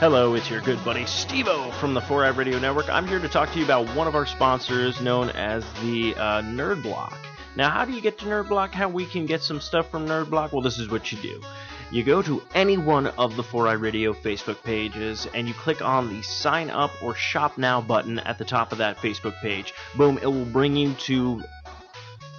Hello, 0.00 0.32
it's 0.32 0.48
your 0.48 0.62
good 0.62 0.82
buddy 0.82 1.02
Stevo 1.02 1.70
from 1.74 1.92
the 1.92 2.00
4i 2.00 2.34
Radio 2.34 2.58
Network. 2.58 2.88
I'm 2.88 3.06
here 3.06 3.18
to 3.18 3.28
talk 3.28 3.52
to 3.52 3.58
you 3.58 3.66
about 3.66 3.86
one 3.94 4.08
of 4.08 4.14
our 4.14 4.24
sponsors 4.24 4.98
known 5.02 5.28
as 5.28 5.62
the 5.82 6.14
uh, 6.14 6.40
Nerd 6.40 6.82
Block. 6.82 7.18
Now, 7.54 7.68
how 7.68 7.84
do 7.84 7.92
you 7.92 8.00
get 8.00 8.16
to 8.20 8.24
Nerd 8.24 8.48
Block? 8.48 8.72
How 8.72 8.88
we 8.88 9.04
can 9.04 9.26
get 9.26 9.42
some 9.42 9.60
stuff 9.60 9.90
from 9.90 10.06
Nerd 10.06 10.30
Block? 10.30 10.54
Well, 10.54 10.62
this 10.62 10.78
is 10.78 10.88
what 10.88 11.12
you 11.12 11.18
do. 11.18 11.42
You 11.90 12.02
go 12.02 12.22
to 12.22 12.40
any 12.54 12.78
one 12.78 13.08
of 13.08 13.36
the 13.36 13.42
4i 13.42 13.78
Radio 13.78 14.14
Facebook 14.14 14.62
pages 14.62 15.28
and 15.34 15.46
you 15.46 15.52
click 15.52 15.82
on 15.82 16.08
the 16.08 16.22
sign 16.22 16.70
up 16.70 16.92
or 17.02 17.14
shop 17.14 17.58
now 17.58 17.82
button 17.82 18.20
at 18.20 18.38
the 18.38 18.44
top 18.46 18.72
of 18.72 18.78
that 18.78 18.96
Facebook 18.96 19.38
page. 19.42 19.74
Boom, 19.98 20.16
it 20.22 20.26
will 20.28 20.46
bring 20.46 20.76
you 20.76 20.94
to 20.94 21.42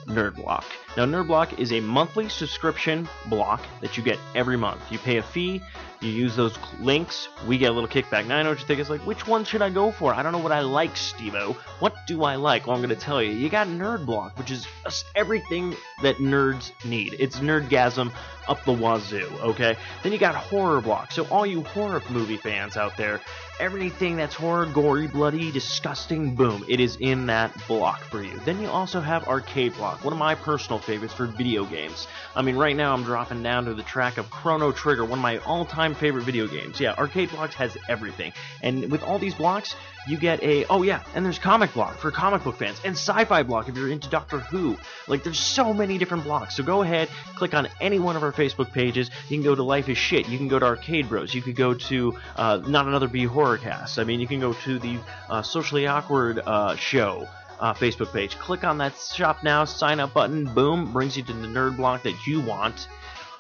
Nerd 0.08 0.34
Block. 0.34 0.66
Now, 0.98 1.06
Nerd 1.06 1.28
Block 1.28 1.58
is 1.58 1.72
a 1.72 1.80
monthly 1.80 2.28
subscription 2.28 3.08
block 3.28 3.62
that 3.80 3.96
you 3.96 4.04
get 4.04 4.20
every 4.36 4.58
month. 4.58 4.82
You 4.92 5.00
pay 5.00 5.18
a 5.18 5.24
fee, 5.24 5.62
you 6.02 6.10
use 6.10 6.36
those 6.36 6.58
links, 6.82 7.30
we 7.48 7.58
get 7.58 7.70
a 7.70 7.74
little 7.74 7.88
kickback. 7.88 8.26
Now, 8.28 8.38
I 8.38 8.44
know 8.44 8.50
what 8.50 8.60
you 8.60 8.66
think. 8.66 8.82
It's 8.82 8.90
like, 8.90 9.06
which 9.06 9.26
one 9.26 9.46
should 9.46 9.62
I 9.62 9.70
go 9.70 9.92
for? 9.92 10.14
I 10.14 10.22
don't 10.22 10.34
know 10.34 10.40
what 10.40 10.52
I 10.52 10.60
like, 10.62 10.96
Stevo. 10.96 11.56
What 11.80 11.96
do 12.08 12.24
I 12.24 12.36
like? 12.36 12.68
Well, 12.68 12.76
I'm 12.76 12.82
going 12.82 12.94
to 12.94 13.02
tell 13.02 13.24
you. 13.24 13.32
You 13.32 13.48
got 13.48 13.68
Nerd 13.68 14.06
Block, 14.06 14.38
which 14.38 14.52
is 14.52 14.68
everything 15.16 15.76
that 16.02 16.18
nerds 16.18 16.72
need. 16.84 17.16
It's 17.20 17.40
nerdgasm 17.40 18.12
up 18.50 18.66
the 18.66 18.74
wazoo, 18.74 19.32
okay? 19.42 19.78
Then 20.04 20.12
you 20.12 20.18
got 20.18 20.36
Horror 20.36 20.82
Block. 20.82 21.14
So, 21.14 21.26
all 21.28 21.46
you 21.46 21.64
horror 21.64 22.02
movie 22.10 22.38
fans 22.38 22.76
out 22.76 22.98
there, 22.98 23.22
everything 23.62 24.18
that's 24.18 24.36
horror, 24.36 24.66
gory, 24.66 25.08
bloody, 25.08 25.52
disgusting, 25.52 26.36
boom, 26.36 26.66
it 26.68 26.80
is 26.82 26.98
in 27.00 27.28
that 27.28 27.56
block 27.68 28.02
for 28.02 28.22
you. 28.22 28.38
Then 28.44 28.60
you 28.60 28.68
also 28.68 29.00
have 29.00 29.28
Arcade 29.28 29.76
Block, 29.76 30.04
one 30.04 30.12
of 30.14 30.20
my 30.20 30.36
personal 30.36 30.80
favorites 30.82 31.14
for 31.14 31.26
video 31.26 31.66
games. 31.66 32.08
I 32.36 32.42
mean, 32.42 32.56
right 32.56 32.76
now 32.76 32.94
I'm 32.94 33.04
dropping 33.04 33.44
down 33.44 33.66
to 33.66 33.74
the 33.74 33.84
track 33.84 34.18
of 34.18 34.30
Chrono 34.30 34.72
Trigger, 34.72 35.04
one 35.04 35.20
of 35.20 35.24
my 35.24 35.38
all 35.40 35.66
time 35.66 35.96
favorite 35.96 36.24
video 36.24 36.48
games. 36.48 36.80
Yeah, 36.80 36.94
Arcade 36.98 37.30
Blocks 37.32 37.56
has 37.56 37.78
everything. 37.88 38.34
And 38.62 38.92
with 38.92 39.04
all 39.04 39.20
these 39.20 39.36
blocks, 39.36 39.76
you 40.08 40.18
get 40.18 40.42
a 40.42 40.66
oh 40.66 40.82
yeah, 40.84 41.04
and 41.14 41.26
there's 41.26 41.40
comic 41.40 41.74
block 41.74 41.98
for 41.98 42.12
comic 42.12 42.44
book 42.44 42.58
fans, 42.58 42.82
and 42.84 42.94
sci-fi 42.94 43.44
block 43.44 43.70
if 43.70 43.76
you're 43.76 43.90
into 43.90 44.10
Doctor 44.10 44.40
Who. 44.40 44.78
Like 45.08 45.24
there's 45.24 45.40
so 45.40 45.74
many 45.74 45.98
different 45.98 46.24
blocks. 46.24 46.56
So 46.58 46.64
go 46.64 46.82
ahead, 46.82 47.10
click 47.36 47.54
on 47.54 47.68
any 47.80 48.00
one 48.00 48.16
of 48.16 48.24
our 48.24 48.32
Facebook 48.32 48.72
pages. 48.72 49.10
You 49.30 49.38
can 49.38 49.44
go 49.44 49.56
to 49.56 49.64
Life 49.64 49.90
is 49.90 49.98
Shit. 49.98 50.28
You 50.28 50.38
can 50.38 50.48
go 50.48 50.60
to 50.60 50.66
Arcade 50.66 51.10
Bros. 51.10 51.34
You 51.34 51.42
could 51.42 51.56
go 51.56 51.74
to 51.74 52.18
uh, 52.36 52.62
Not 52.66 52.88
Another 52.88 53.08
B 53.08 53.26
Horror 53.26 53.58
Cast. 53.58 54.00
I 54.00 54.04
mean, 54.04 54.20
you 54.20 54.28
can 54.28 54.40
go 54.40 54.54
to 54.54 54.80
the 54.80 55.00
uh, 55.30 55.42
Socially 55.42 55.88
Awkward 55.88 56.40
uh, 56.40 56.76
show. 56.76 57.28
Uh, 57.62 57.74
Facebook 57.76 58.12
page. 58.12 58.40
Click 58.40 58.64
on 58.64 58.80
that 58.80 58.98
shop 58.98 59.44
now, 59.44 59.64
sign 59.66 60.00
up 60.00 60.14
button, 60.16 60.52
boom, 60.56 60.92
brings 60.92 61.16
you 61.16 61.22
to 61.22 61.32
the 61.32 61.48
nerd 61.48 61.78
block 61.78 62.02
that 62.02 62.26
you 62.26 62.42
want 62.42 62.88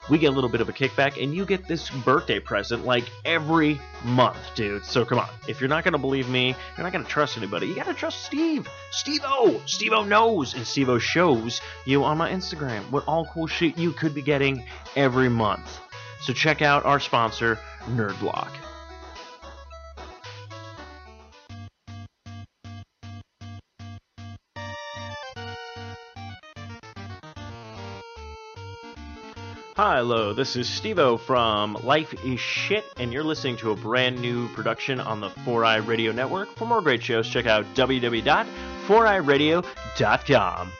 we 0.10 0.18
get 0.18 0.28
a 0.28 0.32
little 0.32 0.50
bit 0.50 0.62
of 0.62 0.70
a 0.70 0.74
kickback, 0.74 1.22
and 1.22 1.34
you 1.34 1.46
get 1.46 1.68
this 1.68 1.90
birthday 1.90 2.40
present 2.40 2.86
like 2.86 3.06
every 3.24 3.80
month, 4.04 4.38
dude. 4.56 4.84
So 4.84 5.06
come 5.06 5.20
on. 5.20 5.30
If 5.48 5.62
you're 5.62 5.70
not 5.70 5.84
going 5.84 5.94
to 5.94 6.00
believe 6.00 6.28
me, 6.28 6.48
you're 6.76 6.84
not 6.84 6.92
going 6.92 7.06
to 7.06 7.10
trust 7.10 7.38
anybody, 7.38 7.68
you 7.68 7.76
got 7.76 7.86
to 7.86 7.94
trust 7.94 8.26
Steve. 8.26 8.68
Steve-O! 8.92 9.62
Steve-O 9.66 10.04
knows, 10.04 10.56
and 10.56 10.66
Steve-O 10.66 10.98
shows 10.98 11.62
you 11.86 12.04
on 12.04 12.18
my 12.18 12.32
Instagram 12.32 12.90
what 12.90 13.04
all 13.08 13.26
cool 13.28 13.48
shit 13.48 13.78
you 13.78 13.92
could 13.92 14.14
be 14.14 14.22
getting 14.22 14.64
every 14.96 15.30
month. 15.30 15.80
So 16.22 16.34
check 16.34 16.62
out 16.62 16.86
our 16.86 17.00
sponsor, 17.00 17.60
Nerdblock. 17.86 18.71
Hi, 29.84 29.98
hello, 29.98 30.32
this 30.32 30.56
is 30.56 30.68
Stevo 30.68 31.20
from 31.20 31.74
Life 31.84 32.14
is 32.24 32.40
Shit, 32.40 32.86
and 32.98 33.12
you're 33.12 33.24
listening 33.24 33.58
to 33.58 33.72
a 33.72 33.76
brand 33.76 34.22
new 34.22 34.48
production 34.50 35.00
on 35.00 35.22
the 35.22 35.30
4i 35.30 35.88
Radio 35.88 36.12
Network. 36.12 36.56
For 36.56 36.68
more 36.68 36.84
great 36.84 37.02
shows, 37.02 37.28
check 37.28 37.48
out 37.48 37.66
www.4iradio.com. 37.74 40.72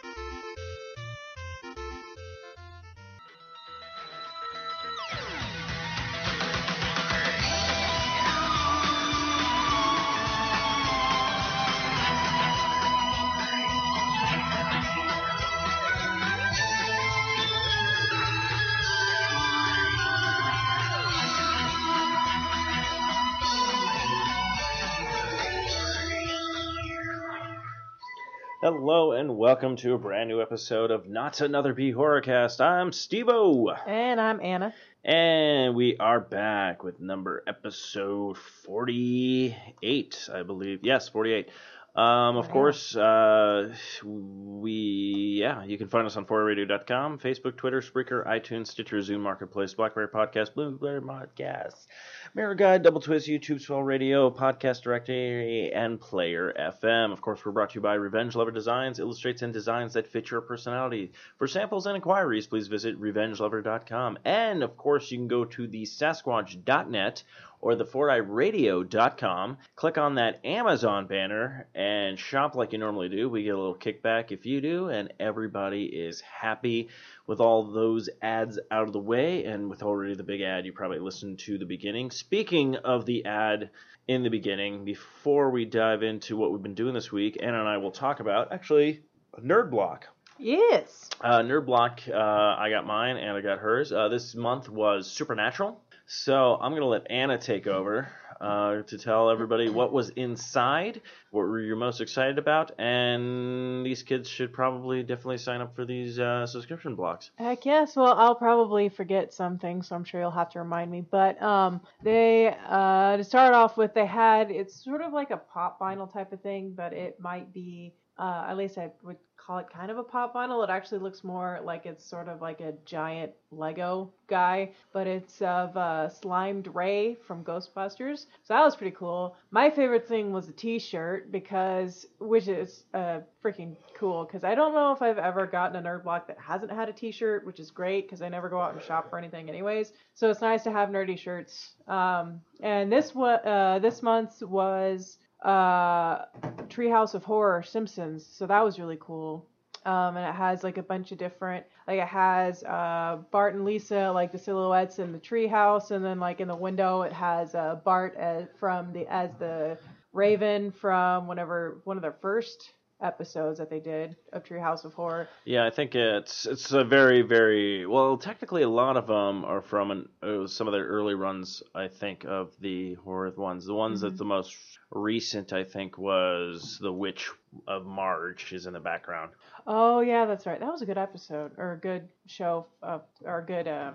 welcome 29.52 29.76
to 29.76 29.94
a 29.94 29.98
brand 29.98 30.30
new 30.30 30.42
episode 30.42 30.92
of 30.92 31.10
Not 31.10 31.42
Another 31.42 31.74
B 31.74 31.92
Horrorcast. 31.92 32.62
I'm 32.62 32.92
Stevo. 32.92 33.78
And 33.86 34.22
I'm 34.22 34.40
Anna. 34.40 34.74
And 35.04 35.76
we 35.76 35.98
are 35.98 36.22
back 36.22 36.86
with 36.86 37.02
number 37.02 37.44
episode 37.46 38.38
48, 38.38 40.30
I 40.34 40.44
believe. 40.44 40.80
Yes, 40.84 41.10
48. 41.10 41.50
Um, 41.94 42.38
of 42.38 42.50
course, 42.50 42.96
uh, 42.96 43.76
we, 44.06 45.40
yeah, 45.42 45.66
you 45.66 45.78
can 45.78 45.90
find 45.90 46.08
us 46.08 46.16
on 46.16 46.26
4radio.com, 46.26 47.20
Facebook, 47.20 47.58
Twitter, 47.58 47.82
Spreaker, 47.82 48.26
iTunes, 48.26 48.68
Stitcher, 48.68 49.00
Zune 49.00 49.20
Marketplace, 49.20 49.74
Blackberry 49.74 50.08
Podcast, 50.08 50.54
Blueberry 50.54 51.02
Podcast. 51.02 51.88
Miro 52.34 52.56
Guide, 52.56 52.84
Double 52.84 53.02
Twist, 53.02 53.28
YouTube, 53.28 53.60
Swell 53.60 53.84
Radio, 53.84 54.30
Podcast 54.30 54.84
Directory, 54.84 55.74
and 55.74 56.00
Player 56.00 56.54
FM. 56.58 57.12
Of 57.12 57.20
course, 57.20 57.44
we're 57.44 57.52
brought 57.52 57.72
to 57.72 57.76
you 57.76 57.82
by 57.82 57.96
Revenge 57.96 58.38
Lover 58.38 58.52
Designs, 58.52 59.00
illustrates 59.00 59.42
and 59.42 59.52
designs 59.52 59.96
that 59.96 60.08
fit 60.08 60.32
your 60.32 60.40
personality. 60.40 61.12
For 61.38 61.48
samples 61.48 61.88
and 61.88 61.98
inquiries, 61.98 62.48
please 62.48 62.70
visit 62.70 63.02
revengelover.com. 63.02 64.18
And, 64.24 64.64
of 64.64 64.78
course, 64.78 65.12
you 65.12 65.18
can 65.18 65.28
go 65.28 65.44
to 65.44 65.68
the 65.68 65.84
Sasquatch.net 65.84 67.24
or 67.62 67.76
the 67.76 67.86
4iRadio.com. 67.86 69.58
Click 69.76 69.98
on 69.98 70.16
that 70.16 70.44
Amazon 70.46 71.08
banner 71.08 71.68
and 71.76 72.18
shop 72.18 72.56
like 72.56 72.74
you 72.74 72.80
normally 72.80 73.10
do. 73.10 73.30
We 73.30 73.44
get 73.44 73.56
a 73.56 73.58
little 73.58 73.78
kickback 73.78 74.32
if 74.32 74.46
you 74.46 74.62
do, 74.62 74.90
and 74.90 75.14
everybody 75.20 75.86
is 75.86 76.22
happy 76.22 76.90
with 77.28 77.40
all 77.40 77.72
those 77.72 78.10
ads 78.22 78.60
out 78.72 78.88
of 78.88 78.94
the 78.94 79.00
way, 79.00 79.46
and 79.46 79.70
with 79.70 79.84
already 79.84 80.16
the 80.16 80.24
big 80.24 80.42
ad 80.42 80.66
you 80.66 80.74
probably 80.74 81.00
listened 81.00 81.40
to 81.40 81.58
the 81.58 81.66
beginning. 81.66 82.12
Speaking 82.12 82.76
of 82.78 83.06
the 83.06 83.26
ad 83.26 83.70
in 84.08 84.24
the 84.24 84.30
beginning, 84.30 84.84
before 84.84 85.52
we 85.52 85.66
dive 85.66 86.04
into 86.04 86.36
what 86.36 86.52
we've 86.52 86.64
been 86.64 86.74
doing 86.74 86.94
this 86.94 87.12
week, 87.12 87.38
Anna 87.42 87.60
and 87.60 87.70
I 87.70 87.78
will 87.78 87.92
talk 87.92 88.20
about 88.20 88.52
actually 88.52 89.04
Nerd 89.40 89.70
Block. 89.70 90.08
Yes. 90.38 91.10
Uh, 91.22 91.40
Nerd 91.40 91.68
Block, 91.68 92.02
uh, 92.12 92.18
I 92.18 92.72
got 92.72 92.88
mine, 92.88 93.18
and 93.18 93.38
I 93.38 93.42
got 93.42 93.60
hers. 93.60 93.92
Uh, 93.92 94.08
this 94.08 94.34
month 94.34 94.70
was 94.70 95.06
Supernatural. 95.06 95.80
So 96.14 96.58
I'm 96.62 96.74
going 96.74 96.82
to 96.82 96.88
let 96.88 97.10
Anna 97.10 97.38
take 97.38 97.68
over 97.68 98.10
uh, 98.42 98.82
to 98.82 98.98
tell 98.98 99.30
everybody 99.30 99.70
what 99.70 99.94
was 99.94 100.10
inside, 100.10 101.00
what 101.30 101.44
were 101.44 101.62
you 101.62 101.74
most 101.78 102.02
excited 102.02 102.38
about, 102.38 102.78
and 102.78 103.86
these 103.86 104.04
kids 104.04 104.28
should 104.28 104.52
probably 104.52 105.04
definitely 105.04 105.38
sign 105.38 105.62
up 105.62 105.74
for 105.74 105.86
these 105.86 106.20
uh, 106.20 106.46
subscription 106.46 106.96
blocks. 106.96 107.32
Heck 107.38 107.66
yes. 107.66 107.96
Well, 107.96 108.14
I'll 108.14 108.36
probably 108.36 108.90
forget 108.90 109.34
something, 109.34 109.84
so 109.84 109.96
I'm 109.96 110.04
sure 110.04 110.20
you'll 110.20 110.32
have 110.32 110.50
to 110.50 110.60
remind 110.60 110.92
me. 110.92 111.00
But 111.10 111.42
um, 111.42 111.80
they 112.04 112.54
uh, 112.68 113.16
to 113.16 113.24
start 113.24 113.54
off 113.54 113.78
with, 113.78 113.94
they 113.94 114.06
had 114.06 114.52
it's 114.52 114.84
sort 114.84 115.00
of 115.00 115.14
like 115.14 115.32
a 115.32 115.38
pop 115.38 115.80
vinyl 115.80 116.12
type 116.12 116.34
of 116.34 116.42
thing, 116.42 116.74
but 116.76 116.92
it 116.92 117.22
might 117.22 117.54
be 117.54 117.94
uh, 118.22 118.46
at 118.48 118.56
least 118.56 118.78
I 118.78 118.92
would 119.04 119.18
call 119.36 119.58
it 119.58 119.66
kind 119.74 119.90
of 119.90 119.98
a 119.98 120.04
pop 120.04 120.36
vinyl. 120.36 120.64
It 120.64 120.70
actually 120.70 121.00
looks 121.00 121.24
more 121.24 121.60
like 121.64 121.88
it's 121.88 122.06
sort 122.06 122.28
of 122.28 122.40
like 122.42 122.62
a 122.62 122.74
giant 122.86 123.32
Lego 123.52 124.14
guy, 124.28 124.72
but 124.94 125.08
it's 125.08 125.42
of 125.42 125.76
uh, 125.76 126.08
Slimed 126.08 126.68
Ray 126.76 127.16
from 127.26 127.44
Ghostbusters. 127.44 128.28
So 128.44 128.54
that 128.54 128.62
was 128.64 128.76
pretty 128.76 128.96
cool. 128.96 129.36
My 129.50 129.72
favorite 129.72 130.08
thing 130.08 130.32
was 130.32 130.48
a 130.48 130.52
T-shirt 130.52 131.32
because, 131.32 132.06
which 132.20 132.48
is 132.48 132.84
uh, 132.94 133.22
freaking 133.44 133.76
cool, 133.98 134.26
because 134.26 134.44
I 134.44 134.54
don't 134.54 134.76
know 134.76 134.92
if 134.92 135.02
I've 135.02 135.18
ever 135.18 135.48
gotten 135.48 135.84
a 135.84 135.90
nerd 135.90 136.04
block 136.04 136.28
that 136.28 136.38
hasn't 136.40 136.72
had 136.72 136.88
a 136.88 136.94
T-shirt, 136.94 137.44
which 137.44 137.60
is 137.60 137.72
great 137.72 138.06
because 138.06 138.22
I 138.22 138.30
never 138.30 138.48
go 138.48 138.62
out 138.62 138.74
and 138.74 138.84
shop 138.84 139.10
for 139.10 139.18
anything 139.18 139.50
anyways. 139.50 139.94
So 140.14 140.30
it's 140.30 140.42
nice 140.42 140.64
to 140.66 140.72
have 140.72 140.90
nerdy 140.90 141.18
shirts. 141.18 141.74
Um, 141.88 142.42
and 142.62 142.92
this 142.92 143.16
wa- 143.16 143.42
uh, 143.44 143.80
this 143.80 144.04
month 144.04 144.44
was 144.44 145.18
uh, 145.42 146.26
Treehouse 146.68 147.14
of 147.14 147.24
Horror 147.24 147.64
Simpsons, 147.64 148.26
so 148.26 148.46
that 148.48 148.64
was 148.64 148.80
really 148.80 148.98
cool. 149.00 149.48
Um, 149.84 150.16
and 150.16 150.28
it 150.28 150.36
has 150.36 150.64
like 150.64 150.78
a 150.78 150.84
bunch 150.84 151.12
of 151.12 151.18
different, 151.18 151.66
like 151.88 152.00
it 152.00 152.08
has 152.08 152.64
uh, 152.64 153.18
Bart 153.32 153.56
and 153.56 153.66
Lisa, 153.66 154.12
like 154.14 154.32
the 154.32 154.38
silhouettes 154.38 155.00
in 155.00 155.12
the 155.12 155.18
treehouse, 155.18 155.90
and 155.90 156.06
then 156.06 156.20
like 156.20 156.40
in 156.40 156.48
the 156.48 156.56
window 156.56 157.02
it 157.02 157.12
has 157.12 157.56
uh, 157.56 157.80
Bart 157.84 158.16
as 158.16 158.48
from 158.60 158.94
the 158.94 159.12
as 159.12 159.32
the 159.40 159.80
Raven 160.14 160.72
from 160.72 161.26
whenever 161.26 161.82
one 161.86 161.98
of 161.98 162.04
their 162.04 162.16
first 162.22 162.74
episodes 163.02 163.58
that 163.60 163.70
they 163.70 163.80
did 163.80 164.16
of 164.34 164.44
Treehouse 164.44 164.86
of 164.86 164.94
Horror. 164.94 165.28
Yeah, 165.46 165.66
I 165.66 165.70
think 165.70 165.96
it's 165.96 166.46
it's 166.46 166.72
a 166.72 166.84
very 166.84 167.22
very 167.22 167.86
well. 167.86 168.18
Technically, 168.18 168.62
a 168.64 168.70
lot 168.70 168.98
of 168.98 169.08
them 169.08 169.44
are 169.46 169.62
from 169.62 169.92
an, 169.92 170.10
uh, 170.22 170.48
some 170.48 170.68
of 170.68 170.72
their 170.74 170.86
early 170.86 171.16
runs. 171.16 171.64
I 171.74 171.88
think 171.88 172.26
of 172.26 172.52
the 172.60 172.96
horror 172.96 173.32
ones. 173.36 173.66
The 173.66 173.74
ones 173.74 174.00
Mm-hmm. 174.00 174.10
that 174.10 174.18
the 174.18 174.26
most 174.26 174.56
recent, 174.92 175.54
I 175.54 175.64
think, 175.64 175.98
was 175.98 176.78
the 176.82 176.92
Witch 176.92 177.30
of 177.68 177.86
Marge 177.86 178.52
is 178.54 178.66
in 178.66 178.74
the 178.74 178.80
background. 178.80 179.32
Oh 179.68 180.02
yeah, 180.02 180.26
that's 180.26 180.46
right. 180.46 180.60
That 180.60 180.72
was 180.72 180.82
a 180.82 180.86
good 180.86 180.98
episode 180.98 181.52
or 181.58 181.74
a 181.74 181.78
good 181.78 182.08
show 182.28 182.68
uh, 182.84 183.00
or 183.24 183.40
a 183.40 183.46
good. 183.46 183.68
Uh, 183.68 183.92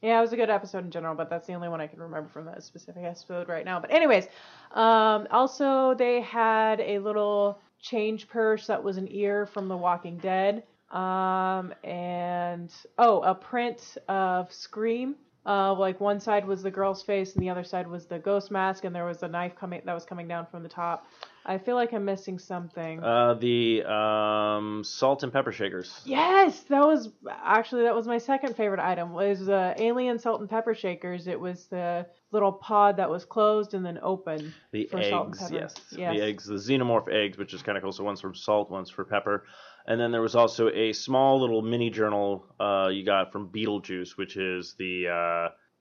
yeah, 0.00 0.18
it 0.18 0.20
was 0.20 0.32
a 0.32 0.36
good 0.36 0.48
episode 0.50 0.84
in 0.84 0.92
general, 0.92 1.16
but 1.16 1.28
that's 1.28 1.48
the 1.48 1.54
only 1.54 1.68
one 1.68 1.80
I 1.80 1.88
can 1.88 1.98
remember 2.00 2.28
from 2.28 2.44
that 2.44 2.62
specific 2.62 3.02
episode 3.04 3.48
right 3.48 3.64
now. 3.64 3.80
But 3.80 3.90
anyways, 3.90 4.28
um, 4.72 5.26
also 5.32 5.94
they 5.94 6.20
had 6.20 6.80
a 6.80 7.00
little 7.00 7.58
change 7.80 8.28
purse 8.28 8.66
that 8.66 8.82
was 8.82 8.96
an 8.96 9.08
ear 9.10 9.46
from 9.46 9.68
The 9.68 9.76
Walking 9.76 10.18
Dead, 10.18 10.62
um, 10.90 11.72
and 11.84 12.72
oh, 12.98 13.20
a 13.22 13.34
print 13.34 13.96
of 14.08 14.52
Scream. 14.52 15.16
Uh, 15.46 15.72
like 15.72 15.98
one 16.00 16.20
side 16.20 16.46
was 16.46 16.62
the 16.62 16.70
girl's 16.70 17.02
face 17.02 17.34
and 17.34 17.42
the 17.42 17.48
other 17.48 17.64
side 17.64 17.86
was 17.86 18.06
the 18.06 18.18
ghost 18.18 18.50
mask, 18.50 18.84
and 18.84 18.94
there 18.94 19.06
was 19.06 19.22
a 19.22 19.28
knife 19.28 19.56
coming 19.56 19.80
that 19.84 19.94
was 19.94 20.04
coming 20.04 20.28
down 20.28 20.46
from 20.46 20.62
the 20.62 20.68
top. 20.68 21.06
I 21.48 21.56
feel 21.56 21.76
like 21.76 21.94
I'm 21.94 22.04
missing 22.04 22.38
something. 22.38 23.02
Uh, 23.02 23.32
the 23.32 23.82
um, 23.90 24.84
salt 24.84 25.22
and 25.22 25.32
pepper 25.32 25.50
shakers. 25.50 25.98
Yes, 26.04 26.60
that 26.64 26.86
was 26.86 27.08
actually 27.42 27.84
that 27.84 27.94
was 27.94 28.06
my 28.06 28.18
second 28.18 28.54
favorite 28.54 28.80
item. 28.80 29.14
Was 29.14 29.46
the 29.46 29.74
alien 29.78 30.18
salt 30.18 30.42
and 30.42 30.50
pepper 30.50 30.74
shakers. 30.74 31.26
It 31.26 31.40
was 31.40 31.64
the 31.68 32.06
little 32.32 32.52
pod 32.52 32.98
that 32.98 33.08
was 33.08 33.24
closed 33.24 33.72
and 33.72 33.84
then 33.84 33.98
open. 34.02 34.52
The 34.72 34.88
For 34.90 35.02
salt 35.02 35.28
and 35.28 35.34
eggs, 35.40 35.50
yes. 35.50 35.74
Yes. 35.96 36.16
The 36.16 36.22
eggs, 36.22 36.44
the 36.44 36.56
xenomorph 36.56 37.10
eggs, 37.10 37.38
which 37.38 37.54
is 37.54 37.62
kind 37.62 37.78
of 37.78 37.82
cool. 37.82 37.92
So 37.92 38.04
one's 38.04 38.20
from 38.20 38.34
salt, 38.34 38.70
one's 38.70 38.90
for 38.90 39.04
pepper. 39.04 39.44
And 39.86 39.98
then 39.98 40.12
there 40.12 40.20
was 40.20 40.34
also 40.34 40.68
a 40.68 40.92
small 40.92 41.40
little 41.40 41.62
mini 41.62 41.88
journal 41.88 42.44
uh, 42.60 42.90
you 42.92 43.06
got 43.06 43.32
from 43.32 43.48
Beetlejuice, 43.48 44.18
which 44.18 44.36
is 44.36 44.74
the 44.78 45.08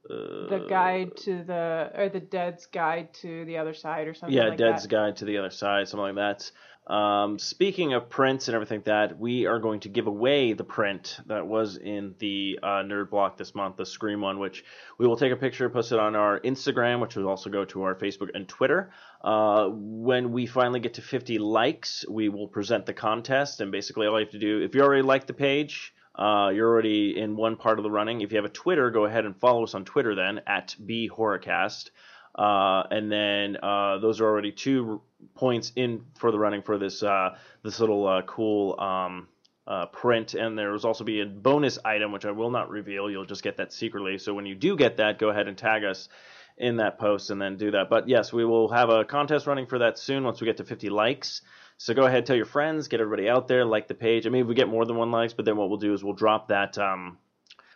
uh, 0.10 0.50
The 0.50 0.66
guide 0.70 1.18
to 1.18 1.44
the 1.44 1.92
or 1.96 2.10
the 2.10 2.20
dead's 2.20 2.66
guide 2.66 3.14
to 3.16 3.46
the 3.46 3.58
other 3.58 3.74
side 3.74 4.08
or 4.08 4.14
something 4.14 4.38
yeah, 4.38 4.50
like 4.50 4.58
Dead's 4.58 4.84
that. 4.84 4.90
Guide 4.90 5.18
to 5.18 5.26
the 5.26 5.38
Other 5.38 5.50
Side, 5.50 5.88
something 5.88 6.16
like 6.16 6.16
that. 6.16 6.52
Um, 6.88 7.38
speaking 7.38 7.94
of 7.94 8.10
prints 8.10 8.48
and 8.48 8.56
everything 8.56 8.78
like 8.78 8.86
that, 8.86 9.20
we 9.20 9.46
are 9.46 9.60
going 9.60 9.82
to 9.82 9.90
give 9.90 10.08
away 10.08 10.54
the 10.54 10.64
print 10.64 11.20
that 11.26 11.46
was 11.46 11.76
in 11.76 12.16
the 12.20 12.60
uh, 12.64 12.82
Nerd 12.84 13.10
Block 13.10 13.38
this 13.38 13.54
month, 13.54 13.76
the 13.76 13.86
Scream 13.86 14.22
one, 14.22 14.40
which 14.40 14.64
we 14.98 15.06
will 15.06 15.18
take 15.18 15.34
a 15.34 15.36
picture, 15.36 15.70
post 15.70 15.92
it 15.92 16.00
on 16.00 16.16
our 16.16 16.40
Instagram, 16.40 17.02
which 17.02 17.18
will 17.18 17.28
also 17.28 17.50
go 17.50 17.66
to 17.66 17.84
our 17.84 17.96
Facebook 17.96 18.30
and 18.34 18.48
Twitter. 18.48 18.92
Uh, 19.22 19.68
when 19.70 20.32
we 20.32 20.46
finally 20.46 20.80
get 20.80 20.94
to 20.94 21.02
50 21.02 21.40
likes, 21.40 22.06
we 22.10 22.30
will 22.30 22.48
present 22.48 22.86
the 22.86 22.94
contest, 22.94 23.60
and 23.60 23.70
basically 23.70 24.08
all 24.08 24.18
you 24.18 24.26
have 24.26 24.32
to 24.32 24.40
do, 24.40 24.62
if 24.62 24.74
you 24.74 24.82
already 24.82 25.02
like 25.02 25.28
the 25.28 25.34
page, 25.34 25.94
uh, 26.18 26.50
you're 26.50 26.68
already 26.68 27.18
in 27.18 27.36
one 27.36 27.56
part 27.56 27.80
of 27.80 27.84
the 27.84 27.92
running. 27.92 28.22
If 28.22 28.32
you 28.32 28.38
have 28.38 28.46
a 28.46 28.50
Twitter, 28.50 28.90
go 28.90 29.06
ahead 29.06 29.26
and 29.26 29.36
follow 29.36 29.64
us 29.64 29.76
on 29.76 29.86
Twitter 29.86 30.16
then 30.16 30.42
at 30.48 30.76
BHorrorcast. 30.84 31.92
Uh, 32.34 32.84
and 32.92 33.12
then 33.12 33.58
uh, 33.62 33.98
those 34.00 34.22
are 34.22 34.26
already 34.26 34.52
two 34.52 35.02
points 35.36 35.72
in 35.76 36.06
for 36.20 36.32
the 36.32 36.38
running 36.38 36.62
for 36.62 36.78
this 36.78 37.02
uh, 37.02 37.36
this 37.64 37.80
little 37.80 38.08
uh, 38.08 38.22
cool 38.24 38.80
um, 38.80 39.28
uh, 39.68 39.88
print. 39.88 40.34
And 40.34 40.58
there 40.58 40.72
will 40.72 40.86
also 40.86 41.04
be 41.04 41.22
a 41.22 41.26
bonus 41.26 41.80
item 41.84 42.12
which 42.12 42.26
I 42.26 42.32
will 42.32 42.52
not 42.52 42.70
reveal. 42.70 43.10
You'll 43.10 43.26
just 43.26 43.44
get 43.44 43.58
that 43.58 43.74
secretly. 43.74 44.18
So 44.18 44.34
when 44.34 44.46
you 44.46 44.56
do 44.56 44.76
get 44.76 44.98
that, 44.98 45.20
go 45.20 45.30
ahead 45.30 45.48
and 45.48 45.58
tag 45.58 45.84
us 45.84 46.10
in 46.58 46.78
that 46.78 46.98
post 46.98 47.30
and 47.30 47.40
then 47.40 47.58
do 47.58 47.72
that. 47.72 47.90
But 47.90 48.08
yes, 48.08 48.34
we 48.34 48.44
will 48.44 48.70
have 48.70 48.90
a 48.90 49.06
contest 49.06 49.46
running 49.46 49.68
for 49.68 49.80
that 49.80 50.00
soon 50.00 50.24
once 50.24 50.42
we 50.42 50.46
get 50.46 50.58
to 50.58 50.64
50 50.64 50.90
likes. 50.90 51.42
So 51.80 51.94
go 51.94 52.06
ahead, 52.06 52.26
tell 52.26 52.36
your 52.36 52.46
friends, 52.46 52.88
get 52.88 53.00
everybody 53.02 53.30
out 53.30 53.48
there, 53.48 53.64
like 53.64 53.88
the 53.88 53.94
page. 53.94 54.26
I 54.26 54.30
mean, 54.30 54.42
if 54.42 54.48
we 54.48 54.56
get 54.56 54.68
more 54.68 54.84
than 54.86 54.96
one 54.96 55.12
likes, 55.12 55.34
but 55.34 55.46
then 55.46 55.58
what 55.58 55.70
we'll 55.70 55.78
do 55.78 55.94
is 55.94 56.04
we'll 56.04 56.14
drop 56.14 56.48
that. 56.48 56.78
Um, 56.78 57.20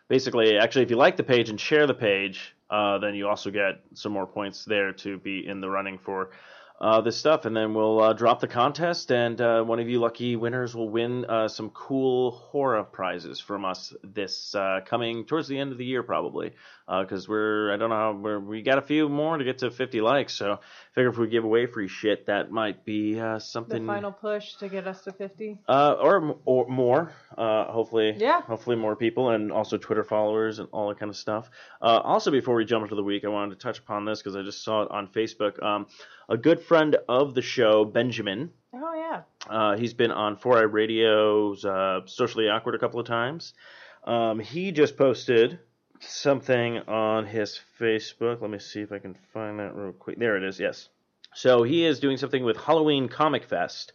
basically, 0.07 0.57
actually, 0.57 0.83
if 0.83 0.89
you 0.89 0.97
like 0.97 1.17
the 1.17 1.23
page 1.23 1.49
and 1.49 1.59
share 1.59 1.85
the 1.85 1.93
page, 1.93 2.55
uh, 2.71 2.97
then 2.97 3.13
you 3.13 3.27
also 3.27 3.51
get 3.51 3.81
some 3.93 4.11
more 4.11 4.25
points 4.25 4.65
there 4.65 4.91
to 4.91 5.17
be 5.19 5.45
in 5.45 5.61
the 5.61 5.69
running 5.69 5.99
for 5.99 6.31
uh, 6.79 6.99
this 6.99 7.15
stuff. 7.15 7.45
And 7.45 7.55
then 7.55 7.75
we'll 7.75 8.01
uh, 8.01 8.13
drop 8.13 8.39
the 8.39 8.47
contest, 8.47 9.11
and 9.11 9.39
uh, 9.39 9.61
one 9.61 9.79
of 9.79 9.87
you 9.87 9.99
lucky 9.99 10.35
winners 10.35 10.75
will 10.75 10.89
win 10.89 11.25
uh, 11.25 11.47
some 11.47 11.69
cool 11.69 12.31
horror 12.31 12.83
prizes 12.83 13.39
from 13.39 13.65
us 13.65 13.93
this 14.03 14.55
uh, 14.55 14.79
coming 14.83 15.25
towards 15.25 15.47
the 15.47 15.59
end 15.59 15.71
of 15.71 15.77
the 15.77 15.85
year, 15.85 16.01
probably. 16.01 16.53
Because 16.99 17.27
we're, 17.29 17.73
I 17.73 17.77
don't 17.77 17.89
know 17.89 17.95
how, 17.95 18.11
we're, 18.13 18.39
we 18.39 18.61
got 18.61 18.77
a 18.77 18.81
few 18.81 19.07
more 19.07 19.37
to 19.37 19.43
get 19.45 19.59
to 19.59 19.71
50 19.71 20.01
likes. 20.01 20.33
So 20.33 20.53
I 20.53 20.57
figure 20.93 21.09
if 21.09 21.17
we 21.17 21.27
give 21.27 21.45
away 21.45 21.65
free 21.65 21.87
shit, 21.87 22.25
that 22.25 22.51
might 22.51 22.83
be 22.83 23.17
uh, 23.19 23.35
The 23.35 23.39
something. 23.39 23.87
final 23.87 24.11
push 24.11 24.55
to 24.55 24.67
get 24.67 24.87
us 24.87 25.01
to 25.05 25.11
50. 25.13 25.59
Uh, 25.67 25.95
or 26.01 26.37
or 26.45 26.67
more. 26.67 27.13
Uh, 27.37 27.65
hopefully, 27.71 28.15
Yeah. 28.17 28.41
Hopefully, 28.41 28.75
more 28.75 28.95
people 28.95 29.29
and 29.29 29.51
also 29.51 29.77
Twitter 29.77 30.03
followers 30.03 30.59
and 30.59 30.67
all 30.71 30.89
that 30.89 30.99
kind 30.99 31.09
of 31.09 31.15
stuff. 31.15 31.49
Uh, 31.81 31.99
also, 32.03 32.29
before 32.31 32.55
we 32.55 32.65
jump 32.65 32.83
into 32.83 32.95
the 32.95 33.03
week, 33.03 33.23
I 33.23 33.29
wanted 33.29 33.57
to 33.57 33.63
touch 33.63 33.79
upon 33.79 34.05
this 34.05 34.19
because 34.19 34.35
I 34.35 34.41
just 34.41 34.63
saw 34.63 34.83
it 34.83 34.91
on 34.91 35.07
Facebook. 35.07 35.61
Um, 35.63 35.87
a 36.27 36.37
good 36.37 36.59
friend 36.61 36.97
of 37.07 37.33
the 37.35 37.41
show, 37.41 37.85
Benjamin. 37.85 38.51
Oh 38.73 38.93
yeah. 38.95 39.21
Uh, 39.49 39.75
he's 39.75 39.93
been 39.93 40.11
on 40.11 40.37
4i 40.37 40.71
Radio's 40.71 41.65
uh, 41.65 42.01
Socially 42.05 42.47
Awkward 42.49 42.75
a 42.75 42.79
couple 42.79 42.99
of 42.99 43.05
times. 43.07 43.53
Um, 44.05 44.39
he 44.39 44.71
just 44.71 44.97
posted 44.97 45.59
something 46.01 46.79
on 46.87 47.25
his 47.25 47.59
Facebook. 47.79 48.41
Let 48.41 48.49
me 48.49 48.59
see 48.59 48.81
if 48.81 48.91
I 48.91 48.99
can 48.99 49.15
find 49.33 49.59
that 49.59 49.75
real 49.75 49.93
quick. 49.93 50.19
There 50.19 50.37
it 50.37 50.43
is. 50.43 50.59
Yes. 50.59 50.89
So 51.33 51.63
he 51.63 51.85
is 51.85 51.99
doing 51.99 52.17
something 52.17 52.43
with 52.43 52.57
Halloween 52.57 53.07
Comic 53.07 53.45
Fest. 53.45 53.93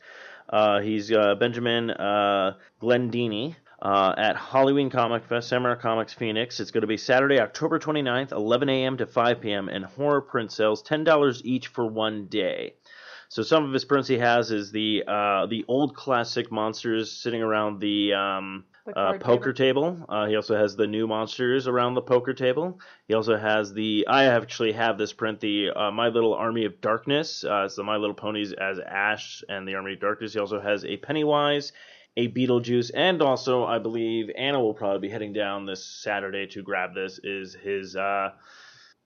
Uh, 0.49 0.81
he's 0.81 1.13
uh, 1.13 1.35
Benjamin 1.35 1.91
uh, 1.91 2.55
Glendini. 2.81 3.57
Uh, 3.81 4.15
at 4.17 4.39
Halloween 4.39 4.89
Comic 4.89 5.27
Fest, 5.27 5.51
Samurai 5.51 5.75
Comics 5.75 6.15
Phoenix. 6.15 6.61
It's 6.61 6.71
going 6.71 6.81
to 6.81 6.87
be 6.87 6.97
Saturday, 6.97 7.39
October 7.39 7.79
29th, 7.79 8.33
11 8.33 8.71
a.m. 8.71 8.97
to 8.97 9.07
5 9.07 9.41
p.m. 9.43 9.69
and 9.69 9.85
horror 9.85 10.23
print 10.23 10.51
sales 10.51 10.83
$10 10.83 11.43
each 11.45 11.67
for 11.67 11.87
one 11.87 12.25
day. 12.27 12.73
So 13.29 13.43
some 13.43 13.65
of 13.65 13.73
his 13.73 13.85
prints 13.85 14.09
he 14.09 14.19
has 14.19 14.51
is 14.51 14.71
the 14.71 15.05
uh, 15.07 15.47
the 15.47 15.65
old 15.69 15.95
classic 15.95 16.51
monsters 16.53 17.13
sitting 17.13 17.43
around 17.43 17.81
the 17.81 18.15
um, 18.15 18.65
uh, 18.95 19.19
poker 19.19 19.53
table. 19.53 20.05
Uh, 20.09 20.27
he 20.27 20.37
also 20.37 20.57
has 20.57 20.77
the 20.77 20.87
new 20.87 21.07
monsters 21.07 21.67
around 21.67 21.95
the 21.95 22.03
poker 22.03 22.35
table. 22.35 22.79
He 23.09 23.15
also 23.15 23.37
has 23.37 23.73
the 23.73 24.07
I 24.09 24.25
actually 24.25 24.73
have 24.73 24.99
this 24.99 25.13
print 25.13 25.41
the 25.41 25.71
uh, 25.71 25.91
My 25.91 26.09
Little 26.09 26.35
Army 26.35 26.65
of 26.65 26.81
Darkness. 26.81 27.45
Uh, 27.45 27.69
the 27.75 27.83
My 27.83 27.97
Little 27.97 28.15
Ponies 28.15 28.53
as 28.53 28.79
Ash 28.79 29.43
and 29.49 29.67
the 29.67 29.75
Army 29.75 29.95
of 29.95 30.01
Darkness. 30.01 30.33
He 30.35 30.39
also 30.39 30.61
has 30.61 30.85
a 30.85 30.97
Pennywise, 30.99 31.73
a 32.17 32.29
Beetlejuice, 32.29 32.91
and 32.95 33.23
also 33.23 33.65
I 33.65 33.79
believe 33.79 34.31
Anna 34.37 34.61
will 34.61 34.75
probably 34.75 35.09
be 35.09 35.13
heading 35.13 35.33
down 35.33 35.67
this 35.67 35.85
Saturday 35.85 36.47
to 36.49 36.63
grab 36.63 36.95
this. 36.95 37.19
Is 37.23 37.55
his 37.55 37.97
uh, 37.97 38.31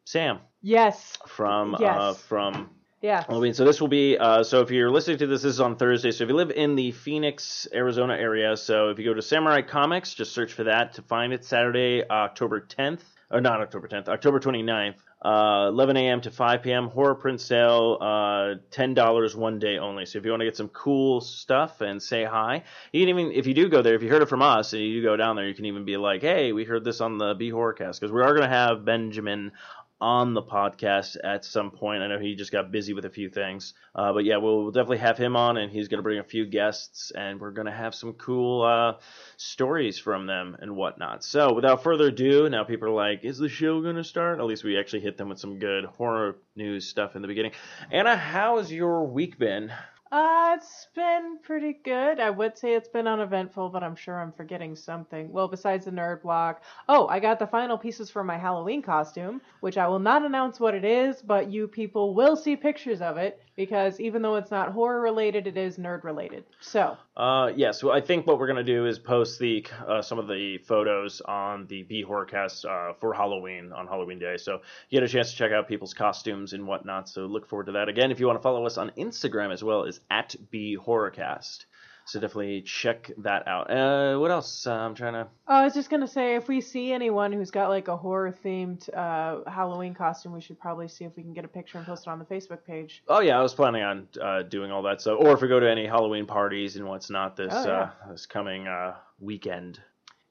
Sam 0.04 0.40
Yes. 0.62 1.16
from 1.26 1.74
uh, 1.74 1.78
Yes. 1.80 2.18
from 2.22 2.70
Yeah. 3.00 3.24
So 3.54 3.64
this 3.64 3.80
will 3.80 3.88
be. 3.88 4.18
Uh, 4.18 4.42
so 4.44 4.60
if 4.60 4.70
you're 4.70 4.90
listening 4.90 5.18
to 5.18 5.26
this, 5.26 5.42
this 5.42 5.54
is 5.54 5.60
on 5.60 5.76
Thursday. 5.76 6.10
So 6.10 6.24
if 6.24 6.30
you 6.30 6.36
live 6.36 6.50
in 6.50 6.76
the 6.76 6.92
Phoenix, 6.92 7.66
Arizona 7.72 8.14
area, 8.14 8.56
so 8.56 8.90
if 8.90 8.98
you 8.98 9.06
go 9.06 9.14
to 9.14 9.22
Samurai 9.22 9.62
Comics, 9.62 10.12
just 10.12 10.32
search 10.32 10.52
for 10.52 10.64
that 10.64 10.94
to 10.94 11.02
find 11.02 11.32
it. 11.32 11.44
Saturday, 11.44 12.04
October 12.08 12.60
10th, 12.60 13.00
or 13.30 13.40
not 13.40 13.62
October 13.62 13.88
10th, 13.88 14.08
October 14.08 14.38
29th. 14.38 14.96
Uh, 15.22 15.68
11 15.68 15.98
a.m. 15.98 16.22
to 16.22 16.30
5 16.30 16.62
p.m. 16.62 16.88
Horror 16.88 17.14
print 17.14 17.42
sale, 17.42 17.98
uh, 18.00 18.54
$10 18.70 19.34
one 19.36 19.58
day 19.58 19.76
only. 19.76 20.06
So 20.06 20.18
if 20.18 20.24
you 20.24 20.30
want 20.30 20.40
to 20.40 20.46
get 20.46 20.56
some 20.56 20.68
cool 20.68 21.20
stuff 21.20 21.82
and 21.82 22.02
say 22.02 22.24
hi, 22.24 22.64
you 22.90 23.02
can 23.02 23.10
even, 23.10 23.32
if 23.32 23.46
you 23.46 23.52
do 23.52 23.68
go 23.68 23.82
there, 23.82 23.94
if 23.94 24.02
you 24.02 24.08
heard 24.08 24.22
it 24.22 24.30
from 24.30 24.40
us 24.40 24.72
and 24.72 24.80
you 24.80 25.02
go 25.02 25.16
down 25.18 25.36
there, 25.36 25.46
you 25.46 25.52
can 25.54 25.66
even 25.66 25.84
be 25.84 25.98
like, 25.98 26.22
hey, 26.22 26.52
we 26.52 26.64
heard 26.64 26.84
this 26.84 27.02
on 27.02 27.18
the 27.18 27.34
B 27.34 27.50
Horrorcast. 27.50 28.00
Because 28.00 28.10
we 28.10 28.22
are 28.22 28.32
going 28.32 28.48
to 28.48 28.48
have 28.48 28.86
Benjamin 28.86 29.52
on 30.00 30.34
the 30.34 30.42
podcast 30.42 31.16
at 31.22 31.44
some 31.44 31.70
point. 31.70 32.02
I 32.02 32.08
know 32.08 32.18
he 32.18 32.34
just 32.34 32.52
got 32.52 32.72
busy 32.72 32.94
with 32.94 33.04
a 33.04 33.10
few 33.10 33.28
things. 33.28 33.74
Uh, 33.94 34.12
but 34.12 34.24
yeah, 34.24 34.38
we'll, 34.38 34.62
we'll 34.62 34.72
definitely 34.72 34.98
have 34.98 35.18
him 35.18 35.36
on, 35.36 35.56
and 35.56 35.70
he's 35.70 35.88
going 35.88 35.98
to 35.98 36.02
bring 36.02 36.18
a 36.18 36.24
few 36.24 36.46
guests, 36.46 37.12
and 37.14 37.40
we're 37.40 37.50
going 37.50 37.66
to 37.66 37.72
have 37.72 37.94
some 37.94 38.14
cool 38.14 38.62
uh, 38.62 38.94
stories 39.36 39.98
from 39.98 40.26
them 40.26 40.56
and 40.60 40.76
whatnot. 40.76 41.24
So 41.24 41.52
without 41.52 41.82
further 41.82 42.08
ado, 42.08 42.48
now 42.48 42.64
people 42.64 42.88
are 42.88 42.92
like, 42.92 43.24
is 43.24 43.38
the 43.38 43.48
show 43.48 43.80
going 43.82 43.96
to 43.96 44.04
start? 44.04 44.38
At 44.38 44.46
least 44.46 44.64
we 44.64 44.78
actually 44.78 45.00
hit 45.00 45.16
them 45.16 45.28
with 45.28 45.38
some 45.38 45.58
good 45.58 45.84
horror 45.84 46.36
news 46.56 46.86
stuff 46.86 47.16
in 47.16 47.22
the 47.22 47.28
beginning. 47.28 47.52
Anna, 47.90 48.16
how 48.16 48.58
has 48.58 48.72
your 48.72 49.04
week 49.06 49.38
been? 49.38 49.72
Uh, 50.12 50.56
it's 50.56 50.88
been 50.96 51.38
pretty 51.40 51.72
good. 51.84 52.18
I 52.18 52.30
would 52.30 52.58
say 52.58 52.74
it's 52.74 52.88
been 52.88 53.06
uneventful, 53.06 53.68
but 53.68 53.84
I'm 53.84 53.94
sure 53.94 54.18
I'm 54.20 54.32
forgetting 54.32 54.74
something. 54.74 55.30
Well, 55.30 55.46
besides 55.46 55.84
the 55.84 55.92
nerd 55.92 56.22
block. 56.22 56.62
Oh, 56.88 57.06
I 57.06 57.20
got 57.20 57.38
the 57.38 57.46
final 57.46 57.78
pieces 57.78 58.10
for 58.10 58.24
my 58.24 58.36
Halloween 58.36 58.82
costume, 58.82 59.40
which 59.60 59.78
I 59.78 59.86
will 59.86 60.00
not 60.00 60.24
announce 60.24 60.58
what 60.58 60.74
it 60.74 60.84
is, 60.84 61.22
but 61.22 61.52
you 61.52 61.68
people 61.68 62.12
will 62.14 62.34
see 62.34 62.56
pictures 62.56 63.00
of 63.00 63.18
it 63.18 63.40
because 63.54 64.00
even 64.00 64.20
though 64.20 64.34
it's 64.34 64.50
not 64.50 64.72
horror 64.72 65.00
related, 65.00 65.46
it 65.46 65.56
is 65.56 65.78
nerd 65.78 66.02
related. 66.02 66.44
So, 66.60 66.96
Uh, 67.20 67.52
yes, 67.54 67.82
well, 67.82 67.94
I 67.94 68.00
think 68.00 68.26
what 68.26 68.38
we're 68.38 68.46
gonna 68.46 68.64
do 68.64 68.86
is 68.86 68.98
post 68.98 69.38
the 69.38 69.66
uh, 69.86 70.00
some 70.00 70.18
of 70.18 70.26
the 70.26 70.56
photos 70.56 71.20
on 71.20 71.66
the 71.66 71.82
B 71.82 72.02
Horrorcast 72.02 72.64
uh, 72.64 72.94
for 72.94 73.12
Halloween 73.12 73.74
on 73.74 73.86
Halloween 73.86 74.18
Day, 74.18 74.38
so 74.38 74.62
you 74.88 74.98
get 74.98 75.02
a 75.02 75.12
chance 75.12 75.30
to 75.30 75.36
check 75.36 75.52
out 75.52 75.68
people's 75.68 75.92
costumes 75.92 76.54
and 76.54 76.66
whatnot. 76.66 77.10
So 77.10 77.26
look 77.26 77.46
forward 77.46 77.66
to 77.66 77.72
that. 77.72 77.90
Again, 77.90 78.10
if 78.10 78.20
you 78.20 78.26
want 78.26 78.38
to 78.38 78.42
follow 78.42 78.64
us 78.64 78.78
on 78.78 78.90
Instagram 78.96 79.52
as 79.52 79.62
well, 79.62 79.82
is 79.84 80.00
at 80.10 80.34
B 80.50 80.78
Horrorcast. 80.82 81.66
So 82.10 82.18
definitely 82.18 82.62
check 82.62 83.12
that 83.18 83.46
out. 83.46 83.70
Uh, 83.70 84.18
what 84.18 84.32
else? 84.32 84.66
Uh, 84.66 84.72
I'm 84.72 84.96
trying 84.96 85.12
to. 85.12 85.28
Oh, 85.46 85.54
I 85.54 85.62
was 85.62 85.74
just 85.74 85.90
gonna 85.90 86.08
say, 86.08 86.34
if 86.34 86.48
we 86.48 86.60
see 86.60 86.92
anyone 86.92 87.32
who's 87.32 87.52
got 87.52 87.68
like 87.68 87.86
a 87.86 87.96
horror 87.96 88.34
themed 88.44 88.92
uh, 88.92 89.48
Halloween 89.48 89.94
costume, 89.94 90.32
we 90.32 90.40
should 90.40 90.58
probably 90.58 90.88
see 90.88 91.04
if 91.04 91.16
we 91.16 91.22
can 91.22 91.32
get 91.34 91.44
a 91.44 91.48
picture 91.48 91.78
and 91.78 91.86
post 91.86 92.08
it 92.08 92.10
on 92.10 92.18
the 92.18 92.24
Facebook 92.24 92.64
page. 92.66 93.04
Oh 93.06 93.20
yeah, 93.20 93.38
I 93.38 93.42
was 93.42 93.54
planning 93.54 93.82
on 93.84 94.08
uh, 94.20 94.42
doing 94.42 94.72
all 94.72 94.82
that 94.82 95.00
So, 95.00 95.14
Or 95.14 95.32
if 95.34 95.40
we 95.40 95.46
go 95.46 95.60
to 95.60 95.70
any 95.70 95.86
Halloween 95.86 96.26
parties 96.26 96.74
and 96.74 96.84
what's 96.84 97.10
not 97.10 97.36
this 97.36 97.52
Oh, 97.54 97.64
yeah. 97.64 97.90
uh, 98.08 98.10
this 98.10 98.26
coming 98.26 98.66
uh, 98.66 98.96
weekend. 99.20 99.80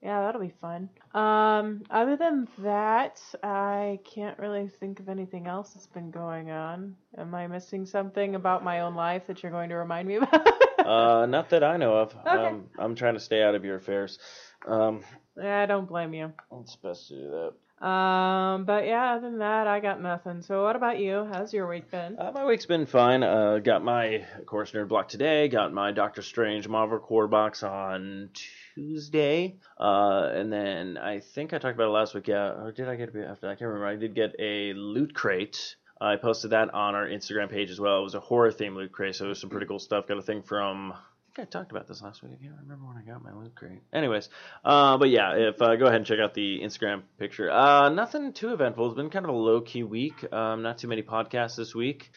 Yeah, 0.01 0.22
that'll 0.22 0.39
be 0.41 0.53
fun. 0.62 0.89
Um, 1.13 1.84
other 1.89 2.15
than 2.15 2.48
that, 2.60 3.22
I 3.44 4.00
can't 4.06 4.39
really 4.39 4.70
think 4.79 5.01
of 5.01 5.10
anything 5.10 5.46
else 5.48 5.72
that's 5.72 5.88
been 5.88 6.10
going 6.10 6.51
on. 6.51 6.96
Am 7.18 7.36
I 7.36 7.48
missing 7.48 7.86
something 7.86 8.36
about 8.36 8.63
my 8.63 8.79
own 8.79 8.96
life 8.96 9.27
that 9.27 9.44
you're 9.44 9.51
going 9.51 9.70
to 9.70 9.75
remind 9.75 10.08
me 10.08 10.15
about? 10.15 10.48
Uh, 10.79 11.25
not 11.27 11.50
that 11.50 11.63
I 11.63 11.75
know 11.77 11.94
of. 11.98 12.15
Okay. 12.15 12.29
Um, 12.48 12.70
I'm 12.79 12.96
trying 12.96 13.13
to 13.13 13.20
stay 13.20 13.44
out 13.44 13.53
of 13.53 13.63
your 13.65 13.75
affairs. 13.75 14.18
Um, 14.65 15.01
yeah, 15.38 15.62
I 15.62 15.65
don't 15.65 15.88
blame 15.88 16.13
you. 16.13 16.32
it's 16.62 16.77
best 16.77 17.10
to 17.10 17.15
do 17.15 17.29
that. 17.29 17.86
Um, 17.86 18.63
but 18.65 18.86
yeah, 18.88 19.13
other 19.13 19.29
than 19.29 19.39
that, 19.39 19.68
I 19.68 19.82
got 19.82 20.01
nothing. 20.01 20.41
So 20.41 20.63
what 20.63 20.75
about 20.75 20.98
you? 21.00 21.27
How's 21.32 21.53
your 21.53 21.68
week 21.68 21.91
been? 21.91 22.18
Uh, 22.18 22.32
my 22.34 22.46
week's 22.46 22.65
been 22.65 22.86
fine. 22.86 23.24
Uh, 23.24 23.60
got 23.60 23.84
my, 23.84 24.25
of 24.39 24.46
course, 24.46 24.72
Nerd 24.72 24.88
Block 24.88 25.10
today. 25.10 25.48
Got 25.48 25.74
my 25.74 25.91
Doctor 25.91 26.22
Strange 26.22 26.68
Marvel 26.68 27.00
Core 27.00 27.27
box 27.27 27.62
on 27.62 28.29
Tuesday. 28.75 29.57
Uh, 29.79 30.29
and 30.33 30.51
then 30.51 30.97
I 30.97 31.19
think 31.19 31.53
I 31.53 31.57
talked 31.57 31.75
about 31.75 31.88
it 31.88 31.91
last 31.91 32.13
week. 32.13 32.27
Yeah, 32.27 32.51
or 32.51 32.71
did 32.71 32.88
I 32.88 32.95
get 32.95 33.15
it 33.15 33.27
after? 33.27 33.47
I 33.47 33.55
can't 33.55 33.69
remember. 33.69 33.88
I 33.88 33.95
did 33.95 34.15
get 34.15 34.35
a 34.39 34.73
loot 34.73 35.13
crate. 35.13 35.75
I 36.01 36.15
posted 36.15 36.51
that 36.51 36.73
on 36.73 36.95
our 36.95 37.07
Instagram 37.07 37.49
page 37.49 37.71
as 37.71 37.79
well. 37.79 37.99
It 37.99 38.03
was 38.03 38.15
a 38.15 38.19
horror 38.19 38.51
theme 38.51 38.75
loot 38.75 38.91
crate, 38.91 39.15
so 39.15 39.25
it 39.25 39.29
was 39.29 39.41
some 39.41 39.49
pretty 39.49 39.65
cool 39.65 39.79
stuff. 39.79 40.07
Got 40.07 40.17
a 40.17 40.21
thing 40.21 40.43
from. 40.43 40.93
I 40.93 41.35
think 41.35 41.47
I 41.47 41.51
talked 41.51 41.71
about 41.71 41.88
this 41.88 42.01
last 42.01 42.23
week. 42.23 42.31
I 42.39 42.43
can't 42.43 42.55
remember 42.61 42.85
when 42.88 42.97
I 42.97 43.01
got 43.01 43.23
my 43.23 43.33
loot 43.33 43.53
crate. 43.53 43.81
Anyways, 43.93 44.29
uh, 44.63 44.97
but 44.97 45.09
yeah, 45.09 45.35
if 45.35 45.61
uh, 45.61 45.75
go 45.75 45.85
ahead 45.85 45.97
and 45.97 46.05
check 46.05 46.19
out 46.19 46.33
the 46.33 46.61
Instagram 46.63 47.03
picture. 47.19 47.51
Uh, 47.51 47.89
nothing 47.89 48.33
too 48.33 48.53
eventful. 48.53 48.88
It's 48.88 48.95
been 48.95 49.09
kind 49.09 49.25
of 49.25 49.31
a 49.31 49.38
low 49.38 49.61
key 49.61 49.83
week. 49.83 50.31
Um, 50.33 50.61
not 50.61 50.77
too 50.77 50.88
many 50.88 51.03
podcasts 51.03 51.57
this 51.57 51.75
week. 51.75 52.11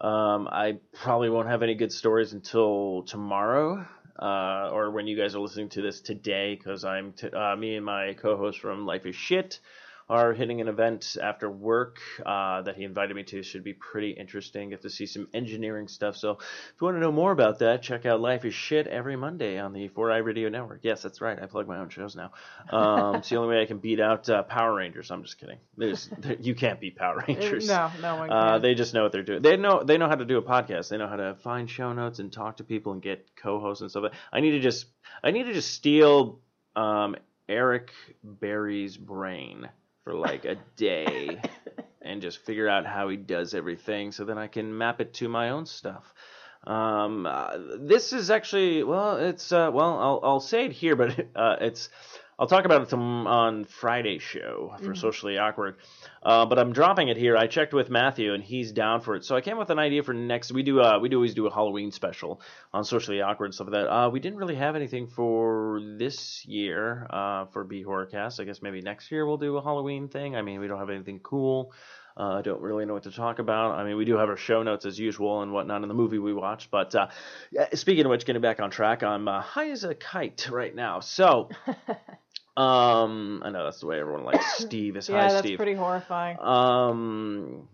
Um, 0.00 0.46
I 0.50 0.78
probably 0.92 1.30
won't 1.30 1.48
have 1.48 1.62
any 1.62 1.74
good 1.74 1.90
stories 1.90 2.32
until 2.32 3.02
tomorrow, 3.06 3.86
uh, 4.18 4.70
or 4.72 4.90
when 4.90 5.06
you 5.06 5.16
guys 5.16 5.34
are 5.34 5.40
listening 5.40 5.68
to 5.70 5.82
this 5.82 6.00
today, 6.00 6.54
because 6.54 6.84
I'm 6.84 7.12
t- 7.12 7.28
uh, 7.30 7.56
me 7.56 7.76
and 7.76 7.84
my 7.84 8.14
co-host 8.14 8.60
from 8.60 8.86
Life 8.86 9.06
is 9.06 9.16
Shit 9.16 9.60
are 10.08 10.32
hitting 10.32 10.60
an 10.60 10.68
event 10.68 11.16
after 11.20 11.50
work 11.50 11.98
uh, 12.24 12.62
that 12.62 12.76
he 12.76 12.84
invited 12.84 13.14
me 13.16 13.24
to. 13.24 13.42
Should 13.42 13.64
be 13.64 13.72
pretty 13.72 14.10
interesting. 14.10 14.70
Get 14.70 14.82
to 14.82 14.90
see 14.90 15.06
some 15.06 15.26
engineering 15.34 15.88
stuff. 15.88 16.16
So 16.16 16.32
if 16.32 16.74
you 16.80 16.84
want 16.84 16.96
to 16.96 17.00
know 17.00 17.10
more 17.10 17.32
about 17.32 17.58
that, 17.58 17.82
check 17.82 18.06
out 18.06 18.20
Life 18.20 18.44
is 18.44 18.54
Shit 18.54 18.86
every 18.86 19.16
Monday 19.16 19.58
on 19.58 19.72
the 19.72 19.88
4i 19.88 20.24
Radio 20.24 20.48
Network. 20.48 20.80
Yes, 20.82 21.02
that's 21.02 21.20
right. 21.20 21.36
I 21.42 21.46
plug 21.46 21.66
my 21.66 21.78
own 21.78 21.88
shows 21.88 22.14
now. 22.14 22.30
Um, 22.70 23.16
it's 23.16 23.28
the 23.28 23.36
only 23.36 23.56
way 23.56 23.62
I 23.62 23.66
can 23.66 23.78
beat 23.78 23.98
out 23.98 24.28
uh, 24.28 24.44
Power 24.44 24.74
Rangers. 24.74 25.10
I'm 25.10 25.24
just 25.24 25.38
kidding. 25.38 25.58
There, 25.76 25.94
you 26.40 26.54
can't 26.54 26.80
beat 26.80 26.96
Power 26.96 27.24
Rangers. 27.26 27.66
No, 27.66 27.90
no 28.00 28.16
one 28.16 28.28
can. 28.28 28.36
Uh, 28.36 28.58
they 28.58 28.74
just 28.74 28.94
know 28.94 29.02
what 29.02 29.10
they're 29.10 29.22
doing. 29.22 29.42
They 29.42 29.56
know 29.56 29.82
they 29.82 29.98
know 29.98 30.08
how 30.08 30.14
to 30.14 30.24
do 30.24 30.38
a 30.38 30.42
podcast. 30.42 30.88
They 30.88 30.98
know 30.98 31.08
how 31.08 31.16
to 31.16 31.34
find 31.42 31.68
show 31.68 31.92
notes 31.92 32.20
and 32.20 32.32
talk 32.32 32.58
to 32.58 32.64
people 32.64 32.92
and 32.92 33.02
get 33.02 33.28
co-hosts 33.34 33.80
and 33.80 33.90
stuff. 33.90 34.12
I 34.32 34.40
need 34.40 34.52
to 34.52 34.60
just 34.60 34.86
I 35.24 35.32
need 35.32 35.44
to 35.44 35.52
just 35.52 35.74
steal 35.74 36.40
um, 36.76 37.16
Eric 37.48 37.90
Berry's 38.22 38.96
brain 38.96 39.68
for 40.06 40.14
like 40.14 40.44
a 40.44 40.54
day 40.76 41.36
and 42.00 42.22
just 42.22 42.38
figure 42.38 42.68
out 42.68 42.86
how 42.86 43.08
he 43.08 43.16
does 43.16 43.54
everything, 43.54 44.12
so 44.12 44.24
then 44.24 44.38
I 44.38 44.46
can 44.46 44.78
map 44.78 45.00
it 45.00 45.14
to 45.14 45.28
my 45.28 45.50
own 45.50 45.66
stuff. 45.66 46.14
Um, 46.62 47.26
uh, 47.26 47.58
this 47.80 48.12
is 48.12 48.30
actually 48.30 48.84
well, 48.84 49.16
it's 49.16 49.50
uh, 49.50 49.68
well, 49.74 49.98
I'll 49.98 50.20
I'll 50.22 50.40
say 50.40 50.66
it 50.66 50.72
here, 50.72 50.94
but 50.94 51.26
uh, 51.34 51.56
it's 51.60 51.88
I'll 52.38 52.46
talk 52.46 52.66
about 52.66 52.82
it 52.82 52.90
some 52.90 53.26
on 53.26 53.64
Friday's 53.64 54.22
show 54.22 54.74
for 54.82 54.92
Mhm. 54.92 54.98
Socially 54.98 55.38
Awkward. 55.38 55.76
Uh, 56.22 56.44
but 56.44 56.58
I'm 56.58 56.72
dropping 56.72 57.08
it 57.08 57.16
here. 57.16 57.34
I 57.36 57.46
checked 57.46 57.72
with 57.72 57.88
Matthew 57.88 58.34
and 58.34 58.42
he's 58.44 58.72
down 58.72 59.00
for 59.00 59.14
it. 59.16 59.24
So 59.24 59.34
I 59.34 59.40
came 59.40 59.54
up 59.54 59.60
with 59.60 59.70
an 59.70 59.78
idea 59.78 60.02
for 60.02 60.12
next. 60.12 60.52
We 60.52 60.62
do 60.62 60.80
uh, 60.82 60.98
we 61.00 61.08
do 61.08 61.16
always 61.16 61.32
do 61.34 61.46
a 61.46 61.52
Halloween 61.54 61.90
special 61.92 62.42
on 62.74 62.84
Socially 62.84 63.22
Awkward 63.22 63.46
and 63.46 63.54
stuff 63.54 63.68
like 63.68 63.74
that. 63.84 63.88
Uh, 63.90 64.10
we 64.10 64.20
didn't 64.20 64.38
really 64.38 64.56
have 64.56 64.76
anything 64.76 65.06
for 65.06 65.80
this 65.96 66.44
year 66.46 67.06
uh, 67.08 67.46
for 67.46 67.64
B 67.64 67.82
Horrorcast. 67.84 68.38
I 68.38 68.44
guess 68.44 68.60
maybe 68.60 68.82
next 68.82 69.10
year 69.10 69.24
we'll 69.24 69.38
do 69.38 69.56
a 69.56 69.62
Halloween 69.62 70.08
thing. 70.08 70.36
I 70.36 70.42
mean, 70.42 70.60
we 70.60 70.66
don't 70.68 70.78
have 70.78 70.90
anything 70.90 71.20
cool. 71.20 71.72
Uh, 72.18 72.38
I 72.38 72.42
don't 72.42 72.62
really 72.62 72.86
know 72.86 72.94
what 72.94 73.02
to 73.02 73.10
talk 73.10 73.38
about. 73.40 73.72
I 73.78 73.84
mean, 73.84 73.96
we 73.98 74.06
do 74.06 74.16
have 74.16 74.30
our 74.30 74.38
show 74.38 74.62
notes 74.62 74.86
as 74.86 74.98
usual 74.98 75.42
and 75.42 75.52
whatnot 75.52 75.82
in 75.82 75.88
the 75.88 75.94
movie 75.94 76.18
we 76.18 76.32
watched. 76.32 76.70
But 76.70 76.94
uh, 76.94 77.08
speaking 77.74 78.06
of 78.06 78.10
which, 78.10 78.24
getting 78.24 78.40
back 78.40 78.58
on 78.58 78.70
track, 78.70 79.02
I'm 79.02 79.28
uh, 79.28 79.42
high 79.42 79.68
as 79.70 79.84
a 79.84 79.94
kite 79.94 80.48
right 80.50 80.74
now. 80.74 81.00
So, 81.00 81.50
um, 82.56 83.42
I 83.44 83.50
know 83.50 83.64
that's 83.64 83.80
the 83.80 83.86
way 83.86 84.00
everyone 84.00 84.24
likes 84.24 84.46
Steve 84.58 84.96
is 84.96 85.08
yeah, 85.08 85.22
high 85.22 85.32
that's 85.32 85.46
Steve. 85.46 85.56
pretty 85.56 85.74
horrifying. 85.74 86.38
Um, 86.40 87.68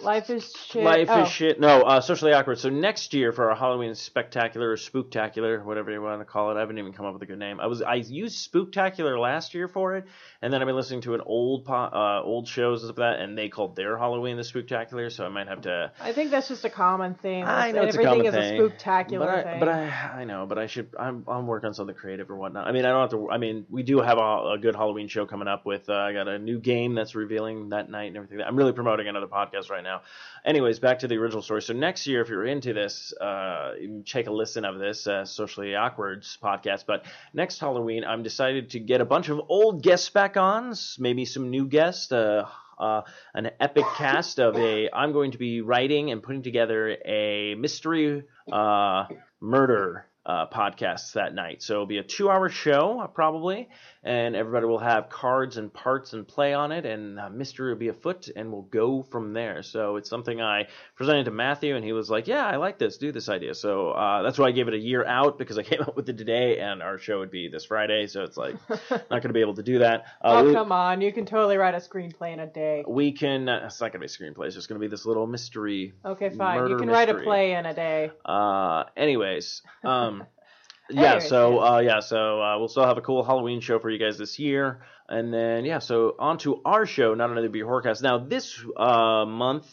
Life 0.00 0.30
is 0.30 0.52
shit. 0.68 0.82
life 0.82 1.08
oh. 1.10 1.22
is 1.22 1.28
shit. 1.28 1.60
No, 1.60 1.82
uh, 1.82 2.00
socially 2.00 2.32
awkward. 2.32 2.58
So 2.58 2.68
next 2.68 3.14
year 3.14 3.32
for 3.32 3.50
our 3.50 3.56
Halloween 3.56 3.94
spectacular 3.94 4.70
or 4.70 4.76
spooktacular, 4.76 5.64
whatever 5.64 5.90
you 5.90 6.00
want 6.00 6.20
to 6.20 6.24
call 6.24 6.50
it, 6.50 6.56
I 6.56 6.60
haven't 6.60 6.78
even 6.78 6.92
come 6.92 7.06
up 7.06 7.12
with 7.12 7.22
a 7.22 7.26
good 7.26 7.38
name. 7.38 7.60
I 7.60 7.66
was 7.66 7.82
I 7.82 7.96
used 7.96 8.50
spooktacular 8.52 9.20
last 9.20 9.54
year 9.54 9.68
for 9.68 9.96
it, 9.96 10.04
and 10.40 10.52
then 10.52 10.60
I've 10.60 10.66
been 10.66 10.76
listening 10.76 11.02
to 11.02 11.14
an 11.14 11.20
old 11.24 11.64
po- 11.64 11.74
uh, 11.74 12.22
old 12.24 12.48
shows 12.48 12.82
and 12.82 12.88
stuff 12.88 12.98
like 12.98 13.18
that, 13.18 13.22
and 13.22 13.36
they 13.36 13.48
called 13.48 13.76
their 13.76 13.98
Halloween 13.98 14.36
the 14.36 14.42
spooktacular. 14.42 15.10
So 15.10 15.24
I 15.24 15.28
might 15.28 15.48
have 15.48 15.62
to. 15.62 15.92
I 16.00 16.12
think 16.12 16.30
that's 16.30 16.48
just 16.48 16.64
a 16.64 16.70
common 16.70 17.14
thing. 17.14 17.44
I 17.44 17.72
know 17.72 17.82
it's 17.82 17.96
a 17.96 18.00
Everything 18.00 18.24
common 18.24 18.26
is 18.26 18.50
thing, 18.50 18.60
a 18.60 18.62
spooktacular 18.62 19.18
but 19.18 19.28
I, 19.28 19.42
thing. 19.42 19.60
but 19.60 19.68
I, 19.68 20.20
I 20.20 20.24
know, 20.24 20.46
but 20.46 20.58
I 20.58 20.66
should. 20.66 20.94
I'm, 20.98 21.24
I'm 21.28 21.46
working 21.46 21.68
on 21.68 21.74
something 21.74 21.94
creative 21.94 22.30
or 22.30 22.36
whatnot. 22.36 22.66
I 22.66 22.72
mean, 22.72 22.84
I 22.84 22.90
don't 22.90 23.00
have 23.00 23.10
to. 23.10 23.30
I 23.30 23.38
mean, 23.38 23.66
we 23.70 23.82
do 23.82 24.00
have 24.00 24.18
a, 24.18 24.52
a 24.54 24.58
good 24.60 24.74
Halloween 24.74 25.08
show 25.08 25.26
coming 25.26 25.48
up 25.48 25.66
with. 25.66 25.88
Uh, 25.88 25.94
I 25.94 26.12
got 26.12 26.28
a 26.28 26.38
new 26.38 26.58
game 26.58 26.94
that's 26.94 27.14
revealing 27.14 27.70
that 27.70 27.90
night 27.90 28.08
and 28.08 28.16
everything. 28.16 28.40
I'm 28.40 28.56
really 28.56 28.72
promoting 28.72 29.08
another 29.08 29.26
podcast 29.26 29.70
right 29.70 29.81
now. 29.82 30.02
Anyways, 30.44 30.78
back 30.78 31.00
to 31.00 31.08
the 31.08 31.16
original 31.16 31.42
story. 31.42 31.62
So 31.62 31.72
next 31.72 32.06
year, 32.06 32.20
if 32.22 32.28
you're 32.28 32.46
into 32.46 32.72
this, 32.72 33.12
uh, 33.20 33.72
you 33.80 34.02
take 34.04 34.26
a 34.26 34.32
listen 34.32 34.64
of 34.64 34.78
this 34.78 35.06
uh, 35.06 35.24
socially 35.24 35.74
awkward 35.74 36.22
podcast. 36.42 36.84
But 36.86 37.04
next 37.32 37.58
Halloween, 37.58 38.04
I'm 38.04 38.22
decided 38.22 38.70
to 38.70 38.80
get 38.80 39.00
a 39.00 39.04
bunch 39.04 39.28
of 39.28 39.40
old 39.48 39.82
guests 39.82 40.10
back 40.10 40.36
on, 40.36 40.74
maybe 40.98 41.24
some 41.24 41.50
new 41.50 41.66
guests. 41.66 42.10
Uh, 42.10 42.48
uh, 42.78 43.02
an 43.34 43.50
epic 43.60 43.84
cast 43.96 44.40
of 44.40 44.56
a. 44.56 44.90
I'm 44.92 45.12
going 45.12 45.32
to 45.32 45.38
be 45.38 45.60
writing 45.60 46.10
and 46.10 46.22
putting 46.22 46.42
together 46.42 46.96
a 47.04 47.54
mystery 47.54 48.24
uh, 48.50 49.04
murder 49.40 50.06
uh, 50.24 50.46
podcast 50.46 51.12
that 51.14 51.34
night. 51.34 51.62
So 51.62 51.74
it'll 51.74 51.86
be 51.86 51.98
a 51.98 52.04
two-hour 52.04 52.48
show 52.48 53.00
uh, 53.00 53.06
probably, 53.08 53.68
and 54.04 54.34
everybody 54.34 54.66
will 54.66 54.78
have 54.80 55.08
cards 55.08 55.56
and 55.56 55.72
parts 55.72 56.12
and 56.12 56.26
play 56.26 56.54
on 56.54 56.72
it, 56.72 56.84
and 56.84 57.20
uh, 57.20 57.30
mystery 57.30 57.72
will 57.72 57.78
be 57.78 57.88
afoot, 57.88 58.28
and 58.34 58.50
we'll 58.52 58.62
go 58.62 59.02
from 59.02 59.32
there. 59.32 59.62
So 59.62 59.96
it's 59.96 60.10
something 60.10 60.40
I 60.40 60.66
presented 60.96 61.24
to 61.26 61.30
Matthew, 61.30 61.76
and 61.76 61.84
he 61.84 61.92
was 61.92 62.10
like, 62.10 62.26
"Yeah, 62.26 62.44
I 62.44 62.56
like 62.56 62.78
this. 62.78 62.96
Do 62.98 63.12
this 63.12 63.28
idea." 63.28 63.54
So 63.54 63.90
uh, 63.90 64.22
that's 64.22 64.38
why 64.38 64.46
I 64.48 64.50
gave 64.52 64.68
it 64.68 64.74
a 64.74 64.78
year 64.78 65.04
out 65.04 65.38
because 65.38 65.58
I 65.58 65.62
came 65.72 65.82
up 65.82 65.94
with 65.96 66.08
it 66.08 66.18
today, 66.18 66.58
and 66.58 66.82
our 66.82 66.98
show 66.98 67.20
would 67.20 67.30
be 67.30 67.48
this 67.48 67.64
Friday. 67.64 68.06
So 68.06 68.22
it's 68.24 68.36
like 68.36 68.56
not 68.90 69.08
going 69.08 69.22
to 69.22 69.32
be 69.32 69.40
able 69.40 69.54
to 69.54 69.62
do 69.62 69.78
that. 69.80 70.04
Uh, 70.20 70.38
oh 70.40 70.44
we- 70.46 70.52
come 70.52 70.72
on, 70.72 71.00
you 71.00 71.12
can 71.12 71.24
totally 71.26 71.56
write 71.56 71.74
a 71.74 71.78
screenplay 71.78 72.32
in 72.32 72.40
a 72.40 72.46
day. 72.46 72.84
we 72.88 73.12
can. 73.12 73.48
Uh, 73.48 73.62
it's 73.66 73.80
not 73.80 73.92
gonna 73.92 74.00
be 74.00 74.06
a 74.06 74.08
screenplay. 74.08 74.46
It's 74.46 74.54
just 74.56 74.68
gonna 74.68 74.80
be 74.80 74.88
this 74.88 75.06
little 75.06 75.26
mystery. 75.26 75.92
Okay, 76.04 76.30
fine. 76.30 76.68
You 76.68 76.76
can 76.76 76.88
write 76.88 77.08
a 77.08 77.14
play 77.14 77.52
in 77.52 77.66
a 77.66 77.74
day. 77.74 78.10
Uh, 78.24 78.84
anyways, 78.96 79.62
um, 79.84 80.24
yeah. 80.90 81.18
So 81.18 81.62
uh, 81.62 81.80
yeah. 81.80 82.00
So 82.00 82.42
uh, 82.42 82.58
we'll 82.58 82.68
still 82.68 82.86
have 82.86 82.98
a 82.98 83.02
cool 83.02 83.24
Halloween 83.24 83.60
show 83.60 83.78
for 83.78 83.90
you 83.90 83.98
guys 83.98 84.18
this 84.18 84.38
year, 84.38 84.82
and 85.08 85.32
then 85.32 85.64
yeah. 85.64 85.78
So 85.78 86.14
on 86.18 86.38
to 86.38 86.60
our 86.64 86.86
show, 86.86 87.14
not 87.14 87.30
another 87.30 87.48
beer 87.48 87.66
horrorcast. 87.66 88.02
Now 88.02 88.18
this 88.18 88.58
uh, 88.76 89.24
month 89.26 89.66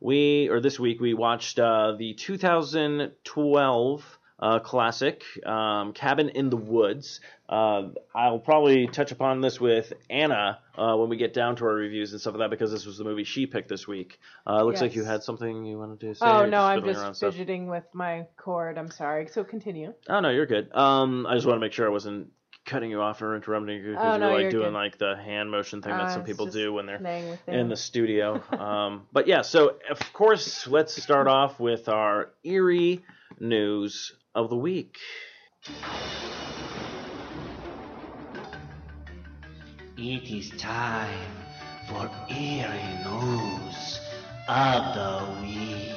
we 0.00 0.48
or 0.50 0.60
this 0.60 0.78
week 0.78 1.00
we 1.00 1.14
watched 1.14 1.58
uh, 1.58 1.94
the 1.98 2.14
2012 2.14 4.18
uh, 4.38 4.58
classic 4.58 5.22
um, 5.46 5.92
Cabin 5.92 6.28
in 6.28 6.50
the 6.50 6.56
Woods. 6.56 7.20
Uh, 7.48 7.88
I'll 8.14 8.38
probably 8.38 8.86
touch 8.86 9.12
upon 9.12 9.40
this 9.42 9.60
with 9.60 9.92
Anna 10.08 10.58
uh, 10.78 10.96
when 10.96 11.10
we 11.10 11.16
get 11.16 11.34
down 11.34 11.56
to 11.56 11.64
our 11.66 11.74
reviews 11.74 12.12
and 12.12 12.20
stuff 12.20 12.32
like 12.34 12.40
that 12.40 12.50
because 12.50 12.70
this 12.72 12.86
was 12.86 12.96
the 12.96 13.04
movie 13.04 13.24
she 13.24 13.46
picked 13.46 13.68
this 13.68 13.86
week. 13.86 14.18
Uh, 14.46 14.60
it 14.60 14.64
looks 14.64 14.80
like 14.80 14.94
you 14.94 15.04
had 15.04 15.22
something 15.22 15.64
you 15.66 15.78
wanted 15.78 16.00
to 16.00 16.14
say. 16.14 16.24
Oh 16.26 16.46
no, 16.46 16.62
I'm 16.62 16.78
fiddling 16.78 16.96
around 16.96 17.10
just 17.10 17.18
stuff? 17.18 17.34
fidgeting 17.34 17.68
with 17.68 17.84
my 17.92 18.26
cord. 18.38 18.78
I'm 18.78 18.90
sorry. 18.90 19.28
So 19.28 19.44
continue. 19.44 19.92
Oh 20.08 20.20
no, 20.20 20.30
you're 20.30 20.46
good. 20.46 20.74
Um, 20.74 21.26
I 21.26 21.34
just 21.34 21.46
want 21.46 21.56
to 21.56 21.60
make 21.60 21.72
sure 21.72 21.86
I 21.86 21.90
wasn't 21.90 22.28
cutting 22.64 22.90
you 22.90 23.02
off 23.02 23.20
or 23.20 23.36
interrupting 23.36 23.76
you 23.76 23.90
because 23.90 24.02
Oh, 24.02 24.16
you're 24.16 24.32
like 24.32 24.40
you're 24.40 24.50
doing 24.50 24.64
good. 24.68 24.72
like 24.72 24.96
the 24.96 25.14
hand 25.14 25.50
motion 25.50 25.82
thing 25.82 25.92
that 25.92 26.00
Uh, 26.04 26.08
some 26.08 26.24
people 26.24 26.46
do 26.46 26.72
when 26.72 26.86
they're 26.86 27.36
in 27.46 27.68
the 27.68 27.76
studio. 27.76 28.42
um, 28.58 29.06
but 29.12 29.26
yeah, 29.28 29.42
so 29.42 29.76
of 29.90 30.12
course, 30.14 30.66
let's 30.66 31.00
start 31.02 31.28
off 31.38 31.60
with 31.60 31.90
our 31.90 32.30
eerie 32.42 33.04
news 33.38 34.14
of 34.34 34.48
the 34.48 34.56
week. 34.56 34.96
It 39.96 40.28
is 40.28 40.50
time 40.58 41.30
for 41.86 42.10
eerie 42.28 42.98
news 43.04 44.00
of 44.48 44.94
the 44.96 45.40
week. 45.40 45.94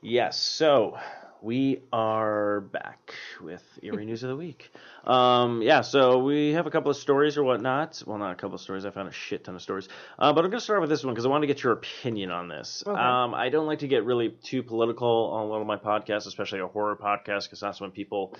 Yes, 0.00 0.38
so 0.38 0.98
we 1.42 1.82
are 1.92 2.60
back 2.60 3.12
with 3.40 3.62
Eerie 3.82 4.06
News 4.06 4.22
of 4.22 4.28
the 4.28 4.36
Week. 4.36 4.70
Um, 5.02 5.62
yeah, 5.62 5.80
so 5.80 6.18
we 6.18 6.52
have 6.52 6.68
a 6.68 6.70
couple 6.70 6.92
of 6.92 6.96
stories 6.96 7.36
or 7.36 7.42
whatnot. 7.42 8.00
Well, 8.06 8.18
not 8.18 8.32
a 8.32 8.36
couple 8.36 8.54
of 8.54 8.60
stories. 8.60 8.84
I 8.84 8.90
found 8.90 9.08
a 9.08 9.12
shit 9.12 9.42
ton 9.42 9.56
of 9.56 9.62
stories. 9.62 9.88
Uh, 10.16 10.32
but 10.32 10.44
I'm 10.44 10.50
going 10.50 10.60
to 10.60 10.64
start 10.64 10.80
with 10.80 10.90
this 10.90 11.04
one 11.04 11.12
because 11.14 11.26
I 11.26 11.28
want 11.28 11.42
to 11.42 11.48
get 11.48 11.62
your 11.62 11.72
opinion 11.72 12.30
on 12.30 12.46
this. 12.46 12.84
Okay. 12.86 12.98
Um, 12.98 13.34
I 13.34 13.48
don't 13.48 13.66
like 13.66 13.80
to 13.80 13.88
get 13.88 14.04
really 14.04 14.30
too 14.30 14.62
political 14.62 15.30
on 15.32 15.42
a 15.42 15.46
lot 15.46 15.60
of 15.60 15.66
my 15.66 15.76
podcasts, 15.76 16.26
especially 16.26 16.60
a 16.60 16.68
horror 16.68 16.96
podcast, 16.96 17.44
because 17.44 17.60
that's 17.60 17.80
when 17.80 17.90
people 17.90 18.36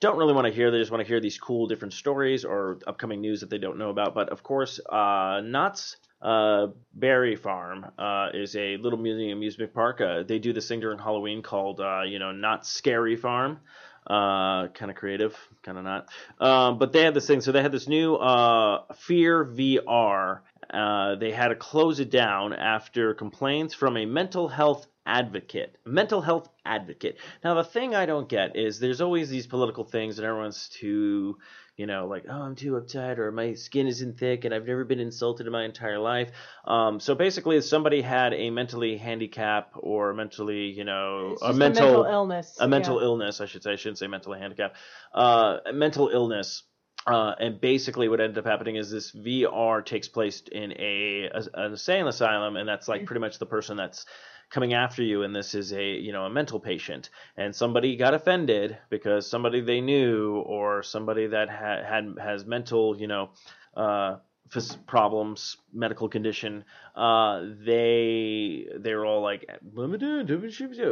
don't 0.00 0.16
really 0.16 0.32
want 0.32 0.46
to 0.46 0.52
hear. 0.52 0.70
They 0.70 0.78
just 0.78 0.90
want 0.90 1.02
to 1.02 1.08
hear 1.08 1.20
these 1.20 1.38
cool 1.38 1.66
different 1.66 1.94
stories 1.94 2.44
or 2.44 2.78
upcoming 2.86 3.20
news 3.20 3.40
that 3.40 3.50
they 3.50 3.58
don't 3.58 3.78
know 3.78 3.90
about. 3.90 4.14
But 4.14 4.28
of 4.30 4.42
course, 4.42 4.80
uh, 4.88 5.40
Knott's 5.44 5.96
uh, 6.22 6.68
Berry 6.94 7.36
Farm 7.36 7.86
uh, 7.98 8.28
is 8.34 8.54
a 8.56 8.76
little 8.76 8.98
mini 8.98 9.32
amusement 9.32 9.74
park. 9.74 10.00
Uh, 10.00 10.22
they 10.22 10.38
do 10.38 10.52
this 10.52 10.68
thing 10.68 10.80
during 10.80 10.98
Halloween 10.98 11.42
called, 11.42 11.80
uh, 11.80 12.02
you 12.02 12.18
know, 12.18 12.32
Knott's 12.32 12.68
Scary 12.68 13.16
Farm. 13.16 13.58
Uh, 14.06 14.68
kind 14.68 14.90
of 14.90 14.96
creative, 14.96 15.36
kind 15.62 15.76
of 15.76 15.84
not. 15.84 16.08
Um, 16.40 16.78
but 16.78 16.94
they 16.94 17.02
had 17.02 17.12
this 17.12 17.26
thing. 17.26 17.42
So 17.42 17.52
they 17.52 17.60
had 17.60 17.72
this 17.72 17.86
new 17.86 18.14
uh, 18.14 18.84
Fear 18.94 19.44
VR. 19.44 20.40
Uh, 20.72 21.16
they 21.16 21.30
had 21.30 21.48
to 21.48 21.54
close 21.54 22.00
it 22.00 22.10
down 22.10 22.54
after 22.54 23.12
complaints 23.12 23.74
from 23.74 23.98
a 23.98 24.06
mental 24.06 24.48
health 24.48 24.86
advocate. 25.08 25.76
Mental 25.86 26.20
health 26.20 26.48
advocate. 26.64 27.16
Now, 27.42 27.54
the 27.54 27.64
thing 27.64 27.94
I 27.94 28.06
don't 28.06 28.28
get 28.28 28.54
is 28.56 28.78
there's 28.78 29.00
always 29.00 29.30
these 29.30 29.46
political 29.46 29.82
things, 29.84 30.18
and 30.18 30.26
everyone's 30.26 30.68
too, 30.68 31.38
you 31.76 31.86
know, 31.86 32.06
like, 32.06 32.26
oh, 32.28 32.42
I'm 32.42 32.54
too 32.54 32.72
uptight, 32.72 33.16
or 33.18 33.32
my 33.32 33.54
skin 33.54 33.86
isn't 33.86 34.18
thick, 34.18 34.44
and 34.44 34.54
I've 34.54 34.66
never 34.66 34.84
been 34.84 35.00
insulted 35.00 35.46
in 35.46 35.52
my 35.52 35.64
entire 35.64 35.98
life. 35.98 36.30
Um, 36.66 37.00
so 37.00 37.14
basically, 37.14 37.56
if 37.56 37.64
somebody 37.64 38.02
had 38.02 38.34
a 38.34 38.50
mentally 38.50 38.98
handicap 38.98 39.70
or 39.74 40.12
mentally, 40.12 40.66
you 40.66 40.84
know, 40.84 41.30
It's 41.32 41.42
a 41.42 41.54
mental, 41.54 42.04
illness. 42.04 42.56
a 42.60 42.68
mental 42.68 43.00
yeah. 43.00 43.06
illness, 43.06 43.40
I 43.40 43.46
should 43.46 43.62
say. 43.62 43.72
I 43.72 43.76
shouldn't 43.76 43.98
say 43.98 44.06
mentally 44.06 44.38
handicap, 44.38 44.76
Uh, 45.12 45.58
a 45.66 45.72
mental 45.72 46.08
illness. 46.12 46.64
Uh, 47.06 47.34
and 47.40 47.58
basically, 47.58 48.08
what 48.10 48.20
ended 48.20 48.36
up 48.36 48.44
happening 48.44 48.76
is 48.76 48.90
this 48.90 49.12
VR 49.12 49.82
takes 49.82 50.08
place 50.08 50.42
in 50.52 50.72
a, 50.72 51.30
a 51.32 51.42
an 51.54 51.70
insane 51.72 52.06
asylum, 52.06 52.56
and 52.56 52.68
that's 52.68 52.86
like 52.86 53.06
pretty 53.06 53.20
much 53.20 53.38
the 53.38 53.46
person 53.46 53.78
that's 53.78 54.04
coming 54.50 54.74
after 54.74 55.02
you. 55.02 55.22
And 55.22 55.34
this 55.34 55.54
is 55.54 55.72
a 55.72 55.84
you 55.84 56.12
know 56.12 56.24
a 56.24 56.30
mental 56.30 56.60
patient, 56.60 57.10
and 57.36 57.54
somebody 57.54 57.96
got 57.96 58.14
offended 58.14 58.78
because 58.90 59.28
somebody 59.28 59.60
they 59.60 59.80
knew 59.80 60.36
or 60.46 60.82
somebody 60.82 61.26
that 61.28 61.48
had, 61.50 61.84
had 61.84 62.14
has 62.20 62.44
mental 62.44 62.98
you 62.98 63.06
know. 63.06 63.30
Uh, 63.76 64.18
problems, 64.86 65.58
medical 65.74 66.08
condition, 66.08 66.64
uh, 66.96 67.44
they 67.66 68.66
they're 68.78 69.04
all 69.04 69.20
like 69.20 69.44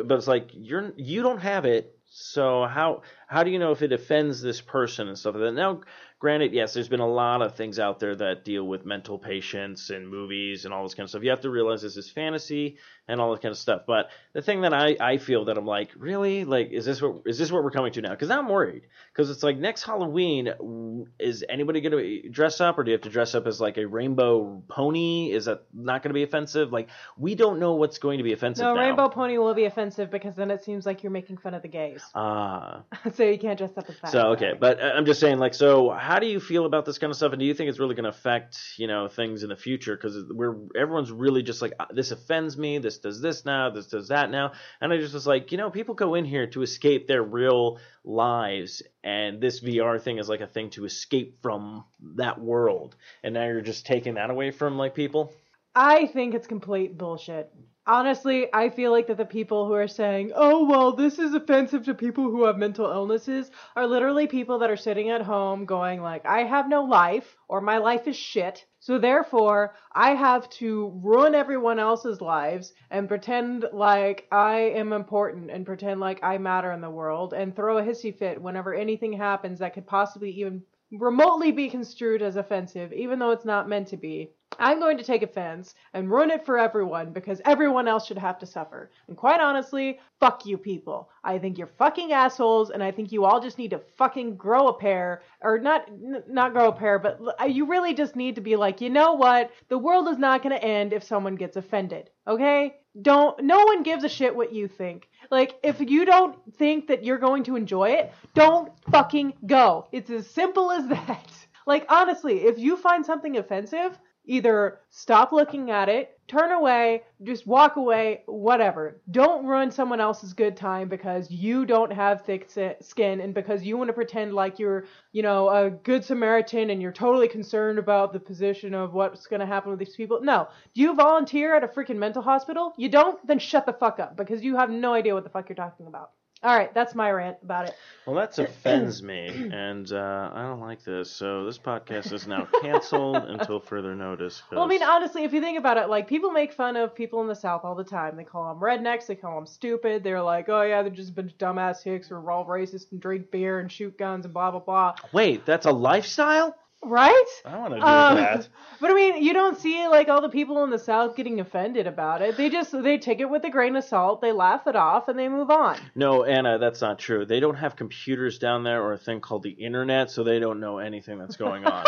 but 0.05 0.19
it's 0.19 0.29
like 0.29 0.51
you're 0.53 0.93
you 0.97 1.23
don't 1.23 1.41
have 1.41 1.65
it, 1.65 1.99
so 2.09 2.67
how 2.67 3.03
how 3.27 3.43
do 3.43 3.51
you 3.51 3.59
know 3.59 3.73
if 3.73 3.83
it 3.83 3.93
offends 3.93 4.41
this 4.41 4.61
person 4.61 5.09
and 5.09 5.19
stuff 5.19 5.35
like 5.35 5.45
that? 5.45 5.53
Now, 5.53 5.81
granted, 6.19 6.53
yes, 6.53 6.75
there's 6.75 6.89
been 6.89 7.01
a 7.01 7.09
lot 7.09 7.43
of 7.43 7.57
things 7.57 7.79
out 7.79 8.01
there 8.01 8.15
that 8.17 8.45
deal 8.45 8.65
with 8.65 8.87
mental 8.87 9.19
patients 9.19 9.91
and 9.91 10.09
movies 10.09 10.65
and 10.65 10.73
all 10.73 10.83
this 10.83 10.95
kind 10.95 11.05
of 11.05 11.11
stuff. 11.11 11.23
You 11.23 11.31
have 11.31 11.43
to 11.43 11.51
realize 11.51 11.83
this 11.83 11.97
is 11.97 12.11
fantasy 12.11 12.79
and 13.09 13.21
all 13.21 13.31
that 13.33 13.43
kind 13.43 13.53
of 13.53 13.59
stuff. 13.59 13.83
But 13.87 14.11
the 14.33 14.43
thing 14.43 14.63
that 14.63 14.73
I, 14.73 14.97
I 15.01 15.19
feel 15.19 15.45
that 15.47 15.57
I'm 15.57 15.67
like, 15.67 15.91
really, 15.97 16.45
like, 16.45 16.71
is 16.73 16.85
this 16.85 17.01
what 17.01 17.23
is 17.27 17.39
this 17.39 17.53
what 17.53 17.63
we're 17.63 17.71
coming 17.71 17.93
to 17.93 18.01
now? 18.01 18.11
Because 18.11 18.31
I'm 18.31 18.49
worried. 18.49 18.83
Because 19.13 19.31
it's 19.31 19.43
like 19.43 19.59
next 19.59 19.85
Halloween, 19.85 21.07
is 21.19 21.45
anybody 21.49 21.81
going 21.81 21.93
to 21.93 22.29
dress 22.29 22.61
up, 22.61 22.79
or 22.79 22.85
do 22.85 22.91
you 22.91 22.95
have 22.95 23.03
to 23.03 23.11
dress 23.11 23.35
up 23.35 23.47
as 23.47 23.61
like 23.61 23.79
a 23.79 23.87
rainbow 23.87 24.63
pony? 24.69 25.33
Is 25.33 25.45
that 25.45 25.65
not 25.73 26.03
going 26.03 26.11
to 26.11 26.15
be 26.15 26.23
offensive? 26.23 26.73
Like, 26.73 26.89
we 27.17 27.35
don't 27.35 27.59
know 27.59 27.75
what's 27.75 27.99
going 27.99 28.19
to 28.19 28.25
be 28.25 28.33
offensive. 28.33 28.65
No, 28.65 28.75
now. 28.75 28.81
Rainbow 28.81 29.09
Pony 29.09 29.39
will 29.39 29.55
be 29.55 29.65
offensive 29.65 30.11
because 30.11 30.35
then 30.35 30.51
it 30.51 30.65
seems 30.65 30.87
like 30.87 31.03
you're 31.03 31.13
making 31.13 31.39
fun 31.39 31.55
of 31.55 31.63
the 31.63 31.69
gays. 31.69 32.03
Ah. 32.15 32.83
so 33.15 33.23
you 33.23 33.39
can't 33.39 33.59
dress 33.59 33.71
up 33.77 33.89
as 33.89 34.01
that. 34.01 34.13
So 34.13 34.29
okay, 34.33 34.53
but 34.59 34.81
uh, 34.81 34.93
I'm 34.95 35.07
just 35.07 35.21
saying, 35.21 35.39
like, 35.39 35.55
so 35.55 35.91
how 36.07 36.21
do 36.21 36.27
you 36.27 36.39
feel 36.39 36.67
about 36.67 36.85
this 36.85 36.99
kind 36.99 37.11
of 37.11 37.17
stuff, 37.17 37.33
and 37.33 37.41
do 37.41 37.47
you 37.47 37.53
think 37.53 37.69
it's 37.69 37.81
really 37.81 37.97
going 37.97 38.05
to 38.05 38.11
affect, 38.11 38.59
you 38.77 38.87
know, 38.87 39.09
things 39.09 39.43
in 39.43 39.49
the 39.49 39.57
future? 39.57 39.97
Because 39.97 40.17
we're 40.31 40.55
everyone's 40.77 41.11
really 41.11 41.43
just 41.43 41.61
like, 41.61 41.73
"Ah, 41.81 41.89
this 41.91 42.13
offends 42.13 42.57
me, 42.57 42.79
this 42.79 42.99
does 42.99 43.21
this 43.21 43.45
now, 43.45 43.71
this 43.71 43.89
does 43.89 44.09
that 44.09 44.31
now, 44.31 44.53
and 44.81 44.93
I 44.93 44.99
just 44.99 45.15
was 45.15 45.27
like, 45.27 45.51
you 45.51 45.59
know, 45.59 45.69
people 45.69 45.97
go 45.97 46.15
in 46.15 46.25
here 46.25 46.47
to 46.49 46.63
escape 46.63 47.09
their 47.09 47.23
real 47.23 47.81
lives, 48.05 48.83
and 49.03 49.41
this 49.41 49.61
VR 49.61 50.01
thing 50.01 50.19
is 50.19 50.29
like 50.29 50.43
a 50.43 50.47
thing 50.47 50.71
to 50.71 50.85
escape 50.85 51.43
from 51.43 51.85
that 52.15 52.41
world, 52.41 52.95
and 53.25 53.35
now 53.35 53.45
you're 53.47 53.61
just 53.61 53.85
taking 53.85 54.15
that 54.15 54.31
away 54.31 54.53
from 54.53 54.79
like 54.79 54.95
people. 54.95 55.33
I 55.75 56.07
think 56.07 56.35
it's 56.35 56.47
complete 56.47 56.97
bullshit. 56.97 57.53
Honestly, 57.89 58.53
I 58.53 58.71
feel 58.71 58.91
like 58.91 59.07
that 59.07 59.17
the 59.17 59.25
people 59.25 59.65
who 59.65 59.75
are 59.75 59.87
saying, 59.87 60.33
oh, 60.35 60.65
well, 60.65 60.91
this 60.91 61.21
is 61.21 61.35
offensive 61.35 61.85
to 61.85 61.95
people 61.95 62.25
who 62.25 62.45
have 62.47 62.59
mental 62.59 62.91
illnesses 62.91 63.53
are 63.77 63.87
literally 63.87 64.27
people 64.27 64.59
that 64.59 64.71
are 64.71 64.77
sitting 64.77 65.11
at 65.11 65.23
home 65.23 65.65
going 65.67 66.03
like, 66.03 66.27
I 66.27 66.41
have 66.41 66.69
no 66.69 66.83
life 66.83 67.37
or 67.47 67.61
my 67.61 67.79
life 67.79 68.09
is 68.09 68.17
shit. 68.17 68.67
So 68.81 68.99
therefore, 68.99 69.77
I 69.93 70.15
have 70.17 70.51
to 70.51 71.01
ruin 71.01 71.37
everyone 71.37 71.79
else's 71.79 72.21
lives 72.21 72.73
and 72.91 73.07
pretend 73.07 73.67
like 73.73 74.27
I 74.33 74.57
am 74.75 74.93
important 74.93 75.53
and 75.53 75.65
pretend 75.65 76.01
like 76.01 76.25
I 76.25 76.39
matter 76.39 76.73
in 76.73 76.81
the 76.81 76.91
world 76.91 77.35
and 77.35 77.55
throw 77.55 77.79
a 77.79 77.85
hissy 77.85 78.13
fit 78.13 78.43
whenever 78.43 78.75
anything 78.75 79.13
happens 79.13 79.61
that 79.61 79.75
could 79.75 79.87
possibly 79.87 80.33
even 80.33 80.63
remotely 80.91 81.53
be 81.53 81.71
construed 81.71 82.21
as 82.21 82.35
offensive, 82.35 82.93
even 82.93 83.21
though 83.21 83.31
it's 83.31 83.45
not 83.45 83.69
meant 83.69 83.87
to 83.89 83.97
be. 83.97 84.33
I'm 84.59 84.81
going 84.81 84.99
to 84.99 85.05
take 85.05 85.23
offense 85.23 85.75
and 85.93 86.11
ruin 86.11 86.31
it 86.31 86.45
for 86.45 86.59
everyone 86.59 87.13
because 87.13 87.41
everyone 87.45 87.89
else 87.89 88.07
should 88.07 88.19
have 88.19 88.39
to 88.41 88.47
suffer. 88.47 88.91
And 89.09 89.17
quite 89.17 89.41
honestly, 89.41 89.99
fuck 90.21 90.47
you 90.47 90.59
people. 90.59 91.11
I 91.25 91.39
think 91.39 91.59
you're 91.59 91.67
fucking 91.67 92.13
assholes 92.13 92.71
and 92.71 92.83
I 92.83 92.91
think 92.91 93.13
you 93.13 93.25
all 93.25 93.41
just 93.41 93.59
need 93.59 93.71
to 93.71 93.81
fucking 93.97 94.37
grow 94.37 94.69
a 94.69 94.79
pair 94.79 95.23
or 95.43 95.59
not 95.59 95.89
not 96.29 96.53
grow 96.53 96.69
a 96.69 96.73
pair, 96.73 96.99
but 96.99 97.21
you 97.51 97.67
really 97.67 97.95
just 97.95 98.17
need 98.17 98.35
to 98.37 98.41
be 98.41 98.57
like, 98.57 98.81
"You 98.81 98.91
know 98.91 99.15
what? 99.15 99.51
The 99.69 99.79
world 99.79 100.09
is 100.09 100.19
not 100.19 100.43
going 100.43 100.55
to 100.55 100.65
end 100.65 100.93
if 100.93 101.03
someone 101.03 101.37
gets 101.37 101.57
offended." 101.57 102.11
Okay? 102.27 102.77
Don't 103.01 103.43
no 103.43 103.65
one 103.65 103.83
gives 103.83 104.05
a 104.05 104.09
shit 104.09 104.35
what 104.35 104.53
you 104.53 104.69
think. 104.69 105.09
Like 105.31 105.59
if 105.63 105.81
you 105.81 106.05
don't 106.05 106.37
think 106.55 106.87
that 106.89 107.05
you're 107.05 107.19
going 107.19 107.45
to 107.45 107.57
enjoy 107.57 107.91
it, 107.91 108.13
don't 108.35 108.73
fucking 108.91 109.35
go. 109.47 109.87
It's 109.93 110.11
as 110.11 110.27
simple 110.29 110.71
as 110.71 110.87
that. 110.97 111.31
Like 111.67 111.87
honestly, 111.89 112.45
if 112.45 112.59
you 112.59 112.77
find 112.77 113.05
something 113.05 113.37
offensive, 113.37 113.99
either 114.27 114.81
stop 114.91 115.33
looking 115.33 115.71
at 115.71 115.89
it, 115.89 116.19
turn 116.29 116.51
away, 116.51 117.03
just 117.23 117.47
walk 117.47 117.77
away, 117.77 118.23
whatever. 118.27 119.01
Don't 119.11 119.47
ruin 119.47 119.71
someone 119.71 120.01
else's 120.01 120.33
good 120.33 120.57
time 120.57 120.89
because 120.89 121.31
you 121.31 121.65
don't 121.65 121.93
have 121.93 122.25
thick 122.25 122.51
skin 122.81 123.21
and 123.21 123.33
because 123.33 123.63
you 123.63 123.77
want 123.77 123.89
to 123.89 123.95
pretend 123.95 124.35
like 124.35 124.59
you're, 124.59 124.87
you 125.13 125.23
know, 125.23 125.49
a 125.49 125.71
good 125.71 126.05
Samaritan 126.05 126.71
and 126.71 126.83
you're 126.83 126.93
totally 126.93 127.29
concerned 127.29 127.79
about 127.79 128.13
the 128.13 128.21
position 128.21 128.75
of 128.75 128.93
what's 128.93 129.27
going 129.27 129.41
to 129.41 129.47
happen 129.47 129.71
with 129.71 129.79
these 129.79 129.97
people. 129.97 130.21
No. 130.21 130.49
Do 130.75 130.83
you 130.83 130.95
volunteer 130.95 131.55
at 131.55 131.65
a 131.65 131.69
freaking 131.69 131.97
mental 131.97 132.23
hospital? 132.23 132.75
You 132.77 132.89
don't? 132.89 133.25
Then 133.27 133.39
shut 133.39 133.67
the 133.67 133.73
fuck 133.73 134.01
up 134.01 134.17
because 134.17 134.43
you 134.43 134.57
have 134.57 134.71
no 134.71 134.93
idea 134.93 135.15
what 135.15 135.25
the 135.25 135.31
fuck 135.31 135.49
you're 135.49 135.57
talking 135.57 135.87
about. 135.87 136.11
All 136.43 136.55
right, 136.55 136.73
that's 136.75 136.95
my 136.95 137.11
rant 137.11 137.39
about 137.43 137.69
it. 137.69 137.75
Well, 138.05 138.15
that 138.17 138.39
offends 138.39 139.03
me, 139.03 139.51
and 139.53 139.91
uh, 139.91 140.31
I 140.33 140.43
don't 140.43 140.61
like 140.61 140.85
this. 140.85 141.11
So 141.11 141.45
this 141.47 141.59
podcast 141.59 142.13
is 142.13 142.27
now 142.27 142.47
canceled 142.63 143.17
until 143.17 143.59
further 143.59 143.95
notice. 143.95 144.43
Well, 144.53 144.63
I 144.63 144.67
mean, 144.67 144.83
honestly, 144.83 145.25
if 145.25 145.33
you 145.33 145.41
think 145.41 145.59
about 145.59 145.79
it, 145.79 145.89
like 145.89 146.07
people 146.07 146.31
make 146.31 146.53
fun 146.53 146.77
of 146.77 146.95
people 146.95 147.23
in 147.23 147.27
the 147.27 147.35
South 147.35 147.65
all 147.65 147.75
the 147.75 147.85
time. 147.85 148.17
They 148.17 148.25
call 148.25 148.49
them 148.49 148.63
rednecks. 148.63 149.07
They 149.07 149.17
call 149.17 149.35
them 149.35 149.47
stupid. 149.47 150.05
They're 150.05 150.23
like, 150.23 150.49
oh 150.51 150.63
yeah, 150.63 150.83
they're 150.83 150.91
just 150.91 151.11
a 151.11 151.15
bunch 151.15 151.33
of 151.33 151.39
dumbass 151.39 151.83
hicks 151.83 152.09
who 152.09 152.17
are 152.17 152.31
all 152.31 152.45
racist 152.45 152.93
and 152.93 153.01
drink 153.01 153.31
beer 153.31 153.59
and 153.59 153.73
shoot 153.73 153.97
guns 153.99 154.27
and 154.27 154.35
blah 154.35 154.51
blah 154.51 154.61
blah. 154.61 154.95
wait, 155.13 155.47
that's 155.47 155.67
a 155.67 155.73
lifestyle? 155.73 156.55
Right? 156.89 157.25
I 157.45 157.59
want 157.59 157.75
to 157.75 157.81
do 157.81 157.87
Um, 157.87 158.15
that. 158.17 158.49
But 158.81 158.91
I 158.91 158.95
mean, 158.95 159.23
you 159.23 159.33
don't 159.33 159.59
see 159.59 159.89
like 159.89 160.09
all 160.09 160.21
the 160.21 160.29
people 160.29 160.63
in 160.63 160.71
the 160.71 160.79
South 160.79 161.17
getting 161.17 161.41
offended 161.41 161.87
about 161.87 162.21
it. 162.23 162.37
They 162.37 162.51
just 162.51 162.71
they 162.73 162.99
take 162.99 163.21
it 163.21 163.25
with 163.31 163.43
a 163.45 163.51
grain 163.51 163.75
of 163.75 163.85
salt. 163.85 164.21
They 164.21 164.33
laugh 164.33 164.67
it 164.67 164.77
off 164.77 165.09
and 165.09 165.19
they 165.19 165.29
move 165.29 165.51
on. 165.51 165.79
No, 165.95 166.25
Anna, 166.25 166.59
that's 166.59 166.83
not 166.83 166.99
true. 166.99 167.25
They 167.25 167.41
don't 167.41 167.55
have 167.57 167.75
computers 167.75 168.39
down 168.39 168.65
there 168.65 168.83
or 168.83 168.93
a 168.93 168.99
thing 168.99 169.21
called 169.21 169.43
the 169.45 169.51
internet, 169.51 170.11
so 170.11 170.25
they 170.25 170.39
don't 170.39 170.61
know 170.61 170.77
anything 170.79 171.19
that's 171.19 171.37
going 171.37 171.65
on. 171.65 171.87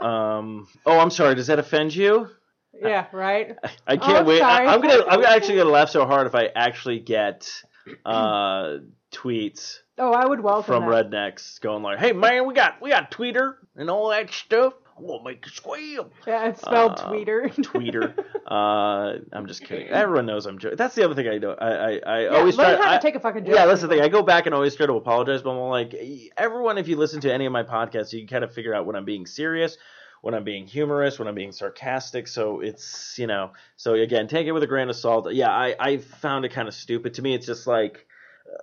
um, 0.00 0.68
oh, 0.86 0.98
I'm 0.98 1.10
sorry. 1.10 1.34
Does 1.34 1.48
that 1.48 1.58
offend 1.58 1.94
you? 1.94 2.28
Yeah, 2.72 3.06
right. 3.12 3.56
I 3.86 3.96
can't 3.96 4.18
I'm 4.18 4.26
wait. 4.26 4.38
sorry. 4.38 4.66
I, 4.66 4.74
I'm 4.74 4.80
gonna. 4.80 5.04
I'm 5.08 5.24
actually 5.24 5.56
gonna 5.56 5.70
laugh 5.70 5.90
so 5.90 6.06
hard 6.06 6.26
if 6.28 6.34
I 6.36 6.46
actually 6.54 7.00
get 7.00 7.50
uh, 8.06 8.76
tweets 9.12 9.78
Oh, 9.98 10.12
I 10.12 10.24
would 10.26 10.40
welcome 10.40 10.64
from 10.64 10.90
that. 10.90 11.10
rednecks 11.10 11.60
going 11.60 11.82
like, 11.82 11.98
"Hey 11.98 12.12
man, 12.12 12.46
we 12.46 12.54
got 12.54 12.80
we 12.80 12.88
got 12.90 13.10
Twitter 13.10 13.58
and 13.76 13.90
all 13.90 14.08
that 14.08 14.30
stuff. 14.32 14.72
I 14.98 15.00
want 15.02 15.22
to 15.22 15.30
make 15.30 15.44
you 15.44 15.52
squeal." 15.52 16.10
Yeah, 16.26 16.48
it's 16.48 16.62
spelled 16.62 16.92
Uh, 16.92 17.10
tweeter. 17.10 17.52
Tweeter. 17.54 18.14
uh, 18.50 19.18
I'm 19.32 19.46
just 19.46 19.62
kidding. 19.64 19.88
Everyone 19.88 20.24
knows 20.26 20.46
I'm 20.46 20.58
joking. 20.58 20.76
That's 20.78 20.94
the 20.94 21.04
other 21.04 21.14
thing 21.14 21.28
I 21.28 21.36
do. 21.38 21.50
I 21.50 21.68
I, 21.68 22.00
I 22.06 22.20
Yeah, 22.22 22.28
always 22.30 22.56
try. 22.56 22.72
to 22.74 22.88
I- 22.90 22.98
take 22.98 23.14
a 23.16 23.20
fucking 23.20 23.44
joke. 23.44 23.54
yeah, 23.54 23.66
that's 23.66 23.82
the 23.82 23.88
thing. 23.88 24.00
I 24.00 24.08
go 24.08 24.22
back 24.22 24.46
and 24.46 24.54
always 24.54 24.74
try 24.74 24.86
to 24.86 24.94
apologize, 24.94 25.42
but 25.42 25.50
I'm 25.50 25.68
like, 25.68 25.94
everyone, 26.38 26.78
if 26.78 26.88
you 26.88 26.96
listen 26.96 27.20
to 27.20 27.32
any 27.32 27.44
of 27.44 27.52
my 27.52 27.62
podcasts, 27.62 28.12
you 28.14 28.20
can 28.20 28.28
kind 28.28 28.44
of 28.44 28.52
figure 28.54 28.74
out 28.74 28.86
when 28.86 28.96
I'm 28.96 29.04
being 29.04 29.26
serious 29.26 29.76
when 30.22 30.34
I'm 30.34 30.44
being 30.44 30.68
humorous, 30.68 31.18
when 31.18 31.26
I'm 31.26 31.34
being 31.34 31.50
sarcastic. 31.50 32.28
So 32.28 32.60
it's 32.60 33.18
you 33.18 33.26
know, 33.26 33.50
so 33.76 33.94
again, 33.94 34.26
take 34.28 34.46
it 34.46 34.52
with 34.52 34.62
a 34.62 34.68
grain 34.68 34.88
of 34.88 34.94
salt. 34.96 35.30
Yeah, 35.32 35.50
I 35.50 35.74
I 35.78 35.96
found 35.98 36.44
it 36.44 36.50
kind 36.52 36.66
of 36.68 36.74
stupid. 36.74 37.14
To 37.14 37.22
me, 37.22 37.34
it's 37.34 37.44
just 37.46 37.66
like 37.66 38.06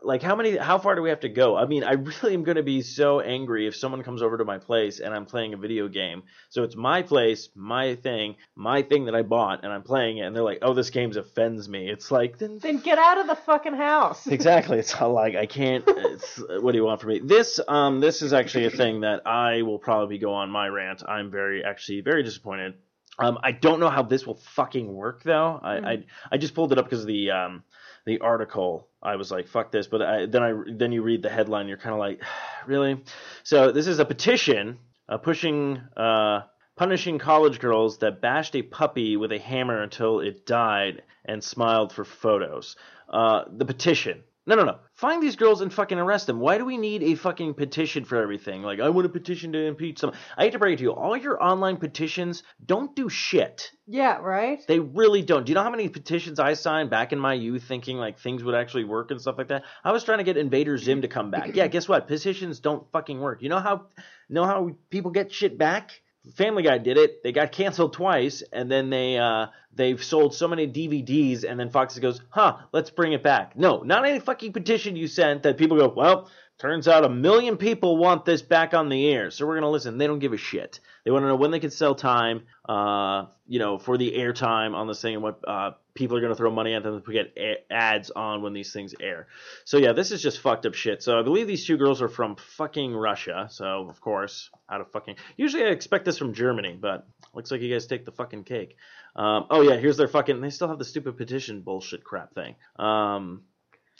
like 0.02 0.22
how 0.22 0.36
many 0.36 0.58
how 0.58 0.78
far 0.78 0.96
do 0.96 1.02
we 1.02 1.10
have 1.10 1.22
to 1.22 1.30
go? 1.30 1.56
I 1.56 1.66
mean 1.66 1.84
i 1.84 1.94
really 1.94 2.34
am 2.34 2.44
going 2.44 2.58
to 2.58 2.64
be 2.64 2.82
so 2.82 3.20
angry 3.20 3.68
if 3.68 3.76
someone 3.76 4.04
comes 4.04 4.22
over 4.22 4.38
to 4.38 4.46
my 4.46 4.58
place 4.58 5.00
and 5.00 5.14
i'm 5.14 5.26
playing 5.26 5.54
a 5.54 5.58
video 5.58 5.88
game. 5.88 6.24
So 6.50 6.64
it's 6.64 6.76
my 6.76 7.02
place 7.02 7.50
my 7.56 7.96
thing 7.96 8.36
my 8.56 8.82
thing 8.82 9.06
that 9.06 9.16
i 9.16 9.22
bought 9.22 9.64
and 9.64 9.72
i'm 9.72 9.84
playing 9.84 10.18
it 10.18 10.22
and 10.22 10.36
they're 10.36 10.44
like 10.44 10.60
oh 10.62 10.74
this 10.74 10.90
game 10.90 11.12
offends 11.16 11.68
me. 11.68 11.90
It's 11.90 12.12
like 12.12 12.38
then 12.38 12.60
Then 12.60 12.78
get 12.78 12.98
out 12.98 13.20
of 13.20 13.28
the 13.28 13.36
fucking 13.36 13.76
house. 13.76 14.28
exactly. 14.40 14.80
It's 14.80 15.00
like 15.00 15.36
i 15.36 15.46
can't 15.46 15.84
it's, 15.88 16.42
what 16.60 16.72
do 16.72 16.78
you 16.78 16.86
want 16.86 17.02
from 17.02 17.10
me? 17.10 17.20
This 17.20 17.60
um 17.68 18.00
this 18.00 18.22
is 18.22 18.34
actually 18.34 18.66
a 18.66 18.72
thing 18.72 19.02
that 19.02 19.26
i 19.26 19.62
will 19.62 19.80
probably 19.80 20.18
go 20.18 20.34
on 20.34 20.50
my 20.50 20.68
rant. 20.68 21.04
I'm 21.08 21.32
very 21.32 21.64
actually 21.64 22.02
very 22.02 22.24
disappointed. 22.24 22.76
Um, 23.18 23.38
I 23.44 23.52
don't 23.52 23.82
know 23.82 23.90
how 23.90 24.04
this 24.04 24.26
will 24.26 24.40
fucking 24.56 24.92
work 24.92 25.24
though. 25.24 25.60
I, 25.62 25.78
I 25.78 26.06
I 26.32 26.38
just 26.38 26.56
pulled 26.56 26.72
it 26.72 26.78
up 26.78 26.86
because 26.86 27.02
of 27.02 27.08
the 27.08 27.32
um 27.32 27.64
the 28.10 28.20
article. 28.20 28.88
I 29.02 29.16
was 29.16 29.32
like, 29.32 29.48
fuck 29.48 29.72
this. 29.72 29.88
But 29.88 30.02
I, 30.02 30.26
then 30.26 30.44
I 30.44 30.54
then 30.76 30.92
you 30.92 31.04
read 31.04 31.22
the 31.22 31.30
headline, 31.30 31.68
you're 31.68 31.78
kind 31.78 31.94
of 31.94 32.00
like, 32.00 32.22
really? 32.68 33.04
So 33.44 33.72
this 33.72 33.88
is 33.88 34.00
a 34.00 34.06
petition 34.06 34.80
uh, 35.08 35.18
pushing 35.18 35.78
uh 35.96 36.42
punishing 36.76 37.20
college 37.20 37.60
girls 37.60 38.00
that 38.00 38.22
bashed 38.22 38.56
a 38.56 38.62
puppy 38.62 39.18
with 39.18 39.32
a 39.32 39.38
hammer 39.38 39.82
until 39.82 40.22
it 40.22 40.46
died 40.46 41.04
and 41.26 41.44
smiled 41.44 41.94
for 41.94 42.06
photos. 42.06 42.76
Uh, 43.08 43.44
the 43.52 43.66
petition. 43.66 44.24
No, 44.46 44.56
no, 44.56 44.64
no. 44.64 44.80
Find 44.96 45.22
these 45.22 45.36
girls 45.36 45.62
and 45.62 45.72
fucking 45.72 46.00
arrest 46.00 46.26
them. 46.26 46.40
Why 46.40 46.58
do 46.58 46.66
we 46.66 46.78
need 46.78 47.04
a 47.04 47.16
fucking 47.16 47.54
petition 47.54 48.04
for 48.04 48.16
everything? 48.22 48.64
Like, 48.64 48.80
I 48.80 48.90
want 48.90 49.06
a 49.06 49.10
petition 49.10 49.52
to 49.52 49.60
impeach 49.66 50.00
someone. 50.00 50.18
I 50.38 50.46
hate 50.46 50.54
to 50.54 50.60
break 50.60 50.74
it 50.74 50.78
to 50.78 50.84
you. 50.84 50.92
All 50.92 51.16
your 51.16 51.42
online 51.44 51.78
petitions 51.78 52.42
don't 52.66 52.96
do 52.96 53.10
shit. 53.10 53.72
Yeah, 53.86 54.18
right? 54.18 54.60
They 54.68 54.80
really 54.80 55.22
don't. 55.22 55.46
Do 55.46 55.52
you 55.52 55.56
know 55.56 55.64
how 55.64 55.70
many 55.70 55.88
petitions 55.90 56.40
I 56.40 56.54
signed 56.54 56.90
back 56.90 57.12
in 57.14 57.20
my 57.20 57.34
youth 57.34 57.64
thinking 57.64 57.98
like 57.98 58.20
things 58.20 58.44
would 58.44 58.56
actually 58.56 58.86
work 58.86 59.12
and 59.12 59.22
stuff 59.22 59.38
like 59.38 59.50
that? 59.50 59.66
I 59.84 59.92
was 59.92 60.04
trying 60.04 60.20
to 60.20 60.24
get 60.24 60.38
Invader 60.38 60.78
Zim 60.78 61.02
to 61.02 61.08
come 61.08 61.32
back. 61.32 61.56
Yeah, 61.56 61.68
guess 61.68 61.88
what? 61.88 62.08
Petitions 62.08 62.60
don't 62.60 62.90
fucking 62.92 63.20
work. 63.20 63.44
You 63.44 63.50
know 63.50 63.60
how 63.60 63.86
know 64.30 64.46
how 64.46 64.72
people 64.90 65.12
get 65.12 65.32
shit 65.32 65.58
back? 65.58 66.02
Family 66.36 66.64
Guy 66.64 66.78
did 66.78 66.98
it. 66.98 67.24
They 67.24 67.32
got 67.32 67.52
canceled 67.52 67.94
twice, 67.94 68.44
and 68.52 68.70
then 68.70 68.90
they 68.90 69.18
uh, 69.18 69.48
they've 69.74 70.04
sold 70.04 70.36
so 70.36 70.48
many 70.48 70.68
DVDs, 70.68 71.44
and 71.44 71.60
then 71.60 71.70
Fox 71.70 71.98
goes, 71.98 72.22
"Huh, 72.30 72.58
let's 72.72 72.90
bring 72.90 73.14
it 73.14 73.24
back." 73.24 73.56
No, 73.56 73.82
not 73.82 74.06
any 74.06 74.20
fucking 74.20 74.54
petition 74.54 74.96
you 74.96 75.08
sent 75.08 75.44
that 75.44 75.58
people 75.58 75.78
go, 75.78 75.88
"Well, 75.88 76.30
turns 76.60 76.88
out 76.88 77.06
a 77.06 77.10
million 77.10 77.58
people 77.58 77.98
want 77.98 78.26
this 78.26 78.42
back 78.42 78.74
on 78.74 78.90
the 78.90 79.08
air, 79.10 79.32
so 79.32 79.48
we're 79.48 79.56
gonna 79.56 79.70
listen." 79.70 79.98
They 79.98 80.08
don't 80.08 80.20
give 80.20 80.34
a 80.34 80.38
shit. 80.38 80.80
They 81.04 81.12
want 81.12 81.24
to 81.24 81.28
know 81.28 81.36
when 81.36 81.52
they 81.52 81.60
can 81.60 81.72
sell 81.72 81.96
time, 81.96 82.44
uh, 82.68 83.26
you 83.48 83.60
know, 83.60 83.80
for 83.80 83.98
the 83.98 84.12
airtime 84.12 84.76
on 84.76 84.88
this 84.88 85.02
thing, 85.02 85.16
and 85.16 85.24
what 85.24 85.40
uh, 85.48 85.72
people 85.96 86.18
are 86.18 86.22
gonna 86.22 86.36
throw 86.36 86.52
money 86.52 86.74
at 86.74 86.84
them 86.84 87.02
to 87.02 87.12
get 87.12 87.66
ads 87.72 88.12
on 88.12 88.42
when 88.42 88.54
these 88.54 88.72
things 88.72 88.94
air. 89.00 89.28
So 89.66 89.78
yeah, 89.78 89.94
this 89.94 90.12
is 90.12 90.22
just 90.22 90.40
fucked 90.40 90.66
up 90.66 90.76
shit. 90.76 91.02
So 91.02 91.18
I 91.18 91.24
believe 91.24 91.48
these 91.48 91.66
two 91.66 91.78
girls 91.78 92.02
are 92.02 92.10
from 92.10 92.36
fucking 92.36 92.94
Russia. 92.94 93.48
So 93.50 93.88
of 93.90 94.00
course, 94.02 94.50
out 94.70 94.82
of 94.82 94.92
fucking. 94.92 95.16
Usually 95.38 95.64
I 95.64 95.68
expect 95.68 96.06
this 96.06 96.18
from 96.18 96.34
Germany, 96.34 96.78
but 96.80 97.08
looks 97.34 97.52
like 97.52 97.62
you 97.62 97.74
guys 97.74 97.88
take 97.88 98.06
the 98.06 98.12
fucking 98.12 98.44
cake. 98.44 98.76
Um, 99.16 99.48
oh 99.50 99.62
yeah, 99.62 99.78
here's 99.78 99.98
their 99.98 100.08
fucking. 100.08 100.40
They 100.42 100.50
still 100.50 100.68
have 100.68 100.80
the 100.80 100.86
stupid 100.86 101.18
petition 101.18 101.62
bullshit 101.62 102.04
crap 102.04 102.34
thing. 102.34 102.56
Um, 102.78 103.42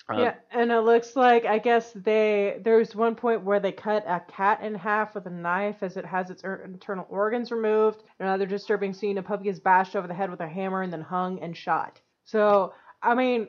uh, 0.10 0.18
yeah, 0.18 0.34
and 0.52 0.72
it 0.72 0.82
looks 0.82 1.16
like 1.16 1.46
I 1.46 1.60
guess 1.60 1.92
they 1.94 2.60
there's 2.64 2.96
one 2.96 3.16
point 3.16 3.44
where 3.44 3.60
they 3.60 3.72
cut 3.72 4.04
a 4.08 4.20
cat 4.20 4.62
in 4.62 4.76
half 4.76 5.16
with 5.16 5.26
a 5.28 5.32
knife 5.32 5.84
as 5.84 5.98
it 5.98 6.06
has 6.06 6.30
its 6.30 6.44
er- 6.44 6.64
internal 6.66 7.06
organs 7.10 7.52
removed. 7.52 8.04
Another 8.20 8.46
disturbing 8.46 8.94
scene: 8.94 9.18
a 9.18 9.24
puppy 9.24 9.50
is 9.50 9.60
bashed 9.60 9.96
over 9.96 10.08
the 10.08 10.14
head 10.14 10.32
with 10.32 10.42
a 10.42 10.48
hammer 10.48 10.82
and 10.82 10.92
then 10.92 11.02
hung 11.02 11.40
and 11.42 11.56
shot. 11.56 12.02
So 12.26 12.74
I 13.02 13.16
mean, 13.16 13.48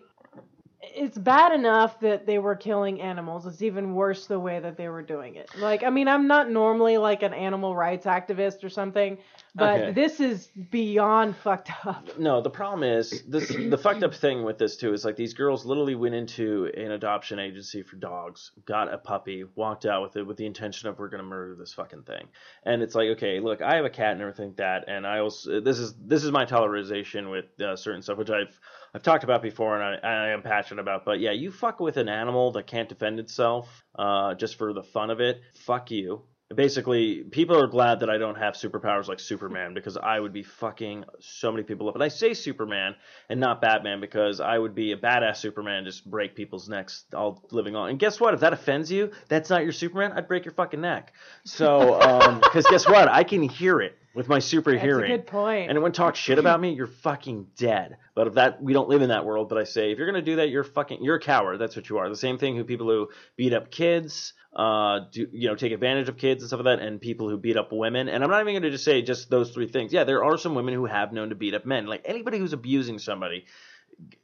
it's 0.83 1.19
bad 1.19 1.53
enough 1.53 2.01
that 2.01 2.27
they 2.27 2.39
were 2.39 2.57
killing 2.57 3.01
animals. 3.03 3.47
It's 3.47 3.61
even 3.63 3.95
worse 3.95 4.27
the 4.27 4.41
way 4.41 4.61
that 4.61 4.77
they 4.77 4.89
were 4.89 5.03
doing 5.03 5.35
it. 5.35 5.51
Like, 5.59 5.83
I 5.83 5.91
mean, 5.91 6.09
I'm 6.09 6.27
not 6.27 6.51
normally 6.51 6.97
like 6.97 7.23
an 7.23 7.35
animal 7.35 7.77
rights 7.77 8.07
activist 8.07 8.65
or 8.65 8.71
something, 8.71 9.19
but 9.55 9.81
Okay. 9.81 9.93
this 9.93 10.21
is 10.21 10.47
beyond 10.71 11.37
fucked 11.37 11.71
up. 11.85 12.19
No, 12.19 12.41
the 12.41 12.51
problem 12.51 12.83
is 12.83 13.23
this. 13.29 13.49
The 13.49 13.77
fucked 13.77 14.03
up 14.03 14.15
thing 14.15 14.43
with 14.43 14.59
this 14.59 14.77
too 14.77 14.93
is 14.95 15.05
like 15.05 15.17
these 15.17 15.35
girls 15.35 15.67
literally 15.67 15.95
went 15.97 16.15
into 16.15 16.71
an 16.77 16.93
adoption 16.93 17.39
agency 17.39 17.83
for 17.83 17.97
dogs, 17.97 18.53
got 18.65 18.93
a 18.93 18.97
puppy, 18.97 19.45
walked 19.55 19.85
out 19.87 20.03
with 20.03 20.17
it 20.17 20.27
with 20.27 20.37
the 20.37 20.47
intention 20.47 20.89
of 20.89 20.99
we're 20.99 21.09
gonna 21.09 21.23
murder 21.23 21.57
this 21.57 21.75
fucking 21.75 22.03
thing. 22.03 22.29
And 22.65 22.83
it's 22.83 22.95
like, 22.95 23.09
okay, 23.11 23.41
look, 23.41 23.61
I 23.61 23.77
have 23.77 23.85
a 23.85 23.91
cat 23.91 24.13
and 24.13 24.23
everything 24.23 24.49
like 24.49 24.57
that, 24.57 24.85
and 24.89 25.07
I 25.07 25.19
also 25.19 25.61
this 25.61 25.79
is 25.79 25.95
this 25.95 26.25
is 26.25 26.31
my 26.31 26.47
tolerization 26.47 27.31
with 27.31 27.61
uh, 27.61 27.77
certain 27.77 28.03
stuff, 28.03 28.19
which 28.19 28.31
I've 28.31 28.59
I've 28.95 29.03
talked 29.03 29.25
about 29.25 29.43
before 29.43 29.81
and 29.81 30.01
I, 30.05 30.09
I 30.09 30.29
am 30.31 30.43
passionate 30.43 30.81
about. 30.81 31.05
But 31.05 31.21
yeah, 31.21 31.33
you 31.33 31.51
fuck 31.51 31.81
with 31.81 31.97
an 31.97 32.09
animal 32.09 32.53
that 32.53 32.67
can't 32.67 32.89
defend 32.89 33.21
itself, 33.21 33.85
uh, 33.97 34.35
just 34.35 34.57
for 34.57 34.73
the 34.73 34.83
fun 34.83 35.11
of 35.11 35.21
it. 35.21 35.41
Fuck 35.55 35.91
you. 35.91 36.23
Basically, 36.53 37.23
people 37.23 37.57
are 37.57 37.69
glad 37.69 38.01
that 38.01 38.11
I 38.11 38.19
don't 38.19 38.35
have 38.35 38.55
superpowers 38.55 39.07
like 39.07 39.21
Superman 39.21 39.73
because 39.73 39.97
I 39.97 40.19
would 40.19 40.33
be 40.33 40.43
fucking 40.43 41.05
so 41.21 41.53
many 41.53 41.63
people 41.63 41.89
up. 41.89 41.95
And 41.95 42.03
I 42.03 42.09
say 42.09 42.35
Superman 42.35 42.97
and 43.29 43.39
not 43.39 43.61
Batman 43.61 44.01
because 44.01 44.41
I 44.41 44.59
would 44.59 44.75
be 44.75 44.91
a 44.91 44.97
badass 44.97 45.37
Superman 45.37 45.85
just 45.85 46.11
break 46.11 46.35
people's 46.35 46.69
necks 46.69 47.05
all 47.15 47.47
living 47.53 47.77
on. 47.77 47.91
And 47.91 48.01
guess 48.01 48.19
what? 48.19 48.35
If 48.35 48.41
that 48.41 48.53
offends 48.53 48.91
you, 48.91 49.13
that's 49.29 49.49
not 49.49 49.63
your 49.63 49.71
Superman. 49.71 50.11
I'd 50.11 50.27
break 50.27 50.45
your 50.45 50.55
fucking 50.55 50.81
neck. 50.81 51.13
So, 51.45 52.01
um, 52.01 52.41
because 52.41 52.67
guess 52.67 52.89
what? 52.89 53.07
I 53.07 53.23
can 53.23 53.43
hear 53.43 53.81
it 53.81 53.97
with 54.15 54.29
my 54.29 54.39
super 54.39 54.73
That's 54.73 54.83
hearing. 54.83 55.13
a 55.13 55.17
good 55.17 55.27
point. 55.27 55.71
Anyone 55.71 55.93
talk 55.93 56.17
shit 56.17 56.39
about 56.39 56.61
me, 56.61 56.73
you're 56.73 56.87
fucking 56.87 57.49
dead. 57.57 57.97
But 58.15 58.27
if 58.27 58.35
that 58.35 58.63
we 58.63 58.73
don't 58.73 58.89
live 58.89 59.03
in 59.03 59.11
that 59.11 59.25
world, 59.25 59.49
but 59.49 59.59
I 59.59 59.65
say 59.65 59.93
if 59.93 59.99
you're 59.99 60.07
gonna 60.07 60.23
do 60.23 60.37
that, 60.37 60.51
you're 60.51 60.65
fucking 60.65 61.03
you're 61.03 61.17
a 61.17 61.21
coward. 61.21 61.59
That's 61.59 61.77
what 61.77 61.89
you 61.89 61.99
are. 61.99 62.09
The 62.09 62.17
same 62.17 62.39
thing 62.39 62.57
who 62.57 62.65
people 62.65 62.89
who 62.89 63.09
beat 63.37 63.53
up 63.53 63.71
kids, 63.71 64.33
uh, 64.55 65.01
do 65.13 65.27
you 65.33 65.49
know 65.49 65.55
take 65.55 65.73
advantage 65.73 66.09
of 66.09 66.17
kids 66.17 66.43
and 66.43 66.49
stuff 66.49 66.65
like 66.65 66.79
that, 66.79 66.85
and 66.85 67.01
people 67.01 67.29
who 67.29 67.39
beat 67.39 67.57
up 67.57 67.73
women. 67.73 68.09
And 68.09 68.25
I'm 68.25 68.31
not 68.31 68.41
even 68.41 68.55
gonna 68.55 68.71
just 68.71 68.85
say 68.85 69.01
just 69.03 69.31
those 69.31 69.53
three 69.53 69.69
things. 69.69 69.93
Yeah, 69.93 70.05
there 70.05 70.25
are 70.25 70.37
some 70.37 70.55
women 70.55 70.75
who 70.75 70.87
have 70.87 71.13
known 71.13 71.29
to 71.29 71.35
beat 71.37 71.55
up 71.55 71.65
men. 71.65 71.87
Like 71.87 72.03
anybody 72.05 72.39
who's 72.39 72.53
abusing 72.53 72.99
somebody, 72.99 73.47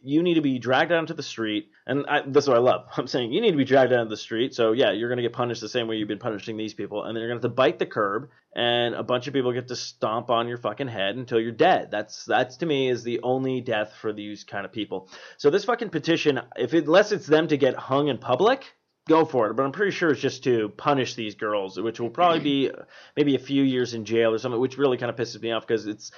you 0.02 0.22
need 0.22 0.34
to 0.34 0.40
be 0.40 0.58
dragged 0.58 0.92
out 0.92 1.00
into 1.00 1.14
the 1.14 1.22
street. 1.22 1.70
And 1.86 2.06
I, 2.06 2.22
that's 2.26 2.46
what 2.46 2.56
I 2.56 2.60
love. 2.60 2.86
I'm 2.96 3.06
saying 3.06 3.32
you 3.32 3.40
need 3.40 3.52
to 3.52 3.56
be 3.56 3.64
dragged 3.64 3.92
out 3.92 4.00
into 4.00 4.10
the 4.10 4.16
street. 4.16 4.54
So 4.54 4.72
yeah, 4.72 4.92
you're 4.92 5.08
going 5.08 5.18
to 5.18 5.22
get 5.22 5.32
punished 5.32 5.60
the 5.60 5.68
same 5.68 5.88
way 5.88 5.96
you've 5.96 6.08
been 6.08 6.18
punishing 6.18 6.56
these 6.56 6.74
people. 6.74 7.04
And 7.04 7.14
then 7.14 7.20
you're 7.20 7.30
going 7.30 7.40
to 7.40 7.46
have 7.46 7.52
to 7.52 7.56
bite 7.56 7.78
the 7.78 7.86
curb 7.86 8.30
and 8.54 8.94
a 8.94 9.02
bunch 9.02 9.26
of 9.26 9.34
people 9.34 9.52
get 9.52 9.68
to 9.68 9.76
stomp 9.76 10.30
on 10.30 10.48
your 10.48 10.58
fucking 10.58 10.88
head 10.88 11.16
until 11.16 11.40
you're 11.40 11.52
dead. 11.52 11.90
That's, 11.90 12.24
that's 12.24 12.56
to 12.58 12.66
me 12.66 12.88
is 12.88 13.02
the 13.02 13.20
only 13.22 13.60
death 13.60 13.94
for 14.00 14.12
these 14.12 14.44
kind 14.44 14.64
of 14.64 14.72
people. 14.72 15.08
So 15.36 15.50
this 15.50 15.64
fucking 15.64 15.90
petition, 15.90 16.40
if 16.56 16.74
it, 16.74 16.86
unless 16.86 17.12
it's 17.12 17.26
them 17.26 17.48
to 17.48 17.56
get 17.56 17.74
hung 17.74 18.08
in 18.08 18.18
public, 18.18 18.64
go 19.08 19.24
for 19.24 19.50
it. 19.50 19.54
But 19.54 19.64
I'm 19.64 19.72
pretty 19.72 19.92
sure 19.92 20.10
it's 20.10 20.20
just 20.20 20.44
to 20.44 20.70
punish 20.70 21.14
these 21.14 21.34
girls, 21.34 21.78
which 21.78 22.00
will 22.00 22.10
probably 22.10 22.40
be 22.40 22.70
maybe 23.16 23.34
a 23.34 23.40
few 23.40 23.62
years 23.62 23.94
in 23.94 24.04
jail 24.04 24.32
or 24.32 24.38
something, 24.38 24.60
which 24.60 24.78
really 24.78 24.96
kind 24.96 25.10
of 25.10 25.16
pisses 25.16 25.40
me 25.40 25.52
off 25.52 25.66
because 25.66 25.86
it's, 25.86 26.10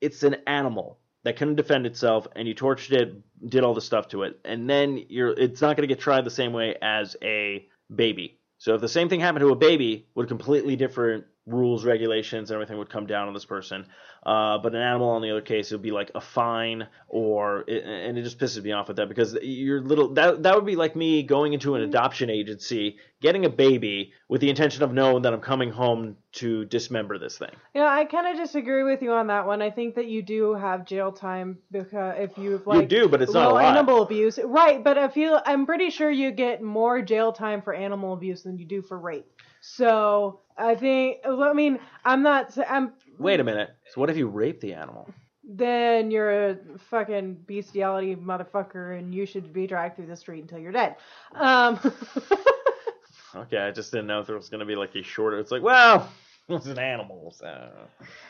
it's 0.00 0.22
an 0.22 0.36
animal 0.46 0.98
that 1.24 1.36
couldn't 1.36 1.56
defend 1.56 1.86
itself 1.86 2.26
and 2.34 2.48
you 2.48 2.54
tortured 2.54 3.00
it 3.00 3.48
did 3.48 3.64
all 3.64 3.74
the 3.74 3.80
stuff 3.80 4.08
to 4.08 4.22
it. 4.22 4.38
And 4.44 4.68
then 4.68 5.04
you're 5.08 5.30
it's 5.30 5.60
not 5.60 5.76
going 5.76 5.88
to 5.88 5.94
get 5.94 6.00
tried 6.00 6.24
the 6.24 6.30
same 6.30 6.52
way 6.52 6.76
as 6.80 7.16
a 7.22 7.66
baby. 7.94 8.38
So 8.58 8.74
if 8.74 8.80
the 8.80 8.88
same 8.88 9.08
thing 9.08 9.20
happened 9.20 9.40
to 9.40 9.50
a 9.50 9.56
baby 9.56 10.06
with 10.14 10.28
completely 10.28 10.76
different 10.76 11.24
rules 11.52 11.84
regulations 11.84 12.50
and 12.50 12.54
everything 12.54 12.78
would 12.78 12.90
come 12.90 13.06
down 13.06 13.28
on 13.28 13.34
this 13.34 13.44
person 13.44 13.86
uh, 14.24 14.58
but 14.58 14.74
an 14.74 14.80
animal 14.80 15.10
on 15.10 15.22
the 15.22 15.30
other 15.30 15.40
case 15.40 15.70
it 15.70 15.74
would 15.74 15.82
be 15.82 15.90
like 15.90 16.10
a 16.14 16.20
fine 16.20 16.86
or 17.08 17.64
it, 17.66 17.84
and 17.84 18.18
it 18.18 18.22
just 18.22 18.38
pisses 18.38 18.62
me 18.62 18.72
off 18.72 18.88
with 18.88 18.96
that 18.96 19.08
because 19.08 19.36
you're 19.42 19.80
little 19.80 20.14
that 20.14 20.42
that 20.42 20.54
would 20.54 20.66
be 20.66 20.76
like 20.76 20.96
me 20.96 21.22
going 21.22 21.52
into 21.52 21.74
an 21.74 21.82
adoption 21.82 22.30
agency 22.30 22.96
getting 23.20 23.44
a 23.44 23.50
baby 23.50 24.12
with 24.28 24.40
the 24.40 24.48
intention 24.48 24.82
of 24.82 24.92
knowing 24.92 25.22
that 25.22 25.32
i'm 25.32 25.40
coming 25.40 25.70
home 25.70 26.16
to 26.32 26.64
dismember 26.66 27.18
this 27.18 27.38
thing 27.38 27.50
Yeah, 27.74 27.86
I 27.86 28.04
kind 28.04 28.26
of 28.26 28.36
disagree 28.36 28.84
with 28.84 29.02
you 29.02 29.12
on 29.12 29.26
that 29.28 29.46
one. 29.46 29.60
I 29.62 29.70
think 29.70 29.96
that 29.96 30.06
you 30.06 30.22
do 30.22 30.54
have 30.54 30.84
jail 30.84 31.10
time 31.10 31.58
because 31.70 32.14
if 32.18 32.38
you've 32.38 32.66
like. 32.66 32.82
You 32.82 32.86
do, 32.86 33.08
but 33.08 33.20
it's 33.20 33.32
not 33.32 33.50
a 33.50 33.54
well, 33.54 33.54
lot. 33.54 33.76
animal 33.76 34.02
abuse, 34.02 34.38
right? 34.44 34.82
But 34.82 34.96
I 34.96 35.08
feel 35.08 35.40
I'm 35.44 35.66
pretty 35.66 35.90
sure 35.90 36.10
you 36.10 36.30
get 36.30 36.62
more 36.62 37.02
jail 37.02 37.32
time 37.32 37.62
for 37.62 37.74
animal 37.74 38.12
abuse 38.12 38.42
than 38.42 38.58
you 38.58 38.64
do 38.64 38.82
for 38.82 38.98
rape. 38.98 39.26
So 39.60 40.40
I 40.56 40.74
think 40.74 41.18
I 41.24 41.52
mean 41.52 41.78
I'm 42.04 42.22
not 42.22 42.56
I'm 42.68 42.92
wait 43.18 43.40
a 43.40 43.44
minute 43.44 43.70
so 43.92 44.00
what 44.00 44.10
if 44.10 44.16
you 44.16 44.26
rape 44.26 44.60
the 44.60 44.72
animal 44.72 45.08
then 45.44 46.10
you're 46.10 46.50
a 46.50 46.58
fucking 46.90 47.34
bestiality 47.46 48.14
motherfucker 48.14 48.98
and 48.98 49.14
you 49.14 49.26
should 49.26 49.52
be 49.52 49.66
dragged 49.66 49.96
through 49.96 50.06
the 50.06 50.14
street 50.14 50.42
until 50.42 50.60
you're 50.60 50.70
dead. 50.70 50.94
Um, 51.34 51.80
Okay, 53.34 53.58
I 53.58 53.70
just 53.70 53.92
didn't 53.92 54.08
know 54.08 54.20
if 54.20 54.26
there 54.26 54.36
was 54.36 54.48
going 54.48 54.60
to 54.60 54.66
be 54.66 54.74
like 54.74 54.94
a 54.96 55.02
shorter. 55.02 55.38
It's 55.38 55.52
like, 55.52 55.62
well, 55.62 56.10
it's 56.48 56.66
an 56.66 56.78
animal, 56.78 57.32
so 57.36 57.70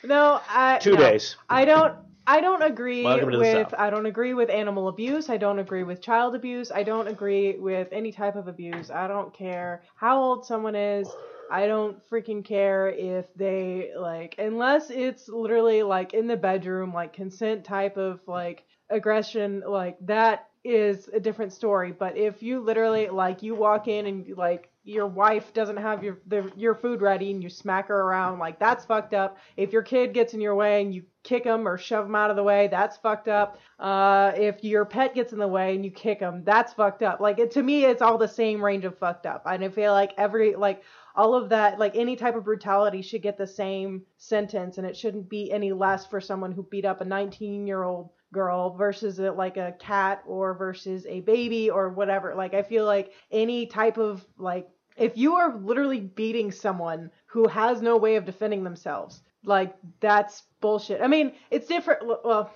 no, 0.05 0.41
I 0.49 0.79
two 0.79 0.93
no. 0.93 0.99
days. 0.99 1.37
I 1.49 1.65
don't 1.65 1.97
I 2.27 2.41
don't 2.41 2.63
agree 2.63 3.05
Welcome 3.05 3.31
to 3.31 3.39
the 3.39 3.43
with 3.43 3.75
I 3.77 3.91
don't 3.91 4.07
agree 4.07 4.35
with 4.35 4.51
animal 4.51 4.89
abuse. 4.89 5.29
I 5.29 5.37
don't 5.37 5.59
agree 5.59 5.83
with 5.83 6.01
child 6.01 6.35
abuse. 6.35 6.71
I 6.71 6.83
don't 6.83 7.09
agree 7.09 7.57
with 7.59 7.89
any 7.93 8.13
type 8.13 8.37
of 8.37 8.47
abuse. 8.47 8.91
I 8.91 9.09
don't 9.09 9.33
care 9.35 9.83
how 9.97 10.21
old 10.23 10.47
someone 10.47 10.77
is. 10.77 11.11
I 11.51 11.67
don't 11.67 11.99
freaking 12.09 12.45
care 12.45 12.89
if 12.89 13.27
they 13.35 13.91
like 13.99 14.37
unless 14.39 14.91
it's 14.91 15.29
literally 15.29 15.83
like 15.83 16.15
in 16.15 16.29
the 16.29 16.37
bedroom 16.37 16.95
like 16.95 17.13
consent 17.13 17.65
type 17.65 17.97
of 17.97 18.21
like 18.29 18.65
aggression 18.89 19.63
like 19.67 19.97
that 20.03 20.49
is 20.63 21.09
a 21.09 21.19
different 21.19 21.53
story 21.53 21.91
but 21.91 22.17
if 22.17 22.43
you 22.43 22.61
literally 22.61 23.09
like 23.09 23.43
you 23.43 23.55
walk 23.55 23.89
in 23.89 24.07
and 24.07 24.37
like 24.37 24.70
your 24.83 25.07
wife 25.07 25.53
doesn't 25.53 25.77
have 25.77 26.03
your 26.03 26.19
the, 26.27 26.51
your 26.57 26.75
food 26.75 27.03
ready 27.03 27.31
and 27.31 27.43
you 27.43 27.51
smack 27.51 27.89
her 27.89 28.01
around 28.01 28.39
like 28.39 28.59
that's 28.59 28.85
fucked 28.85 29.13
up. 29.13 29.37
If 29.57 29.73
your 29.73 29.83
kid 29.83 30.15
gets 30.15 30.33
in 30.33 30.41
your 30.41 30.55
way 30.55 30.81
and 30.81 30.95
you 30.95 31.03
kick 31.23 31.45
them 31.45 31.69
or 31.69 31.77
shove 31.77 32.07
them 32.07 32.15
out 32.15 32.31
of 32.31 32.37
the 32.37 32.43
way 32.43 32.69
that's 32.69 32.97
fucked 32.97 33.29
up. 33.29 33.59
Uh, 33.79 34.33
if 34.35 34.65
your 34.65 34.87
pet 34.87 35.15
gets 35.15 35.35
in 35.35 35.39
the 35.39 35.47
way 35.47 35.75
and 35.75 35.85
you 35.85 35.91
kick 35.91 36.21
them 36.21 36.43
that's 36.45 36.73
fucked 36.73 37.03
up. 37.03 37.21
Like 37.21 37.39
it, 37.39 37.51
to 37.53 37.63
me 37.63 37.85
it's 37.85 38.01
all 38.01 38.17
the 38.17 38.29
same 38.29 38.65
range 38.65 38.85
of 38.87 38.99
fucked 38.99 39.27
up. 39.27 39.43
And 39.47 39.63
i 39.63 39.69
feel 39.69 39.93
like 39.93 40.13
every 40.17 40.55
like 40.55 40.83
all 41.15 41.35
of 41.35 41.51
that 41.51 41.79
like 41.79 41.95
any 41.95 42.17
type 42.17 42.35
of 42.35 42.45
brutality 42.45 43.03
should 43.03 43.23
get 43.23 43.37
the 43.37 43.47
same 43.47 44.03
sentence 44.17 44.79
and 44.79 44.87
it 44.87 44.97
shouldn't 44.97 45.29
be 45.29 45.53
any 45.53 45.73
less 45.73 46.07
for 46.07 46.21
someone 46.21 46.53
who 46.53 46.63
beat 46.63 46.87
up 46.87 47.03
a 47.03 47.05
19 47.05 47.67
year 47.67 47.83
old 47.83 48.11
girl 48.33 48.75
versus 48.77 49.19
a, 49.19 49.33
like 49.33 49.57
a 49.57 49.75
cat 49.79 50.23
or 50.27 50.55
versus 50.55 51.07
a 51.07 51.21
baby 51.21 51.71
or 51.71 51.89
whatever. 51.89 52.35
Like 52.35 52.55
i 52.55 52.63
feel 52.63 52.85
like 52.85 53.13
any 53.31 53.67
type 53.67 53.99
of 53.99 54.25
like 54.39 54.69
if 54.97 55.17
you 55.17 55.35
are 55.37 55.57
literally 55.59 56.01
beating 56.01 56.51
someone 56.53 57.11
who 57.27 57.49
has 57.49 57.81
no 57.81 57.97
way 57.97 58.17
of 58.17 58.25
defending 58.25 58.65
themselves 58.65 59.23
like 59.45 59.75
that's 60.01 60.43
bullshit. 60.61 61.01
I 61.01 61.07
mean 61.07 61.33
it's 61.51 61.67
different 61.67 62.07
well 62.25 62.53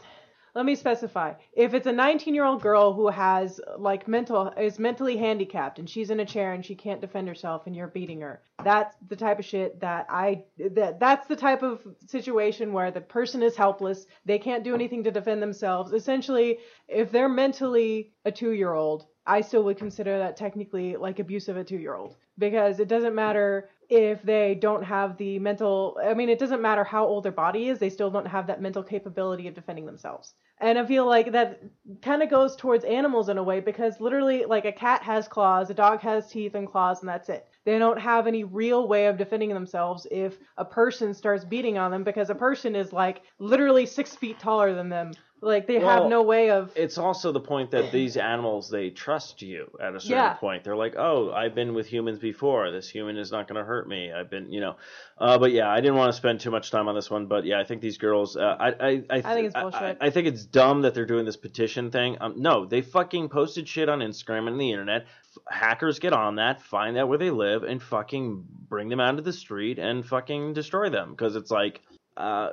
let 0.54 0.64
me 0.64 0.76
specify. 0.76 1.34
If 1.52 1.74
it's 1.74 1.86
a 1.86 1.92
19 1.92 2.34
year 2.34 2.44
old 2.44 2.62
girl 2.62 2.92
who 2.92 3.08
has 3.08 3.60
like 3.76 4.06
mental 4.06 4.48
is 4.56 4.78
mentally 4.78 5.16
handicapped 5.16 5.78
and 5.78 5.90
she's 5.90 6.10
in 6.10 6.20
a 6.20 6.24
chair 6.24 6.52
and 6.52 6.64
she 6.64 6.74
can't 6.74 7.00
defend 7.00 7.26
herself 7.26 7.66
and 7.66 7.74
you're 7.74 7.88
beating 7.88 8.20
her, 8.20 8.40
that's 8.62 8.96
the 9.08 9.16
type 9.16 9.38
of 9.40 9.44
shit 9.44 9.80
that 9.80 10.06
I 10.08 10.44
that 10.58 11.00
that's 11.00 11.26
the 11.26 11.36
type 11.36 11.62
of 11.62 11.84
situation 12.06 12.72
where 12.72 12.90
the 12.90 13.00
person 13.00 13.42
is 13.42 13.56
helpless. 13.56 14.06
They 14.24 14.38
can't 14.38 14.64
do 14.64 14.74
anything 14.74 15.02
to 15.04 15.10
defend 15.10 15.42
themselves. 15.42 15.92
Essentially, 15.92 16.58
if 16.86 17.10
they're 17.10 17.28
mentally 17.28 18.12
a 18.24 18.30
two 18.30 18.52
year 18.52 18.74
old, 18.74 19.06
I 19.26 19.40
still 19.40 19.64
would 19.64 19.78
consider 19.78 20.18
that 20.18 20.36
technically 20.36 20.96
like 20.96 21.18
abuse 21.18 21.48
of 21.48 21.56
a 21.56 21.64
two 21.64 21.78
year 21.78 21.94
old 21.94 22.16
because 22.38 22.78
it 22.78 22.88
doesn't 22.88 23.14
matter 23.14 23.70
if 23.88 24.22
they 24.22 24.54
don't 24.54 24.82
have 24.82 25.16
the 25.16 25.38
mental 25.38 25.98
i 26.02 26.14
mean 26.14 26.28
it 26.28 26.38
doesn't 26.38 26.62
matter 26.62 26.84
how 26.84 27.06
old 27.06 27.24
their 27.24 27.32
body 27.32 27.68
is 27.68 27.78
they 27.78 27.90
still 27.90 28.10
don't 28.10 28.26
have 28.26 28.46
that 28.46 28.60
mental 28.60 28.82
capability 28.82 29.48
of 29.48 29.54
defending 29.54 29.86
themselves. 29.86 30.34
And 30.60 30.78
i 30.78 30.86
feel 30.86 31.06
like 31.06 31.32
that 31.32 31.62
kind 32.02 32.22
of 32.22 32.30
goes 32.30 32.56
towards 32.56 32.84
animals 32.84 33.28
in 33.28 33.38
a 33.38 33.42
way 33.42 33.60
because 33.60 34.00
literally 34.00 34.44
like 34.44 34.64
a 34.64 34.72
cat 34.72 35.02
has 35.02 35.28
claws 35.28 35.70
a 35.70 35.74
dog 35.74 36.00
has 36.00 36.30
teeth 36.30 36.54
and 36.54 36.68
claws 36.68 37.00
and 37.00 37.08
that's 37.08 37.28
it. 37.28 37.46
They 37.64 37.78
don't 37.78 38.00
have 38.00 38.26
any 38.26 38.44
real 38.44 38.86
way 38.88 39.06
of 39.06 39.16
defending 39.16 39.50
themselves 39.50 40.06
if 40.10 40.38
a 40.56 40.64
person 40.64 41.14
starts 41.14 41.44
beating 41.44 41.78
on 41.78 41.90
them 41.90 42.04
because 42.04 42.30
a 42.30 42.34
person 42.34 42.76
is 42.76 42.92
like 42.92 43.22
literally 43.38 43.86
six 43.86 44.14
feet 44.14 44.38
taller 44.38 44.74
than 44.74 44.88
them 44.88 45.12
like 45.44 45.66
they 45.66 45.78
Well, 45.78 46.02
have 46.02 46.10
no 46.10 46.22
way 46.22 46.50
of 46.50 46.72
It's 46.74 46.98
also 46.98 47.30
the 47.30 47.40
point 47.40 47.70
that 47.72 47.92
these 47.92 48.16
animals 48.16 48.70
they 48.70 48.90
trust 48.90 49.42
you 49.42 49.70
at 49.80 49.94
a 49.94 50.00
certain 50.00 50.16
Yeah. 50.16 50.34
point. 50.34 50.64
They're 50.64 50.76
like, 50.76 50.94
"Oh, 50.96 51.32
I've 51.32 51.54
been 51.54 51.74
with 51.74 51.86
humans 51.86 52.18
before. 52.18 52.70
This 52.70 52.88
human 52.88 53.16
is 53.18 53.30
not 53.30 53.46
going 53.46 53.58
to 53.58 53.64
hurt 53.64 53.88
me. 53.88 54.10
I've 54.12 54.30
been, 54.30 54.50
you 54.50 54.60
know." 54.60 54.76
Uh, 55.18 55.38
but 55.38 55.52
yeah, 55.52 55.70
I 55.70 55.76
didn't 55.80 55.96
want 55.96 56.10
to 56.10 56.16
spend 56.16 56.40
too 56.40 56.50
much 56.50 56.70
time 56.70 56.88
on 56.88 56.94
this 56.94 57.10
one. 57.10 57.26
But 57.26 57.44
yeah, 57.44 57.60
I 57.60 57.64
think 57.64 57.82
these 57.82 57.98
girls. 57.98 58.36
Uh, 58.36 58.56
I, 58.58 58.68
I, 58.68 58.88
I, 58.88 59.04
I 59.10 59.20
think 59.20 59.46
it's 59.46 59.54
bullshit. 59.54 59.98
I, 60.00 60.06
I 60.06 60.10
think 60.10 60.26
it's 60.26 60.44
dumb 60.44 60.82
that 60.82 60.94
they're 60.94 61.06
doing 61.06 61.24
this 61.24 61.36
petition 61.36 61.90
thing. 61.90 62.16
Um, 62.20 62.34
no, 62.38 62.64
they 62.64 62.80
fucking 62.80 63.28
posted 63.28 63.68
shit 63.68 63.88
on 63.88 64.00
Instagram 64.00 64.48
and 64.48 64.60
the 64.60 64.70
internet. 64.72 65.06
Hackers 65.48 65.98
get 65.98 66.12
on 66.12 66.36
that, 66.36 66.62
find 66.62 66.96
out 66.96 67.08
where 67.08 67.18
they 67.18 67.30
live, 67.30 67.64
and 67.64 67.82
fucking 67.82 68.44
bring 68.68 68.88
them 68.88 69.00
out 69.00 69.16
to 69.16 69.22
the 69.22 69.32
street 69.32 69.78
and 69.78 70.06
fucking 70.06 70.54
destroy 70.54 70.90
them. 70.90 71.10
Because 71.10 71.36
it's 71.36 71.50
like, 71.50 71.82
uh, 72.16 72.50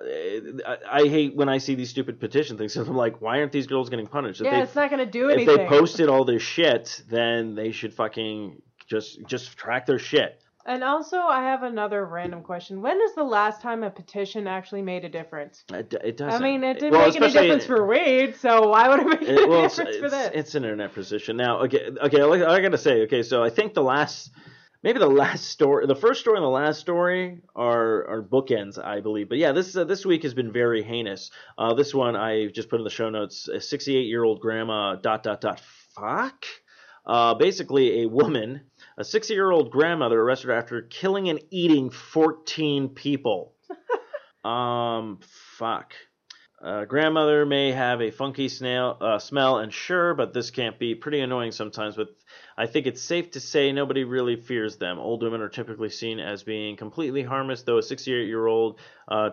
I, 0.89 1.08
hate 1.08 1.36
when 1.36 1.47
I 1.50 1.60
see 1.60 1.76
these 1.76 1.89
stupid 1.89 2.19
petition 2.19 2.58
things. 2.58 2.74
'cause 2.74 2.88
I'm 2.88 2.95
like, 2.95 3.21
why 3.21 3.39
aren't 3.39 3.52
these 3.52 3.67
girls 3.67 3.89
getting 3.89 4.08
punished? 4.08 4.41
If 4.41 4.45
yeah 4.45 4.58
they, 4.58 4.62
it's 4.63 4.76
not 4.76 4.89
going 4.89 5.06
to 5.06 5.12
do 5.12 5.30
if 5.30 5.36
anything 5.36 5.54
If 5.54 5.60
they 5.62 5.67
posted 5.67 6.10
all 6.10 6.26
this 6.26 6.41
shit, 6.41 7.04
then 7.10 7.54
they 7.56 7.71
should 7.71 7.93
fucking 7.93 8.62
just 8.88 9.26
just 9.28 9.56
track 9.58 9.86
their 9.86 10.00
shit. 10.00 10.41
And 10.63 10.84
also, 10.84 11.17
I 11.17 11.41
have 11.43 11.63
another 11.63 12.06
random 12.06 12.43
question. 12.43 12.82
When 12.84 13.02
is 13.02 13.15
the 13.15 13.24
last 13.24 13.62
time 13.62 13.84
a 13.84 13.89
petition 13.89 14.45
actually 14.45 14.84
made 14.84 15.04
a 15.04 15.10
difference? 15.10 15.63
It, 15.74 15.91
it 16.04 16.17
doesn't. 16.17 16.39
I 16.39 16.43
mean, 16.43 16.63
it 16.63 16.76
didn't 16.76 16.91
Well, 16.91 17.08
make 17.08 17.19
any 17.19 17.32
difference 17.32 17.65
for 17.65 17.86
weed, 17.88 18.36
so 18.36 18.69
why 18.69 18.88
would 18.88 19.00
it 19.00 19.08
make 19.08 19.21
It- 19.24 19.30
any 19.30 19.45
well, 19.47 19.65
it's, 19.65 19.76
difference 19.76 19.97
for 19.97 20.10
this? 20.10 20.32
it's 20.36 20.54
an 20.56 20.63
internet 20.63 20.93
position 20.93 21.36
now. 21.38 21.62
Okay, 21.62 21.89
okay. 22.04 22.21
I, 22.21 22.54
I 22.56 22.62
gotta 22.62 22.78
say, 22.78 23.02
okay. 23.04 23.24
So 23.24 23.43
I 23.43 23.50
think 23.50 23.74
the 23.74 23.82
last, 23.82 24.32
maybe 24.84 25.00
the 25.00 25.08
last 25.08 25.46
story, 25.46 25.86
the 25.88 25.96
first 25.96 26.22
story 26.22 26.38
and 26.38 26.44
the 26.44 26.50
last 26.50 26.80
story 26.80 27.41
are 27.56 28.08
are 28.08 28.22
bookends, 28.24 28.84
I 28.84 29.02
believe. 29.02 29.30
But 29.30 29.38
yeah, 29.38 29.52
this 29.52 29.76
uh, 29.76 29.84
this 29.84 30.06
week 30.06 30.24
has 30.24 30.34
been 30.34 30.52
very 30.52 30.84
heinous. 30.84 31.32
Uh, 31.58 31.74
this 31.74 31.94
one 31.94 32.15
I 32.15 32.48
just 32.48 32.70
put 32.70 32.80
in 32.80 32.84
the 32.84 32.89
show 32.89 33.10
notes. 33.10 33.48
A 33.48 33.62
68 33.62 34.02
year 34.02 34.24
old 34.24 34.41
grandma. 34.41 34.96
Dot 34.96 35.24
dot 35.24 35.41
dot. 35.41 35.62
Fuck. 35.96 36.46
Uh, 37.06 37.34
basically, 37.34 38.04
a 38.04 38.08
woman, 38.08 38.62
a 38.98 39.04
60 39.04 39.34
year 39.34 39.52
old 39.52 39.72
grandmother, 39.72 40.22
arrested 40.22 40.52
after 40.52 40.84
killing 40.84 41.30
and 41.30 41.39
eating 41.50 41.89
14 41.89 42.89
people. 42.89 43.56
um, 44.46 45.20
fuck. 45.58 45.94
Uh, 46.63 46.86
grandmother 46.86 47.44
may 47.44 47.72
have 47.72 48.02
a 48.02 48.12
funky 48.12 48.48
snail, 48.48 48.96
uh, 49.02 49.17
smell, 49.17 49.58
and 49.58 49.74
sure, 49.74 50.13
but 50.13 50.32
this 50.32 50.52
can't 50.52 50.78
be 50.78 50.94
pretty 50.94 51.20
annoying 51.20 51.52
sometimes. 51.52 51.96
But 51.96 52.10
I 52.58 52.68
think 52.68 52.88
it's 52.88 53.02
safe 53.02 53.32
to 53.32 53.40
say 53.40 53.72
nobody 53.72 54.04
really 54.04 54.36
fears 54.36 54.78
them. 54.78 55.00
Old 55.00 55.24
women 55.24 55.42
are 55.42 55.50
typically 55.50 55.90
seen 55.90 56.20
as 56.20 56.44
being 56.44 56.76
completely 56.78 57.24
harmless, 57.24 57.64
though 57.64 57.78
a 57.78 57.84
68 57.84 58.28
year 58.28 58.46
old 58.46 58.80
uh, 59.08 59.32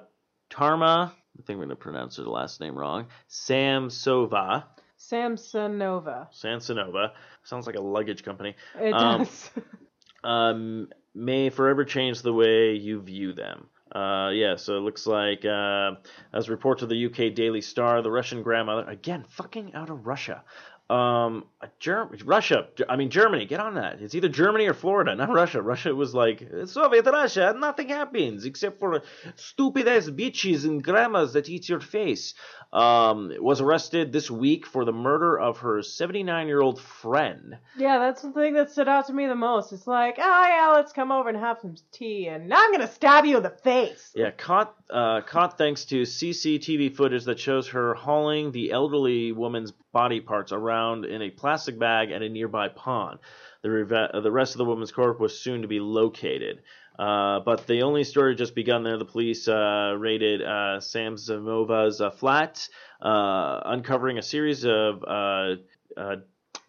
Tamara, 0.50 1.12
I 1.38 1.42
think 1.42 1.50
I'm 1.50 1.56
going 1.56 1.68
to 1.70 1.76
pronounce 1.76 2.16
her 2.16 2.24
last 2.24 2.60
name 2.60 2.76
wrong, 2.76 3.06
Samsova, 3.30 4.64
Samsonova. 4.98 6.28
Samsonova. 6.32 7.12
sounds 7.44 7.66
like 7.66 7.76
a 7.76 7.80
luggage 7.82 8.22
company, 8.24 8.54
It 8.80 8.92
Um, 8.92 9.18
does. 9.24 9.50
um, 10.24 10.88
may 11.14 11.50
forever 11.50 11.84
change 11.84 12.22
the 12.22 12.32
way 12.32 12.72
you 12.74 13.00
view 13.00 13.32
them. 13.32 13.68
Uh, 13.94 14.30
yeah, 14.34 14.56
so 14.56 14.76
it 14.76 14.80
looks 14.80 15.06
like, 15.06 15.44
uh, 15.46 15.92
as 16.34 16.50
reports 16.50 16.82
of 16.82 16.90
the 16.90 17.06
UK 17.06 17.34
Daily 17.34 17.62
Star, 17.62 18.02
the 18.02 18.10
Russian 18.10 18.42
grandmother, 18.42 18.84
again, 18.88 19.24
fucking 19.30 19.74
out 19.74 19.88
of 19.88 20.06
Russia. 20.06 20.44
Um, 20.90 21.44
Ger- 21.80 22.08
Russia, 22.24 22.68
I 22.88 22.96
mean, 22.96 23.10
Germany, 23.10 23.44
get 23.44 23.60
on 23.60 23.74
that. 23.74 24.00
It's 24.00 24.14
either 24.14 24.28
Germany 24.28 24.66
or 24.66 24.74
Florida, 24.74 25.14
not 25.14 25.30
Russia. 25.30 25.60
Russia 25.60 25.94
was 25.94 26.14
like, 26.14 26.42
Soviet 26.64 27.04
Russia, 27.04 27.54
nothing 27.58 27.88
happens 27.88 28.46
except 28.46 28.78
for 28.80 29.02
stupid 29.36 29.86
ass 29.86 30.08
bitches 30.08 30.64
and 30.64 30.82
grandmas 30.82 31.34
that 31.34 31.48
eat 31.48 31.68
your 31.68 31.80
face. 31.80 32.32
Um, 32.70 33.32
was 33.38 33.62
arrested 33.62 34.12
this 34.12 34.30
week 34.30 34.66
for 34.66 34.84
the 34.84 34.92
murder 34.92 35.38
of 35.38 35.58
her 35.58 35.82
79 35.82 36.46
year 36.46 36.60
old 36.60 36.78
friend. 36.78 37.56
yeah, 37.78 37.98
that's 37.98 38.20
the 38.20 38.30
thing 38.32 38.52
that 38.54 38.70
stood 38.70 38.88
out 38.88 39.06
to 39.06 39.12
me 39.14 39.26
the 39.26 39.34
most. 39.34 39.72
It's 39.72 39.86
like, 39.86 40.16
oh 40.18 40.46
yeah, 40.46 40.72
let's 40.74 40.92
come 40.92 41.10
over 41.10 41.30
and 41.30 41.38
have 41.38 41.58
some 41.60 41.76
tea, 41.92 42.28
and 42.28 42.46
now 42.48 42.56
I'm 42.60 42.70
gonna 42.72 42.86
stab 42.92 43.24
you 43.24 43.38
in 43.38 43.42
the 43.42 43.48
face. 43.64 44.12
Yeah, 44.14 44.32
caught 44.32 44.74
uh, 44.90 45.22
caught 45.22 45.56
thanks 45.56 45.86
to 45.86 46.02
CCTV 46.02 46.94
footage 46.94 47.24
that 47.24 47.40
shows 47.40 47.68
her 47.68 47.94
hauling 47.94 48.52
the 48.52 48.70
elderly 48.70 49.32
woman's 49.32 49.72
body 49.98 50.20
parts 50.20 50.52
around 50.52 51.04
in 51.04 51.22
a 51.22 51.28
plastic 51.28 51.76
bag 51.76 52.12
at 52.12 52.22
a 52.22 52.28
nearby 52.28 52.68
pond. 52.68 53.18
The, 53.62 53.70
reve- 53.70 53.92
uh, 54.14 54.20
the 54.20 54.30
rest 54.30 54.54
of 54.54 54.58
the 54.58 54.64
woman's 54.64 54.92
corpse 54.92 55.18
was 55.18 55.36
soon 55.36 55.62
to 55.62 55.66
be 55.66 55.80
located. 55.80 56.62
Uh, 56.96 57.40
but 57.40 57.66
the 57.66 57.82
only 57.82 58.04
story 58.04 58.36
just 58.36 58.54
begun 58.54 58.84
there. 58.84 58.96
The 58.96 59.04
police 59.04 59.48
uh, 59.48 59.96
raided 59.98 60.40
uh, 60.40 60.78
Samsonova's 60.78 62.00
uh, 62.00 62.12
flat, 62.12 62.68
uh, 63.02 63.58
uncovering 63.64 64.18
a 64.18 64.22
series 64.22 64.64
of 64.64 65.02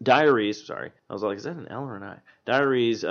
diaries. 0.01 0.65
Sorry, 0.65 0.91
I 1.07 1.13
was 1.13 1.21
like, 1.21 1.37
is 1.37 1.43
that 1.43 1.55
an 1.55 1.67
L 1.69 1.83
or 1.83 1.97
an 1.97 2.03
I? 2.03 2.17
Diaries 2.47 3.05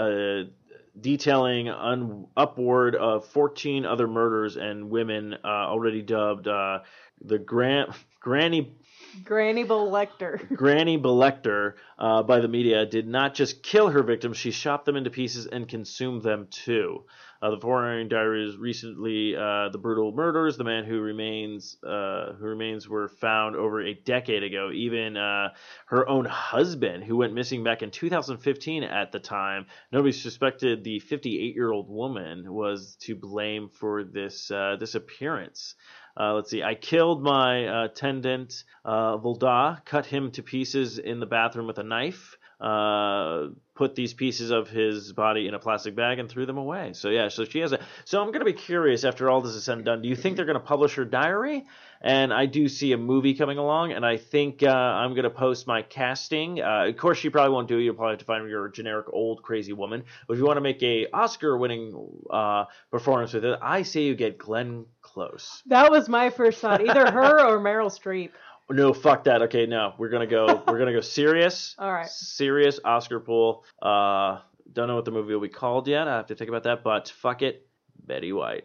detailing 1.00 1.68
un- 1.68 2.26
upward 2.36 2.96
of 2.96 3.24
14 3.26 3.86
other 3.86 4.08
murders 4.08 4.56
and 4.56 4.90
women 4.90 5.36
already 5.44 6.02
dubbed 6.02 6.46
the 6.46 7.38
Gran- 7.38 7.94
Granny 8.18 8.74
Granny 9.24 9.64
Lecter. 9.64 10.48
Granny 10.56 10.98
Belector 10.98 11.74
uh, 11.98 12.22
by 12.22 12.40
the 12.40 12.48
media 12.48 12.86
did 12.86 13.06
not 13.06 13.34
just 13.34 13.62
kill 13.62 13.88
her 13.88 14.02
victims, 14.02 14.36
she 14.36 14.50
chopped 14.50 14.86
them 14.86 14.96
into 14.96 15.10
pieces 15.10 15.46
and 15.46 15.68
consumed 15.68 16.22
them 16.22 16.46
too. 16.50 17.04
Uh, 17.40 17.50
the 17.50 17.60
foreign 17.60 18.08
diaries 18.08 18.56
recently 18.56 19.36
uh, 19.36 19.68
the 19.70 19.78
brutal 19.78 20.12
murders. 20.12 20.56
The 20.56 20.64
man 20.64 20.84
who 20.84 21.00
remains 21.00 21.76
uh, 21.84 22.32
who 22.32 22.46
remains 22.46 22.88
were 22.88 23.08
found 23.08 23.54
over 23.54 23.80
a 23.80 23.94
decade 23.94 24.42
ago. 24.42 24.70
Even 24.72 25.16
uh, 25.16 25.50
her 25.86 26.08
own 26.08 26.24
husband, 26.24 27.04
who 27.04 27.16
went 27.16 27.34
missing 27.34 27.62
back 27.62 27.82
in 27.82 27.90
2015 27.90 28.82
at 28.82 29.12
the 29.12 29.20
time, 29.20 29.66
nobody 29.92 30.12
suspected 30.12 30.82
the 30.82 30.98
58 30.98 31.54
year 31.54 31.70
old 31.70 31.88
woman 31.88 32.52
was 32.52 32.96
to 33.02 33.14
blame 33.14 33.68
for 33.68 34.02
this 34.02 34.50
uh, 34.50 34.76
disappearance. 34.78 35.74
Uh, 36.18 36.34
let's 36.34 36.50
see. 36.50 36.64
I 36.64 36.74
killed 36.74 37.22
my 37.22 37.66
uh, 37.68 37.84
attendant, 37.84 38.64
uh, 38.84 39.18
Volda, 39.18 39.84
cut 39.84 40.06
him 40.06 40.32
to 40.32 40.42
pieces 40.42 40.98
in 40.98 41.20
the 41.20 41.26
bathroom 41.26 41.68
with 41.68 41.78
a 41.78 41.84
knife. 41.84 42.36
Uh, 42.60 43.48
put 43.74 43.94
these 43.94 44.12
pieces 44.12 44.50
of 44.50 44.68
his 44.68 45.12
body 45.12 45.46
in 45.46 45.54
a 45.54 45.58
plastic 45.58 45.94
bag 45.94 46.18
and 46.18 46.28
threw 46.28 46.44
them 46.44 46.58
away. 46.58 46.92
So 46.94 47.08
yeah, 47.10 47.28
so 47.28 47.44
she 47.44 47.60
has 47.60 47.72
a. 47.72 47.80
So 48.04 48.20
I'm 48.20 48.32
gonna 48.32 48.44
be 48.44 48.52
curious 48.52 49.04
after 49.04 49.30
all 49.30 49.40
this 49.40 49.54
is 49.54 49.64
said 49.64 49.76
and 49.76 49.84
done. 49.84 50.02
Do 50.02 50.08
you 50.08 50.16
think 50.16 50.36
they're 50.36 50.44
gonna 50.44 50.58
publish 50.60 50.94
her 50.94 51.04
diary? 51.04 51.66
And 52.00 52.32
I 52.32 52.46
do 52.46 52.68
see 52.68 52.92
a 52.92 52.96
movie 52.96 53.34
coming 53.34 53.58
along, 53.58 53.92
and 53.92 54.06
I 54.06 54.18
think 54.18 54.62
uh, 54.62 54.68
I'm 54.68 55.14
gonna 55.14 55.30
post 55.30 55.66
my 55.66 55.82
casting. 55.82 56.60
Uh, 56.60 56.86
of 56.88 56.96
course, 56.96 57.18
she 57.18 57.30
probably 57.30 57.52
won't 57.52 57.68
do 57.68 57.78
it. 57.78 57.82
You'll 57.82 57.94
probably 57.94 58.12
have 58.12 58.20
to 58.20 58.24
find 58.24 58.48
your 58.48 58.68
generic 58.68 59.06
old 59.12 59.42
crazy 59.42 59.72
woman. 59.72 60.04
But 60.26 60.34
if 60.34 60.38
you 60.38 60.46
want 60.46 60.56
to 60.56 60.60
make 60.60 60.82
a 60.82 61.06
Oscar-winning 61.12 62.22
uh, 62.30 62.64
performance 62.90 63.32
with 63.32 63.44
it, 63.44 63.58
I 63.62 63.82
say 63.82 64.02
you 64.02 64.14
get 64.14 64.38
Glenn 64.38 64.86
Close. 65.02 65.62
That 65.66 65.90
was 65.90 66.08
my 66.08 66.30
first 66.30 66.60
thought. 66.60 66.86
Either 66.86 67.10
her 67.10 67.46
or 67.46 67.58
Meryl 67.58 67.90
Streep. 67.90 68.30
No, 68.70 68.92
fuck 68.92 69.24
that. 69.24 69.42
Okay, 69.42 69.66
no, 69.66 69.94
we're 69.98 70.10
gonna 70.10 70.26
go. 70.26 70.62
we're 70.68 70.78
gonna 70.78 70.92
go 70.92 71.00
serious. 71.00 71.74
All 71.78 71.92
right. 71.92 72.08
Serious 72.08 72.78
Oscar 72.84 73.20
pool. 73.20 73.64
Uh, 73.80 74.40
don't 74.72 74.88
know 74.88 74.94
what 74.94 75.04
the 75.04 75.10
movie 75.10 75.32
will 75.32 75.40
be 75.40 75.48
called 75.48 75.88
yet. 75.88 76.06
I 76.06 76.16
have 76.16 76.26
to 76.26 76.34
think 76.34 76.48
about 76.48 76.64
that. 76.64 76.84
But 76.84 77.08
fuck 77.08 77.42
it, 77.42 77.66
Betty 78.06 78.32
White. 78.32 78.64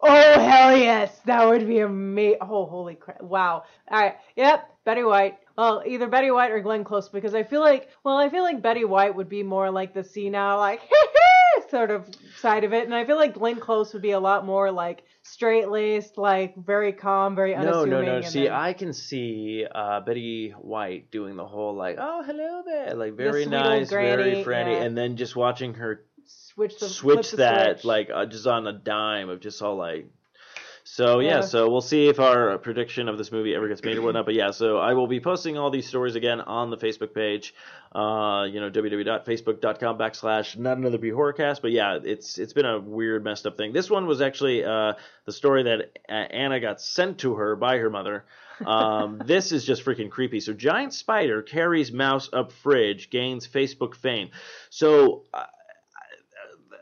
Oh 0.00 0.40
hell 0.40 0.76
yes, 0.76 1.18
that 1.24 1.46
would 1.48 1.66
be 1.66 1.78
a 1.78 1.86
amazing. 1.86 2.38
Oh 2.42 2.66
holy 2.66 2.94
crap! 2.94 3.22
Wow. 3.22 3.64
All 3.90 4.00
right. 4.00 4.16
Yep. 4.36 4.70
Betty 4.84 5.02
White. 5.02 5.38
Well, 5.56 5.82
either 5.86 6.08
Betty 6.08 6.30
White 6.30 6.50
or 6.50 6.60
Glenn 6.60 6.84
Close 6.84 7.08
because 7.08 7.34
I 7.34 7.42
feel 7.42 7.60
like, 7.60 7.88
well, 8.02 8.18
I 8.18 8.28
feel 8.28 8.42
like 8.42 8.60
Betty 8.60 8.84
White 8.84 9.14
would 9.14 9.28
be 9.28 9.42
more 9.42 9.70
like 9.70 9.94
the 9.94 10.04
senile, 10.04 10.58
like 10.58 10.80
sort 11.74 11.90
of 11.90 12.08
side 12.40 12.62
of 12.62 12.72
it, 12.72 12.84
and 12.84 12.94
I 12.94 13.04
feel 13.04 13.16
like 13.16 13.34
Glenn 13.34 13.58
Close 13.58 13.92
would 13.92 14.02
be 14.02 14.12
a 14.12 14.20
lot 14.20 14.46
more 14.46 14.70
like 14.70 15.02
straight 15.24 15.68
laced, 15.68 16.16
like 16.18 16.54
very 16.56 16.92
calm, 16.92 17.34
very 17.34 17.54
unassuming. 17.54 17.90
no, 17.90 18.02
no. 18.02 18.16
and 18.18 18.26
See, 18.26 18.44
then- 18.44 18.52
I 18.52 18.72
can 18.74 18.92
see 18.92 19.66
uh, 19.74 20.00
Betty 20.00 20.50
White 20.50 21.10
doing 21.10 21.34
the 21.36 21.46
whole 21.46 21.74
like, 21.74 21.96
oh, 21.98 22.22
hello 22.22 22.62
there, 22.64 22.94
like 22.94 23.14
very 23.14 23.42
old 23.42 23.50
nice, 23.50 23.90
very 23.90 24.14
granny, 24.16 24.44
friendly, 24.44 24.74
yeah. 24.74 24.82
and 24.84 24.96
then 24.96 25.16
just 25.16 25.34
watching 25.34 25.74
her 25.74 26.04
switch 26.26 26.78
the 26.78 26.88
switch 26.88 27.32
the 27.32 27.38
that 27.38 27.80
switch. 27.80 27.84
like 27.84 28.10
uh, 28.14 28.26
just 28.26 28.46
on 28.46 28.66
a 28.68 28.72
dime 28.72 29.28
of 29.28 29.40
just 29.40 29.60
all 29.60 29.76
like 29.76 30.06
so 30.94 31.18
yeah. 31.18 31.28
Yeah. 31.28 31.40
so 31.40 31.68
we'll 31.68 31.80
see 31.80 32.06
if 32.06 32.20
our 32.20 32.56
prediction 32.58 33.08
of 33.08 33.18
this 33.18 33.32
movie 33.32 33.52
ever 33.52 33.66
gets 33.66 33.82
made 33.82 33.96
or 33.96 34.02
whatnot 34.02 34.26
but 34.26 34.34
yeah 34.34 34.52
so 34.52 34.78
i 34.78 34.92
will 34.94 35.08
be 35.08 35.18
posting 35.18 35.58
all 35.58 35.68
these 35.70 35.88
stories 35.88 36.14
again 36.14 36.40
on 36.40 36.70
the 36.70 36.76
facebook 36.76 37.12
page 37.12 37.52
uh 37.96 38.44
you 38.48 38.60
know 38.60 38.70
www.facebook.com 38.70 39.98
backslash 39.98 40.56
not 40.56 40.78
another 40.78 40.98
b 40.98 41.08
horrorcast 41.08 41.60
but 41.62 41.72
yeah 41.72 41.98
it's 42.04 42.38
it's 42.38 42.52
been 42.52 42.64
a 42.64 42.78
weird 42.78 43.24
messed 43.24 43.44
up 43.44 43.56
thing 43.56 43.72
this 43.72 43.90
one 43.90 44.06
was 44.06 44.20
actually 44.20 44.64
uh 44.64 44.92
the 45.24 45.32
story 45.32 45.64
that 45.64 45.98
uh, 46.08 46.12
anna 46.12 46.60
got 46.60 46.80
sent 46.80 47.18
to 47.18 47.34
her 47.34 47.56
by 47.56 47.78
her 47.78 47.90
mother 47.90 48.24
um, 48.64 49.20
this 49.26 49.50
is 49.50 49.64
just 49.64 49.84
freaking 49.84 50.08
creepy. 50.08 50.38
So, 50.38 50.52
giant 50.52 50.94
spider 50.94 51.42
carries 51.42 51.90
mouse 51.90 52.30
up 52.32 52.52
fridge, 52.52 53.10
gains 53.10 53.48
Facebook 53.48 53.96
fame. 53.96 54.30
So, 54.70 55.24
uh, 55.34 55.46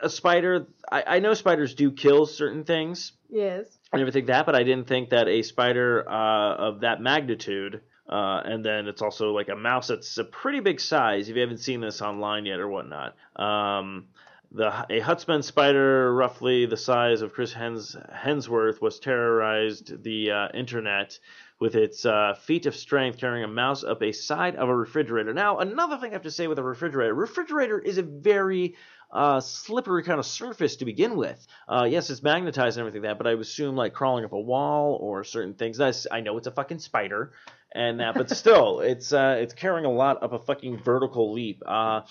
a 0.03 0.11
spider. 0.11 0.67
I, 0.91 1.05
I 1.07 1.19
know 1.21 1.33
spiders 1.33 1.73
do 1.73 1.91
kill 1.91 2.27
certain 2.27 2.65
things 2.65 3.13
yes. 3.33 3.67
And 3.93 4.01
everything 4.01 4.27
that, 4.27 4.47
but 4.47 4.55
I 4.55 4.63
didn't 4.63 4.89
think 4.89 5.11
that 5.11 5.29
a 5.29 5.43
spider 5.43 6.09
uh, 6.09 6.55
of 6.57 6.81
that 6.81 7.03
magnitude. 7.03 7.83
Uh, 8.09 8.41
and 8.45 8.65
then 8.65 8.89
it's 8.89 9.03
also 9.03 9.33
like 9.33 9.49
a 9.49 9.57
mouse 9.57 9.89
that's 9.89 10.19
a 10.19 10.25
pretty 10.25 10.61
big 10.61 10.81
size. 10.81 11.29
If 11.29 11.37
you 11.37 11.43
haven't 11.43 11.59
seen 11.59 11.81
this 11.81 12.03
online 12.03 12.47
yet 12.47 12.59
or 12.59 12.69
whatnot, 12.69 13.15
um, 13.37 14.07
the 14.51 14.87
a 14.91 15.01
Huntsman 15.01 15.43
spider, 15.43 16.15
roughly 16.15 16.67
the 16.67 16.77
size 16.77 17.23
of 17.23 17.33
Chris 17.33 17.53
Hens, 17.53 17.97
Hensworth, 18.15 18.81
was 18.83 18.99
terrorized 18.99 20.03
the 20.03 20.31
uh, 20.31 20.49
internet 20.53 21.19
with 21.59 21.75
its 21.75 22.05
uh, 22.05 22.35
feat 22.35 22.67
of 22.67 22.75
strength 22.75 23.19
carrying 23.19 23.45
a 23.45 23.49
mouse 23.49 23.85
up 23.85 24.03
a 24.03 24.13
side 24.13 24.57
of 24.57 24.69
a 24.69 24.77
refrigerator. 24.77 25.33
Now, 25.33 25.59
another 25.59 25.97
thing 25.97 26.11
I 26.11 26.15
have 26.15 26.23
to 26.23 26.31
say 26.31 26.49
with 26.49 26.59
a 26.59 26.63
refrigerator: 26.63 27.15
refrigerator 27.15 27.79
is 27.79 27.99
a 27.99 28.03
very 28.03 28.75
uh, 29.13 29.41
slippery 29.41 30.03
kind 30.03 30.19
of 30.19 30.27
surface 30.27 30.77
to 30.77 30.85
begin 30.85 31.17
with. 31.17 31.47
Uh, 31.69 31.87
yes, 31.89 32.09
it's 32.11 32.23
magnetized 32.23 32.79
and 32.79 32.87
everything 32.87 33.03
like 33.03 33.11
that, 33.11 33.19
but 33.19 33.27
I 33.27 33.35
would 33.35 33.43
assume 33.43 33.77
like 33.77 33.93
crawling 33.93 34.25
up 34.25 34.33
a 34.33 34.41
wall 34.41 34.99
or 35.01 35.23
certain 35.25 35.55
things. 35.55 35.77
That's, 35.77 36.07
I 36.11 36.21
know 36.21 36.39
it's 36.39 36.47
a 36.47 36.51
fucking 36.53 36.79
spider, 36.79 37.33
and 37.75 38.01
that, 38.01 38.15
but 38.15 38.31
still, 38.37 38.81
it's 38.81 39.13
uh, 39.13 39.37
it's 39.39 39.55
carrying 39.55 39.85
a 39.85 39.93
lot 39.93 40.23
up 40.23 40.33
a 40.33 40.39
fucking 40.39 40.79
vertical 40.79 41.33
leap. 41.33 41.63
Uh, 41.67 42.03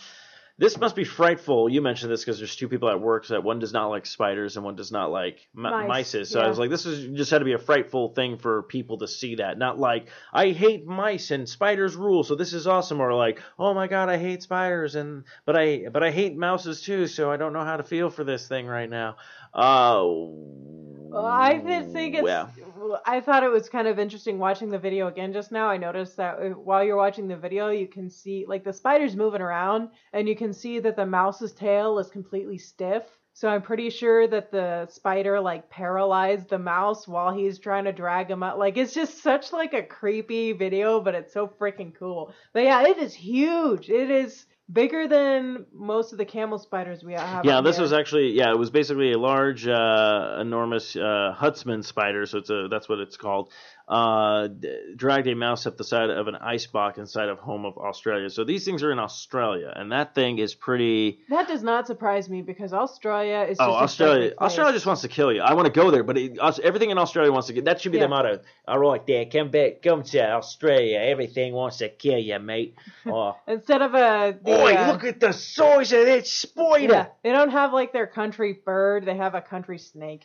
this 0.58 0.78
must 0.78 0.96
be 0.96 1.04
frightful. 1.04 1.70
You 1.70 1.82
mentioned 1.82 2.12
this 2.12 2.22
because 2.24 2.38
there's 2.38 2.56
two 2.56 2.68
people 2.68 2.90
at 2.90 3.00
work 3.02 3.28
that 3.28 3.44
one 3.44 3.60
does 3.60 3.74
not 3.74 3.88
like 3.88 4.06
spiders 4.06 4.56
and 4.58 4.66
one 4.66 4.76
does 4.76 4.92
not 4.92 5.12
like 5.12 5.48
m- 5.56 5.64
Mice. 5.88 6.12
So 6.30 6.40
I 6.40 6.48
was 6.48 6.60
like, 6.60 6.70
this 6.70 6.86
is 6.86 7.18
just 7.18 7.32
had 7.32 7.40
to 7.40 7.46
be 7.46 7.54
a 7.54 7.60
frightful 7.60 8.10
thing 8.10 8.38
for 8.38 8.64
people 8.64 9.00
to 9.00 9.08
see 9.08 9.36
that. 9.36 9.58
Not 9.58 9.80
like 9.80 10.10
I 10.34 10.52
hate 10.52 10.86
mice 10.86 11.32
and 11.32 11.48
spiders 11.50 11.96
rule, 11.96 12.24
so 12.24 12.36
this 12.36 12.54
is 12.54 12.68
awesome, 12.68 13.02
or 13.02 13.14
like, 13.14 13.42
oh 13.58 13.74
my 13.74 13.88
god, 13.88 14.10
I 14.10 14.18
hate 14.18 14.44
spiders 14.44 14.96
and 14.96 15.24
but 15.46 15.58
I 15.58 15.88
but 15.92 16.04
I 16.04 16.12
hate 16.12 16.38
mouses 16.38 16.82
too, 16.82 17.08
so 17.08 17.32
I 17.32 17.38
don't 17.38 17.54
know 17.54 17.66
how 17.66 17.78
to 17.78 17.84
feel 17.84 18.10
for 18.10 18.24
this 18.24 18.48
thing 18.48 18.68
right 18.68 18.90
now. 18.90 19.18
Uh, 19.54 20.04
Well, 21.12 21.26
I 21.26 21.58
did 21.58 21.92
think 21.92 22.16
it's. 22.16 22.28
yeah. 22.28 22.48
I 23.06 23.20
thought 23.22 23.44
it 23.44 23.52
was 23.52 23.70
kind 23.70 23.88
of 23.88 24.00
interesting 24.00 24.40
watching 24.40 24.70
the 24.70 24.80
video 24.80 25.08
again 25.08 25.34
just 25.34 25.52
now. 25.52 25.68
I 25.68 25.78
noticed 25.78 26.18
that 26.18 26.40
uh, 26.40 26.50
while 26.50 26.84
you're 26.84 26.98
watching 26.98 27.28
the 27.28 27.38
video, 27.38 27.70
you 27.70 27.88
can 27.88 28.10
see 28.10 28.46
like 28.48 28.64
the 28.64 28.74
spider's 28.74 29.16
moving 29.16 29.42
around, 29.42 29.90
and 30.14 30.28
you 30.28 30.36
can 30.36 30.54
see 30.54 30.80
that 30.80 30.96
the 30.96 31.06
mouse's 31.06 31.52
tail 31.52 32.00
is 32.00 32.10
completely 32.10 32.58
stiff. 32.58 33.04
So 33.34 33.48
I'm 33.48 33.62
pretty 33.62 33.90
sure 33.90 34.28
that 34.28 34.52
the 34.52 34.88
spider 34.88 35.40
like 35.40 35.70
paralyzed 35.70 36.50
the 36.50 36.60
mouse 36.60 37.08
while 37.08 37.34
he's 37.34 37.60
trying 37.60 37.86
to 37.86 37.94
drag 37.94 38.30
him 38.30 38.44
out. 38.44 38.60
Like 38.60 38.78
it's 38.78 38.94
just 38.94 39.22
such 39.22 39.54
like 39.54 39.74
a 39.74 39.84
creepy 39.84 40.54
video, 40.54 41.00
but 41.02 41.16
it's 41.16 41.34
so 41.34 41.48
freaking 41.48 41.94
cool. 41.96 42.34
But 42.54 42.64
yeah, 42.64 42.88
it 42.88 42.98
is 42.98 43.14
huge. 43.14 43.90
It 43.90 44.12
is 44.12 44.46
bigger 44.72 45.08
than 45.08 45.66
most 45.74 46.12
of 46.12 46.18
the 46.18 46.26
camel 46.26 46.58
spiders 46.58 47.04
we 47.04 47.14
have. 47.14 47.46
Yeah, 47.46 47.62
this 47.62 47.78
here. 47.78 47.84
was 47.84 47.94
actually 47.94 48.32
yeah, 48.32 48.52
it 48.52 48.58
was 48.58 48.70
basically 48.70 49.14
a 49.14 49.18
large, 49.18 49.68
uh, 49.68 50.38
enormous 50.40 50.96
uh, 50.96 51.34
Huntsman 51.36 51.84
spider. 51.84 52.26
So 52.26 52.40
it's 52.40 52.50
a 52.50 52.68
that's 52.70 52.88
what 52.88 53.00
it's 53.00 53.18
called. 53.18 53.52
Uh, 53.92 54.48
dragged 54.96 55.28
a 55.28 55.36
mouse 55.36 55.66
up 55.68 55.76
the 55.76 55.84
side 55.84 56.10
of 56.10 56.30
an 56.30 56.36
ice 56.36 56.66
box 56.66 56.98
inside 56.98 57.28
of 57.28 57.40
home 57.40 57.66
of 57.66 57.78
Australia. 57.78 58.30
So 58.30 58.46
these 58.46 58.64
things 58.64 58.84
are 58.84 58.92
in 58.94 59.00
Australia, 59.00 59.74
and 59.76 59.92
that 59.92 60.16
thing 60.16 60.38
is 60.38 60.56
pretty. 60.56 61.20
That 61.28 61.50
does 61.50 61.62
not 61.62 61.88
surprise 61.88 62.30
me 62.30 62.42
because 62.42 62.72
Australia 62.72 63.42
is 63.50 63.58
just 63.58 63.70
Oh, 63.70 63.74
Australia! 63.74 64.32
Australia 64.40 64.72
just 64.72 64.86
wants 64.86 65.02
to 65.02 65.10
kill 65.10 65.34
you. 65.34 65.42
I 65.42 65.56
want 65.56 65.66
to 65.66 65.74
go 65.74 65.92
there, 65.92 66.04
but 66.06 66.18
it, 66.18 66.38
everything 66.64 66.92
in 66.92 66.98
Australia 66.98 67.34
wants 67.34 67.48
to 67.48 67.54
get. 67.54 67.66
That 67.66 67.82
should 67.82 67.92
be 67.92 67.98
Yeah. 67.98 68.06
the 68.06 68.10
motto. 68.10 68.40
All 68.66 68.80
right, 68.80 69.06
there, 69.06 69.26
come 69.26 69.52
back, 69.52 69.82
come 69.82 70.04
to 70.04 70.20
Australia. 70.36 70.98
Everything 70.98 71.52
wants 71.52 71.80
to 71.80 71.90
kill 71.90 72.18
you, 72.20 72.40
mate. 72.40 72.76
Oh, 73.06 73.36
Instead 73.46 73.82
of 73.82 73.94
a 73.94 74.32
the, 74.32 74.40
boy, 74.42 74.74
uh, 74.74 74.88
look 74.94 75.04
at 75.04 75.20
the 75.20 75.34
size 75.34 75.92
of 75.92 76.06
that 76.06 76.26
spider. 76.28 76.94
yeah, 76.94 77.06
they 77.24 77.32
don't 77.34 77.50
have 77.52 77.74
like 77.74 77.92
their 77.92 78.08
country 78.08 78.54
bird. 78.64 79.04
They 79.06 79.18
have 79.18 79.36
a 79.36 79.42
country 79.42 79.80
snake. 79.80 80.22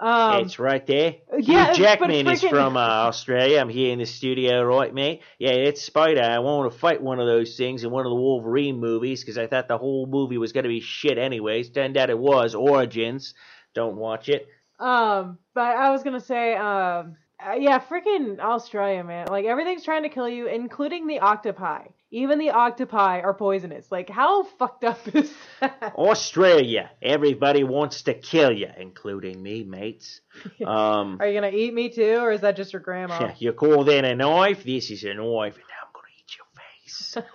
Um, 0.00 0.44
it's 0.44 0.58
right 0.60 0.86
there. 0.86 1.16
yeah, 1.38 1.72
Hugh 1.72 1.82
Jackman 1.84 2.10
is 2.28 2.42
from 2.44 2.76
uh, 2.76 2.80
Australia. 2.80 3.58
I'm 3.60 3.68
here 3.68 3.92
in 3.92 3.98
the 3.98 4.06
studio, 4.06 4.62
right, 4.62 4.94
mate? 4.94 5.22
Yeah, 5.38 5.50
it's 5.50 5.82
Spider. 5.82 6.22
I 6.22 6.38
want 6.38 6.72
to 6.72 6.78
fight 6.78 7.02
one 7.02 7.18
of 7.18 7.26
those 7.26 7.56
things 7.56 7.82
in 7.82 7.90
one 7.90 8.06
of 8.06 8.10
the 8.10 8.16
Wolverine 8.16 8.78
movies 8.78 9.20
because 9.22 9.38
I 9.38 9.48
thought 9.48 9.66
the 9.66 9.76
whole 9.78 10.06
movie 10.06 10.38
was 10.38 10.52
going 10.52 10.64
to 10.64 10.68
be 10.68 10.80
shit 10.80 11.18
anyways. 11.18 11.70
Turned 11.70 11.96
out 11.96 12.10
it 12.10 12.18
was. 12.18 12.54
Origins. 12.54 13.34
Don't 13.74 13.96
watch 13.96 14.28
it. 14.28 14.46
um, 14.78 15.38
but 15.54 15.76
I 15.76 15.90
was 15.90 16.02
gonna 16.04 16.20
say, 16.20 16.54
um, 16.54 17.16
uh, 17.44 17.54
yeah, 17.58 17.80
freaking 17.80 18.38
Australia, 18.38 19.02
man. 19.04 19.26
Like 19.28 19.44
everything's 19.44 19.84
trying 19.84 20.04
to 20.04 20.08
kill 20.08 20.28
you, 20.28 20.46
including 20.46 21.06
the 21.08 21.20
octopi. 21.20 21.86
Even 22.10 22.38
the 22.38 22.50
octopi 22.50 23.20
are 23.20 23.34
poisonous. 23.34 23.92
Like 23.92 24.08
how 24.08 24.42
fucked 24.42 24.84
up 24.84 24.98
is 25.14 25.32
that? 25.60 25.92
Australia. 25.96 26.90
Everybody 27.02 27.64
wants 27.64 28.02
to 28.02 28.14
kill 28.14 28.50
you, 28.52 28.68
including 28.78 29.42
me, 29.42 29.64
mates. 29.64 30.20
Um, 30.64 31.18
Are 31.20 31.26
you 31.26 31.34
gonna 31.34 31.54
eat 31.54 31.74
me 31.74 31.88
too, 31.90 32.16
or 32.20 32.32
is 32.32 32.40
that 32.42 32.56
just 32.56 32.72
your 32.72 32.80
grandma? 32.80 33.18
yeah, 33.20 33.34
you 33.38 33.52
call 33.52 33.84
that 33.84 34.04
a 34.04 34.14
knife? 34.14 34.64
This 34.64 34.90
is 34.90 35.02
a 35.04 35.14
knife, 35.14 35.54
and 35.56 35.64
I'm 35.64 35.92
going 35.92 36.06
to 36.06 36.18
eat 36.18 36.36
your 36.36 36.46
face. 36.54 37.16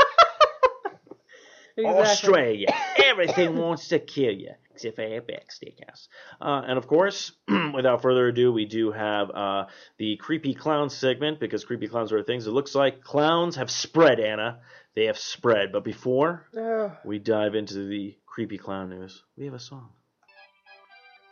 Exactly. 1.75 2.01
Australia. 2.01 2.67
Everything 3.03 3.57
wants 3.57 3.87
to 3.87 3.97
kill 3.97 4.31
you, 4.33 4.51
except 4.73 4.95
for 4.95 5.03
Outback 5.03 5.49
Steakhouse. 5.49 6.07
Uh, 6.41 6.61
and 6.65 6.77
of 6.77 6.87
course, 6.87 7.31
without 7.73 8.01
further 8.01 8.27
ado, 8.27 8.51
we 8.51 8.65
do 8.65 8.91
have 8.91 9.29
uh, 9.31 9.65
the 9.97 10.17
creepy 10.17 10.53
clown 10.53 10.89
segment 10.89 11.39
because 11.39 11.63
creepy 11.65 11.87
clowns 11.87 12.11
are 12.11 12.23
things. 12.23 12.47
It 12.47 12.51
looks 12.51 12.75
like 12.75 13.03
clowns 13.03 13.55
have 13.55 13.69
spread, 13.71 14.19
Anna. 14.19 14.59
They 14.95 15.05
have 15.05 15.17
spread. 15.17 15.71
But 15.71 15.83
before 15.83 16.47
Ugh. 16.57 16.91
we 17.05 17.19
dive 17.19 17.55
into 17.55 17.87
the 17.87 18.17
creepy 18.25 18.57
clown 18.57 18.89
news, 18.89 19.23
we 19.37 19.45
have 19.45 19.53
a 19.53 19.59
song. 19.59 19.89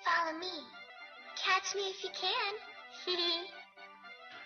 Follow 0.05 0.37
me. 0.39 0.47
Catch 1.35 1.75
me 1.75 1.81
if 1.89 2.03
you 2.03 2.09
can. 2.19 2.53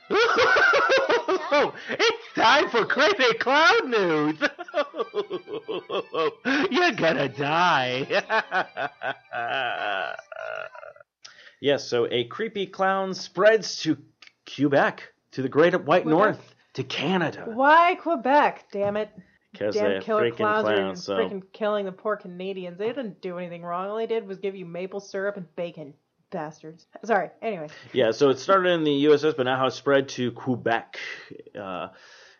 it's 1.89 2.33
time 2.35 2.69
for 2.69 2.85
creepy 2.85 3.33
clown 3.39 3.89
news. 3.89 4.37
You're 6.71 6.91
gonna 6.91 7.29
die. 7.29 8.05
yes, 11.59 11.87
so 11.87 12.07
a 12.11 12.25
creepy 12.25 12.67
clown 12.67 13.13
spreads 13.13 13.81
to 13.81 13.97
Quebec, 14.53 15.03
to 15.31 15.41
the 15.41 15.49
Great 15.49 15.73
White 15.83 16.03
Quebec? 16.03 16.05
North, 16.05 16.55
to 16.73 16.83
Canada. 16.83 17.43
Why 17.45 17.95
Quebec? 17.95 18.65
Damn 18.71 18.97
it. 18.97 19.09
because 19.51 19.75
damn 19.75 19.83
they're 19.85 20.01
killer 20.01 20.31
freaking 20.31 20.37
clowns, 20.37 20.63
clowns. 20.63 20.99
are 20.99 21.03
so 21.03 21.15
freaking 21.17 21.43
killing 21.53 21.85
the 21.85 21.91
poor 21.91 22.15
Canadians. 22.15 22.77
They 22.77 22.87
didn't 22.87 23.21
do 23.21 23.37
anything 23.37 23.63
wrong. 23.63 23.89
All 23.89 23.97
they 23.97 24.07
did 24.07 24.27
was 24.27 24.39
give 24.39 24.55
you 24.55 24.65
maple 24.65 24.99
syrup 24.99 25.37
and 25.37 25.53
bacon. 25.55 25.93
Bastards. 26.31 26.87
Sorry. 27.03 27.29
Anyway. 27.41 27.69
yeah, 27.93 28.11
so 28.11 28.29
it 28.29 28.39
started 28.39 28.69
in 28.69 28.83
the 28.83 29.05
USS, 29.05 29.37
but 29.37 29.43
now 29.43 29.63
has 29.63 29.75
spread 29.75 30.09
to 30.09 30.31
Quebec. 30.31 30.99
Uh, 31.59 31.89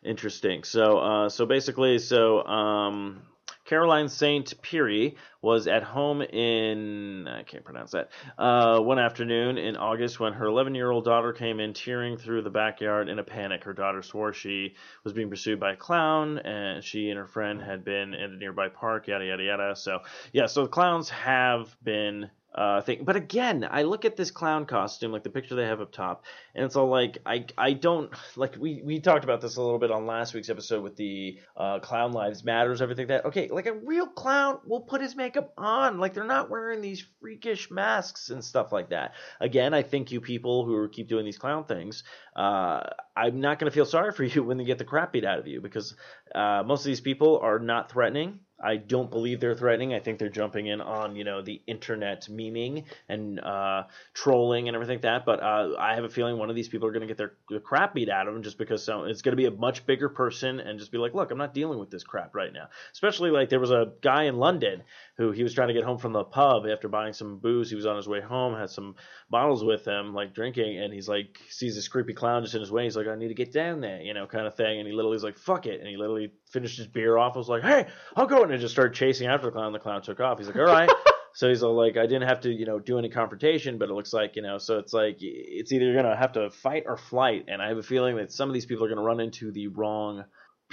interesting. 0.04 0.64
So, 0.64 0.98
uh, 1.00 1.30
so 1.30 1.46
basically, 1.46 2.00
so 2.00 2.46
um, 2.46 3.22
Caroline 3.66 4.10
Saint 4.10 4.54
Pierre 4.62 5.12
was 5.42 5.68
at 5.68 5.82
home 5.82 6.22
in 6.22 7.28
I 7.28 7.44
can't 7.44 7.64
pronounce 7.64 7.92
that 7.92 8.12
uh, 8.38 8.80
one 8.80 9.00
afternoon 9.00 9.58
in 9.58 9.76
August 9.76 10.20
when 10.20 10.34
her 10.34 10.46
11 10.46 10.76
year 10.76 10.92
old 10.92 11.06
daughter 11.06 11.34
came 11.34 11.60
in 11.60 11.74
tearing 11.74 12.18
through 12.18 12.44
the 12.44 12.50
backyard 12.52 13.10
in 13.10 13.18
a 13.18 13.24
panic. 13.24 13.64
Her 13.64 13.74
daughter 13.74 14.04
swore 14.04 14.34
she 14.34 14.76
was 15.04 15.14
being 15.14 15.30
pursued 15.30 15.60
by 15.60 15.74
a 15.74 15.76
clown, 15.76 16.38
and 16.40 16.84
she 16.84 17.10
and 17.10 17.18
her 17.18 17.28
friend 17.28 17.62
had 17.62 17.84
been 17.84 18.14
in 18.14 18.34
a 18.34 18.38
nearby 18.38 18.70
park. 18.70 19.08
Yada 19.08 19.26
yada 19.26 19.44
yada. 19.44 19.76
So 19.76 20.00
yeah, 20.32 20.46
so 20.46 20.64
the 20.64 20.70
clowns 20.70 21.10
have 21.10 21.76
been 21.84 22.30
uh, 22.56 22.82
thing. 22.82 23.04
But 23.04 23.18
again, 23.18 23.68
I 23.70 23.84
look 23.84 24.06
at 24.06 24.16
this 24.16 24.32
clown 24.32 24.66
costume, 24.66 25.12
like 25.12 25.24
the 25.24 25.30
picture 25.30 25.56
they 25.56 25.66
have 25.66 25.82
up 25.82 25.92
top, 25.92 26.24
and 26.56 26.64
it's 26.64 26.76
all 26.76 26.88
like 26.88 27.18
I 27.26 27.46
I 27.58 27.74
don't 27.74 28.12
like 28.38 28.56
we 28.58 28.82
we 28.84 29.02
talked 29.02 29.26
about 29.26 29.42
this 29.42 29.58
a 29.58 29.62
little 29.62 29.80
bit 29.80 29.92
on 29.92 30.06
last 30.06 30.34
week's 30.34 30.50
episode 30.50 30.82
with 30.82 30.96
the 30.96 31.40
uh, 31.58 31.80
clown 31.80 32.14
lives 32.14 32.44
matters 32.44 32.82
everything 32.82 33.08
that 33.08 33.26
okay 33.26 33.50
like 33.50 33.66
a 33.66 33.74
real 33.74 34.08
clown 34.08 34.60
will 34.66 34.82
put 34.82 35.02
his 35.02 35.16
makeup 35.16 35.54
on 35.58 36.00
like 36.00 36.14
they're 36.14 36.24
not 36.24 36.50
wearing 36.50 36.82
these 36.82 37.06
freakish 37.20 37.70
masks 37.70 38.30
and 38.30 38.44
stuff 38.44 38.72
like 38.72 38.90
that. 38.90 39.14
Again, 39.42 39.74
I 39.74 39.82
think 39.82 40.12
you 40.12 40.22
people 40.22 40.66
who 40.66 40.88
keep 40.88 41.10
doing 41.10 41.26
these 41.26 41.38
clown 41.38 41.66
things, 41.66 42.04
uh, 42.36 42.82
I'm 43.18 43.42
not 43.42 43.60
to 43.60 43.72
feel 43.72 43.86
sorry 43.86 44.14
for 44.14 44.24
you 44.24 44.44
when 44.46 44.58
they 44.58 44.64
get 44.64 44.78
the 44.78 44.86
crap 44.86 45.12
beat 45.12 45.26
out 45.26 45.40
of 45.40 45.48
you 45.48 45.60
because 45.60 45.96
uh, 46.34 46.64
most 46.66 46.82
of 46.82 46.86
these 46.86 47.02
people 47.02 47.40
are 47.40 47.60
not 47.60 47.92
threatening. 47.92 48.40
I 48.62 48.78
don't 48.78 49.12
believe 49.12 49.40
they're 49.40 49.56
threatening. 49.56 49.94
I 49.94 50.00
think 50.00 50.18
they're 50.18 50.30
jumping 50.30 50.68
in 50.68 50.82
on 50.82 51.16
you 51.16 51.24
know 51.24 51.42
the 51.42 51.62
internet 51.68 52.28
memeing 52.32 52.86
and 53.10 53.40
uh, 53.40 53.84
trolling 54.14 54.68
and 54.68 54.76
everything 54.76 54.96
like 54.96 55.02
that. 55.04 55.26
But 55.26 55.44
uh, 55.44 55.76
I 55.78 55.96
have 55.96 56.04
a 56.04 56.10
feeling 56.10 56.38
one 56.38 56.50
of 56.50 56.56
these 56.56 56.70
people 56.70 56.88
are 56.88 56.92
going 56.92 57.02
to 57.02 57.08
get 57.08 57.18
their, 57.18 57.34
their 57.50 57.60
crap 57.60 57.94
beat 57.94 58.10
out 58.10 58.28
of 58.28 58.34
them 58.34 58.44
just 58.44 58.58
because 58.58 58.88
it's 58.90 59.22
going 59.22 59.34
to 59.34 59.36
be 59.36 59.46
a 59.46 59.52
much 59.52 59.86
bigger 59.86 60.10
person 60.10 60.60
and 60.60 60.80
just 60.80 60.92
be 60.92 60.98
like, 60.98 61.14
look, 61.14 61.32
I'm 61.32 61.38
not 61.38 61.54
dealing 61.54 61.80
with 61.80 61.90
this 61.90 62.04
crap 62.04 62.34
right 62.34 62.54
now. 62.54 62.70
Especially 62.94 63.30
like 63.30 63.50
there 63.50 63.60
was 63.60 63.72
a 63.72 63.92
guy 64.02 64.24
in 64.24 64.38
London 64.38 64.84
who 65.18 65.32
he 65.32 65.44
was 65.44 65.54
trying 65.54 65.70
to 65.70 65.74
get 65.74 65.84
home 65.84 65.98
from 65.98 66.14
the 66.14 66.24
pub 66.24 66.64
after 66.68 66.88
buying 66.88 67.14
some 67.14 67.38
booze. 67.38 67.70
He 67.70 67.76
was 67.76 67.86
on 67.86 67.96
his 67.96 68.08
way 68.08 68.22
home, 68.22 68.54
had 68.54 68.70
some 68.70 68.96
bottles 69.30 69.64
with 69.64 69.86
him, 69.86 70.14
like 70.14 70.34
drinking, 70.34 70.78
and 70.78 70.94
he's 70.94 71.08
like 71.08 71.40
sees 71.50 71.76
this 71.76 71.88
creepy 71.88 72.14
clown 72.14 72.44
just 72.44 72.56
in 72.56 72.62
his 72.62 72.72
way. 72.72 72.84
He's 72.84 72.98
like, 72.98 73.08
I 73.08 73.16
need 73.16 73.30
to 73.30 73.34
get 73.34 73.54
down 73.54 73.82
there, 73.82 74.02
you 74.02 74.14
know, 74.14 74.28
kind 74.28 74.46
of 74.46 74.56
thing. 74.56 74.80
And 74.80 74.88
he 74.88 74.94
literally 74.94 75.18
is 75.18 75.24
like, 75.24 75.38
fuck 75.38 75.66
it, 75.66 75.80
and 75.80 75.88
he 75.88 75.98
literally 75.98 76.32
finished 76.52 76.78
his 76.78 76.88
beer 76.88 77.18
off. 77.18 77.36
I 77.36 77.40
was 77.40 77.50
like, 77.50 77.64
hey, 77.64 77.88
I'll 78.16 78.28
go, 78.28 78.44
and 78.44 78.60
just 78.60 78.74
started 78.74 78.94
chasing 78.94 79.28
after 79.28 79.48
the 79.48 79.52
clown. 79.52 79.74
The 79.74 79.80
clown 79.80 80.02
took 80.02 80.20
off. 80.20 80.38
He's 80.38 80.48
like, 80.48 80.58
all 80.58 80.64
right. 80.64 80.90
So 81.36 81.50
he's 81.50 81.64
all 81.64 81.76
like, 81.76 81.98
I 81.98 82.04
didn't 82.04 82.30
have 82.30 82.40
to, 82.42 82.50
you 82.50 82.66
know, 82.66 82.80
do 82.80 82.98
any 82.98 83.10
confrontation, 83.10 83.78
but 83.78 83.90
it 83.90 83.94
looks 83.94 84.14
like, 84.14 84.38
you 84.38 84.42
know, 84.42 84.58
so 84.58 84.80
it's 84.80 84.94
like 84.94 85.18
it's 85.20 85.74
either 85.74 85.84
you're 85.84 86.02
gonna 86.02 86.16
have 86.16 86.32
to 86.34 86.50
fight 86.50 86.84
or 86.86 86.96
flight, 86.96 87.44
and 87.50 87.62
I 87.62 87.68
have 87.68 87.78
a 87.78 87.84
feeling 87.84 88.16
that 88.16 88.32
some 88.32 88.50
of 88.50 88.54
these 88.54 88.66
people 88.66 88.86
are 88.86 88.90
gonna 88.90 89.04
run 89.04 89.20
into 89.20 89.52
the 89.52 89.68
wrong 89.68 90.24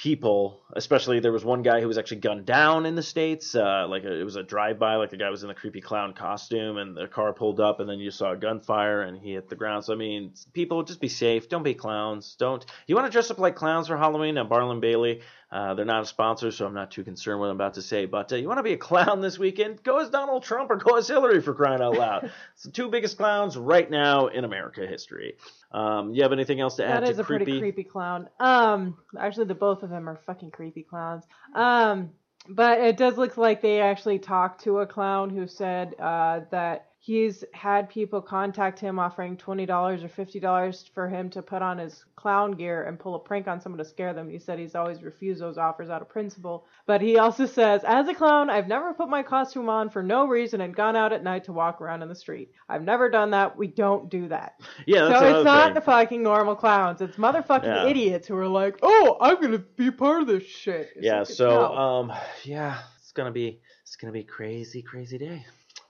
people. 0.02 0.60
Especially 0.74 1.20
there 1.20 1.30
was 1.30 1.44
one 1.44 1.62
guy 1.62 1.80
who 1.80 1.86
was 1.86 1.96
actually 1.96 2.20
gunned 2.20 2.44
down 2.44 2.86
in 2.86 2.96
the 2.96 3.02
states, 3.02 3.54
uh, 3.54 3.86
like 3.88 4.02
a, 4.02 4.20
it 4.20 4.24
was 4.24 4.34
a 4.34 4.42
drive-by, 4.42 4.96
like 4.96 5.10
the 5.10 5.16
guy 5.16 5.30
was 5.30 5.42
in 5.42 5.48
the 5.48 5.54
creepy 5.54 5.80
clown 5.80 6.12
costume, 6.12 6.76
and 6.76 6.96
the 6.96 7.06
car 7.06 7.32
pulled 7.32 7.60
up, 7.60 7.78
and 7.78 7.88
then 7.88 8.00
you 8.00 8.10
saw 8.10 8.32
a 8.32 8.36
gunfire, 8.36 9.02
and 9.02 9.16
he 9.16 9.34
hit 9.34 9.48
the 9.48 9.54
ground. 9.54 9.84
So 9.84 9.92
I 9.92 9.96
mean, 9.96 10.32
people 10.52 10.82
just 10.82 11.00
be 11.00 11.08
safe. 11.08 11.48
Don't 11.48 11.62
be 11.62 11.74
clowns. 11.74 12.34
Don't. 12.36 12.64
You 12.88 12.96
want 12.96 13.06
to 13.06 13.12
dress 13.12 13.30
up 13.30 13.38
like 13.38 13.54
clowns 13.54 13.86
for 13.86 13.96
Halloween? 13.96 14.34
Now 14.34 14.44
Barnum 14.44 14.80
Bailey. 14.80 15.20
Uh, 15.52 15.74
they're 15.74 15.84
not 15.84 16.02
a 16.02 16.06
sponsor, 16.06 16.50
so 16.50 16.64
I'm 16.64 16.72
not 16.72 16.90
too 16.90 17.04
concerned 17.04 17.38
what 17.38 17.50
I'm 17.50 17.56
about 17.56 17.74
to 17.74 17.82
say. 17.82 18.06
But 18.06 18.32
uh, 18.32 18.36
you 18.36 18.48
want 18.48 18.58
to 18.58 18.62
be 18.62 18.72
a 18.72 18.78
clown 18.78 19.20
this 19.20 19.38
weekend? 19.38 19.82
Go 19.82 19.98
as 19.98 20.08
Donald 20.08 20.44
Trump 20.44 20.70
or 20.70 20.76
go 20.76 20.96
as 20.96 21.06
Hillary 21.06 21.42
for 21.42 21.52
crying 21.52 21.82
out 21.82 21.94
loud. 21.98 22.30
it's 22.54 22.62
the 22.62 22.70
two 22.70 22.88
biggest 22.88 23.18
clowns 23.18 23.54
right 23.58 23.90
now 23.90 24.28
in 24.28 24.44
America 24.44 24.86
history. 24.86 25.36
Um, 25.70 26.14
you 26.14 26.22
have 26.22 26.32
anything 26.32 26.60
else 26.60 26.76
to 26.76 26.86
add 26.86 27.02
That 27.02 27.06
to 27.06 27.12
is 27.12 27.18
a 27.18 27.24
creepy? 27.24 27.44
pretty 27.44 27.60
creepy 27.60 27.84
clown. 27.84 28.30
Um, 28.40 28.96
actually, 29.18 29.44
the 29.46 29.54
both 29.54 29.82
of 29.82 29.90
them 29.90 30.08
are 30.08 30.18
fucking 30.24 30.52
creepy 30.52 30.84
clowns. 30.84 31.24
Um, 31.54 32.12
but 32.48 32.80
it 32.80 32.96
does 32.96 33.18
look 33.18 33.36
like 33.36 33.60
they 33.60 33.80
actually 33.82 34.20
talked 34.20 34.64
to 34.64 34.78
a 34.78 34.86
clown 34.86 35.28
who 35.28 35.46
said 35.46 35.94
uh, 36.00 36.40
that 36.50 36.91
he's 37.04 37.42
had 37.52 37.88
people 37.88 38.22
contact 38.22 38.78
him 38.78 38.96
offering 38.96 39.36
twenty 39.36 39.66
dollars 39.66 40.04
or 40.04 40.08
fifty 40.08 40.38
dollars 40.38 40.88
for 40.94 41.08
him 41.08 41.28
to 41.30 41.42
put 41.42 41.60
on 41.60 41.76
his 41.78 42.04
clown 42.14 42.52
gear 42.52 42.84
and 42.84 42.96
pull 42.96 43.16
a 43.16 43.18
prank 43.18 43.48
on 43.48 43.60
someone 43.60 43.78
to 43.78 43.84
scare 43.84 44.14
them. 44.14 44.30
He 44.30 44.38
said 44.38 44.60
he's 44.60 44.76
always 44.76 45.02
refused 45.02 45.40
those 45.40 45.58
offers 45.58 45.90
out 45.90 46.00
of 46.00 46.08
principle. 46.08 46.64
But 46.86 47.00
he 47.00 47.18
also 47.18 47.46
says, 47.46 47.82
as 47.84 48.06
a 48.06 48.14
clown, 48.14 48.50
I've 48.50 48.68
never 48.68 48.94
put 48.94 49.08
my 49.08 49.24
costume 49.24 49.68
on 49.68 49.90
for 49.90 50.00
no 50.04 50.28
reason 50.28 50.60
and 50.60 50.76
gone 50.76 50.94
out 50.94 51.12
at 51.12 51.24
night 51.24 51.42
to 51.46 51.52
walk 51.52 51.80
around 51.80 52.02
in 52.02 52.08
the 52.08 52.14
street. 52.14 52.52
I've 52.68 52.84
never 52.84 53.10
done 53.10 53.32
that. 53.32 53.56
We 53.58 53.66
don't 53.66 54.08
do 54.08 54.28
that. 54.28 54.60
Yeah, 54.86 55.06
that's 55.06 55.18
so 55.20 55.38
it's 55.38 55.44
not 55.44 55.64
thing. 55.66 55.74
the 55.74 55.80
fucking 55.80 56.22
normal 56.22 56.54
clowns. 56.54 57.00
It's 57.00 57.16
motherfucking 57.16 57.64
Yeah. 57.64 57.88
idiots 57.88 58.28
who 58.28 58.36
are 58.36 58.46
like, 58.46 58.78
"Oh, 58.80 59.16
I'm 59.20 59.40
gonna 59.42 59.58
be 59.58 59.90
part 59.90 60.22
of 60.22 60.28
this 60.28 60.44
shit." 60.44 60.90
It's 60.94 61.04
yeah 61.04 61.18
like, 61.18 61.26
so 61.26 61.48
no. 61.50 61.74
um 61.74 62.12
yeah 62.44 62.78
it's 63.00 63.10
gonna 63.10 63.32
be 63.32 63.60
it's 63.82 63.96
gonna 63.96 64.12
be 64.12 64.22
crazy 64.22 64.82
crazy 64.82 65.18
day 65.18 65.44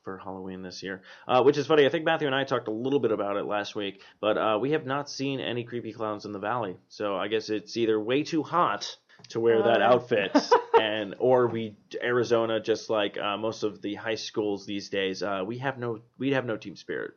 for 0.05 0.19
halloween 0.19 0.63
this 0.63 0.83
year 0.83 1.03
uh, 1.29 1.43
which 1.43 1.57
is 1.57 1.67
funny 1.67 1.87
i 1.87 1.89
think 1.89 2.05
matthew 2.05 2.27
and 2.27 2.35
i 2.35 2.45
talked 2.45 2.69
a 2.69 2.73
little 2.73 3.01
bit 3.01 3.13
about 3.13 3.37
it 3.37 3.45
last 3.45 3.75
week 3.75 4.03
but 4.21 4.37
uh, 4.39 4.59
we 4.61 4.73
have 4.73 4.87
not 4.87 5.09
seen 5.09 5.41
any 5.41 5.65
creepy 5.65 5.93
clowns 5.93 6.25
in 6.25 6.33
the 6.33 6.39
valley 6.39 6.77
so 6.89 7.17
i 7.17 7.29
guess 7.29 7.49
it's 7.51 7.77
either 7.77 7.99
way 8.01 8.23
too 8.23 8.43
hot 8.43 8.97
to 9.29 9.39
wear 9.41 9.63
that 9.63 9.81
Uh. 9.83 9.85
outfit 9.95 10.37
and 10.81 11.15
or 11.19 11.47
we 11.47 11.77
arizona 12.03 12.59
just 12.61 12.91
like 12.91 13.17
uh, 13.19 13.37
most 13.37 13.63
of 13.63 13.81
the 13.83 13.95
high 13.95 14.17
schools 14.17 14.67
these 14.67 14.89
days 14.89 15.23
uh, 15.23 15.43
we 15.47 15.59
have 15.59 15.79
no 15.79 16.01
we 16.19 16.33
have 16.33 16.45
no 16.45 16.57
team 16.57 16.75
spirit 16.77 17.13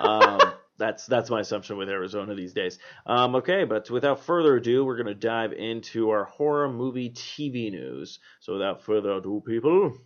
um, 0.00 0.40
that's 0.78 1.06
that's 1.06 1.28
my 1.30 1.40
assumption 1.40 1.76
with 1.76 1.88
Arizona 1.88 2.36
these 2.36 2.52
days. 2.52 2.78
Um, 3.04 3.34
okay, 3.36 3.64
but 3.64 3.90
without 3.90 4.24
further 4.24 4.54
ado, 4.56 4.84
we're 4.84 4.96
gonna 4.96 5.12
dive 5.12 5.52
into 5.52 6.10
our 6.10 6.24
horror 6.24 6.68
movie 6.70 7.10
TV 7.10 7.72
news. 7.72 8.20
So 8.38 8.52
without 8.52 8.84
further 8.84 9.10
ado, 9.14 9.42
people, 9.44 9.98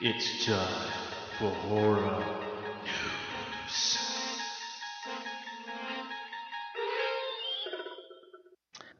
It's 0.00 0.44
time 0.44 0.90
for 1.38 1.50
horror 1.50 2.00
news. 2.00 3.98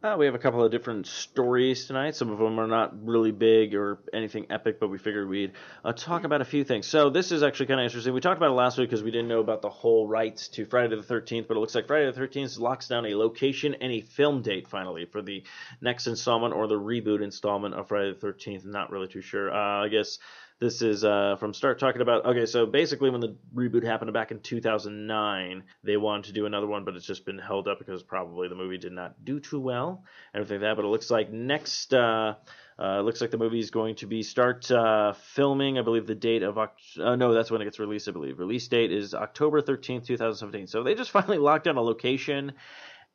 uh, 0.04 0.16
we 0.16 0.26
have 0.26 0.34
a 0.34 0.38
couple 0.38 0.62
of 0.62 0.70
different 0.70 1.06
stories 1.06 1.86
tonight. 1.86 2.14
Some 2.14 2.30
of 2.30 2.38
them 2.38 2.60
are 2.60 2.68
not 2.68 3.04
really 3.04 3.32
big 3.32 3.74
or 3.74 3.98
anything 4.12 4.46
epic, 4.50 4.78
but 4.78 4.88
we 4.88 4.98
figured 4.98 5.28
we'd 5.28 5.52
uh, 5.84 5.92
talk 5.92 6.22
about 6.22 6.42
a 6.42 6.44
few 6.44 6.62
things. 6.62 6.86
So 6.86 7.10
this 7.10 7.32
is 7.32 7.42
actually 7.42 7.66
kind 7.66 7.80
of 7.80 7.84
interesting. 7.84 8.14
We 8.14 8.20
talked 8.20 8.36
about 8.36 8.50
it 8.50 8.54
last 8.54 8.78
week 8.78 8.88
because 8.88 9.02
we 9.02 9.10
didn't 9.10 9.28
know 9.28 9.40
about 9.40 9.62
the 9.62 9.70
whole 9.70 10.06
rights 10.06 10.46
to 10.48 10.64
Friday 10.64 10.94
the 10.94 11.02
13th, 11.02 11.48
but 11.48 11.56
it 11.56 11.60
looks 11.60 11.74
like 11.74 11.86
Friday 11.86 12.10
the 12.10 12.20
13th 12.20 12.60
locks 12.60 12.86
down 12.86 13.06
a 13.06 13.16
location 13.16 13.74
and 13.80 13.90
a 13.90 14.02
film 14.02 14.42
date 14.42 14.68
finally 14.68 15.06
for 15.06 15.22
the 15.22 15.42
next 15.80 16.06
installment 16.06 16.54
or 16.54 16.68
the 16.68 16.78
reboot 16.78 17.22
installment 17.22 17.74
of 17.74 17.88
Friday 17.88 18.12
the 18.12 18.26
13th. 18.26 18.64
Not 18.64 18.90
really 18.90 19.08
too 19.08 19.22
sure. 19.22 19.52
Uh, 19.52 19.84
I 19.84 19.88
guess 19.88 20.18
this 20.60 20.82
is 20.82 21.04
uh, 21.04 21.36
from 21.38 21.52
start 21.52 21.78
talking 21.78 22.00
about. 22.00 22.24
Okay, 22.26 22.46
so 22.46 22.66
basically, 22.66 23.10
when 23.10 23.20
the 23.20 23.36
reboot 23.54 23.84
happened 23.84 24.12
back 24.12 24.30
in 24.30 24.40
2009, 24.40 25.64
they 25.82 25.96
wanted 25.96 26.24
to 26.26 26.32
do 26.32 26.46
another 26.46 26.66
one, 26.66 26.84
but 26.84 26.94
it's 26.94 27.06
just 27.06 27.26
been 27.26 27.38
held 27.38 27.68
up 27.68 27.78
because 27.78 28.02
probably 28.02 28.48
the 28.48 28.54
movie 28.54 28.78
did 28.78 28.92
not 28.92 29.24
do 29.24 29.40
too 29.40 29.60
well, 29.60 30.04
and 30.32 30.40
everything 30.40 30.62
like 30.62 30.70
that. 30.70 30.76
But 30.76 30.86
it 30.86 30.88
looks 30.88 31.10
like 31.10 31.30
next. 31.30 31.92
Uh, 31.92 32.34
uh, 32.76 33.00
looks 33.02 33.20
like 33.20 33.30
the 33.30 33.38
movie 33.38 33.60
is 33.60 33.70
going 33.70 33.94
to 33.96 34.06
be 34.06 34.22
start 34.22 34.68
uh, 34.70 35.12
filming. 35.12 35.78
I 35.78 35.82
believe 35.82 36.06
the 36.06 36.14
date 36.14 36.42
of 36.42 36.56
Oct- 36.56 36.98
uh, 36.98 37.14
no, 37.14 37.32
that's 37.32 37.50
when 37.50 37.60
it 37.60 37.64
gets 37.64 37.78
released. 37.78 38.08
I 38.08 38.12
believe 38.12 38.38
release 38.38 38.66
date 38.66 38.90
is 38.90 39.14
October 39.14 39.62
13th, 39.62 40.06
2017. 40.06 40.66
So 40.66 40.82
they 40.82 40.94
just 40.94 41.10
finally 41.12 41.38
locked 41.38 41.64
down 41.64 41.76
a 41.76 41.82
location 41.82 42.52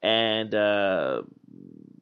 and 0.02 0.54
uh, 0.56 1.24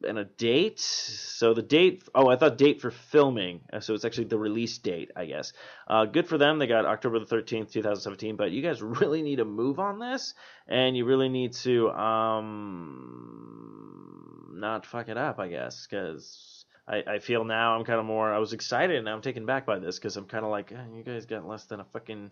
and 0.06 0.20
a 0.20 0.26
date. 0.26 0.80
So 0.80 1.54
the 1.54 1.62
date. 1.62 2.04
Oh, 2.14 2.28
I 2.28 2.36
thought 2.36 2.58
date 2.58 2.82
for 2.82 2.92
filming. 2.92 3.62
Uh, 3.72 3.80
So 3.80 3.94
it's 3.94 4.04
actually 4.06 4.26
the 4.26 4.38
release 4.38 4.78
date, 4.78 5.12
I 5.16 5.26
guess. 5.26 5.54
Uh, 5.88 6.06
good 6.06 6.28
for 6.28 6.38
them. 6.38 6.60
They 6.60 6.68
got 6.68 6.86
October 6.86 7.20
the 7.20 7.26
thirteenth, 7.26 7.72
two 7.72 7.82
thousand 7.82 8.02
seventeen. 8.02 8.36
But 8.36 8.52
you 8.52 8.62
guys 8.62 8.82
really 9.02 9.22
need 9.22 9.38
to 9.38 9.46
move 9.46 9.80
on 9.80 10.00
this, 10.00 10.34
and 10.68 10.98
you 10.98 11.06
really 11.06 11.30
need 11.30 11.54
to 11.54 11.90
um 11.92 14.58
not 14.60 14.86
fuck 14.86 15.08
it 15.10 15.18
up, 15.18 15.40
I 15.40 15.48
guess, 15.48 15.88
because. 15.90 16.54
I, 16.90 17.04
I 17.16 17.20
feel 17.20 17.44
now 17.44 17.76
I'm 17.76 17.84
kind 17.84 18.00
of 18.00 18.06
more. 18.06 18.34
I 18.34 18.38
was 18.38 18.54
excited, 18.54 18.96
and 18.96 19.10
I'm 19.10 19.22
taken 19.22 19.46
back 19.46 19.66
by 19.66 19.78
this 19.78 20.00
because 20.00 20.16
I'm 20.16 20.24
kind 20.24 20.46
of 20.46 20.52
like, 20.52 20.72
eh, 20.72 20.78
you 20.96 21.04
guys 21.04 21.26
got 21.26 21.46
less 21.46 21.66
than 21.66 21.82
a 21.82 21.84
fucking 21.84 22.32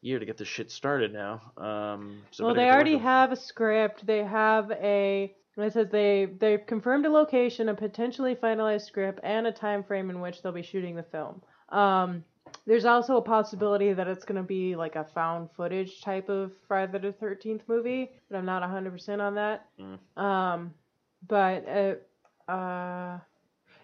year 0.00 0.18
to 0.18 0.24
get 0.24 0.38
this 0.38 0.48
shit 0.48 0.70
started 0.70 1.12
now. 1.12 1.42
Um, 1.58 2.22
so 2.30 2.46
well, 2.46 2.54
they 2.54 2.70
already 2.70 2.96
have 2.96 3.32
a 3.32 3.36
script. 3.36 4.06
They 4.06 4.24
have 4.24 4.70
a. 4.70 5.34
It 5.56 5.72
says 5.72 5.88
they 5.90 6.26
they've 6.38 6.64
confirmed 6.64 7.04
a 7.04 7.10
location, 7.10 7.68
a 7.68 7.74
potentially 7.74 8.34
finalized 8.34 8.86
script, 8.86 9.20
and 9.22 9.46
a 9.46 9.52
time 9.52 9.82
frame 9.82 10.08
in 10.08 10.20
which 10.20 10.42
they'll 10.42 10.52
be 10.52 10.62
shooting 10.62 10.96
the 10.96 11.02
film. 11.02 11.42
Um, 11.68 12.24
there's 12.66 12.84
also 12.84 13.16
a 13.16 13.22
possibility 13.22 13.92
that 13.92 14.08
it's 14.08 14.24
going 14.24 14.40
to 14.40 14.46
be 14.46 14.76
like 14.76 14.96
a 14.96 15.04
found 15.04 15.50
footage 15.56 16.00
type 16.00 16.28
of 16.28 16.52
Friday 16.68 16.98
the 16.98 17.12
Thirteenth 17.12 17.62
movie, 17.66 18.10
but 18.30 18.36
I'm 18.36 18.44
not 18.46 18.62
100% 18.62 19.20
on 19.20 19.34
that. 19.34 19.66
Mm. 19.80 20.22
Um, 20.22 20.74
but 21.26 21.68
uh, 21.68 22.50
uh, 22.50 23.18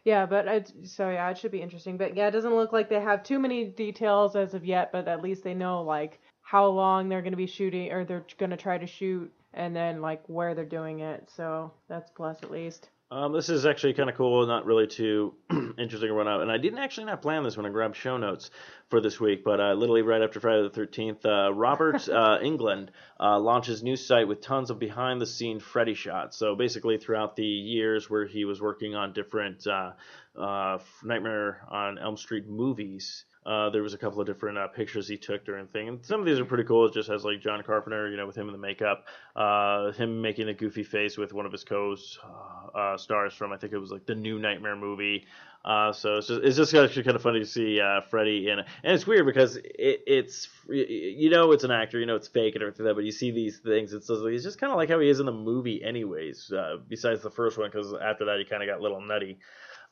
Yeah, 0.05 0.27
but 0.27 0.47
it's, 0.49 0.73
so 0.85 1.11
yeah, 1.11 1.29
it 1.31 1.39
should 1.39 1.51
be 1.51 1.63
interesting. 1.63 1.97
But 1.97 2.17
yeah, 2.17 2.29
it 2.29 2.31
doesn't 2.31 2.55
look 2.55 2.73
like 2.73 2.89
they 2.89 3.01
have 3.01 3.23
too 3.23 3.39
many 3.39 3.65
details 3.67 4.37
as 4.37 4.55
of 4.55 4.65
yet. 4.65 4.93
But 4.93 5.09
at 5.09 5.23
least 5.23 5.43
they 5.43 5.55
know 5.55 5.83
like 5.83 6.21
how 6.51 6.67
long 6.67 7.11
they're 7.11 7.21
going 7.21 7.33
to 7.33 7.37
be 7.37 7.47
shooting, 7.47 7.93
or 7.93 8.07
they're 8.07 8.25
going 8.39 8.49
to 8.49 8.57
try 8.57 8.79
to 8.79 8.87
shoot, 8.87 9.31
and 9.53 9.77
then 9.77 10.01
like 10.01 10.23
where 10.29 10.55
they're 10.55 10.65
doing 10.65 11.01
it. 11.01 11.29
So 11.37 11.73
that's 11.89 12.11
plus 12.11 12.39
at 12.43 12.51
least. 12.51 12.89
Um, 13.11 13.33
this 13.35 13.51
is 13.51 13.67
actually 13.67 13.93
kind 13.93 14.09
of 14.09 14.17
cool, 14.17 14.47
not 14.47 14.65
really 14.65 14.87
too 14.87 15.35
interesting 15.79 16.09
or 16.09 16.15
whatnot. 16.15 16.41
And 16.41 16.51
I 16.51 16.57
didn't 16.57 16.79
actually 16.79 17.05
not 17.07 17.21
plan 17.21 17.43
this 17.43 17.57
when 17.57 17.67
I 17.67 17.69
grabbed 17.69 17.97
show 17.97 18.17
notes 18.17 18.51
for 18.89 19.01
this 19.01 19.21
week, 19.21 19.45
but 19.45 19.61
uh, 19.61 19.73
literally 19.75 20.01
right 20.01 20.23
after 20.23 20.41
Friday 20.41 20.63
the 20.63 20.71
13th, 20.71 21.25
uh, 21.27 21.53
Robert 21.53 22.09
uh, 22.09 22.39
Englund 22.39 22.89
uh, 23.21 23.39
launches 23.39 23.83
new 23.83 23.97
site 23.97 24.27
with 24.27 24.41
tons 24.41 24.71
of 24.71 24.79
behind 24.79 25.21
the 25.21 25.27
scene 25.27 25.61
Freddy 25.61 25.95
shots. 25.95 26.39
So 26.39 26.55
basically, 26.55 26.97
throughout 26.97 27.37
the 27.37 27.45
years 27.45 28.09
where 28.09 28.27
he 28.27 28.47
was 28.47 28.61
working 28.61 28.95
on 28.95 29.13
different 29.13 29.67
uh, 29.67 29.93
uh, 30.39 30.79
Nightmare 31.03 31.61
on 31.71 31.99
Elm 31.99 32.17
Street 32.17 32.47
movies, 32.47 33.25
uh, 33.49 33.71
there 33.71 33.83
was 33.83 33.95
a 33.95 33.99
couple 33.99 34.21
of 34.21 34.27
different 34.27 34.59
uh, 34.59 34.69
pictures 34.69 35.09
he 35.09 35.17
took 35.17 35.43
during 35.47 35.65
the 35.65 35.73
thing, 35.73 35.89
and 35.89 36.05
some 36.05 36.21
of 36.21 36.27
these 36.27 36.39
are 36.39 36.45
pretty 36.45 36.65
cool. 36.65 36.85
It 36.85 36.93
just 36.93 37.09
has 37.09 37.25
like 37.25 37.41
John 37.41 37.63
Carpenter, 37.63 38.11
you 38.11 38.19
know, 38.19 38.27
with 38.27 38.37
him 38.37 38.47
in 38.47 38.53
the 38.53 38.59
makeup, 38.59 39.07
uh, 39.35 39.91
him 39.93 40.21
making 40.21 40.49
a 40.49 40.55
goofy 40.55 40.83
face 40.83 41.17
with 41.17 41.33
one 41.33 41.47
of 41.47 41.53
his 41.53 41.65
co-stars 41.65 43.33
from 43.33 43.53
I 43.53 43.57
think 43.57 43.73
it 43.73 43.79
was 43.79 43.91
like 43.91 44.05
the 44.05 44.15
new 44.15 44.39
Nightmare 44.39 44.77
movie. 44.77 45.25
Uh, 45.65 45.93
so 45.93 46.19
it's 46.19 46.29
just, 46.29 46.43
it's 46.45 46.57
just 46.59 46.75
actually 46.75 47.05
kind 47.05 47.17
of 47.17 47.23
funny 47.23 47.41
to 47.41 47.47
see 47.47 47.81
uh, 47.81 48.03
Freddy 48.03 48.49
in 48.49 48.59
and 48.59 48.67
it's 48.85 49.07
weird 49.07 49.27
because 49.27 49.57
it, 49.57 50.03
it's 50.07 50.49
you 50.69 51.31
know 51.31 51.51
it's 51.53 51.65
an 51.65 51.71
actor, 51.71 51.99
you 51.99 52.07
know 52.07 52.17
it's 52.17 52.29
fake 52.29 52.55
and 52.55 52.63
everything 52.63 52.85
like 52.85 52.91
that, 52.91 52.95
but 52.97 53.05
you 53.05 53.13
see 53.13 53.31
these 53.31 53.59
things, 53.59 53.95
it's 53.95 54.09
just, 54.09 54.23
it's 54.25 54.45
just 54.45 54.61
kind 54.61 54.73
of 54.73 54.77
like 54.77 54.91
how 54.91 55.01
he 55.01 55.09
is 55.09 55.21
in 55.21 55.27
the 55.27 55.33
movie, 55.33 55.83
anyways. 55.83 56.53
Uh, 56.53 56.77
besides 56.87 57.23
the 57.23 57.31
first 57.31 57.57
one, 57.57 57.71
because 57.71 57.95
after 57.95 58.27
that 58.27 58.39
he 58.39 58.45
kind 58.45 58.63
of 58.63 58.69
got 58.69 58.79
a 58.79 58.83
little 58.83 59.01
nutty. 59.01 59.39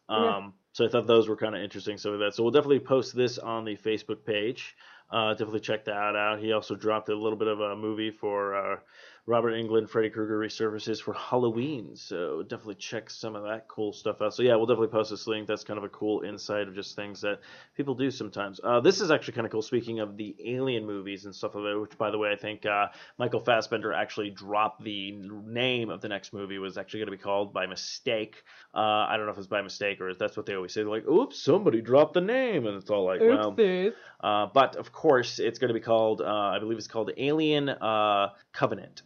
Um, 0.08 0.22
Yeah. 0.24 0.50
So 0.72 0.84
I 0.84 0.88
thought 0.88 1.06
those 1.06 1.26
were 1.26 1.36
kind 1.36 1.56
of 1.56 1.62
interesting. 1.62 1.96
So 1.96 2.18
that, 2.18 2.34
so 2.34 2.42
we'll 2.42 2.52
definitely 2.52 2.80
post 2.80 3.16
this 3.16 3.38
on 3.38 3.64
the 3.64 3.76
Facebook 3.76 4.24
page. 4.26 4.76
Uh, 5.10 5.30
definitely 5.32 5.60
check 5.60 5.84
that 5.86 6.16
out. 6.16 6.38
He 6.38 6.52
also 6.52 6.74
dropped 6.74 7.08
a 7.08 7.14
little 7.16 7.38
bit 7.38 7.48
of 7.48 7.60
a 7.60 7.74
movie 7.76 8.10
for 8.10 8.54
uh, 8.54 8.76
Robert 9.26 9.54
Englund, 9.54 9.88
Freddy 9.88 10.08
Krueger 10.08 10.38
resurfaces 10.38 11.02
for 11.02 11.12
Halloween. 11.12 11.96
So 11.96 12.42
definitely 12.42 12.76
check 12.76 13.10
some 13.10 13.34
of 13.34 13.42
that 13.42 13.66
cool 13.66 13.92
stuff 13.92 14.22
out. 14.22 14.34
So 14.34 14.42
yeah, 14.42 14.54
we'll 14.54 14.66
definitely 14.66 14.88
post 14.88 15.10
this 15.10 15.26
link. 15.26 15.48
That's 15.48 15.64
kind 15.64 15.78
of 15.78 15.84
a 15.84 15.88
cool 15.88 16.20
insight 16.22 16.68
of 16.68 16.76
just 16.76 16.94
things 16.94 17.20
that 17.22 17.40
people 17.76 17.96
do 17.96 18.10
sometimes. 18.12 18.60
Uh, 18.62 18.78
this 18.78 19.00
is 19.00 19.10
actually 19.10 19.34
kind 19.34 19.44
of 19.44 19.50
cool. 19.50 19.62
Speaking 19.62 19.98
of 19.98 20.16
the 20.16 20.36
Alien 20.44 20.86
movies 20.86 21.24
and 21.24 21.34
stuff 21.34 21.56
like 21.56 21.64
that, 21.64 21.80
which 21.80 21.98
by 21.98 22.10
the 22.12 22.18
way, 22.18 22.30
I 22.30 22.36
think 22.36 22.64
uh, 22.66 22.86
Michael 23.18 23.40
Fassbender 23.40 23.92
actually 23.92 24.30
dropped 24.30 24.84
the 24.84 25.10
name 25.12 25.90
of 25.90 26.00
the 26.00 26.08
next 26.08 26.32
movie 26.32 26.58
was 26.58 26.78
actually 26.78 27.00
going 27.00 27.10
to 27.10 27.16
be 27.16 27.22
called 27.22 27.52
by 27.52 27.66
mistake. 27.66 28.44
Uh, 28.72 29.06
I 29.08 29.16
don't 29.16 29.26
know 29.26 29.32
if 29.32 29.38
it's 29.38 29.48
by 29.48 29.62
mistake 29.62 30.00
or 30.00 30.08
if 30.08 30.18
that's 30.18 30.36
what 30.36 30.46
they 30.46 30.54
always 30.54 30.72
say. 30.72 30.82
They're 30.82 30.90
like, 30.90 31.08
"Oops, 31.08 31.36
somebody 31.36 31.80
dropped 31.80 32.14
the 32.14 32.20
name," 32.20 32.66
and 32.66 32.76
it's 32.76 32.90
all 32.90 33.04
like, 33.04 33.20
"Well." 33.20 33.56
Oopsies. 33.56 33.92
Uh, 34.20 34.46
but 34.52 34.76
of 34.76 34.92
course, 34.92 35.38
it's 35.38 35.58
going 35.58 35.68
to 35.68 35.74
be 35.74 35.80
called, 35.80 36.20
uh, 36.20 36.24
I 36.26 36.58
believe 36.58 36.78
it's 36.78 36.86
called 36.86 37.10
Alien 37.16 37.68
uh, 37.68 38.30
Covenant. 38.52 39.02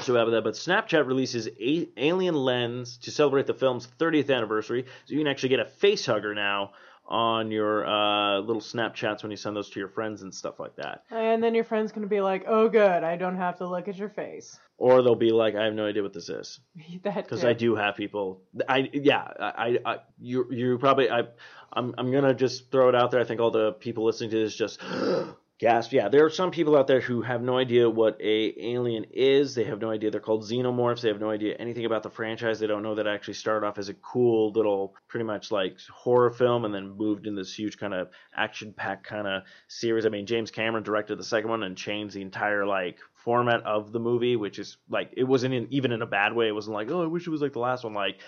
So 0.00 0.12
we 0.12 0.18
have 0.18 0.30
that. 0.30 0.44
But 0.44 0.54
Snapchat 0.54 1.06
releases 1.06 1.48
a- 1.48 1.88
Alien 1.96 2.34
Lens 2.34 2.96
to 2.98 3.10
celebrate 3.10 3.46
the 3.46 3.54
film's 3.54 3.86
30th 3.98 4.34
anniversary. 4.34 4.86
So 5.04 5.14
you 5.14 5.18
can 5.18 5.28
actually 5.28 5.50
get 5.50 5.60
a 5.60 5.64
face 5.66 6.06
hugger 6.06 6.34
now 6.34 6.72
on 7.06 7.50
your 7.50 7.86
uh, 7.86 8.38
little 8.40 8.62
Snapchats 8.62 9.22
when 9.22 9.30
you 9.30 9.36
send 9.36 9.56
those 9.56 9.70
to 9.70 9.78
your 9.78 9.88
friends 9.88 10.22
and 10.22 10.34
stuff 10.34 10.58
like 10.58 10.76
that. 10.76 11.04
And 11.10 11.42
then 11.42 11.54
your 11.54 11.64
friend's 11.64 11.92
gonna 11.92 12.06
be 12.06 12.20
like, 12.20 12.44
"Oh, 12.46 12.68
good, 12.68 13.04
I 13.04 13.16
don't 13.16 13.36
have 13.36 13.58
to 13.58 13.68
look 13.68 13.88
at 13.88 13.96
your 13.96 14.08
face." 14.08 14.58
Or 14.78 15.02
they'll 15.02 15.14
be 15.14 15.30
like, 15.30 15.54
I 15.54 15.64
have 15.64 15.74
no 15.74 15.86
idea 15.86 16.02
what 16.02 16.12
this 16.12 16.28
is. 16.28 16.60
because. 17.02 17.44
I 17.44 17.52
do 17.52 17.74
have 17.76 17.96
people. 17.96 18.42
I 18.68 18.88
yeah, 18.92 19.28
I, 19.38 19.78
I 19.84 19.98
you 20.20 20.46
you 20.50 20.78
probably 20.78 21.10
I 21.10 21.24
I'm 21.72 21.94
I'm 21.98 22.10
gonna 22.10 22.34
just 22.34 22.70
throw 22.70 22.88
it 22.88 22.94
out 22.94 23.10
there. 23.10 23.20
I 23.20 23.24
think 23.24 23.40
all 23.40 23.50
the 23.50 23.72
people 23.72 24.04
listening 24.04 24.30
to 24.30 24.36
this 24.36 24.56
just 24.56 24.80
gasp. 25.62 25.92
Yeah, 25.92 26.08
there 26.08 26.24
are 26.24 26.30
some 26.30 26.50
people 26.50 26.76
out 26.76 26.88
there 26.88 27.00
who 27.00 27.22
have 27.22 27.40
no 27.40 27.56
idea 27.56 27.88
what 27.88 28.20
a 28.20 28.54
alien 28.58 29.06
is. 29.12 29.54
They 29.54 29.62
have 29.64 29.80
no 29.80 29.90
idea 29.90 30.10
they're 30.10 30.20
called 30.20 30.42
xenomorphs. 30.42 31.02
They 31.02 31.08
have 31.08 31.20
no 31.20 31.30
idea 31.30 31.54
anything 31.54 31.84
about 31.84 32.02
the 32.02 32.10
franchise. 32.10 32.58
They 32.58 32.66
don't 32.66 32.82
know 32.82 32.96
that 32.96 33.06
actually 33.06 33.34
started 33.34 33.64
off 33.64 33.78
as 33.78 33.88
a 33.88 33.94
cool 33.94 34.50
little, 34.50 34.96
pretty 35.06 35.24
much 35.24 35.52
like 35.52 35.78
horror 35.88 36.30
film, 36.30 36.64
and 36.64 36.74
then 36.74 36.96
moved 36.96 37.28
in 37.28 37.36
this 37.36 37.54
huge 37.54 37.78
kind 37.78 37.94
of 37.94 38.08
action-packed 38.36 39.06
kind 39.06 39.28
of 39.28 39.44
series. 39.68 40.04
I 40.04 40.08
mean, 40.08 40.26
James 40.26 40.50
Cameron 40.50 40.82
directed 40.82 41.16
the 41.16 41.24
second 41.24 41.48
one 41.48 41.62
and 41.62 41.76
changed 41.76 42.16
the 42.16 42.22
entire 42.22 42.66
like 42.66 42.98
format 43.14 43.62
of 43.62 43.92
the 43.92 44.00
movie, 44.00 44.34
which 44.34 44.58
is 44.58 44.78
like 44.90 45.14
it 45.16 45.24
wasn't 45.24 45.54
in, 45.54 45.68
even 45.70 45.92
in 45.92 46.02
a 46.02 46.06
bad 46.06 46.34
way. 46.34 46.48
It 46.48 46.54
wasn't 46.56 46.74
like 46.74 46.90
oh 46.90 47.04
I 47.04 47.06
wish 47.06 47.28
it 47.28 47.30
was 47.30 47.40
like 47.40 47.52
the 47.52 47.60
last 47.60 47.84
one. 47.84 47.94
Like 47.94 48.18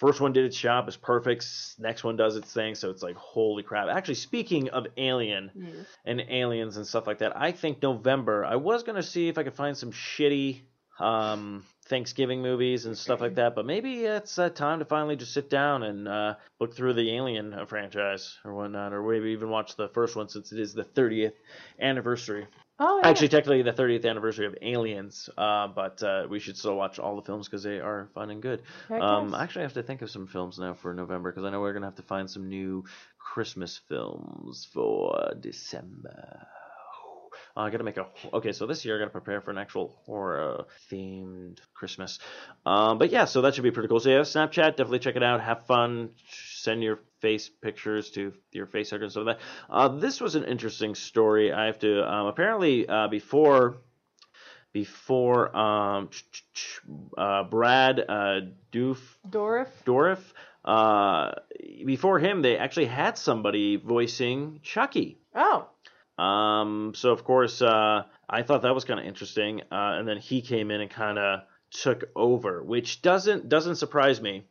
first 0.00 0.20
one 0.20 0.32
did 0.32 0.46
its 0.46 0.58
job, 0.58 0.88
it's 0.88 0.96
perfect. 0.96 1.46
Next 1.78 2.02
one 2.02 2.16
does 2.16 2.34
its 2.34 2.52
thing, 2.52 2.74
so 2.74 2.88
it's 2.90 3.02
like 3.02 3.16
holy 3.16 3.62
crap. 3.62 3.88
Actually, 3.88 4.14
speaking 4.14 4.70
of 4.70 4.86
Alien 4.96 5.50
Yes. 5.54 5.86
and 6.06 6.20
aliens 6.28 6.78
and 6.78 6.86
stuff 6.86 7.06
like 7.06 7.18
that, 7.18 7.36
I 7.36 7.52
think 7.52 7.82
November. 7.82 8.44
I 8.44 8.56
was 8.56 8.82
gonna 8.82 9.02
see 9.02 9.28
if 9.28 9.36
I 9.36 9.42
could 9.44 9.54
find 9.54 9.76
some 9.76 9.92
shitty 9.92 10.62
um, 10.98 11.64
Thanksgiving 11.86 12.40
movies 12.42 12.86
and 12.86 12.96
stuff 12.96 13.20
like 13.20 13.34
that, 13.36 13.54
but 13.54 13.66
maybe 13.66 14.04
it's 14.04 14.38
uh, 14.38 14.48
time 14.50 14.78
to 14.78 14.84
finally 14.84 15.16
just 15.16 15.32
sit 15.34 15.50
down 15.50 15.82
and 15.82 16.08
uh, 16.08 16.34
look 16.60 16.74
through 16.74 16.94
the 16.94 17.14
Alien 17.14 17.52
uh, 17.52 17.64
franchise 17.66 18.38
or 18.44 18.54
whatnot, 18.54 18.92
or 18.92 19.02
maybe 19.02 19.30
even 19.30 19.50
watch 19.50 19.76
the 19.76 19.88
first 19.88 20.16
one 20.16 20.28
since 20.28 20.52
it 20.52 20.60
is 20.60 20.72
the 20.74 20.84
30th 20.84 21.32
anniversary. 21.80 22.46
Oh, 22.82 22.98
yeah. 23.02 23.08
Actually, 23.08 23.28
technically 23.28 23.62
the 23.62 23.72
30th 23.72 24.06
anniversary 24.06 24.46
of 24.46 24.56
Aliens, 24.62 25.28
uh, 25.36 25.68
but 25.68 26.02
uh, 26.02 26.26
we 26.30 26.38
should 26.40 26.56
still 26.56 26.76
watch 26.76 26.98
all 26.98 27.14
the 27.16 27.22
films 27.22 27.46
because 27.46 27.62
they 27.62 27.78
are 27.78 28.08
fun 28.14 28.30
and 28.30 28.40
good. 28.40 28.62
Um, 28.90 29.34
actually, 29.34 29.60
I 29.60 29.64
have 29.64 29.74
to 29.74 29.82
think 29.82 30.00
of 30.00 30.10
some 30.10 30.26
films 30.26 30.58
now 30.58 30.72
for 30.74 30.94
November 30.94 31.30
because 31.30 31.44
I 31.44 31.50
know 31.50 31.60
we're 31.60 31.74
gonna 31.74 31.86
have 31.86 31.96
to 31.96 32.02
find 32.02 32.30
some 32.30 32.48
new 32.48 32.84
Christmas 33.18 33.80
films 33.88 34.66
for 34.72 35.34
December. 35.40 36.46
Uh, 37.56 37.60
I 37.60 37.70
gotta 37.70 37.84
make 37.84 37.96
a 37.96 38.06
okay. 38.32 38.52
So 38.52 38.66
this 38.66 38.84
year 38.84 38.96
I 38.96 38.98
gotta 39.00 39.10
prepare 39.10 39.40
for 39.40 39.50
an 39.50 39.58
actual 39.58 39.88
horror 40.06 40.64
themed 40.90 41.58
Christmas. 41.74 42.18
Um, 42.64 42.98
but 42.98 43.10
yeah, 43.10 43.24
so 43.24 43.42
that 43.42 43.54
should 43.54 43.64
be 43.64 43.70
pretty 43.72 43.88
cool. 43.88 44.00
So 44.00 44.08
yeah, 44.08 44.20
Snapchat, 44.20 44.76
definitely 44.76 45.00
check 45.00 45.16
it 45.16 45.22
out. 45.22 45.40
Have 45.42 45.66
fun. 45.66 46.10
Send 46.30 46.82
your 46.82 47.00
face 47.20 47.48
pictures 47.48 48.10
to 48.10 48.32
your 48.52 48.66
face 48.66 48.90
hugger 48.90 49.04
and 49.04 49.12
stuff 49.12 49.26
like 49.26 49.38
that. 49.38 49.44
Uh, 49.68 49.88
this 49.88 50.20
was 50.20 50.34
an 50.34 50.44
interesting 50.44 50.94
story. 50.94 51.52
I 51.52 51.66
have 51.66 51.78
to 51.80 52.02
um, 52.10 52.26
apparently 52.26 52.88
uh, 52.88 53.08
before 53.08 53.78
before 54.72 55.54
um, 55.56 56.10
uh, 57.16 57.44
Brad 57.44 58.00
uh, 58.00 58.40
Doof 58.72 58.98
Dourif. 59.28 59.68
Dourif. 59.84 60.20
Uh, 60.64 61.32
before 61.86 62.18
him, 62.18 62.42
they 62.42 62.56
actually 62.58 62.86
had 62.86 63.16
somebody 63.16 63.76
voicing 63.76 64.60
Chucky. 64.62 65.18
Oh. 65.34 65.68
Um, 66.22 66.92
so 66.94 67.12
of 67.12 67.24
course, 67.24 67.62
uh, 67.62 68.02
I 68.28 68.42
thought 68.42 68.62
that 68.62 68.74
was 68.74 68.84
kind 68.84 69.00
of 69.00 69.06
interesting. 69.06 69.62
Uh, 69.72 69.96
and 69.98 70.06
then 70.06 70.18
he 70.18 70.42
came 70.42 70.70
in 70.70 70.80
and 70.80 70.90
kind 70.90 71.18
of 71.18 71.40
took 71.70 72.04
over, 72.14 72.62
which 72.62 73.00
doesn't 73.00 73.48
doesn't 73.48 73.76
surprise 73.76 74.20
me. 74.20 74.44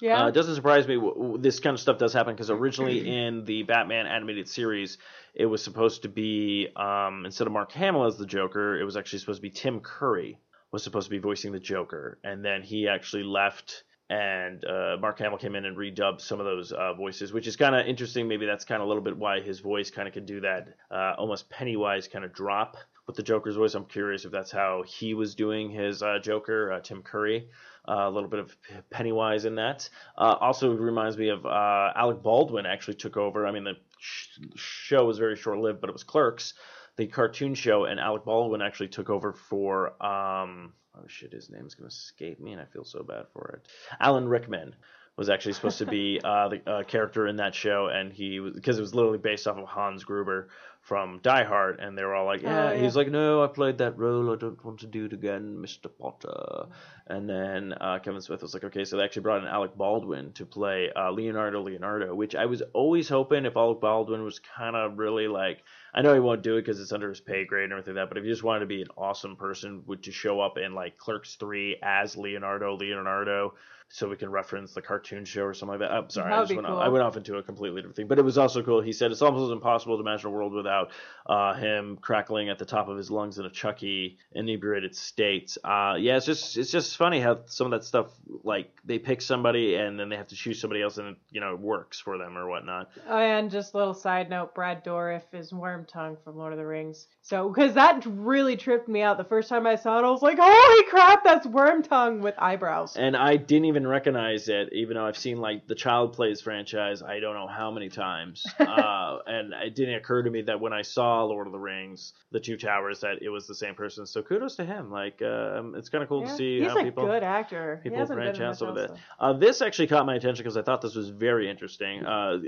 Yeah. 0.00 0.24
Uh, 0.24 0.28
it 0.28 0.32
doesn't 0.32 0.54
surprise 0.54 0.86
me. 0.86 0.94
W- 0.96 1.14
w- 1.14 1.38
This 1.38 1.60
kind 1.60 1.74
of 1.74 1.80
stuff 1.80 1.98
does 1.98 2.12
happen 2.12 2.34
because 2.34 2.50
originally 2.50 2.98
in 3.26 3.44
the 3.44 3.62
Batman 3.62 4.06
animated 4.06 4.48
series, 4.48 4.98
it 5.34 5.46
was 5.46 5.62
supposed 5.62 6.02
to 6.02 6.08
be 6.08 6.68
um, 6.76 7.24
instead 7.24 7.46
of 7.46 7.52
Mark 7.52 7.72
Hamill 7.72 8.04
as 8.04 8.16
the 8.16 8.26
Joker, 8.26 8.78
it 8.78 8.84
was 8.84 8.96
actually 8.96 9.20
supposed 9.20 9.38
to 9.38 9.42
be 9.42 9.50
Tim 9.50 9.80
Curry 9.80 10.38
was 10.72 10.82
supposed 10.82 11.06
to 11.06 11.10
be 11.10 11.18
voicing 11.18 11.52
the 11.52 11.60
Joker, 11.60 12.18
and 12.24 12.44
then 12.44 12.62
he 12.62 12.88
actually 12.88 13.22
left. 13.22 13.84
And 14.08 14.64
uh, 14.64 14.96
Mark 15.00 15.18
Hamill 15.18 15.38
came 15.38 15.56
in 15.56 15.64
and 15.64 15.76
redubbed 15.76 16.20
some 16.20 16.38
of 16.38 16.46
those 16.46 16.70
uh, 16.70 16.94
voices, 16.94 17.32
which 17.32 17.48
is 17.48 17.56
kind 17.56 17.74
of 17.74 17.86
interesting. 17.86 18.28
Maybe 18.28 18.46
that's 18.46 18.64
kind 18.64 18.80
of 18.80 18.86
a 18.86 18.88
little 18.88 19.02
bit 19.02 19.16
why 19.16 19.40
his 19.40 19.58
voice 19.58 19.90
kind 19.90 20.06
of 20.06 20.14
could 20.14 20.26
do 20.26 20.40
that 20.42 20.68
uh, 20.92 21.14
almost 21.18 21.50
Pennywise 21.50 22.06
kind 22.06 22.24
of 22.24 22.32
drop 22.32 22.76
with 23.06 23.16
the 23.16 23.22
Joker's 23.22 23.56
voice. 23.56 23.74
I'm 23.74 23.84
curious 23.84 24.24
if 24.24 24.32
that's 24.32 24.50
how 24.50 24.82
he 24.86 25.14
was 25.14 25.34
doing 25.34 25.70
his 25.70 26.02
uh, 26.02 26.18
Joker, 26.20 26.72
uh, 26.72 26.80
Tim 26.80 27.02
Curry. 27.02 27.48
Uh, 27.88 28.08
a 28.08 28.10
little 28.10 28.28
bit 28.28 28.40
of 28.40 28.56
Pennywise 28.90 29.44
in 29.44 29.54
that. 29.54 29.88
Uh, 30.18 30.36
also 30.40 30.72
reminds 30.72 31.16
me 31.16 31.28
of 31.28 31.46
uh, 31.46 31.92
Alec 31.94 32.20
Baldwin 32.20 32.66
actually 32.66 32.94
took 32.94 33.16
over. 33.16 33.46
I 33.46 33.52
mean, 33.52 33.62
the 33.62 33.74
sh- 34.00 34.40
show 34.56 35.04
was 35.04 35.18
very 35.18 35.36
short 35.36 35.58
lived, 35.58 35.80
but 35.80 35.88
it 35.88 35.92
was 35.92 36.02
Clerks, 36.02 36.54
the 36.96 37.06
cartoon 37.06 37.54
show, 37.54 37.84
and 37.84 38.00
Alec 38.00 38.24
Baldwin 38.24 38.60
actually 38.60 38.88
took 38.88 39.08
over 39.08 39.32
for. 39.32 39.90
Um, 40.04 40.72
oh 40.96 41.04
shit, 41.06 41.32
his 41.32 41.48
name's 41.48 41.76
gonna 41.76 41.86
escape 41.86 42.40
me, 42.40 42.52
and 42.52 42.60
I 42.60 42.64
feel 42.64 42.84
so 42.84 43.04
bad 43.04 43.26
for 43.32 43.60
it. 43.60 43.70
Alan 44.00 44.28
Rickman 44.28 44.74
was 45.16 45.30
actually 45.30 45.52
supposed 45.52 45.78
to 45.78 45.86
be 45.86 46.20
uh, 46.24 46.48
the 46.48 46.68
uh, 46.68 46.82
character 46.82 47.28
in 47.28 47.36
that 47.36 47.54
show, 47.54 47.86
and 47.86 48.12
he 48.12 48.40
was 48.40 48.54
because 48.54 48.78
it 48.78 48.82
was 48.82 48.96
literally 48.96 49.18
based 49.18 49.46
off 49.46 49.58
of 49.58 49.66
Hans 49.66 50.02
Gruber 50.02 50.48
from 50.86 51.18
Die 51.18 51.42
Hard, 51.42 51.80
and 51.80 51.98
they 51.98 52.04
were 52.04 52.14
all 52.14 52.26
like, 52.26 52.42
"Yeah." 52.42 52.68
Oh, 52.68 52.72
yeah. 52.72 52.80
He's 52.80 52.94
like, 52.94 53.10
"No, 53.10 53.42
I 53.42 53.48
played 53.48 53.78
that 53.78 53.98
role. 53.98 54.32
I 54.32 54.36
don't 54.36 54.64
want 54.64 54.78
to 54.80 54.86
do 54.86 55.06
it 55.06 55.12
again, 55.12 55.56
Mr. 55.58 55.90
Potter." 55.98 56.68
And 57.08 57.28
then 57.28 57.74
uh, 57.80 57.98
Kevin 57.98 58.20
Smith 58.20 58.40
was 58.40 58.54
like, 58.54 58.62
"Okay," 58.62 58.84
so 58.84 58.96
they 58.96 59.02
actually 59.02 59.22
brought 59.22 59.42
in 59.42 59.48
Alec 59.48 59.76
Baldwin 59.76 60.32
to 60.34 60.46
play 60.46 60.92
uh, 60.94 61.10
Leonardo 61.10 61.60
Leonardo, 61.60 62.14
which 62.14 62.36
I 62.36 62.46
was 62.46 62.62
always 62.72 63.08
hoping 63.08 63.46
if 63.46 63.56
Alec 63.56 63.80
Baldwin 63.80 64.22
was 64.22 64.38
kind 64.38 64.76
of 64.76 64.96
really 64.96 65.26
like, 65.26 65.64
I 65.94 66.02
know 66.02 66.14
he 66.14 66.20
won't 66.20 66.42
do 66.42 66.56
it 66.56 66.62
because 66.62 66.80
it's 66.80 66.92
under 66.92 67.08
his 67.08 67.20
pay 67.20 67.44
grade 67.44 67.64
and 67.64 67.72
everything 67.72 67.94
like 67.94 68.04
that, 68.04 68.08
but 68.08 68.18
if 68.18 68.24
you 68.24 68.30
just 68.30 68.42
wanted 68.42 68.60
to 68.60 68.66
be 68.66 68.82
an 68.82 68.88
awesome 68.96 69.36
person, 69.36 69.82
would 69.86 70.02
to 70.04 70.12
show 70.12 70.40
up 70.40 70.58
in 70.58 70.74
like 70.74 70.98
Clerks 70.98 71.36
three 71.36 71.76
as 71.82 72.16
Leonardo 72.16 72.76
Leonardo 72.76 73.54
so 73.88 74.08
we 74.08 74.16
can 74.16 74.30
reference 74.30 74.74
the 74.74 74.82
cartoon 74.82 75.24
show 75.24 75.44
or 75.44 75.54
something 75.54 75.78
like 75.78 75.88
that. 75.88 75.94
I'm 75.94 76.10
sorry, 76.10 76.32
I 76.32 76.40
just 76.40 76.54
went 76.54 76.66
cool. 76.66 76.76
off, 76.76 76.84
I 76.84 76.88
went 76.88 77.04
off 77.04 77.16
into 77.16 77.36
a 77.36 77.42
completely 77.42 77.80
different 77.80 77.96
thing. 77.96 78.08
But 78.08 78.18
it 78.18 78.24
was 78.24 78.36
also 78.36 78.62
cool. 78.62 78.80
He 78.80 78.92
said 78.92 79.12
it's 79.12 79.22
almost 79.22 79.52
impossible 79.52 79.96
to 79.96 80.00
imagine 80.00 80.26
a 80.26 80.30
world 80.30 80.52
without 80.52 80.90
uh, 81.26 81.54
him 81.54 81.96
crackling 82.00 82.48
at 82.48 82.58
the 82.58 82.64
top 82.64 82.88
of 82.88 82.96
his 82.96 83.10
lungs 83.10 83.38
in 83.38 83.46
a 83.46 83.50
Chucky 83.50 84.18
inebriated 84.32 84.94
state. 84.96 85.56
Uh, 85.62 85.94
yeah, 85.98 86.16
it's 86.16 86.26
just 86.26 86.56
it's 86.56 86.70
just 86.70 86.96
funny 86.96 87.20
how 87.20 87.40
some 87.46 87.66
of 87.66 87.70
that 87.70 87.86
stuff 87.86 88.08
like 88.42 88.72
they 88.84 88.98
pick 88.98 89.22
somebody 89.22 89.76
and 89.76 89.98
then 89.98 90.08
they 90.08 90.16
have 90.16 90.28
to 90.28 90.36
choose 90.36 90.60
somebody 90.60 90.82
else 90.82 90.98
and 90.98 91.16
you 91.30 91.40
know 91.40 91.52
it 91.52 91.60
works 91.60 92.00
for 92.00 92.18
them 92.18 92.36
or 92.36 92.48
whatnot. 92.48 92.90
Oh, 93.08 93.16
and 93.16 93.50
just 93.50 93.74
a 93.74 93.76
little 93.76 93.94
side 93.94 94.28
note: 94.28 94.54
Brad 94.54 94.84
Dourif 94.84 95.32
is 95.32 95.52
Wormtongue 95.76 96.16
from 96.24 96.36
Lord 96.36 96.52
of 96.52 96.58
the 96.58 96.66
Rings. 96.66 97.06
So, 97.22 97.48
because 97.48 97.74
that 97.74 98.04
really 98.06 98.56
tripped 98.56 98.88
me 98.88 99.02
out 99.02 99.18
the 99.18 99.24
first 99.24 99.48
time 99.48 99.66
I 99.66 99.76
saw 99.76 99.98
it, 99.98 100.04
I 100.04 100.10
was 100.10 100.22
like, 100.22 100.38
"Holy 100.40 100.84
crap, 100.84 101.24
that's 101.24 101.46
Wormtongue 101.46 102.20
with 102.20 102.34
eyebrows." 102.38 102.96
And 102.96 103.16
I 103.16 103.36
didn't 103.36 103.66
even 103.66 103.86
recognize 103.86 104.48
it, 104.48 104.72
even 104.72 104.96
though 104.96 105.06
I've 105.06 105.18
seen 105.18 105.38
like 105.38 105.66
the 105.66 105.74
Child 105.74 106.12
Plays 106.12 106.40
franchise. 106.40 107.02
I 107.02 107.20
don't 107.20 107.34
know 107.34 107.48
how 107.48 107.70
many 107.70 107.88
times, 107.88 108.46
uh, 108.60 109.18
and 109.26 109.52
it 109.64 109.74
didn't 109.74 109.96
occur 109.96 110.22
to 110.22 110.30
me 110.30 110.42
that 110.42 110.60
when 110.60 110.72
I 110.72 110.82
saw 110.82 111.24
Lord 111.24 111.46
of 111.46 111.52
the 111.52 111.58
Rings, 111.58 112.12
the 112.30 112.40
Two 112.40 112.56
Towers, 112.56 113.00
that 113.00 113.22
it 113.22 113.28
was 113.28 113.46
the 113.46 113.54
same 113.54 113.74
person. 113.74 114.06
So 114.06 114.22
kudos 114.22 114.56
to 114.56 114.64
him. 114.64 114.90
Like, 114.90 115.20
um, 115.22 115.74
it's 115.76 115.88
kind 115.88 116.02
of 116.02 116.08
cool 116.08 116.22
Yeah, 116.22 116.28
to 116.28 116.36
see 116.36 116.60
he's 116.60 116.68
how 116.68 116.78
a 116.78 116.82
people 116.82 117.06
good 117.06 117.22
actor. 117.22 117.80
People 117.82 118.06
branch 118.06 118.40
out 118.40 118.62
of 118.62 118.76
else, 118.78 118.90
Uh, 119.18 119.32
this 119.32 119.62
actually 119.62 119.88
caught 119.88 120.06
my 120.06 120.14
attention 120.14 120.42
because 120.42 120.56
I 120.56 120.62
thought 120.62 120.80
this 120.80 120.94
was 120.94 121.08
very 121.08 121.50
interesting. 121.50 122.04
Uh, 122.04 122.38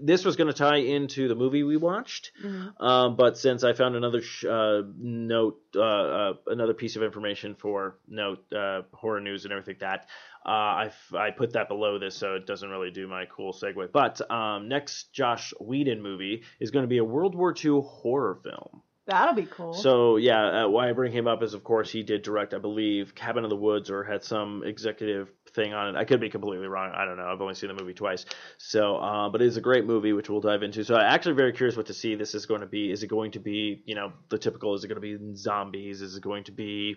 this 0.00 0.24
was 0.24 0.36
going 0.36 0.48
to 0.48 0.54
tie 0.56 0.76
into 0.76 1.28
the 1.28 1.34
movie 1.34 1.62
we 1.62 1.76
watched, 1.76 2.32
Mhm. 2.44 2.74
Um, 2.80 3.16
but 3.16 3.36
since 3.36 3.64
I 3.64 3.72
found 3.72 3.96
another 3.96 4.22
sh- 4.22 4.44
uh, 4.44 4.82
note, 4.96 5.60
uh, 5.74 5.80
uh, 5.80 6.32
another 6.46 6.74
piece 6.74 6.96
of 6.96 7.02
information 7.02 7.54
for 7.54 7.98
note 8.06 8.44
uh, 8.52 8.82
horror 8.92 9.20
news 9.20 9.44
and 9.44 9.52
everything 9.52 9.74
like 9.74 9.80
that, 9.80 10.06
uh, 10.46 10.50
I, 10.50 10.90
I 11.14 11.30
put 11.30 11.52
that 11.54 11.68
below 11.68 11.98
this 11.98 12.14
so 12.14 12.34
it 12.34 12.46
doesn't 12.46 12.68
really 12.70 12.90
do 12.90 13.08
my 13.08 13.26
cool 13.26 13.52
segue. 13.52 13.90
But 13.92 14.30
um, 14.30 14.68
next 14.68 15.12
Joss 15.12 15.52
Whedon 15.60 16.00
movie 16.02 16.44
is 16.60 16.70
going 16.70 16.84
to 16.84 16.88
be 16.88 16.98
a 16.98 17.04
World 17.04 17.34
War 17.34 17.52
II 17.52 17.80
horror 17.84 18.38
film. 18.42 18.82
That'll 19.08 19.34
be 19.34 19.46
cool. 19.46 19.72
So 19.72 20.16
yeah, 20.18 20.64
uh, 20.64 20.68
why 20.68 20.90
I 20.90 20.92
bring 20.92 21.12
him 21.12 21.26
up 21.26 21.42
is 21.42 21.54
of 21.54 21.64
course 21.64 21.90
he 21.90 22.02
did 22.02 22.20
direct, 22.20 22.52
I 22.52 22.58
believe, 22.58 23.14
Cabin 23.14 23.42
in 23.42 23.48
the 23.48 23.56
Woods 23.56 23.90
or 23.90 24.04
had 24.04 24.22
some 24.22 24.62
executive 24.66 25.30
thing 25.54 25.72
on 25.72 25.88
it. 25.88 25.98
I 25.98 26.04
could 26.04 26.20
be 26.20 26.28
completely 26.28 26.66
wrong. 26.66 26.92
I 26.94 27.06
don't 27.06 27.16
know. 27.16 27.26
I've 27.26 27.40
only 27.40 27.54
seen 27.54 27.68
the 27.68 27.74
movie 27.74 27.94
twice. 27.94 28.26
So, 28.58 28.96
uh, 28.96 29.30
but 29.30 29.40
it 29.40 29.46
is 29.46 29.56
a 29.56 29.62
great 29.62 29.86
movie, 29.86 30.12
which 30.12 30.28
we'll 30.28 30.42
dive 30.42 30.62
into. 30.62 30.84
So 30.84 30.94
I'm 30.94 31.12
actually 31.12 31.36
very 31.36 31.52
curious 31.54 31.74
what 31.74 31.86
to 31.86 31.94
see 31.94 32.16
this 32.16 32.34
is 32.34 32.44
going 32.44 32.60
to 32.60 32.66
be. 32.66 32.90
Is 32.90 33.02
it 33.02 33.06
going 33.06 33.30
to 33.32 33.40
be, 33.40 33.82
you 33.86 33.94
know, 33.94 34.12
the 34.28 34.38
typical? 34.38 34.74
Is 34.74 34.84
it 34.84 34.88
going 34.88 35.00
to 35.00 35.18
be 35.18 35.34
zombies? 35.34 36.02
Is 36.02 36.16
it 36.16 36.22
going 36.22 36.44
to 36.44 36.52
be 36.52 36.96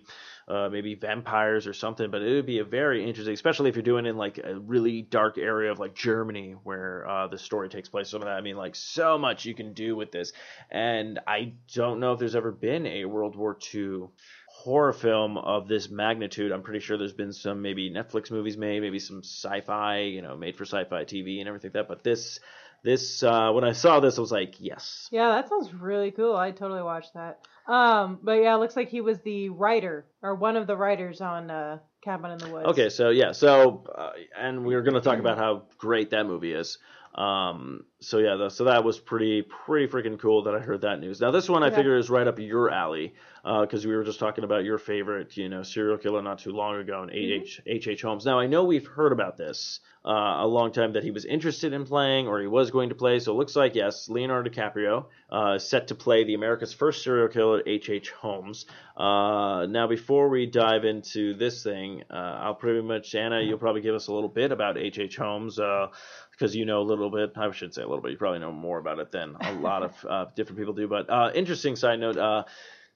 uh, 0.49 0.68
maybe 0.70 0.95
vampires 0.95 1.66
or 1.66 1.74
something? 1.74 2.12
But 2.12 2.24
it 2.24 2.34
would 2.34 2.45
be 2.45 2.59
a 2.59 2.66
very 2.66 3.07
interesting, 3.07 3.34
especially 3.34 3.70
if 3.70 3.76
you're 3.76 3.84
doing 3.84 4.05
it 4.05 4.09
in 4.09 4.18
like 4.18 4.38
a 4.38 4.59
really 4.59 5.01
dark 5.01 5.38
area 5.38 5.72
of 5.72 5.80
like 5.80 5.95
Germany 5.95 6.55
where 6.64 7.07
uh, 7.07 7.28
the 7.28 7.38
story 7.38 7.70
takes 7.70 7.88
place. 7.88 8.09
Some 8.09 8.22
of 8.22 8.28
that, 8.28 8.36
I 8.36 8.41
mean, 8.41 8.57
like 8.57 8.76
so 8.76 9.18
much 9.18 9.45
you 9.45 9.55
can 9.55 9.72
do 9.72 9.95
with 9.95 10.12
this. 10.12 10.34
And 10.70 11.20
I 11.26 11.53
don't 11.74 12.01
know 12.02 12.14
if 12.14 12.20
there's 12.20 12.36
ever 12.36 12.52
been 12.52 12.86
a 12.86 13.06
World 13.06 13.36
War 13.36 13.58
II 13.74 14.08
horror 14.49 14.93
film 14.93 15.38
of 15.38 15.68
this 15.68 15.89
magnitude. 15.89 16.52
I'm 16.52 16.62
pretty 16.62 16.82
sure 16.82 16.97
there's 16.97 17.14
been 17.14 17.34
some 17.34 17.62
maybe 17.62 17.89
Netflix 17.89 18.30
movies 18.30 18.58
made, 18.58 18.82
maybe 18.82 18.99
some 18.99 19.24
sci-fi, 19.24 19.99
you 19.99 20.22
know, 20.22 20.36
made 20.36 20.56
for 20.56 20.66
sci-fi 20.66 21.04
TV 21.06 21.39
and 21.39 21.47
everything 21.47 21.70
like 21.70 21.74
that. 21.74 21.88
But 21.88 22.04
this, 22.04 22.39
this, 22.84 23.24
uh, 23.24 23.52
when 23.54 23.64
I 23.64 23.72
saw 23.72 23.99
this, 23.99 24.18
I 24.18 24.22
was 24.22 24.32
like, 24.32 24.56
yes. 24.60 25.08
yeah, 25.12 25.30
that 25.30 25.49
sounds 25.49 25.74
really 25.74 26.12
cool. 26.12 26.36
I 26.36 26.52
totally 26.52 26.84
watched 26.84 27.14
that. 27.14 27.39
Um, 27.68 28.20
but 28.22 28.34
yeah, 28.34 28.56
it 28.56 28.60
looks 28.60 28.76
like 28.76 28.89
he 28.89 29.02
was 29.02 29.20
the 29.20 29.49
writer 29.49 30.06
or 30.22 30.36
one 30.36 30.58
of 30.58 30.68
the 30.68 30.76
writers 30.76 31.22
on 31.22 31.49
uh, 31.49 31.80
Cabin 32.04 32.32
in 32.32 32.38
the 32.39 32.49
Woods. 32.49 32.68
Okay, 32.68 32.89
so 32.89 33.10
yeah, 33.10 33.32
so 33.32 33.86
uh, 33.95 34.12
and 34.38 34.66
we 34.66 34.76
are 34.76 34.82
going 34.82 34.95
to 34.95 35.02
talk 35.02 35.20
about 35.20 35.38
how 35.38 35.64
great 35.78 36.10
that 36.12 36.26
movie 36.26 36.54
is. 36.54 36.78
Um, 37.16 37.86
so 38.02 38.18
yeah, 38.18 38.36
the, 38.36 38.49
so 38.49 38.64
that 38.66 38.84
was 38.84 38.99
pretty 38.99 39.43
pretty 39.43 39.88
freaking 39.88 40.20
cool 40.20 40.43
that 40.43 40.56
I 40.56 40.60
heard 40.60 40.82
that 40.82 40.99
news. 40.99 41.22
Now 41.22 41.30
this 41.32 41.47
one 41.47 41.62
I 41.64 41.68
Yeah. 41.68 41.76
figure 41.76 41.97
is 41.97 42.10
right 42.10 42.28
up 42.28 42.39
your 42.39 42.72
alley 42.72 43.14
because 43.43 43.86
we 43.86 43.95
were 43.95 44.04
just 44.04 44.20
talking 44.20 44.43
about 44.43 44.64
your 44.64 44.78
favorite, 44.78 45.38
you 45.38 45.49
know, 45.49 45.64
serial 45.64 45.97
killer 45.97 46.22
not 46.22 46.39
too 46.39 46.52
long 46.52 46.78
ago, 46.78 47.04
and 47.04 47.12
H 47.12 47.62
H 47.66 47.88
H 47.88 48.02
Holmes. 48.02 48.26
Now 48.26 48.39
I 48.39 48.47
know 48.47 48.64
we've 48.66 48.86
heard 48.86 49.12
about 49.12 49.38
this 49.38 49.80
uh, 50.04 50.38
a 50.39 50.47
long 50.47 50.72
time 50.72 50.93
that 50.93 51.04
he 51.04 51.12
was 51.12 51.26
interested 51.26 51.74
in 51.74 51.86
playing 51.86 52.28
or 52.28 52.39
he 52.41 52.47
was 52.47 52.72
going 52.72 52.89
to 52.89 52.95
play. 52.95 53.20
So 53.20 53.34
it 53.34 53.36
looks 53.36 53.56
like 53.56 53.76
yes, 53.76 54.10
Leonardo 54.10 54.49
DiCaprio 54.49 55.06
uh, 55.32 55.54
is 55.56 55.64
set 55.64 55.88
to 55.89 55.95
play 55.95 56.24
the 56.24 56.34
America's 56.34 56.74
first 56.74 57.04
serial 57.04 57.28
killer, 57.28 57.62
H 57.68 57.89
H 57.89 58.10
Holmes. 58.12 58.66
Uh, 58.97 59.68
now 59.68 59.88
before 59.88 60.30
we 60.30 60.47
dive 60.47 60.86
into 60.86 61.36
this 61.36 61.64
thing, 61.64 62.04
uh, 62.10 62.14
I'll 62.16 62.56
pretty 62.56 62.82
much 62.82 63.14
Anna, 63.16 63.41
you'll 63.41 63.58
probably 63.60 63.82
give 63.82 63.95
us 63.95 64.08
a 64.08 64.14
little 64.14 64.30
bit 64.30 64.52
about 64.52 64.78
H 64.78 64.97
H 64.97 65.18
Holmes. 65.18 65.60
Uh, 65.60 65.88
because 66.32 66.56
you 66.56 66.66
know 66.66 66.82
a 66.82 66.82
little 66.82 67.12
bit. 67.12 67.34
I 67.36 67.52
should 67.52 67.72
say 67.72 67.84
a 67.84 67.88
little 67.92 68.04
bit. 68.04 68.12
You 68.12 68.18
probably 68.18 68.39
know 68.39 68.52
more 68.52 68.80
about 68.80 69.00
it 69.00 69.12
than 69.12 69.36
a 69.39 69.54
lot 69.54 69.84
of 69.84 70.06
uh, 70.10 70.26
different 70.36 70.58
people 70.60 70.74
do. 70.74 70.88
But 70.88 71.10
uh, 71.10 71.32
interesting 71.36 71.76
side 71.76 72.00
note: 72.00 72.18
uh, 72.18 72.44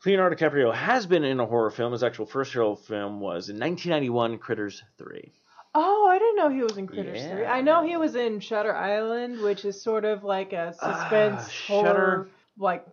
Leonardo 0.06 0.36
DiCaprio 0.36 0.74
has 0.74 1.06
been 1.06 1.24
in 1.24 1.39
a 1.39 1.46
horror 1.46 1.72
film. 1.72 1.91
His 1.91 2.04
actual 2.04 2.26
first 2.26 2.54
horror 2.54 2.76
film 2.76 3.20
was 3.20 3.50
in 3.50 3.60
1991, 3.60 4.38
Critters 4.39 4.84
3. 4.98 5.32
Oh, 5.78 6.08
I 6.10 6.18
didn't 6.20 6.38
know 6.38 6.50
he 6.50 6.64
was 6.64 6.78
in 6.78 6.88
Critters 6.88 7.22
Yeah. 7.22 7.36
3. 7.36 7.46
I 7.46 7.62
know 7.62 7.86
he 7.86 7.98
was 7.98 8.16
in 8.16 8.39
Shutter 8.39 8.74
Island, 8.76 9.41
which 9.41 9.66
is 9.66 9.82
sort 9.82 10.06
of 10.06 10.24
like 10.24 10.54
a 10.54 10.74
suspense 10.74 11.41
Ah, 11.41 11.52
horror, 11.68 11.86
Shutter- 11.86 12.28
like 12.58 12.86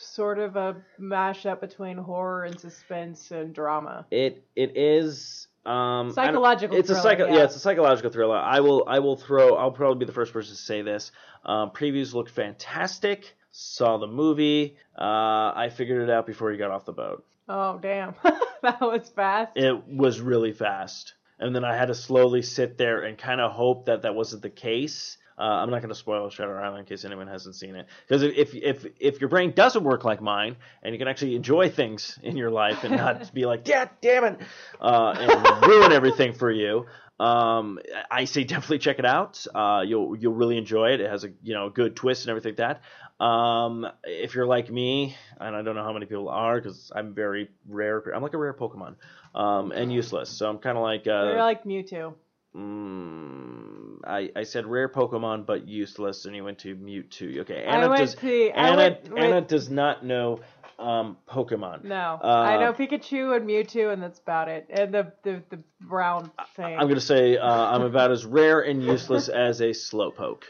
sort 0.00 0.38
of 0.38 0.56
a 0.56 0.76
mashup 1.00 1.60
between 1.60 1.96
horror 1.96 2.44
and 2.44 2.58
suspense 2.60 3.30
and 3.30 3.54
drama. 3.54 4.06
It 4.10 4.44
it 4.54 4.76
is 4.76 5.48
um 5.66 6.12
Psychological 6.12 6.76
It's 6.76 6.90
a 6.90 7.00
psycho. 7.00 7.26
yeah. 7.26 7.34
Yeah. 7.36 7.44
it's 7.44 7.56
a 7.56 7.60
psychological 7.60 8.10
thriller. 8.10 8.36
I 8.36 8.60
will 8.60 8.84
I 8.86 9.00
will 9.00 9.16
throw. 9.16 9.56
I'll 9.56 9.70
probably 9.72 9.98
be 10.00 10.04
the 10.06 10.12
first 10.12 10.32
person 10.32 10.54
to 10.54 10.60
say 10.60 10.82
this. 10.82 11.10
Um, 11.44 11.70
previews 11.70 12.14
looked 12.14 12.30
fantastic. 12.30 13.36
Saw 13.52 13.98
the 13.98 14.06
movie. 14.06 14.76
Uh, 14.98 15.52
I 15.54 15.70
figured 15.74 16.02
it 16.02 16.10
out 16.12 16.26
before 16.26 16.50
he 16.52 16.58
got 16.58 16.70
off 16.70 16.84
the 16.84 16.92
boat. 16.92 17.24
Oh, 17.48 17.78
damn. 17.78 18.14
that 18.62 18.80
was 18.80 19.08
fast. 19.08 19.52
it 19.56 19.86
was 19.88 20.20
really 20.20 20.52
fast. 20.52 21.14
And 21.38 21.54
then 21.54 21.64
I 21.64 21.76
had 21.76 21.86
to 21.88 21.94
slowly 21.94 22.42
sit 22.42 22.76
there 22.76 23.02
and 23.02 23.16
kind 23.16 23.40
of 23.40 23.52
hope 23.52 23.86
that 23.86 24.02
that 24.02 24.14
wasn't 24.14 24.42
the 24.42 24.50
case. 24.50 25.16
Uh, 25.38 25.42
I'm 25.42 25.70
not 25.70 25.80
going 25.80 25.90
to 25.90 25.94
spoil 25.94 26.30
Shutter 26.30 26.58
Island 26.58 26.80
in 26.80 26.84
case 26.86 27.04
anyone 27.04 27.26
hasn't 27.26 27.56
seen 27.56 27.76
it. 27.76 27.86
Because 28.08 28.22
if, 28.22 28.54
if 28.54 28.86
if 28.98 29.20
your 29.20 29.28
brain 29.28 29.52
doesn't 29.52 29.84
work 29.84 30.04
like 30.04 30.22
mine, 30.22 30.56
and 30.82 30.94
you 30.94 30.98
can 30.98 31.08
actually 31.08 31.36
enjoy 31.36 31.68
things 31.68 32.18
in 32.22 32.36
your 32.36 32.50
life 32.50 32.84
and 32.84 32.96
not 32.96 33.32
be 33.34 33.44
like, 33.44 33.68
yeah, 33.68 33.88
damn 34.00 34.24
it, 34.24 34.40
uh, 34.80 35.14
and 35.18 35.66
ruin 35.66 35.92
everything 35.92 36.32
for 36.32 36.50
you, 36.50 36.86
um, 37.18 37.78
I 38.10 38.24
say 38.24 38.44
definitely 38.44 38.78
check 38.78 38.98
it 38.98 39.06
out. 39.06 39.46
Uh, 39.54 39.82
you'll 39.86 40.16
you'll 40.16 40.34
really 40.34 40.58
enjoy 40.58 40.92
it. 40.92 41.00
It 41.00 41.10
has 41.10 41.24
a 41.24 41.30
you 41.42 41.54
know 41.54 41.70
good 41.70 41.96
twist 41.96 42.24
and 42.24 42.30
everything 42.30 42.56
like 42.56 42.78
that. 42.78 43.24
Um, 43.24 43.86
if 44.04 44.34
you're 44.34 44.46
like 44.46 44.70
me, 44.70 45.16
and 45.40 45.56
I 45.56 45.62
don't 45.62 45.74
know 45.74 45.84
how 45.84 45.92
many 45.92 46.06
people 46.06 46.28
are, 46.28 46.60
because 46.60 46.92
I'm 46.94 47.14
very 47.14 47.48
rare. 47.68 48.02
I'm 48.14 48.22
like 48.22 48.34
a 48.34 48.38
rare 48.38 48.52
Pokemon, 48.52 48.96
um, 49.34 49.72
and 49.72 49.92
useless. 49.92 50.28
So 50.28 50.48
I'm 50.48 50.58
kind 50.58 50.76
of 50.76 50.82
like 50.82 51.06
uh, 51.06 51.30
You're 51.32 51.42
like 51.42 51.64
Mewtwo. 51.64 52.14
Mm, 52.56 53.98
I, 54.04 54.30
I 54.34 54.42
said 54.44 54.66
rare 54.66 54.88
Pokemon, 54.88 55.46
but 55.46 55.66
useless, 55.68 56.24
and 56.24 56.34
you 56.34 56.44
went 56.44 56.58
to 56.60 56.74
Mewtwo. 56.76 57.40
Okay, 57.40 57.64
I 57.66 57.76
Anna 57.76 57.96
does. 57.96 58.14
to- 58.14 58.50
I 58.52 58.68
Anna, 58.68 58.76
went 58.76 59.18
Anna 59.18 59.40
does 59.42 59.68
not 59.68 60.04
know 60.04 60.40
um, 60.78 61.16
Pokemon. 61.28 61.84
No, 61.84 62.18
Uh, 62.22 62.26
I 62.26 62.58
know 62.58 62.72
Pikachu 62.72 63.36
and 63.36 63.46
Mewtwo, 63.48 63.92
and 63.92 64.02
that's 64.02 64.18
about 64.18 64.48
it. 64.48 64.66
And 64.70 64.92
the 64.92 65.12
the, 65.22 65.42
the 65.50 65.58
brown 65.80 66.30
thing. 66.54 66.78
I'm 66.78 66.88
gonna 66.88 67.00
say 67.00 67.36
uh, 67.36 67.46
I'm 67.46 67.82
about 67.82 68.10
as 68.10 68.24
rare 68.24 68.60
and 68.62 68.82
useless 68.82 69.28
as 69.28 69.60
a 69.60 69.70
Slowpoke. 69.70 70.44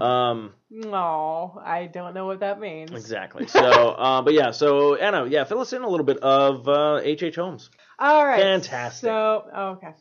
Um, 0.00 0.52
No, 0.70 1.60
I 1.62 1.86
don't 1.86 2.14
know 2.14 2.24
what 2.26 2.40
that 2.40 2.60
means. 2.60 2.92
exactly. 2.92 3.46
So, 3.48 3.60
uh, 3.60 4.22
but 4.22 4.32
yeah. 4.34 4.50
So 4.52 4.94
Anna, 4.94 5.26
yeah, 5.26 5.44
fill 5.44 5.60
us 5.60 5.72
in 5.72 5.82
a 5.82 5.88
little 5.88 6.06
bit 6.06 6.18
of 6.18 6.66
uh, 6.68 7.00
H. 7.02 7.22
H. 7.22 7.36
Holmes. 7.36 7.70
All 7.98 8.24
right. 8.24 8.40
Fantastic. 8.40 9.00
So, 9.08 9.44
okay. 9.78 9.94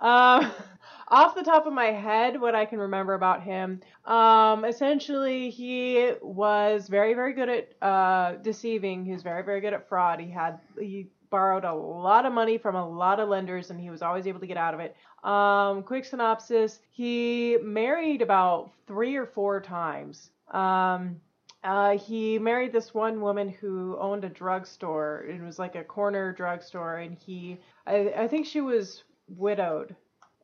Um, 0.00 0.50
off 1.08 1.34
the 1.34 1.42
top 1.42 1.66
of 1.66 1.72
my 1.72 1.86
head, 1.86 2.40
what 2.40 2.54
I 2.54 2.64
can 2.64 2.78
remember 2.78 3.14
about 3.14 3.42
him, 3.42 3.80
um, 4.04 4.64
essentially 4.64 5.50
he 5.50 6.12
was 6.20 6.88
very, 6.88 7.14
very 7.14 7.32
good 7.32 7.48
at 7.48 7.82
uh, 7.82 8.32
deceiving. 8.42 9.04
He 9.04 9.12
was 9.12 9.22
very, 9.22 9.42
very 9.42 9.60
good 9.60 9.72
at 9.72 9.88
fraud. 9.88 10.20
He 10.20 10.30
had 10.30 10.58
he 10.80 11.08
borrowed 11.30 11.64
a 11.64 11.74
lot 11.74 12.26
of 12.26 12.32
money 12.32 12.58
from 12.58 12.74
a 12.74 12.88
lot 12.88 13.20
of 13.20 13.28
lenders, 13.28 13.70
and 13.70 13.80
he 13.80 13.90
was 13.90 14.02
always 14.02 14.26
able 14.26 14.40
to 14.40 14.46
get 14.46 14.56
out 14.56 14.74
of 14.74 14.80
it. 14.80 14.96
Um, 15.22 15.82
quick 15.82 16.04
synopsis: 16.04 16.80
He 16.90 17.56
married 17.62 18.22
about 18.22 18.72
three 18.86 19.16
or 19.16 19.26
four 19.26 19.60
times. 19.60 20.30
Um, 20.50 21.20
uh, 21.62 21.98
he 21.98 22.38
married 22.38 22.72
this 22.72 22.94
one 22.94 23.20
woman 23.20 23.48
who 23.48 23.96
owned 23.98 24.24
a 24.24 24.28
drugstore. 24.28 25.24
It 25.28 25.42
was 25.42 25.58
like 25.58 25.74
a 25.74 25.82
corner 25.82 26.32
drugstore, 26.32 26.98
and 26.98 27.16
he, 27.16 27.58
I, 27.86 28.12
I 28.16 28.28
think 28.28 28.46
she 28.46 28.60
was 28.60 29.02
widowed. 29.28 29.96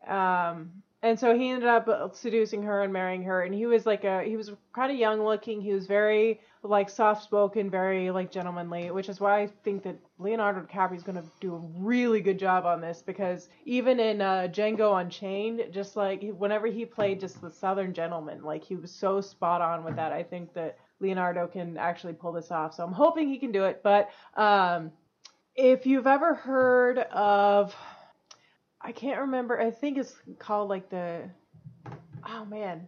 Um, 0.06 0.82
and 1.02 1.18
so 1.18 1.36
he 1.36 1.50
ended 1.50 1.68
up 1.68 2.14
seducing 2.14 2.62
her 2.62 2.82
and 2.82 2.92
marrying 2.92 3.22
her 3.24 3.42
and 3.42 3.54
he 3.54 3.66
was 3.66 3.84
like 3.84 4.04
a 4.04 4.22
he 4.22 4.36
was 4.36 4.52
kind 4.72 4.90
of 4.90 4.96
young 4.96 5.22
looking 5.22 5.60
he 5.60 5.72
was 5.72 5.86
very 5.86 6.40
like 6.62 6.88
soft 6.88 7.24
spoken 7.24 7.68
very 7.68 8.10
like 8.10 8.30
gentlemanly 8.30 8.90
which 8.90 9.08
is 9.08 9.20
why 9.20 9.42
i 9.42 9.46
think 9.64 9.82
that 9.82 9.96
leonardo 10.18 10.60
dicaprio 10.60 10.96
is 10.96 11.02
going 11.02 11.16
to 11.16 11.24
do 11.40 11.54
a 11.54 11.58
really 11.76 12.20
good 12.20 12.38
job 12.38 12.64
on 12.64 12.80
this 12.80 13.02
because 13.04 13.48
even 13.64 13.98
in 13.98 14.20
uh, 14.20 14.48
django 14.52 15.00
unchained 15.00 15.62
just 15.72 15.96
like 15.96 16.22
whenever 16.38 16.66
he 16.68 16.84
played 16.84 17.18
just 17.18 17.40
the 17.40 17.50
southern 17.50 17.92
gentleman 17.92 18.42
like 18.42 18.62
he 18.62 18.76
was 18.76 18.90
so 18.90 19.20
spot 19.20 19.60
on 19.60 19.84
with 19.84 19.96
that. 19.96 20.12
I 20.12 20.22
think 20.22 20.54
that 20.54 20.78
leonardo 21.00 21.48
can 21.48 21.76
actually 21.76 22.12
pull 22.12 22.32
this 22.32 22.52
off 22.52 22.74
so 22.74 22.84
i'm 22.84 22.92
hoping 22.92 23.28
he 23.28 23.38
can 23.38 23.50
do 23.50 23.64
it 23.64 23.80
but 23.82 24.08
um 24.36 24.92
if 25.56 25.84
you've 25.84 26.06
ever 26.06 26.34
heard 26.34 26.98
of 26.98 27.74
I 28.82 28.92
can't 28.92 29.20
remember. 29.20 29.60
I 29.60 29.70
think 29.70 29.98
it's 29.98 30.14
called 30.38 30.68
like 30.68 30.88
the. 30.90 31.22
Oh 32.24 32.44
man, 32.44 32.86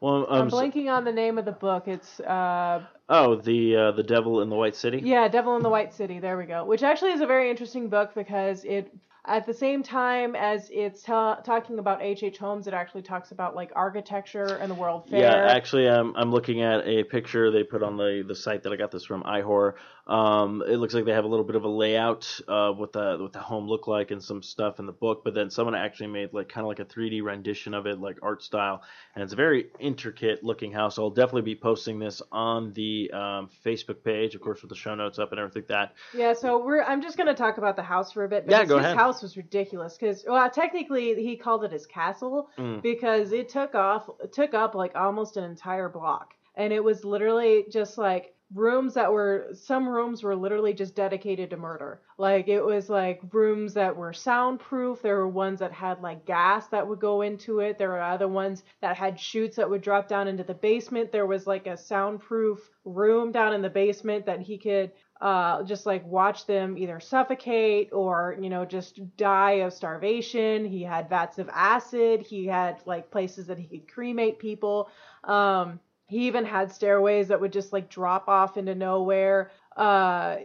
Well, 0.00 0.26
I'm 0.28 0.42
um, 0.42 0.50
blanking 0.50 0.90
on 0.90 1.04
the 1.04 1.12
name 1.12 1.38
of 1.38 1.44
the 1.44 1.52
book. 1.52 1.86
It's 1.86 2.20
uh 2.20 2.82
oh, 3.08 3.36
the 3.36 3.76
uh, 3.76 3.92
the 3.92 4.02
Devil 4.02 4.42
in 4.42 4.48
the 4.48 4.56
White 4.56 4.76
City. 4.76 5.00
yeah, 5.04 5.28
Devil 5.28 5.56
in 5.56 5.62
the 5.62 5.68
White 5.68 5.94
City. 5.94 6.18
There 6.18 6.36
we 6.36 6.46
go. 6.46 6.64
Which 6.64 6.82
actually 6.82 7.12
is 7.12 7.20
a 7.20 7.26
very 7.26 7.50
interesting 7.50 7.88
book 7.88 8.12
because 8.14 8.64
it 8.64 8.92
at 9.26 9.44
the 9.44 9.54
same 9.54 9.82
time 9.82 10.36
as 10.36 10.70
it's 10.72 11.02
ta 11.02 11.36
talking 11.36 11.78
about 11.78 12.02
H. 12.02 12.22
H. 12.22 12.38
Holmes, 12.38 12.66
it 12.66 12.74
actually 12.74 13.02
talks 13.02 13.32
about 13.32 13.54
like 13.54 13.72
architecture 13.74 14.58
and 14.60 14.70
the 14.70 14.74
World 14.74 15.08
Fair. 15.10 15.20
Yeah, 15.20 15.52
actually, 15.52 15.88
um, 15.88 16.14
I'm 16.16 16.30
looking 16.30 16.62
at 16.62 16.86
a 16.86 17.04
picture 17.04 17.50
they 17.50 17.64
put 17.64 17.82
on 17.82 17.96
the, 17.96 18.24
the 18.26 18.34
site 18.34 18.62
that 18.62 18.72
I 18.72 18.76
got 18.76 18.90
this 18.90 19.04
from, 19.04 19.22
iHorror. 19.24 19.74
Um, 20.06 20.62
it 20.68 20.76
looks 20.76 20.94
like 20.94 21.04
they 21.04 21.12
have 21.12 21.24
a 21.24 21.28
little 21.28 21.44
bit 21.44 21.56
of 21.56 21.64
a 21.64 21.68
layout 21.68 22.40
of 22.46 22.78
what 22.78 22.92
the 22.92 23.16
what 23.20 23.32
the 23.32 23.40
home 23.40 23.66
looked 23.66 23.88
like 23.88 24.12
and 24.12 24.22
some 24.22 24.40
stuff 24.40 24.78
in 24.78 24.86
the 24.86 24.92
book, 24.92 25.22
but 25.24 25.34
then 25.34 25.50
someone 25.50 25.74
actually 25.74 26.06
made 26.06 26.32
like 26.32 26.48
kind 26.48 26.64
of 26.64 26.68
like 26.68 26.78
a 26.78 26.84
3D 26.84 27.24
rendition 27.24 27.74
of 27.74 27.86
it, 27.86 28.00
like 28.00 28.18
art 28.22 28.40
style, 28.40 28.82
and 29.16 29.24
it's 29.24 29.32
a 29.32 29.36
very 29.36 29.66
intricate 29.80 30.44
looking 30.44 30.70
house. 30.70 30.96
I'll 30.96 31.10
definitely 31.10 31.42
be 31.42 31.56
posting 31.56 31.98
this 31.98 32.22
on 32.30 32.72
the 32.74 33.10
um, 33.12 33.50
Facebook 33.64 34.04
page, 34.04 34.36
of 34.36 34.42
course, 34.42 34.62
with 34.62 34.68
the 34.68 34.76
show 34.76 34.94
notes 34.94 35.18
up 35.18 35.32
and 35.32 35.40
everything 35.40 35.62
like 35.62 35.68
that. 35.68 35.94
Yeah, 36.14 36.34
so 36.34 36.64
we're 36.64 36.84
I'm 36.84 37.02
just 37.02 37.16
gonna 37.18 37.34
talk 37.34 37.58
about 37.58 37.74
the 37.74 37.82
house 37.82 38.12
for 38.12 38.22
a 38.22 38.28
bit. 38.28 38.44
Yeah, 38.48 38.58
because 38.58 38.68
go 38.68 38.76
his 38.76 38.84
ahead. 38.86 38.96
house 38.96 39.22
was 39.22 39.36
ridiculous 39.36 39.96
because 39.98 40.24
well, 40.28 40.48
technically 40.50 41.14
he 41.20 41.36
called 41.36 41.64
it 41.64 41.72
his 41.72 41.84
castle 41.86 42.48
Mm. 42.58 42.80
because 42.80 43.32
it 43.32 43.48
took 43.48 43.74
off 43.74 44.08
took 44.32 44.54
up 44.54 44.76
like 44.76 44.94
almost 44.94 45.36
an 45.36 45.42
entire 45.42 45.88
block, 45.88 46.34
and 46.54 46.72
it 46.72 46.84
was 46.84 47.04
literally 47.04 47.64
just 47.72 47.98
like 47.98 48.34
rooms 48.54 48.94
that 48.94 49.12
were 49.12 49.48
some 49.54 49.88
rooms 49.88 50.22
were 50.22 50.36
literally 50.36 50.72
just 50.72 50.94
dedicated 50.94 51.50
to 51.50 51.56
murder. 51.56 52.00
Like 52.16 52.48
it 52.48 52.62
was 52.62 52.88
like 52.88 53.20
rooms 53.32 53.74
that 53.74 53.96
were 53.96 54.12
soundproof. 54.12 55.02
There 55.02 55.16
were 55.16 55.28
ones 55.28 55.58
that 55.60 55.72
had 55.72 56.00
like 56.00 56.24
gas 56.24 56.68
that 56.68 56.86
would 56.86 57.00
go 57.00 57.22
into 57.22 57.58
it. 57.60 57.76
There 57.76 57.88
were 57.88 58.00
other 58.00 58.28
ones 58.28 58.62
that 58.80 58.96
had 58.96 59.18
chutes 59.18 59.56
that 59.56 59.68
would 59.68 59.82
drop 59.82 60.08
down 60.08 60.28
into 60.28 60.44
the 60.44 60.54
basement. 60.54 61.10
There 61.10 61.26
was 61.26 61.46
like 61.46 61.66
a 61.66 61.76
soundproof 61.76 62.70
room 62.84 63.32
down 63.32 63.52
in 63.52 63.62
the 63.62 63.70
basement 63.70 64.26
that 64.26 64.40
he 64.40 64.58
could 64.58 64.92
uh, 65.20 65.62
just 65.64 65.86
like 65.86 66.06
watch 66.06 66.46
them 66.46 66.76
either 66.76 67.00
suffocate 67.00 67.88
or 67.92 68.36
you 68.40 68.50
know 68.50 68.64
just 68.64 69.16
die 69.16 69.62
of 69.62 69.72
starvation. 69.72 70.64
He 70.64 70.82
had 70.82 71.08
vats 71.08 71.38
of 71.38 71.48
acid. 71.52 72.22
He 72.22 72.46
had 72.46 72.80
like 72.86 73.10
places 73.10 73.46
that 73.46 73.58
he 73.58 73.66
could 73.66 73.92
cremate 73.92 74.38
people. 74.38 74.88
Um, 75.24 75.80
he 76.06 76.26
even 76.26 76.44
had 76.44 76.72
stairways 76.72 77.28
that 77.28 77.40
would 77.40 77.52
just 77.52 77.72
like 77.72 77.88
drop 77.88 78.28
off 78.28 78.56
into 78.56 78.74
nowhere. 78.74 79.50
Uh, 79.76 80.36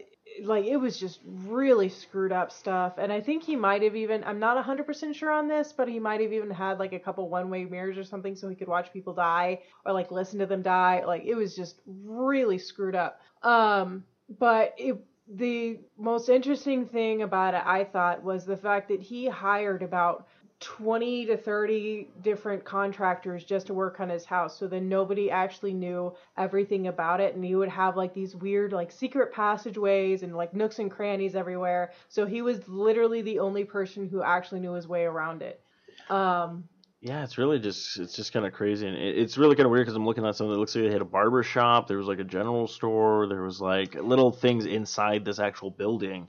like 0.44 0.66
it 0.66 0.78
was 0.78 0.98
just 0.98 1.20
really 1.26 1.90
screwed 1.90 2.32
up 2.32 2.52
stuff. 2.52 2.94
And 2.98 3.12
I 3.12 3.22
think 3.22 3.44
he 3.44 3.56
might 3.56 3.82
have 3.84 3.96
even 3.96 4.24
I'm 4.24 4.40
not 4.40 4.64
100% 4.64 5.16
sure 5.16 5.32
on 5.32 5.48
this, 5.48 5.74
but 5.74 5.88
he 5.88 6.00
might 6.00 6.22
have 6.22 6.34
even 6.34 6.50
had 6.50 6.80
like 6.80 6.94
a 6.94 7.00
couple 7.00 7.30
one-way 7.30 7.66
mirrors 7.66 7.98
or 7.98 8.04
something 8.04 8.36
so 8.36 8.50
he 8.50 8.56
could 8.56 8.68
watch 8.68 8.94
people 8.94 9.14
die 9.14 9.60
or 9.86 9.94
like 9.94 10.12
listen 10.12 10.40
to 10.40 10.46
them 10.46 10.62
die. 10.62 11.04
Like 11.06 11.24
it 11.26 11.36
was 11.36 11.56
just 11.56 11.82
really 11.86 12.58
screwed 12.58 12.96
up. 12.96 13.22
Um 13.44 14.04
but 14.40 14.74
it 14.78 14.98
the 15.34 15.80
most 15.98 16.30
interesting 16.30 16.86
thing 16.86 17.22
about 17.22 17.54
it 17.54 17.64
I 17.66 17.84
thought 17.84 18.24
was 18.24 18.46
the 18.46 18.58
fact 18.58 18.90
that 18.90 19.02
he 19.02 19.28
hired 19.28 19.82
about 19.82 20.28
20 20.62 21.26
to 21.26 21.38
30 21.38 22.10
different 22.22 22.64
contractors 22.64 23.44
just 23.44 23.68
to 23.68 23.74
work 23.74 24.00
on 24.00 24.10
his 24.10 24.26
house 24.26 24.58
so 24.58 24.68
then 24.68 24.88
nobody 24.88 25.30
actually 25.32 25.74
knew 25.74 26.14
everything 26.38 26.88
about 26.88 27.20
it 27.20 27.36
and 27.36 27.44
he 27.44 27.56
would 27.56 27.70
have 27.70 27.98
like 27.98 28.14
these 28.14 28.36
weird 28.36 28.72
like 28.72 28.92
secret 28.92 29.34
passageways 29.34 30.24
and 30.24 30.36
like 30.38 30.54
nooks 30.54 30.80
and 30.80 30.92
crannies 30.92 31.36
everywhere 31.36 31.92
so 32.10 32.26
he 32.26 32.42
was 32.42 32.68
literally 32.68 33.22
the 33.24 33.40
only 33.40 33.66
person 33.66 34.08
who 34.08 34.22
actually 34.24 34.60
knew 34.62 34.74
his 34.74 34.88
way 34.88 35.04
around 35.04 35.42
it 35.42 35.62
um 36.10 36.64
Yeah, 37.02 37.24
it's 37.24 37.38
really 37.40 37.60
just 37.60 38.00
it's 38.00 38.16
just 38.16 38.32
kind 38.32 38.46
of 38.46 38.54
crazy, 38.54 38.88
and 38.88 38.96
it, 38.96 39.18
it's 39.18 39.38
really 39.38 39.56
kind 39.56 39.66
of 39.66 39.72
weird 39.72 39.86
because 39.86 39.96
I'm 39.96 40.06
looking 40.06 40.26
at 40.26 40.36
something 40.36 40.54
that 40.54 40.60
looks 40.60 40.76
like 40.76 40.86
they 40.86 40.92
had 40.92 41.02
a 41.02 41.06
barber 41.06 41.42
shop. 41.44 41.88
There 41.88 41.98
was 41.98 42.08
like 42.08 42.20
a 42.20 42.24
general 42.24 42.68
store. 42.68 43.28
There 43.28 43.42
was 43.42 43.60
like 43.60 43.96
little 43.96 44.32
things 44.32 44.66
inside 44.68 45.26
this 45.26 45.40
actual 45.40 45.72
building. 45.72 46.28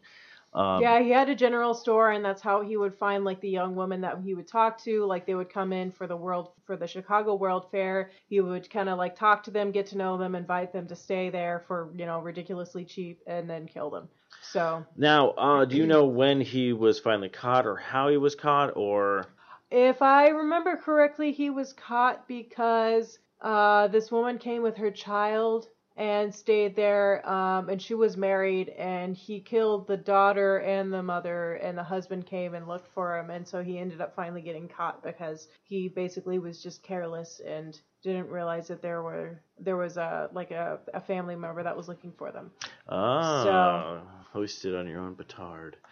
Um, 0.54 0.82
yeah, 0.82 1.00
he 1.00 1.10
had 1.10 1.30
a 1.30 1.34
general 1.34 1.72
store, 1.72 2.10
and 2.10 2.22
that's 2.22 2.42
how 2.42 2.60
he 2.60 2.76
would 2.76 2.94
find 2.94 3.24
like 3.24 3.40
the 3.40 3.48
young 3.48 3.74
woman 3.74 4.02
that 4.02 4.18
he 4.22 4.34
would 4.34 4.46
talk 4.46 4.76
to. 4.84 5.04
Like 5.06 5.24
they 5.26 5.34
would 5.34 5.48
come 5.48 5.72
in 5.72 5.90
for 5.90 6.06
the 6.06 6.16
world 6.16 6.50
for 6.64 6.76
the 6.76 6.86
Chicago 6.86 7.34
World 7.34 7.70
Fair. 7.70 8.10
He 8.28 8.40
would 8.40 8.68
kind 8.68 8.90
of 8.90 8.98
like 8.98 9.16
talk 9.16 9.42
to 9.44 9.50
them, 9.50 9.70
get 9.70 9.86
to 9.86 9.96
know 9.96 10.18
them, 10.18 10.34
invite 10.34 10.72
them 10.72 10.86
to 10.88 10.96
stay 10.96 11.30
there 11.30 11.64
for 11.66 11.90
you 11.96 12.04
know 12.04 12.20
ridiculously 12.20 12.84
cheap, 12.84 13.20
and 13.26 13.48
then 13.48 13.66
kill 13.66 13.88
them. 13.88 14.08
So 14.42 14.84
Now, 14.96 15.30
uh, 15.30 15.64
do 15.64 15.76
you 15.76 15.86
know 15.86 16.04
when 16.04 16.40
he 16.40 16.74
was 16.74 17.00
finally 17.00 17.30
caught, 17.30 17.66
or 17.66 17.76
how 17.76 18.08
he 18.08 18.18
was 18.18 18.34
caught, 18.34 18.76
or 18.76 19.26
if 19.70 20.02
I 20.02 20.28
remember 20.28 20.76
correctly, 20.76 21.32
he 21.32 21.48
was 21.48 21.72
caught 21.72 22.28
because 22.28 23.18
uh, 23.40 23.88
this 23.88 24.12
woman 24.12 24.36
came 24.38 24.62
with 24.62 24.76
her 24.76 24.90
child 24.90 25.68
and 25.96 26.34
stayed 26.34 26.74
there, 26.74 27.28
um, 27.28 27.68
and 27.68 27.80
she 27.80 27.94
was 27.94 28.16
married, 28.16 28.70
and 28.70 29.16
he 29.16 29.40
killed 29.40 29.86
the 29.86 29.96
daughter 29.96 30.58
and 30.58 30.92
the 30.92 31.02
mother, 31.02 31.54
and 31.54 31.76
the 31.76 31.82
husband 31.82 32.26
came 32.26 32.54
and 32.54 32.66
looked 32.66 32.88
for 32.94 33.18
him, 33.18 33.30
and 33.30 33.46
so 33.46 33.62
he 33.62 33.78
ended 33.78 34.00
up 34.00 34.14
finally 34.14 34.42
getting 34.42 34.68
caught 34.68 35.02
because 35.02 35.48
he 35.64 35.88
basically 35.88 36.38
was 36.38 36.62
just 36.62 36.82
careless 36.82 37.40
and 37.46 37.80
didn't 38.02 38.28
realize 38.28 38.68
that 38.68 38.82
there 38.82 39.02
were 39.02 39.40
there 39.58 39.76
was 39.76 39.96
a 39.96 40.28
like 40.32 40.50
a, 40.50 40.80
a 40.92 41.00
family 41.00 41.36
member 41.36 41.62
that 41.62 41.76
was 41.76 41.88
looking 41.88 42.12
for 42.12 42.32
them. 42.32 42.50
ah, 42.88 44.02
hoisted 44.32 44.74
on 44.74 44.88
your 44.88 45.00
own 45.00 45.14
petard? 45.14 45.76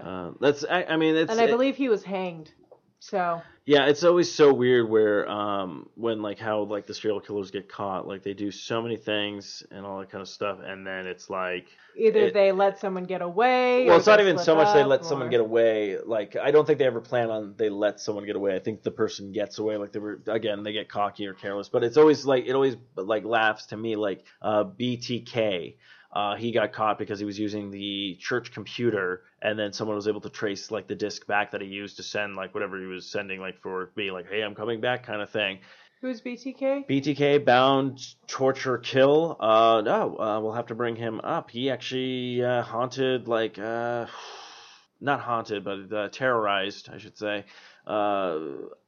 Uh, 0.00 0.32
that's 0.40 0.64
I, 0.64 0.84
I 0.84 0.96
mean 0.96 1.16
it's 1.16 1.30
and 1.30 1.40
I 1.40 1.46
believe 1.46 1.76
he 1.76 1.88
was 1.88 2.04
hanged. 2.04 2.52
So 3.04 3.42
Yeah, 3.66 3.86
it's 3.86 4.02
always 4.02 4.32
so 4.32 4.52
weird 4.54 4.88
where 4.88 5.28
um 5.28 5.88
when 5.94 6.22
like 6.22 6.38
how 6.38 6.62
like 6.62 6.86
the 6.86 6.94
serial 6.94 7.20
killers 7.20 7.50
get 7.50 7.68
caught, 7.68 8.06
like 8.08 8.22
they 8.22 8.32
do 8.32 8.50
so 8.50 8.80
many 8.80 8.96
things 8.96 9.62
and 9.70 9.84
all 9.84 9.98
that 10.00 10.10
kind 10.10 10.22
of 10.22 10.28
stuff, 10.28 10.58
and 10.64 10.86
then 10.86 11.06
it's 11.06 11.28
like 11.28 11.66
either 11.96 12.26
It- 12.28 12.34
they 12.34 12.50
let 12.52 12.78
someone 12.78 13.04
get 13.04 13.20
away. 13.20 13.84
well, 13.84 13.96
or 13.96 13.98
it's 13.98 14.06
not 14.06 14.20
even 14.20 14.38
so 14.38 14.54
much 14.54 14.72
they 14.72 14.84
let 14.84 15.04
someone 15.04 15.28
get 15.28 15.40
away. 15.40 15.98
Like 15.98 16.34
I 16.36 16.50
don't 16.50 16.66
think 16.66 16.78
they 16.78 16.86
ever 16.86 17.02
plan 17.02 17.30
on 17.30 17.54
they 17.58 17.68
let 17.68 18.00
someone 18.00 18.24
get 18.24 18.36
away. 18.36 18.54
I 18.56 18.58
think 18.58 18.82
the 18.82 18.90
person 18.90 19.32
gets 19.32 19.58
away. 19.58 19.76
Like 19.76 19.92
they 19.92 19.98
were 19.98 20.22
again, 20.26 20.62
they 20.62 20.72
get 20.72 20.88
cocky 20.88 21.26
or 21.26 21.34
careless. 21.34 21.68
But 21.68 21.84
it's 21.84 21.98
always 21.98 22.24
like 22.24 22.46
it 22.46 22.54
always 22.54 22.76
like 22.96 23.24
laughs 23.24 23.66
to 23.66 23.76
me. 23.76 23.96
Like 23.96 24.24
uh, 24.40 24.64
BTK, 24.64 25.76
uh, 26.14 26.36
he 26.36 26.52
got 26.52 26.72
caught 26.72 26.96
because 26.96 27.18
he 27.18 27.24
was 27.24 27.38
using 27.38 27.70
the 27.70 28.16
church 28.20 28.52
computer, 28.52 29.22
and 29.42 29.58
then 29.58 29.72
someone 29.72 29.96
was 29.96 30.06
able 30.06 30.20
to 30.20 30.30
trace 30.30 30.70
like 30.70 30.86
the 30.86 30.94
disk 30.94 31.26
back 31.26 31.50
that 31.50 31.60
he 31.60 31.66
used 31.66 31.96
to 31.96 32.04
send 32.04 32.36
like 32.36 32.54
whatever 32.54 32.78
he 32.78 32.86
was 32.86 33.10
sending, 33.10 33.40
like 33.40 33.60
for 33.60 33.90
being 33.96 34.12
like, 34.12 34.28
hey, 34.30 34.42
I'm 34.42 34.54
coming 34.54 34.80
back, 34.80 35.04
kind 35.04 35.20
of 35.20 35.30
thing. 35.30 35.58
Who's 36.00 36.20
BTK? 36.20 36.86
BTK 36.86 37.44
bound 37.44 37.98
torture 38.28 38.78
kill. 38.78 39.36
Uh, 39.40 39.80
no, 39.84 40.16
uh, 40.18 40.40
we'll 40.40 40.52
have 40.52 40.66
to 40.66 40.74
bring 40.74 40.96
him 40.96 41.20
up. 41.24 41.50
He 41.50 41.70
actually 41.70 42.44
uh, 42.44 42.62
haunted 42.62 43.26
like 43.26 43.58
uh, 43.58 44.06
not 45.00 45.20
haunted, 45.20 45.64
but 45.64 45.92
uh, 45.92 46.08
terrorized, 46.10 46.90
I 46.92 46.98
should 46.98 47.18
say. 47.18 47.44
Uh, 47.86 48.38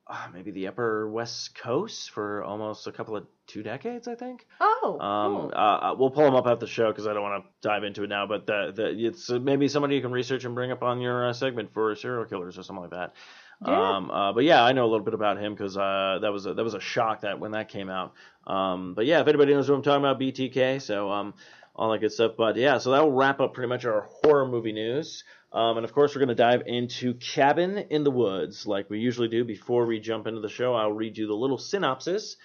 ah, 0.08 0.30
maybe 0.32 0.50
the 0.50 0.68
Upper 0.68 1.08
West 1.10 1.54
Coast 1.54 2.10
for 2.10 2.42
almost 2.44 2.86
a 2.86 2.92
couple 2.92 3.16
of 3.16 3.26
two 3.46 3.62
decades, 3.62 4.08
I 4.08 4.14
think. 4.14 4.46
Oh, 4.60 4.98
Um, 5.00 5.34
cool. 5.34 5.52
uh, 5.54 5.94
we'll 5.98 6.10
pull 6.10 6.26
him 6.26 6.34
up 6.34 6.46
at 6.46 6.60
the 6.60 6.66
show 6.66 6.88
because 6.90 7.06
I 7.06 7.12
don't 7.12 7.22
want 7.22 7.44
to 7.44 7.50
dive 7.68 7.84
into 7.84 8.02
it 8.04 8.08
now. 8.08 8.26
But 8.26 8.46
the, 8.46 8.72
the, 8.74 9.06
it's 9.06 9.30
uh, 9.30 9.38
maybe 9.38 9.68
somebody 9.68 9.96
you 9.96 10.02
can 10.02 10.12
research 10.12 10.44
and 10.44 10.54
bring 10.54 10.70
up 10.70 10.82
on 10.82 11.00
your 11.00 11.28
uh, 11.28 11.32
segment 11.32 11.72
for 11.72 11.94
serial 11.96 12.24
killers 12.24 12.58
or 12.58 12.62
something 12.62 12.82
like 12.82 12.90
that. 12.92 13.14
Yeah. 13.66 13.96
Um, 13.96 14.10
uh, 14.10 14.32
but 14.34 14.44
yeah, 14.44 14.62
I 14.62 14.72
know 14.72 14.84
a 14.84 14.90
little 14.90 15.04
bit 15.04 15.14
about 15.14 15.38
him 15.38 15.54
because 15.54 15.76
uh, 15.78 16.18
that 16.20 16.30
was 16.32 16.44
a, 16.46 16.52
that 16.54 16.62
was 16.62 16.74
a 16.74 16.80
shock 16.80 17.22
that 17.22 17.40
when 17.40 17.52
that 17.52 17.68
came 17.70 17.88
out. 17.88 18.12
Um, 18.46 18.92
but 18.94 19.06
yeah, 19.06 19.20
if 19.20 19.28
anybody 19.28 19.54
knows 19.54 19.68
what 19.70 19.76
I'm 19.76 19.82
talking 19.82 20.04
about, 20.04 20.20
BTK. 20.20 20.82
So 20.82 21.10
um, 21.10 21.34
all 21.74 21.90
that 21.92 22.00
good 22.00 22.12
stuff. 22.12 22.32
But 22.36 22.56
yeah, 22.56 22.78
so 22.78 22.90
that 22.90 23.02
will 23.02 23.12
wrap 23.12 23.40
up 23.40 23.54
pretty 23.54 23.68
much 23.68 23.84
our 23.86 24.08
horror 24.22 24.46
movie 24.46 24.72
news. 24.72 25.24
Um, 25.56 25.78
and 25.78 25.84
of 25.86 25.94
course, 25.94 26.14
we're 26.14 26.18
going 26.18 26.28
to 26.28 26.34
dive 26.34 26.64
into 26.66 27.14
Cabin 27.14 27.78
in 27.78 28.04
the 28.04 28.10
Woods 28.10 28.66
like 28.66 28.90
we 28.90 28.98
usually 28.98 29.28
do. 29.28 29.42
Before 29.42 29.86
we 29.86 29.98
jump 29.98 30.26
into 30.26 30.42
the 30.42 30.50
show, 30.50 30.74
I'll 30.74 30.92
read 30.92 31.16
you 31.16 31.26
the 31.26 31.32
little 31.32 31.56
synopsis 31.56 32.36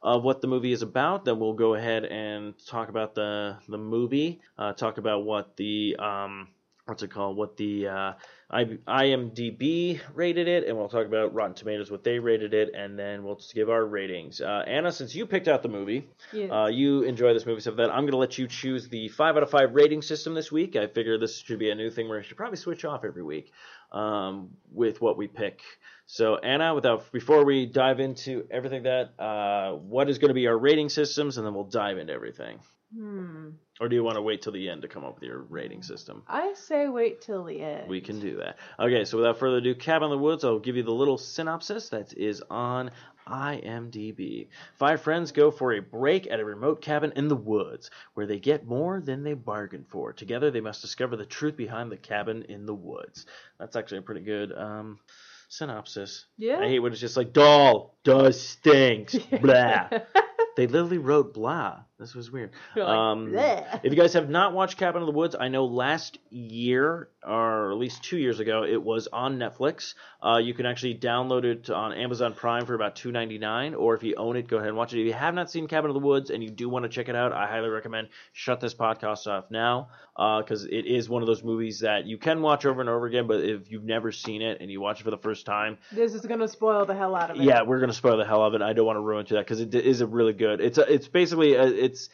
of 0.00 0.22
what 0.22 0.40
the 0.40 0.46
movie 0.46 0.70
is 0.70 0.82
about. 0.82 1.24
Then 1.24 1.40
we'll 1.40 1.54
go 1.54 1.74
ahead 1.74 2.04
and 2.04 2.54
talk 2.68 2.88
about 2.88 3.16
the 3.16 3.56
the 3.68 3.76
movie, 3.76 4.40
uh, 4.56 4.72
talk 4.74 4.98
about 4.98 5.24
what 5.24 5.56
the 5.56 5.96
um, 5.98 6.46
what's 6.90 7.02
it 7.04 7.10
called? 7.10 7.36
What 7.36 7.56
the 7.56 7.86
uh, 7.86 8.12
IMDb 8.52 10.00
rated 10.14 10.48
it, 10.48 10.66
and 10.66 10.76
we'll 10.76 10.88
talk 10.88 11.06
about 11.06 11.32
Rotten 11.32 11.54
Tomatoes, 11.54 11.90
what 11.90 12.02
they 12.04 12.18
rated 12.18 12.52
it, 12.52 12.74
and 12.74 12.98
then 12.98 13.22
we'll 13.22 13.36
just 13.36 13.54
give 13.54 13.70
our 13.70 13.86
ratings. 13.86 14.40
Uh, 14.40 14.64
Anna, 14.66 14.90
since 14.92 15.14
you 15.14 15.24
picked 15.24 15.46
out 15.48 15.62
the 15.62 15.68
movie, 15.68 16.08
Yes. 16.32 16.50
uh, 16.50 16.66
you 16.66 17.02
enjoy 17.02 17.32
this 17.32 17.46
movie, 17.46 17.60
so 17.60 17.70
that 17.70 17.90
I'm 17.90 18.00
going 18.00 18.10
to 18.10 18.16
let 18.16 18.38
you 18.38 18.48
choose 18.48 18.88
the 18.88 19.08
five 19.08 19.36
out 19.36 19.42
of 19.44 19.50
five 19.50 19.72
rating 19.74 20.02
system 20.02 20.34
this 20.34 20.50
week. 20.50 20.74
I 20.76 20.88
figure 20.88 21.16
this 21.16 21.38
should 21.38 21.58
be 21.60 21.70
a 21.70 21.74
new 21.74 21.90
thing 21.90 22.08
where 22.08 22.18
I 22.18 22.22
should 22.22 22.36
probably 22.36 22.56
switch 22.58 22.84
off 22.84 23.04
every 23.04 23.22
week 23.22 23.52
um, 23.92 24.50
with 24.72 25.00
what 25.00 25.16
we 25.16 25.28
pick. 25.28 25.62
So 26.06 26.36
Anna, 26.38 26.74
without 26.74 27.10
before 27.12 27.44
we 27.44 27.66
dive 27.66 28.00
into 28.00 28.46
everything 28.50 28.82
that 28.82 29.10
uh, 29.22 29.76
what 29.76 30.10
is 30.10 30.18
going 30.18 30.30
to 30.30 30.34
be 30.34 30.48
our 30.48 30.58
rating 30.58 30.88
systems, 30.88 31.38
and 31.38 31.46
then 31.46 31.54
we'll 31.54 31.64
dive 31.64 31.98
into 31.98 32.12
everything. 32.12 32.58
Hmm. 32.92 33.50
Or 33.80 33.88
do 33.88 33.96
you 33.96 34.04
want 34.04 34.16
to 34.16 34.22
wait 34.22 34.42
till 34.42 34.52
the 34.52 34.68
end 34.68 34.82
to 34.82 34.88
come 34.88 35.04
up 35.04 35.14
with 35.14 35.24
your 35.24 35.38
rating 35.38 35.82
system? 35.82 36.22
I 36.28 36.52
say 36.54 36.88
wait 36.88 37.22
till 37.22 37.44
the 37.44 37.62
end. 37.62 37.88
We 37.88 38.02
can 38.02 38.20
do 38.20 38.36
that. 38.36 38.58
Okay, 38.78 39.06
so 39.06 39.16
without 39.16 39.38
further 39.38 39.56
ado, 39.56 39.74
Cabin 39.74 40.06
in 40.06 40.10
the 40.10 40.18
Woods, 40.18 40.44
I'll 40.44 40.58
give 40.58 40.76
you 40.76 40.82
the 40.82 40.90
little 40.90 41.16
synopsis 41.16 41.88
that 41.88 42.12
is 42.12 42.42
on 42.50 42.90
IMDb. 43.26 44.48
Five 44.74 45.00
friends 45.00 45.32
go 45.32 45.50
for 45.50 45.72
a 45.72 45.80
break 45.80 46.26
at 46.30 46.40
a 46.40 46.44
remote 46.44 46.82
cabin 46.82 47.12
in 47.16 47.28
the 47.28 47.36
woods 47.36 47.90
where 48.14 48.26
they 48.26 48.38
get 48.38 48.66
more 48.66 49.00
than 49.00 49.22
they 49.22 49.34
bargained 49.34 49.86
for. 49.88 50.12
Together, 50.12 50.50
they 50.50 50.60
must 50.60 50.82
discover 50.82 51.16
the 51.16 51.24
truth 51.24 51.56
behind 51.56 51.90
the 51.90 51.96
cabin 51.96 52.44
in 52.48 52.66
the 52.66 52.74
woods. 52.74 53.26
That's 53.58 53.76
actually 53.76 53.98
a 53.98 54.02
pretty 54.02 54.22
good 54.22 54.52
um, 54.52 54.98
synopsis. 55.48 56.26
Yeah. 56.36 56.58
I 56.58 56.68
hate 56.68 56.80
when 56.80 56.92
it's 56.92 57.00
just 57.00 57.16
like, 57.16 57.32
doll, 57.32 57.96
does 58.04 58.40
stinks, 58.40 59.16
blah. 59.40 59.88
They 60.56 60.66
literally 60.66 60.98
wrote 60.98 61.32
blah. 61.32 61.84
This 62.00 62.14
was 62.14 62.30
weird. 62.32 62.50
Like, 62.76 62.86
um, 62.88 63.34
if 63.36 63.92
you 63.92 63.96
guys 63.96 64.14
have 64.14 64.30
not 64.30 64.54
watched 64.54 64.78
Cabin 64.78 65.02
in 65.02 65.06
the 65.06 65.12
Woods, 65.12 65.36
I 65.38 65.48
know 65.48 65.66
last 65.66 66.18
year 66.30 67.08
or 67.26 67.70
at 67.72 67.76
least 67.76 68.02
two 68.02 68.16
years 68.16 68.40
ago 68.40 68.64
it 68.64 68.82
was 68.82 69.06
on 69.08 69.38
Netflix. 69.38 69.94
Uh, 70.24 70.38
you 70.38 70.54
can 70.54 70.64
actually 70.64 70.94
download 70.94 71.44
it 71.44 71.68
on 71.68 71.92
Amazon 71.92 72.32
Prime 72.32 72.64
for 72.64 72.74
about 72.74 72.96
two 72.96 73.12
ninety 73.12 73.36
nine, 73.38 73.74
or 73.74 73.94
if 73.94 74.02
you 74.02 74.14
own 74.16 74.36
it, 74.36 74.48
go 74.48 74.56
ahead 74.56 74.68
and 74.68 74.76
watch 74.76 74.94
it. 74.94 75.00
If 75.00 75.06
you 75.06 75.12
have 75.12 75.34
not 75.34 75.50
seen 75.50 75.66
Cabin 75.68 75.90
in 75.90 75.94
the 75.94 76.06
Woods 76.06 76.30
and 76.30 76.42
you 76.42 76.50
do 76.50 76.68
want 76.68 76.84
to 76.84 76.88
check 76.88 77.08
it 77.10 77.16
out, 77.16 77.32
I 77.32 77.46
highly 77.46 77.68
recommend 77.68 78.08
shut 78.32 78.60
this 78.60 78.74
podcast 78.74 79.26
off 79.26 79.50
now 79.50 79.88
because 80.16 80.64
it 80.64 80.86
is 80.86 81.08
one 81.08 81.22
of 81.22 81.26
those 81.26 81.42
movies 81.42 81.80
that 81.80 82.06
you 82.06 82.16
can 82.16 82.40
watch 82.40 82.64
over 82.64 82.80
and 82.80 82.88
over 82.88 83.06
again. 83.06 83.26
But 83.26 83.40
if 83.44 83.70
you've 83.70 83.84
never 83.84 84.12
seen 84.12 84.40
it 84.42 84.58
and 84.60 84.70
you 84.70 84.80
watch 84.80 85.00
it 85.00 85.04
for 85.04 85.10
the 85.10 85.18
first 85.18 85.44
time, 85.44 85.76
This 85.92 86.14
is 86.14 86.24
gonna 86.24 86.48
spoil 86.48 86.86
the 86.86 86.94
hell 86.94 87.14
out 87.14 87.30
of 87.30 87.36
it. 87.36 87.42
yeah, 87.42 87.62
we're 87.62 87.80
gonna 87.80 87.92
spoil 87.92 88.16
the 88.16 88.24
hell 88.24 88.42
out 88.42 88.54
of 88.54 88.54
it. 88.54 88.62
I 88.62 88.72
don't 88.72 88.86
want 88.86 88.96
to 88.96 89.02
ruin 89.02 89.26
to 89.26 89.34
that 89.34 89.44
because 89.46 89.60
it 89.60 89.74
is 89.74 90.00
a 90.00 90.06
really 90.06 90.32
good. 90.32 90.60
It's 90.60 90.78
a, 90.78 90.90
it's 90.92 91.08
basically 91.08 91.54
a, 91.54 91.66
it's 91.90 92.08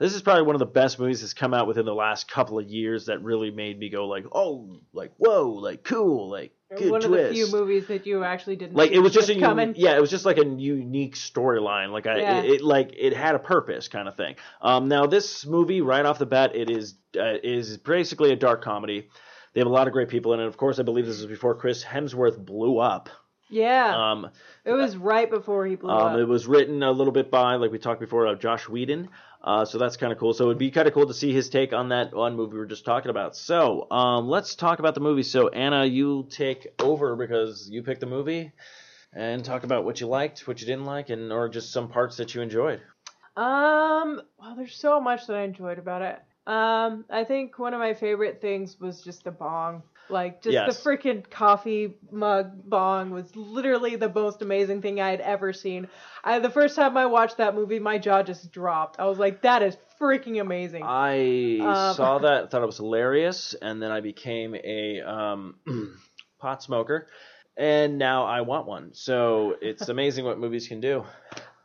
this 0.00 0.14
is 0.14 0.22
probably 0.22 0.42
one 0.42 0.56
of 0.56 0.58
the 0.60 0.66
best 0.66 0.98
movies 0.98 1.20
that's 1.20 1.34
come 1.34 1.54
out 1.54 1.68
within 1.68 1.84
the 1.86 1.94
last 1.94 2.28
couple 2.28 2.58
of 2.58 2.68
years 2.68 3.06
that 3.06 3.22
really 3.22 3.50
made 3.50 3.78
me 3.78 3.88
go 3.88 4.08
like 4.08 4.24
oh 4.32 4.80
like 4.92 5.12
whoa 5.16 5.48
like 5.50 5.84
cool 5.84 6.28
like 6.28 6.52
good 6.76 6.90
One 6.90 7.00
twist. 7.00 7.04
of 7.06 7.28
the 7.28 7.34
few 7.34 7.52
movies 7.52 7.86
that 7.88 8.06
you 8.06 8.24
actually 8.24 8.56
didn't. 8.56 8.74
like 8.76 8.90
it 8.90 8.98
was 9.00 9.12
just 9.12 9.28
a 9.28 9.38
coming. 9.38 9.74
yeah 9.76 9.96
it 9.96 10.00
was 10.00 10.10
just 10.10 10.24
like 10.24 10.38
a 10.38 10.44
unique 10.46 11.14
storyline 11.14 11.90
like 11.92 12.06
I 12.06 12.18
Yeah. 12.18 12.38
it, 12.40 12.50
it 12.54 12.62
like 12.62 12.92
it 12.98 13.12
had 13.16 13.34
a 13.36 13.38
purpose 13.40 13.86
kind 13.88 14.08
of 14.08 14.16
thing. 14.16 14.36
Um, 14.60 14.88
now 14.88 15.06
this 15.06 15.46
movie 15.46 15.80
right 15.80 16.04
off 16.04 16.18
the 16.18 16.26
bat 16.26 16.54
it 16.56 16.70
is 16.70 16.94
uh, 17.16 17.34
is 17.42 17.76
basically 17.76 18.32
a 18.32 18.36
dark 18.36 18.62
comedy. 18.62 19.08
They 19.52 19.60
have 19.60 19.66
a 19.66 19.70
lot 19.70 19.88
of 19.88 19.92
great 19.92 20.08
people 20.08 20.32
in 20.34 20.38
it. 20.40 20.46
Of 20.46 20.56
course, 20.56 20.78
I 20.78 20.84
believe 20.84 21.06
this 21.06 21.18
is 21.18 21.26
before 21.26 21.56
Chris 21.56 21.84
Hemsworth 21.84 22.38
blew 22.44 22.78
up. 22.78 23.08
Yeah. 23.50 24.12
Um, 24.12 24.30
it 24.64 24.72
was 24.72 24.96
right 24.96 25.28
before 25.28 25.66
he 25.66 25.74
blew 25.74 25.90
um, 25.90 26.14
up. 26.14 26.18
it 26.18 26.24
was 26.24 26.46
written 26.46 26.82
a 26.82 26.90
little 26.90 27.12
bit 27.12 27.30
by, 27.30 27.56
like 27.56 27.72
we 27.72 27.78
talked 27.78 28.00
before, 28.00 28.26
uh, 28.26 28.34
Joss 28.36 28.68
Whedon. 28.68 29.08
Uh, 29.42 29.64
so 29.64 29.78
that's 29.78 29.96
kind 29.96 30.12
of 30.12 30.18
cool. 30.18 30.32
So 30.32 30.44
it'd 30.46 30.58
be 30.58 30.70
kind 30.70 30.86
of 30.86 30.94
cool 30.94 31.06
to 31.06 31.14
see 31.14 31.32
his 31.32 31.48
take 31.48 31.72
on 31.72 31.88
that 31.88 32.14
one 32.14 32.36
movie 32.36 32.52
we 32.52 32.58
were 32.58 32.66
just 32.66 32.84
talking 32.84 33.10
about. 33.10 33.36
So 33.36 33.90
um, 33.90 34.28
let's 34.28 34.54
talk 34.54 34.78
about 34.78 34.94
the 34.94 35.00
movie. 35.00 35.22
So 35.22 35.48
Anna, 35.48 35.84
you 35.84 36.26
take 36.30 36.68
over 36.78 37.16
because 37.16 37.68
you 37.70 37.82
picked 37.82 38.00
the 38.00 38.06
movie, 38.06 38.52
and 39.12 39.44
talk 39.44 39.64
about 39.64 39.84
what 39.84 40.00
you 40.00 40.06
liked, 40.06 40.46
what 40.46 40.60
you 40.60 40.66
didn't 40.66 40.84
like, 40.84 41.10
and 41.10 41.32
or 41.32 41.48
just 41.48 41.72
some 41.72 41.88
parts 41.88 42.16
that 42.18 42.34
you 42.34 42.42
enjoyed. 42.42 42.80
Um, 43.36 44.20
well, 44.38 44.54
there's 44.56 44.76
so 44.76 45.00
much 45.00 45.26
that 45.26 45.36
I 45.36 45.42
enjoyed 45.42 45.78
about 45.78 46.02
it. 46.02 46.18
Um, 46.46 47.04
I 47.10 47.24
think 47.24 47.58
one 47.58 47.74
of 47.74 47.80
my 47.80 47.94
favorite 47.94 48.40
things 48.40 48.78
was 48.80 49.02
just 49.02 49.24
the 49.24 49.30
bong. 49.30 49.82
Like, 50.10 50.42
just 50.42 50.52
Yes. 50.52 50.82
the 50.82 50.90
freaking 50.90 51.28
coffee 51.28 51.94
mug 52.10 52.68
bong 52.68 53.10
was 53.10 53.34
literally 53.36 53.96
the 53.96 54.08
most 54.08 54.42
amazing 54.42 54.82
thing 54.82 55.00
I 55.00 55.10
had 55.10 55.20
ever 55.20 55.52
seen. 55.52 55.88
I, 56.24 56.38
the 56.38 56.50
first 56.50 56.76
time 56.76 56.96
I 56.96 57.06
watched 57.06 57.38
that 57.38 57.54
movie, 57.54 57.78
my 57.78 57.98
jaw 57.98 58.22
just 58.22 58.52
dropped. 58.52 58.98
I 59.00 59.06
was 59.06 59.18
like, 59.18 59.42
that 59.42 59.62
is 59.62 59.76
freaking 60.00 60.40
amazing. 60.40 60.82
I 60.84 61.58
Um, 61.60 61.94
saw 61.94 62.18
that, 62.22 62.50
thought 62.50 62.62
it 62.62 62.66
was 62.66 62.78
hilarious, 62.78 63.54
and 63.60 63.82
then 63.82 63.90
I 63.90 64.00
became 64.00 64.54
a 64.54 65.00
um, 65.00 65.56
pot 66.38 66.62
smoker, 66.62 67.08
and 67.56 67.98
now 67.98 68.24
I 68.24 68.40
want 68.40 68.66
one. 68.66 68.94
So 68.94 69.56
it's 69.60 69.88
amazing 69.88 70.24
what 70.24 70.38
movies 70.38 70.68
can 70.68 70.80
do. 70.80 71.04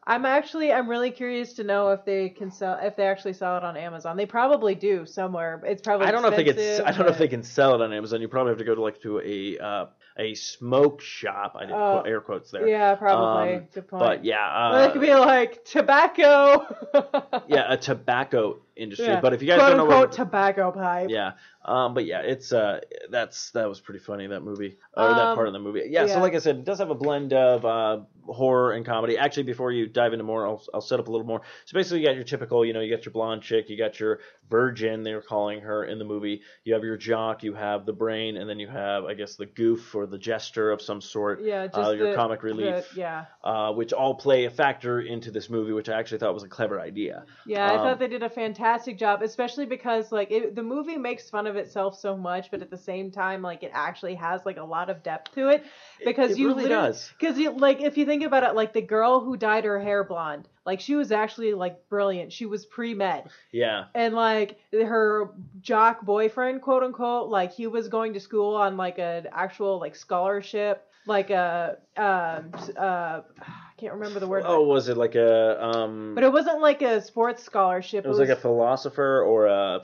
I'm 0.07 0.25
actually, 0.25 0.71
I'm 0.71 0.87
really 0.87 1.09
curious 1.09 1.53
to 1.53 1.63
know 1.63 1.89
if 1.89 2.05
they 2.05 2.29
can 2.29 2.51
sell, 2.51 2.77
if 2.79 2.95
they 2.95 3.07
actually 3.07 3.33
sell 3.33 3.57
it 3.57 3.63
on 3.63 3.75
Amazon. 3.75 4.17
They 4.17 4.27
probably 4.27 4.75
do 4.75 5.05
somewhere. 5.05 5.59
It's 5.65 5.81
probably 5.81 6.05
I 6.05 6.11
don't 6.11 6.21
know 6.21 6.27
if 6.27 6.35
they 6.35 6.43
can. 6.43 6.85
I 6.85 6.91
don't 6.91 7.07
know 7.07 7.11
if 7.11 7.17
they 7.17 7.27
can 7.27 7.41
sell 7.41 7.73
it 7.73 7.81
on 7.81 7.91
Amazon. 7.91 8.21
You 8.21 8.27
probably 8.27 8.51
have 8.51 8.59
to 8.59 8.65
go 8.65 8.75
to 8.75 8.81
like 8.81 9.01
to 9.01 9.19
a 9.19 9.57
uh, 9.57 9.85
a 10.17 10.35
smoke 10.35 11.01
shop. 11.01 11.55
I 11.59 11.65
did 11.65 11.71
Oh, 11.73 11.93
quote, 11.93 12.07
air 12.07 12.21
quotes 12.21 12.51
there. 12.51 12.67
Yeah, 12.67 12.93
probably. 12.95 13.55
Um, 13.55 13.67
Good 13.73 13.87
point. 13.87 14.03
But 14.03 14.25
yeah, 14.25 14.45
uh, 14.47 14.91
could 14.91 15.01
be 15.01 15.13
like 15.13 15.65
tobacco. 15.65 16.65
yeah, 17.47 17.65
a 17.73 17.77
tobacco 17.77 18.59
industry. 18.75 19.05
Yeah. 19.07 19.21
But 19.21 19.33
if 19.33 19.41
you 19.41 19.47
guys 19.47 19.59
Quote 19.59 19.69
don't 19.69 19.77
know 19.77 19.83
unquote 19.85 20.09
what, 20.09 20.11
tobacco 20.11 20.71
pipe. 20.71 21.09
yeah, 21.09 21.33
um, 21.63 21.93
but 21.93 22.05
yeah, 22.05 22.21
it's 22.21 22.51
uh, 22.53 22.81
that's 23.09 23.51
that 23.51 23.67
was 23.69 23.79
pretty 23.79 23.99
funny 23.99 24.27
that 24.27 24.41
movie 24.41 24.77
or 24.95 25.07
that 25.07 25.17
Um, 25.27 25.35
part 25.35 25.47
of 25.47 25.53
the 25.53 25.59
movie. 25.59 25.83
Yeah, 25.89 26.07
so 26.07 26.19
like 26.19 26.35
I 26.35 26.39
said, 26.39 26.57
it 26.57 26.65
does 26.65 26.79
have 26.79 26.89
a 26.89 26.95
blend 26.95 27.33
of 27.33 27.65
uh, 27.65 27.99
horror 28.27 28.73
and 28.73 28.85
comedy. 28.85 29.17
Actually, 29.17 29.43
before 29.43 29.71
you 29.71 29.87
dive 29.87 30.13
into 30.13 30.23
more, 30.25 30.45
I'll 30.47 30.61
I'll 30.73 30.81
set 30.81 30.99
up 30.99 31.07
a 31.07 31.11
little 31.11 31.27
more. 31.27 31.41
So 31.65 31.73
basically, 31.75 32.01
you 32.01 32.05
got 32.07 32.15
your 32.15 32.23
typical, 32.25 32.65
you 32.65 32.73
know, 32.73 32.81
you 32.81 32.95
got 32.95 33.05
your 33.05 33.13
blonde 33.13 33.41
chick, 33.41 33.69
you 33.69 33.77
got 33.77 33.99
your 33.99 34.19
virgin, 34.49 35.01
they're 35.03 35.21
calling 35.21 35.61
her 35.61 35.85
in 35.85 35.97
the 35.97 36.05
movie. 36.05 36.41
You 36.63 36.73
have 36.75 36.83
your 36.83 36.97
jock, 36.97 37.43
you 37.43 37.53
have 37.55 37.85
the 37.85 37.93
brain, 37.93 38.37
and 38.37 38.47
then 38.49 38.59
you 38.59 38.67
have, 38.67 39.05
I 39.05 39.13
guess, 39.15 39.35
the 39.35 39.45
goof 39.47 39.95
or 39.95 40.05
the 40.05 40.17
jester 40.19 40.71
of 40.71 40.81
some 40.81 41.01
sort. 41.01 41.41
Yeah, 41.43 41.65
just 41.67 41.77
uh, 41.79 41.91
your 41.91 42.09
the- 42.11 42.15
comic 42.15 42.43
relief. 42.43 42.89
the- 42.93 42.99
yeah, 42.99 43.25
uh, 43.43 43.71
which 43.73 43.91
all 43.93 44.15
play 44.15 44.45
a 44.45 44.49
factor 44.51 44.99
into 45.01 45.31
this 45.31 45.49
movie, 45.49 45.71
which 45.71 45.89
I 45.89 45.97
actually 45.99 46.19
thought 46.19 46.33
was 46.33 46.43
a 46.43 46.47
clever 46.49 46.79
idea. 46.79 47.25
yeah. 47.47 47.65
I 47.71 47.75
Um, 47.75 47.77
thought 47.79 47.99
they 47.99 48.07
did 48.07 48.21
a 48.23 48.29
fantastic 48.29 48.64
job, 48.97 49.21
especially 49.21 49.65
because 49.65 50.11
like 50.11 50.31
it, 50.31 50.55
the 50.55 50.63
movie 50.63 50.97
makes 50.97 51.29
fun 51.29 51.47
of 51.47 51.55
itself 51.55 51.97
so 51.97 52.17
much, 52.17 52.51
but 52.51 52.61
at 52.61 52.69
the 52.69 52.77
same 52.77 53.11
time, 53.11 53.41
like 53.41 53.63
it 53.63 53.71
actually 53.73 54.15
has 54.15 54.45
like 54.45 54.57
a 54.57 54.63
lot 54.63 54.89
of 54.89 55.03
depth 55.03 55.33
to 55.35 55.49
it. 55.49 55.63
Because 56.03 56.31
it 56.31 56.37
you 56.37 56.47
really 56.47 56.67
does. 56.67 57.11
Because 57.19 57.37
you 57.37 57.51
like 57.51 57.81
if 57.81 57.97
you 57.97 58.05
think 58.05 58.23
about 58.23 58.43
it, 58.43 58.55
like 58.55 58.73
the 58.73 58.81
girl 58.81 59.19
who 59.19 59.37
dyed 59.37 59.65
her 59.65 59.79
hair 59.79 60.03
blonde, 60.03 60.47
like 60.65 60.79
she 60.79 60.95
was 60.95 61.11
actually 61.11 61.53
like 61.53 61.87
brilliant. 61.89 62.33
She 62.33 62.45
was 62.45 62.65
pre 62.65 62.93
med. 62.93 63.29
Yeah, 63.51 63.85
and 63.93 64.15
like 64.15 64.59
her 64.71 65.31
jock 65.61 66.01
boyfriend 66.01 66.61
quote 66.61 66.83
unquote 66.83 67.29
like 67.29 67.53
he 67.53 67.67
was 67.67 67.87
going 67.87 68.13
to 68.13 68.19
school 68.19 68.55
on 68.55 68.77
like 68.77 68.99
an 68.99 69.27
actual 69.31 69.79
like 69.79 69.95
scholarship 69.95 70.87
like 71.05 71.29
a 71.29 71.77
um 71.97 72.51
uh 72.77 73.21
i 73.49 73.64
can't 73.77 73.93
remember 73.93 74.19
the 74.19 74.27
word 74.27 74.43
Oh, 74.45 74.63
was 74.63 74.87
it 74.87 74.97
like 74.97 75.15
a 75.15 75.61
um? 75.63 76.13
but 76.15 76.23
it 76.23 76.31
wasn't 76.31 76.61
like 76.61 76.81
a 76.81 77.01
sports 77.01 77.43
scholarship 77.43 78.05
it 78.05 78.07
was 78.07 78.19
like 78.19 78.29
a 78.29 78.35
philosopher 78.35 79.21
or 79.21 79.47
a 79.47 79.81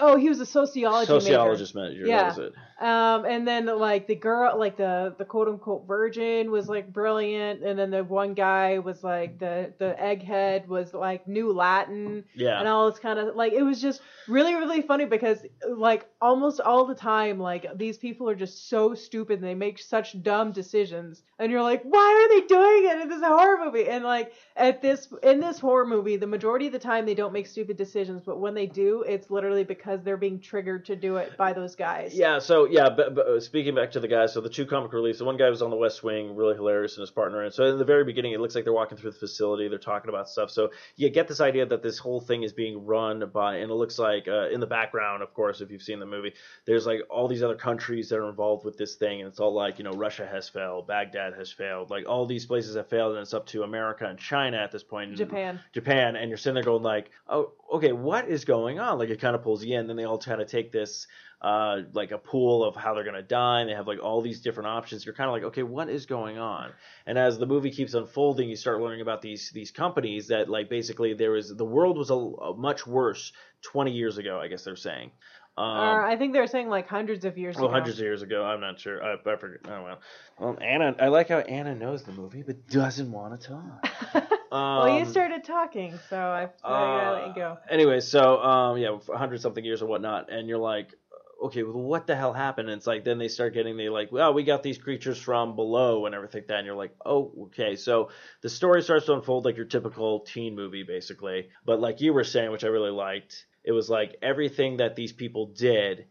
oh 0.00 0.16
he 0.16 0.28
was 0.28 0.40
a 0.40 0.46
sociology 0.46 1.06
sociologist 1.06 1.74
major. 1.74 2.06
Yeah. 2.06 2.34
That 2.80 2.88
was 2.88 3.00
it. 3.00 3.00
major 3.04 3.20
um 3.20 3.24
and 3.26 3.46
then 3.46 3.66
like 3.66 4.06
the 4.06 4.14
girl 4.14 4.58
like 4.58 4.76
the 4.76 5.14
the 5.18 5.24
quote 5.24 5.48
unquote 5.48 5.86
virgin 5.86 6.50
was 6.50 6.68
like 6.68 6.92
brilliant. 6.92 7.62
And 7.62 7.78
then 7.78 7.90
the 7.90 8.04
one 8.04 8.34
guy 8.34 8.78
was 8.78 9.04
like 9.04 9.38
the 9.38 9.72
the 9.78 9.96
egghead 10.00 10.66
was 10.66 10.94
like 10.94 11.26
new 11.28 11.52
latin. 11.52 12.24
Yeah. 12.34 12.58
and 12.58 12.68
all 12.68 12.90
this 12.90 12.98
kind 12.98 13.18
of 13.18 13.36
like 13.36 13.52
it 13.52 13.62
was 13.62 13.80
just 13.80 14.00
really 14.28 14.54
really 14.54 14.82
funny 14.82 15.04
because 15.04 15.38
like 15.68 16.06
almost 16.20 16.60
all 16.60 16.86
the 16.86 16.94
time 16.94 17.38
like 17.38 17.66
these 17.76 17.98
people 17.98 18.28
are 18.28 18.34
just 18.34 18.68
so 18.68 18.94
stupid 18.94 19.40
and 19.40 19.44
they 19.48 19.54
make 19.54 19.78
such 19.78 20.22
dumb 20.22 20.52
decisions. 20.52 21.22
And 21.38 21.50
you're 21.52 21.62
like 21.62 21.82
why 21.82 22.28
are 22.30 22.40
they 22.40 22.46
doing 22.46 22.86
it 22.86 23.00
in 23.02 23.08
this 23.08 23.22
horror 23.22 23.64
movie? 23.64 23.88
And 23.88 24.04
like 24.04 24.32
at 24.56 24.80
this 24.82 25.08
in 25.22 25.40
this 25.40 25.58
horror 25.58 25.86
movie 25.86 26.16
the 26.16 26.26
majority 26.26 26.66
of 26.66 26.72
the 26.72 26.78
time 26.78 27.06
they 27.06 27.14
don't 27.14 27.32
make 27.32 27.46
stupid 27.46 27.76
decisions. 27.76 28.22
But 28.24 28.40
when 28.40 28.54
they 28.54 28.66
do 28.66 29.02
it's 29.06 29.30
literally 29.30 29.64
because 29.64 30.02
they're 30.02 30.16
being 30.16 30.40
triggered 30.40 30.84
to 30.86 30.96
do 30.96 31.16
it 31.16 31.36
by 31.36 31.52
those 31.52 31.74
guys. 31.76 32.14
Yeah, 32.14 32.38
so 32.38 32.69
yeah, 32.70 32.88
but, 32.90 33.14
but 33.14 33.26
uh, 33.26 33.40
speaking 33.40 33.74
back 33.74 33.90
to 33.92 34.00
the 34.00 34.08
guys, 34.08 34.32
so 34.32 34.40
the 34.40 34.48
two 34.48 34.66
comic 34.66 34.92
reliefs, 34.92 35.18
the 35.18 35.24
one 35.24 35.36
guy 35.36 35.50
was 35.50 35.62
on 35.62 35.70
the 35.70 35.76
West 35.76 36.02
Wing, 36.02 36.34
really 36.34 36.54
hilarious, 36.54 36.96
and 36.96 37.02
his 37.02 37.10
partner. 37.10 37.42
And 37.42 37.52
so 37.52 37.64
in 37.64 37.78
the 37.78 37.84
very 37.84 38.04
beginning, 38.04 38.32
it 38.32 38.40
looks 38.40 38.54
like 38.54 38.64
they're 38.64 38.72
walking 38.72 38.96
through 38.96 39.12
the 39.12 39.18
facility, 39.18 39.68
they're 39.68 39.78
talking 39.78 40.08
about 40.08 40.28
stuff. 40.28 40.50
So 40.50 40.70
you 40.96 41.10
get 41.10 41.28
this 41.28 41.40
idea 41.40 41.66
that 41.66 41.82
this 41.82 41.98
whole 41.98 42.20
thing 42.20 42.42
is 42.42 42.52
being 42.52 42.84
run 42.86 43.28
by, 43.32 43.56
and 43.56 43.70
it 43.70 43.74
looks 43.74 43.98
like 43.98 44.28
uh, 44.28 44.48
in 44.48 44.60
the 44.60 44.66
background, 44.66 45.22
of 45.22 45.34
course, 45.34 45.60
if 45.60 45.70
you've 45.70 45.82
seen 45.82 46.00
the 46.00 46.06
movie, 46.06 46.32
there's 46.66 46.86
like 46.86 47.00
all 47.10 47.28
these 47.28 47.42
other 47.42 47.56
countries 47.56 48.08
that 48.08 48.16
are 48.16 48.28
involved 48.28 48.64
with 48.64 48.76
this 48.76 48.94
thing, 48.94 49.20
and 49.20 49.28
it's 49.28 49.40
all 49.40 49.54
like 49.54 49.78
you 49.78 49.84
know 49.84 49.92
Russia 49.92 50.26
has 50.26 50.48
failed, 50.48 50.86
Baghdad 50.86 51.34
has 51.34 51.50
failed, 51.52 51.90
like 51.90 52.08
all 52.08 52.26
these 52.26 52.46
places 52.46 52.76
have 52.76 52.88
failed, 52.88 53.12
and 53.12 53.22
it's 53.22 53.34
up 53.34 53.46
to 53.46 53.62
America 53.62 54.06
and 54.06 54.18
China 54.18 54.56
at 54.56 54.72
this 54.72 54.82
point. 54.82 55.16
Japan. 55.16 55.60
Japan, 55.72 56.16
and 56.16 56.28
you're 56.28 56.38
sitting 56.38 56.54
there 56.54 56.62
going 56.62 56.82
like, 56.82 57.10
oh, 57.28 57.52
okay, 57.72 57.92
what 57.92 58.28
is 58.28 58.44
going 58.44 58.78
on? 58.78 58.98
Like 58.98 59.10
it 59.10 59.20
kind 59.20 59.34
of 59.34 59.42
pulls 59.42 59.64
you 59.64 59.78
in. 59.78 59.86
Then 59.86 59.96
they 59.96 60.04
all 60.04 60.18
kind 60.18 60.40
of 60.40 60.48
take 60.48 60.72
this 60.72 61.06
uh, 61.42 61.78
like 61.94 62.10
a 62.10 62.18
pool 62.18 62.62
of 62.64 62.76
how 62.76 62.94
they're 62.94 63.04
gonna 63.04 63.22
die. 63.22 63.60
And 63.60 63.70
they 63.70 63.74
have 63.74 63.86
like 63.86 64.02
all 64.02 64.20
these 64.20 64.40
different 64.40 64.68
options. 64.68 65.04
You're 65.06 65.14
kind 65.14 65.28
of 65.28 65.32
like, 65.34 65.44
okay, 65.44 65.62
what 65.62 65.88
is 65.88 66.06
going 66.06 66.38
on? 66.38 66.70
And 67.06 67.16
as 67.18 67.38
the 67.38 67.46
movie 67.46 67.70
keeps 67.70 67.94
unfolding, 67.94 68.48
you 68.48 68.56
start 68.56 68.80
learning 68.80 69.00
about 69.00 69.22
these 69.22 69.50
these 69.52 69.70
companies 69.70 70.28
that 70.28 70.48
like 70.48 70.68
basically 70.68 71.14
there 71.14 71.30
was 71.32 71.54
the 71.54 71.64
world 71.64 71.96
was 71.96 72.10
a, 72.10 72.14
a 72.14 72.56
much 72.56 72.86
worse 72.86 73.32
20 73.62 73.90
years 73.92 74.18
ago. 74.18 74.38
I 74.40 74.48
guess 74.48 74.64
they're 74.64 74.76
saying. 74.76 75.10
Um, 75.58 75.66
or 75.66 76.04
I 76.06 76.16
think 76.16 76.32
they're 76.32 76.46
saying 76.46 76.68
like 76.68 76.88
hundreds 76.88 77.24
of 77.24 77.36
years 77.36 77.56
well, 77.56 77.66
ago. 77.66 77.74
hundreds 77.74 77.98
of 77.98 78.04
years 78.04 78.22
ago. 78.22 78.44
I'm 78.44 78.60
not 78.60 78.78
sure. 78.78 79.02
I, 79.02 79.14
I 79.14 79.36
forget. 79.36 79.60
Oh 79.68 79.82
well. 79.82 79.98
Well, 80.38 80.58
Anna. 80.62 80.94
I 80.98 81.08
like 81.08 81.28
how 81.28 81.38
Anna 81.40 81.74
knows 81.74 82.02
the 82.04 82.12
movie 82.12 82.42
but 82.42 82.66
doesn't 82.68 83.10
want 83.10 83.38
to 83.40 83.48
talk. 83.48 83.88
well, 84.52 84.88
you 84.88 85.04
Um, 85.04 85.10
started 85.10 85.44
talking, 85.44 85.98
so 86.08 86.16
I, 86.16 86.42
I 86.44 86.46
gotta 86.70 87.12
let 87.18 87.28
you 87.28 87.34
go. 87.34 87.48
uh, 87.52 87.56
Anyway, 87.68 88.00
so 88.00 88.40
um, 88.42 88.78
yeah, 88.78 88.96
hundred 89.14 89.40
something 89.40 89.64
years 89.64 89.82
or 89.82 89.86
whatnot, 89.86 90.30
and 90.32 90.48
you're 90.48 90.58
like, 90.58 90.94
okay, 91.42 91.62
well, 91.62 91.74
what 91.74 92.06
the 92.06 92.14
hell 92.16 92.32
happened? 92.32 92.68
And 92.68 92.76
it's 92.78 92.86
like 92.86 93.04
then 93.04 93.18
they 93.18 93.28
start 93.28 93.54
getting 93.54 93.76
they 93.76 93.88
like, 93.88 94.12
well, 94.12 94.32
we 94.34 94.42
got 94.44 94.62
these 94.62 94.78
creatures 94.78 95.18
from 95.18 95.56
below 95.56 96.06
and 96.06 96.14
everything 96.14 96.40
like 96.42 96.48
that, 96.48 96.58
and 96.58 96.66
you're 96.66 96.76
like, 96.76 96.94
oh, 97.04 97.32
okay. 97.46 97.76
So 97.76 98.10
the 98.42 98.48
story 98.48 98.82
starts 98.82 99.06
to 99.06 99.14
unfold 99.14 99.44
like 99.44 99.56
your 99.56 99.66
typical 99.66 100.20
teen 100.20 100.54
movie, 100.54 100.82
basically. 100.82 101.48
But 101.64 101.80
like 101.80 102.00
you 102.00 102.12
were 102.12 102.24
saying, 102.24 102.50
which 102.50 102.64
I 102.64 102.68
really 102.68 102.90
liked, 102.90 103.46
it 103.64 103.72
was 103.72 103.88
like 103.90 104.16
everything 104.22 104.78
that 104.78 104.96
these 104.96 105.12
people 105.12 105.46
did. 105.46 106.06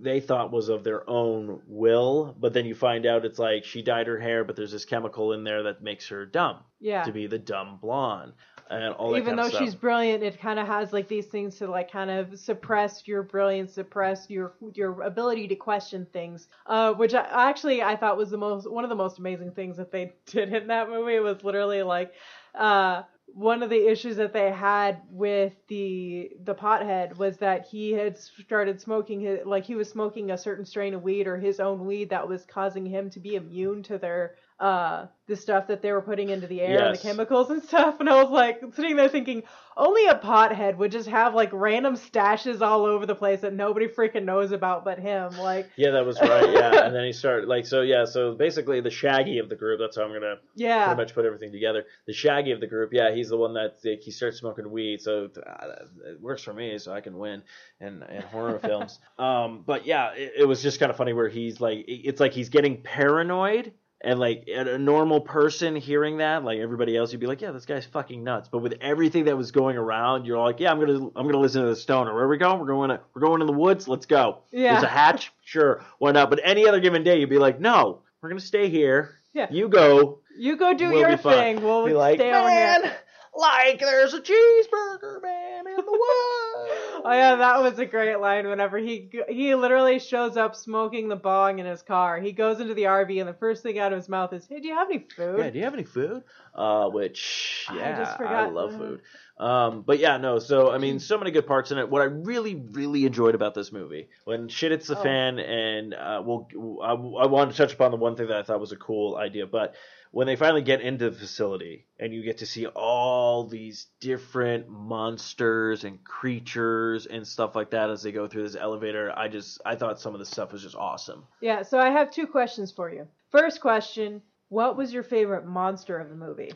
They 0.00 0.20
thought 0.20 0.52
was 0.52 0.68
of 0.68 0.84
their 0.84 1.08
own 1.10 1.60
will, 1.66 2.36
but 2.38 2.52
then 2.52 2.66
you 2.66 2.74
find 2.74 3.04
out 3.04 3.24
it's 3.24 3.40
like 3.40 3.64
she 3.64 3.82
dyed 3.82 4.06
her 4.06 4.18
hair, 4.20 4.44
but 4.44 4.54
there's 4.54 4.70
this 4.70 4.84
chemical 4.84 5.32
in 5.32 5.42
there 5.42 5.64
that 5.64 5.82
makes 5.82 6.06
her 6.08 6.24
dumb 6.24 6.58
Yeah. 6.78 7.02
to 7.02 7.10
be 7.10 7.26
the 7.26 7.40
dumb 7.40 7.78
blonde, 7.82 8.32
and 8.72 8.94
all 8.94 9.10
that 9.10 9.18
Even 9.18 9.36
though 9.36 9.50
she's 9.50 9.74
brilliant, 9.74 10.22
it 10.22 10.40
kind 10.40 10.58
of 10.58 10.66
has 10.66 10.92
like 10.92 11.08
these 11.08 11.26
things 11.26 11.56
to 11.58 11.68
like 11.68 11.90
kind 11.90 12.10
of 12.10 12.38
suppress 12.38 13.06
your 13.06 13.22
brilliance, 13.22 13.74
suppress 13.74 14.30
your 14.30 14.54
your 14.74 15.02
ability 15.02 15.48
to 15.48 15.56
question 15.56 16.06
things. 16.12 16.48
Uh, 16.66 16.92
which 16.94 17.14
I, 17.14 17.26
actually 17.50 17.82
I 17.82 17.96
thought 17.96 18.16
was 18.16 18.30
the 18.30 18.38
most 18.38 18.70
one 18.70 18.84
of 18.84 18.90
the 18.90 18.96
most 18.96 19.18
amazing 19.18 19.52
things 19.52 19.76
that 19.76 19.92
they 19.92 20.12
did 20.26 20.52
in 20.52 20.68
that 20.68 20.88
movie. 20.88 21.18
Was 21.20 21.44
literally 21.44 21.82
like, 21.82 22.14
uh, 22.54 23.02
one 23.34 23.62
of 23.62 23.70
the 23.70 23.90
issues 23.90 24.16
that 24.16 24.32
they 24.32 24.50
had 24.50 25.00
with 25.10 25.54
the 25.68 26.30
the 26.44 26.54
pothead 26.54 27.16
was 27.16 27.38
that 27.38 27.66
he 27.66 27.92
had 27.92 28.18
started 28.18 28.80
smoking 28.80 29.20
his 29.20 29.40
like 29.46 29.64
he 29.64 29.74
was 29.74 29.88
smoking 29.88 30.30
a 30.30 30.38
certain 30.38 30.64
strain 30.64 30.94
of 30.94 31.02
weed 31.02 31.26
or 31.26 31.38
his 31.38 31.60
own 31.60 31.86
weed 31.86 32.10
that 32.10 32.28
was 32.28 32.44
causing 32.44 32.84
him 32.84 33.10
to 33.10 33.20
be 33.20 33.34
immune 33.34 33.82
to 33.82 33.98
their 33.98 34.34
uh 34.62 35.06
the 35.26 35.36
stuff 35.36 35.66
that 35.66 35.82
they 35.82 35.92
were 35.92 36.02
putting 36.02 36.30
into 36.30 36.46
the 36.46 36.60
air 36.60 36.86
and 36.86 36.94
the 36.94 37.02
chemicals 37.02 37.50
and 37.50 37.62
stuff 37.62 38.00
and 38.00 38.08
I 38.08 38.22
was 38.22 38.30
like 38.30 38.60
sitting 38.74 38.96
there 38.96 39.08
thinking 39.08 39.42
only 39.76 40.06
a 40.06 40.14
pothead 40.14 40.76
would 40.76 40.92
just 40.92 41.08
have 41.08 41.34
like 41.34 41.50
random 41.52 41.96
stashes 41.96 42.60
all 42.60 42.84
over 42.84 43.06
the 43.06 43.14
place 43.14 43.40
that 43.40 43.54
nobody 43.54 43.88
freaking 43.88 44.24
knows 44.24 44.52
about 44.52 44.84
but 44.84 44.98
him 44.98 45.36
like 45.38 45.70
Yeah, 45.76 45.90
that 45.92 46.04
was 46.04 46.20
right. 46.20 46.52
Yeah, 46.52 46.84
and 46.84 46.94
then 46.94 47.04
he 47.04 47.12
started 47.12 47.48
like 47.48 47.66
so. 47.66 47.82
Yeah, 47.82 48.04
so 48.04 48.34
basically 48.34 48.80
the 48.80 48.90
Shaggy 48.90 49.38
of 49.38 49.48
the 49.48 49.56
group. 49.56 49.80
That's 49.80 49.96
how 49.96 50.02
I'm 50.02 50.12
gonna 50.12 50.36
yeah 50.54 50.86
pretty 50.86 51.02
much 51.02 51.14
put 51.14 51.24
everything 51.24 51.52
together. 51.52 51.84
The 52.06 52.12
Shaggy 52.12 52.52
of 52.52 52.60
the 52.60 52.66
group. 52.66 52.90
Yeah, 52.92 53.14
he's 53.14 53.30
the 53.30 53.36
one 53.36 53.54
that 53.54 53.78
like, 53.84 54.00
he 54.00 54.10
starts 54.10 54.38
smoking 54.38 54.70
weed, 54.70 55.00
so 55.00 55.28
uh, 55.46 55.66
it 56.06 56.20
works 56.20 56.42
for 56.42 56.52
me. 56.52 56.78
So 56.78 56.92
I 56.92 57.00
can 57.00 57.18
win 57.18 57.42
in 57.80 58.02
in 58.02 58.22
horror 58.22 58.58
films. 58.58 58.98
Um, 59.18 59.62
but 59.64 59.86
yeah, 59.86 60.14
it, 60.14 60.32
it 60.38 60.44
was 60.44 60.62
just 60.62 60.80
kind 60.80 60.90
of 60.90 60.96
funny 60.96 61.12
where 61.12 61.28
he's 61.28 61.60
like, 61.60 61.84
it's 61.86 62.18
like 62.18 62.32
he's 62.32 62.48
getting 62.48 62.82
paranoid. 62.82 63.72
And 64.04 64.18
like 64.18 64.48
a 64.52 64.78
normal 64.78 65.20
person 65.20 65.76
hearing 65.76 66.16
that, 66.16 66.44
like 66.44 66.58
everybody 66.58 66.96
else, 66.96 67.12
you'd 67.12 67.20
be 67.20 67.28
like, 67.28 67.40
"Yeah, 67.40 67.52
this 67.52 67.66
guy's 67.66 67.84
fucking 67.84 68.24
nuts." 68.24 68.48
But 68.48 68.58
with 68.58 68.74
everything 68.80 69.26
that 69.26 69.36
was 69.36 69.52
going 69.52 69.76
around, 69.76 70.26
you're 70.26 70.40
like, 70.40 70.58
"Yeah, 70.58 70.72
I'm 70.72 70.80
gonna, 70.80 71.06
I'm 71.14 71.26
gonna 71.26 71.38
listen 71.38 71.62
to 71.62 71.68
the 71.68 71.76
stoner. 71.76 72.12
Where 72.12 72.24
are 72.24 72.28
we 72.28 72.36
going? 72.36 72.58
We're 72.58 72.66
going, 72.66 72.90
to, 72.90 73.00
we're 73.14 73.20
going 73.20 73.40
in 73.40 73.46
the 73.46 73.52
woods. 73.52 73.86
Let's 73.86 74.06
go." 74.06 74.38
Yeah. 74.50 74.72
There's 74.72 74.82
a 74.82 74.88
hatch? 74.88 75.32
Sure. 75.44 75.84
Why 75.98 76.10
not? 76.10 76.30
But 76.30 76.40
any 76.42 76.66
other 76.66 76.80
given 76.80 77.04
day, 77.04 77.20
you'd 77.20 77.30
be 77.30 77.38
like, 77.38 77.60
no, 77.60 78.02
we're 78.20 78.28
going 78.28 78.40
to 78.40 78.46
stay 78.46 78.68
here. 78.68 79.18
Yeah. 79.34 79.46
You 79.50 79.68
go. 79.68 80.18
you 80.36 80.56
go 80.56 80.74
do 80.74 80.88
We'll 80.88 80.98
your 80.98 81.10
be 81.10 81.16
fine." 81.16 81.56
thing 81.56 81.64
we'll 81.64 81.86
be 81.86 81.94
like, 81.94 82.18
stay 82.18 82.32
man, 82.32 82.82
here 82.82 82.92
like 83.34 83.80
there's 83.80 84.14
a 84.14 84.20
cheeseburger 84.20 85.22
man 85.22 85.66
in 85.66 85.76
the 85.76 85.82
woods. 85.90 86.80
Oh 87.04 87.12
yeah, 87.12 87.36
that 87.36 87.60
was 87.60 87.78
a 87.80 87.86
great 87.86 88.16
line. 88.16 88.46
Whenever 88.46 88.78
he 88.78 89.10
he 89.28 89.54
literally 89.56 89.98
shows 89.98 90.36
up 90.36 90.54
smoking 90.54 91.08
the 91.08 91.16
bong 91.16 91.58
in 91.58 91.66
his 91.66 91.82
car, 91.82 92.20
he 92.20 92.30
goes 92.30 92.60
into 92.60 92.74
the 92.74 92.84
RV 92.84 93.18
and 93.18 93.28
the 93.28 93.34
first 93.34 93.62
thing 93.64 93.78
out 93.78 93.92
of 93.92 93.98
his 93.98 94.08
mouth 94.08 94.32
is, 94.32 94.46
"Hey, 94.46 94.60
do 94.60 94.68
you 94.68 94.74
have 94.74 94.88
any 94.88 95.06
food?" 95.16 95.38
Yeah, 95.40 95.50
do 95.50 95.58
you 95.58 95.64
have 95.64 95.74
any 95.74 95.82
food? 95.82 96.22
Uh, 96.54 96.88
which 96.90 97.66
I 97.68 97.74
yeah, 97.74 98.04
just 98.04 98.20
I, 98.20 98.46
love 98.46 98.76
food. 98.76 99.00
Um, 99.38 99.82
but 99.82 99.98
yeah, 99.98 100.18
no. 100.18 100.38
So 100.38 100.70
I 100.70 100.78
mean, 100.78 101.00
so 101.00 101.18
many 101.18 101.32
good 101.32 101.46
parts 101.46 101.72
in 101.72 101.78
it. 101.78 101.88
What 101.90 102.02
I 102.02 102.06
really, 102.06 102.54
really 102.54 103.04
enjoyed 103.04 103.34
about 103.34 103.54
this 103.54 103.72
movie, 103.72 104.08
when 104.24 104.48
shit 104.48 104.70
hits 104.70 104.86
the 104.86 104.96
Oh. 104.96 105.02
fan, 105.02 105.40
and 105.40 105.94
uh, 105.94 106.22
we'll, 106.24 106.46
I, 106.82 106.92
I 106.92 107.26
wanted 107.26 107.52
to 107.52 107.56
touch 107.56 107.72
upon 107.72 107.90
the 107.90 107.96
one 107.96 108.14
thing 108.14 108.28
that 108.28 108.36
I 108.36 108.42
thought 108.44 108.60
was 108.60 108.70
a 108.72 108.76
cool 108.76 109.16
idea, 109.16 109.46
but 109.46 109.74
when 110.12 110.26
they 110.26 110.36
finally 110.36 110.62
get 110.62 110.82
into 110.82 111.08
the 111.08 111.16
facility 111.16 111.86
and 111.98 112.12
you 112.12 112.22
get 112.22 112.38
to 112.38 112.46
see 112.46 112.66
all 112.66 113.46
these 113.46 113.86
different 113.98 114.68
monsters 114.68 115.84
and 115.84 116.04
creatures 116.04 117.06
and 117.06 117.26
stuff 117.26 117.56
like 117.56 117.70
that 117.70 117.90
as 117.90 118.02
they 118.02 118.12
go 118.12 118.28
through 118.28 118.42
this 118.42 118.54
elevator, 118.54 119.10
I 119.16 119.28
just 119.28 119.60
I 119.64 119.74
thought 119.74 119.98
some 119.98 120.12
of 120.12 120.20
the 120.20 120.26
stuff 120.26 120.52
was 120.52 120.62
just 120.62 120.76
awesome. 120.76 121.24
Yeah, 121.40 121.62
so 121.62 121.78
I 121.78 121.90
have 121.90 122.10
two 122.10 122.26
questions 122.26 122.70
for 122.70 122.92
you. 122.92 123.08
First 123.30 123.62
question, 123.62 124.20
what 124.50 124.76
was 124.76 124.92
your 124.92 125.02
favorite 125.02 125.46
monster 125.46 125.98
of 125.98 126.10
the 126.10 126.14
movie? 126.14 126.52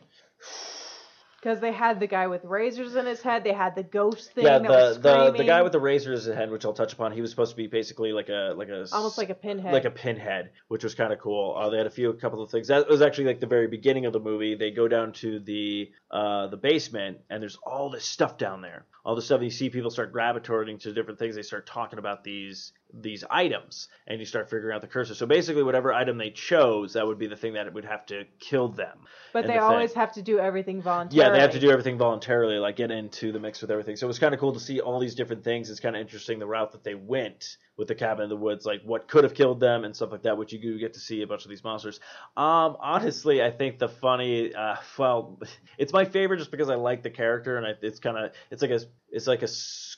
Because 1.47 1.61
they 1.61 1.71
had 1.71 2.01
the 2.01 2.07
guy 2.07 2.27
with 2.27 2.43
razors 2.43 2.97
in 2.97 3.05
his 3.05 3.21
head, 3.21 3.45
they 3.45 3.53
had 3.53 3.73
the 3.73 3.83
ghost 3.83 4.33
thing 4.33 4.43
yeah, 4.43 4.59
that 4.59 4.69
was 4.69 4.99
the, 4.99 5.31
the 5.31 5.37
the 5.37 5.43
guy 5.45 5.61
with 5.61 5.71
the 5.71 5.79
razors 5.79 6.25
in 6.25 6.31
his 6.33 6.37
head, 6.37 6.51
which 6.51 6.65
I'll 6.65 6.73
touch 6.73 6.91
upon, 6.91 7.13
he 7.13 7.21
was 7.21 7.29
supposed 7.29 7.51
to 7.51 7.55
be 7.55 7.67
basically 7.67 8.11
like 8.11 8.27
a 8.27 8.53
like 8.57 8.67
a 8.67 8.85
almost 8.91 9.17
like 9.17 9.29
a 9.29 9.33
pinhead. 9.33 9.71
like 9.71 9.85
a 9.85 9.89
pinhead, 9.89 10.49
which 10.67 10.83
was 10.83 10.93
kind 10.93 11.13
of 11.13 11.19
cool. 11.19 11.55
Uh, 11.55 11.69
they 11.69 11.77
had 11.77 11.87
a 11.87 11.89
few, 11.89 12.09
a 12.09 12.13
couple 12.13 12.43
of 12.43 12.51
things. 12.51 12.67
That 12.67 12.89
was 12.89 13.01
actually 13.01 13.27
like 13.27 13.39
the 13.39 13.47
very 13.47 13.67
beginning 13.69 14.05
of 14.05 14.11
the 14.11 14.19
movie. 14.19 14.55
They 14.55 14.71
go 14.71 14.89
down 14.89 15.13
to 15.13 15.39
the 15.39 15.89
uh, 16.11 16.47
the 16.47 16.57
basement, 16.57 17.19
and 17.29 17.41
there's 17.41 17.57
all 17.65 17.89
this 17.89 18.03
stuff 18.03 18.37
down 18.37 18.59
there. 18.59 18.85
All 19.05 19.15
this 19.15 19.23
stuff. 19.23 19.41
You 19.41 19.49
see 19.49 19.69
people 19.69 19.89
start 19.89 20.11
gravitating 20.11 20.79
to 20.79 20.91
different 20.91 21.17
things. 21.17 21.35
They 21.35 21.43
start 21.43 21.65
talking 21.65 21.97
about 21.97 22.25
these 22.25 22.73
these 22.93 23.23
items, 23.29 23.89
and 24.07 24.19
you 24.19 24.25
start 24.25 24.49
figuring 24.49 24.75
out 24.75 24.81
the 24.81 24.87
cursor. 24.87 25.15
So 25.15 25.25
basically, 25.25 25.63
whatever 25.63 25.93
item 25.93 26.17
they 26.17 26.29
chose, 26.29 26.93
that 26.93 27.05
would 27.05 27.19
be 27.19 27.27
the 27.27 27.35
thing 27.35 27.53
that 27.53 27.71
would 27.73 27.85
have 27.85 28.05
to 28.07 28.25
kill 28.39 28.69
them. 28.69 28.99
but 29.33 29.45
they 29.45 29.53
the 29.53 29.59
always 29.61 29.91
thing. 29.91 29.99
have 29.99 30.13
to 30.13 30.21
do 30.21 30.39
everything 30.39 30.81
voluntarily. 30.81 31.25
Yeah, 31.25 31.33
they 31.33 31.41
have 31.41 31.51
to 31.51 31.59
do 31.59 31.71
everything 31.71 31.97
voluntarily, 31.97 32.57
like 32.57 32.75
get 32.75 32.91
into 32.91 33.31
the 33.31 33.39
mix 33.39 33.61
with 33.61 33.71
everything. 33.71 33.95
So 33.95 34.05
it 34.05 34.09
was 34.09 34.19
kind 34.19 34.33
of 34.33 34.39
cool 34.39 34.53
to 34.53 34.59
see 34.59 34.79
all 34.79 34.99
these 34.99 35.15
different 35.15 35.43
things. 35.43 35.69
It's 35.69 35.79
kind 35.79 35.95
of 35.95 36.01
interesting 36.01 36.39
the 36.39 36.47
route 36.47 36.71
that 36.71 36.83
they 36.83 36.95
went 36.95 37.57
with 37.77 37.87
the 37.87 37.95
cabin 37.95 38.23
in 38.23 38.29
the 38.29 38.35
woods, 38.35 38.65
like 38.65 38.81
what 38.83 39.07
could 39.07 39.23
have 39.23 39.35
killed 39.35 39.59
them 39.59 39.83
and 39.83 39.95
stuff 39.95 40.11
like 40.11 40.23
that, 40.23 40.37
which 40.37 40.51
you 40.51 40.59
do 40.59 40.79
get 40.79 40.93
to 40.93 40.99
see 40.99 41.21
a 41.21 41.27
bunch 41.27 41.43
of 41.43 41.49
these 41.49 41.63
monsters. 41.63 41.99
Um, 42.35 42.75
honestly, 42.79 43.43
I 43.43 43.51
think 43.51 43.77
the 43.77 43.87
funny, 43.87 44.53
uh, 44.53 44.77
well, 44.97 45.39
it's 45.77 45.93
my 45.93 46.05
favorite 46.05 46.37
just 46.37 46.49
because 46.49 46.69
I 46.69 46.75
like 46.75 47.03
the 47.03 47.11
character 47.11 47.57
and 47.57 47.67
I, 47.67 47.73
it's 47.81 47.99
kind 47.99 48.17
of, 48.17 48.31
it's 48.49 48.63
like 48.63 48.71
a, 48.71 48.81
it's 49.11 49.27
like 49.27 49.41
a 49.43 49.47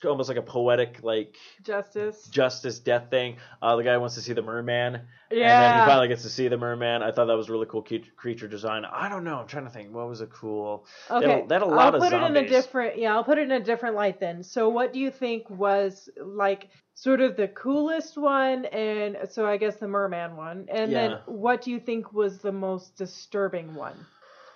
almost 0.07 0.30
like 0.30 0.38
a 0.38 0.41
poetic, 0.41 0.99
like 1.03 1.36
Justice. 1.64 2.28
justice 2.28 2.80
death 2.80 3.10
thing. 3.10 3.38
Uh, 3.62 3.76
the 3.76 3.84
guy 3.84 3.97
wants 3.97 4.16
to 4.16 4.22
see 4.22 4.34
the 4.34 4.41
merman. 4.41 4.93
yeah. 4.93 4.99
And 5.32 5.41
then 5.41 5.41
Yeah. 5.41 5.84
he 5.84 5.89
finally 5.89 6.07
gets 6.07 6.22
to 6.24 6.30
see 6.30 6.47
the 6.47 6.57
merman. 6.57 7.01
I 7.03 7.12
thought 7.12 7.26
that 7.26 7.36
was 7.36 7.49
really 7.49 7.66
cool 7.66 7.82
cre- 7.82 7.95
creature 8.16 8.47
design. 8.47 8.86
I 8.86 9.10
don't 9.10 9.24
know. 9.24 9.39
I'm 9.39 9.47
trying 9.47 9.66
to 9.66 9.70
think. 9.72 9.93
What 9.93 10.07
was 10.07 10.22
a 10.22 10.28
cool? 10.28 10.86
They 11.10 11.16
had 11.16 11.24
a- 11.24 11.28
Okay, 11.34 11.45
they 11.47 11.55
had 11.55 11.62
a 11.64 11.66
lot 11.66 11.93
I'll 11.93 11.95
of 11.95 12.01
put 12.01 12.14
it 12.14 12.24
in 12.24 12.38
a 12.38 12.47
different. 12.47 12.97
Yeah, 12.97 13.14
I'll 13.16 13.24
put 13.24 13.38
it 13.39 13.43
in 13.43 13.51
a 13.51 13.60
different 13.60 13.95
light 13.95 14.20
then. 14.20 14.43
So, 14.43 14.70
what 14.70 14.93
do 14.93 14.99
you 14.99 15.12
think 15.12 15.49
was 15.49 16.10
like 16.24 16.70
sort 16.93 17.20
of 17.22 17.36
the 17.36 17.47
coolest 17.49 18.18
one, 18.18 18.66
and 18.66 19.18
so 19.30 19.45
I 19.45 19.57
guess 19.57 19.78
the 19.78 19.88
merman 19.88 20.36
one, 20.38 20.68
and 20.70 20.91
then 20.93 21.18
what 21.26 21.62
do 21.62 21.72
you 21.72 21.80
think 21.80 22.14
was 22.14 22.39
the 22.39 22.51
most 22.51 22.95
disturbing 22.97 23.74
one? 23.76 23.95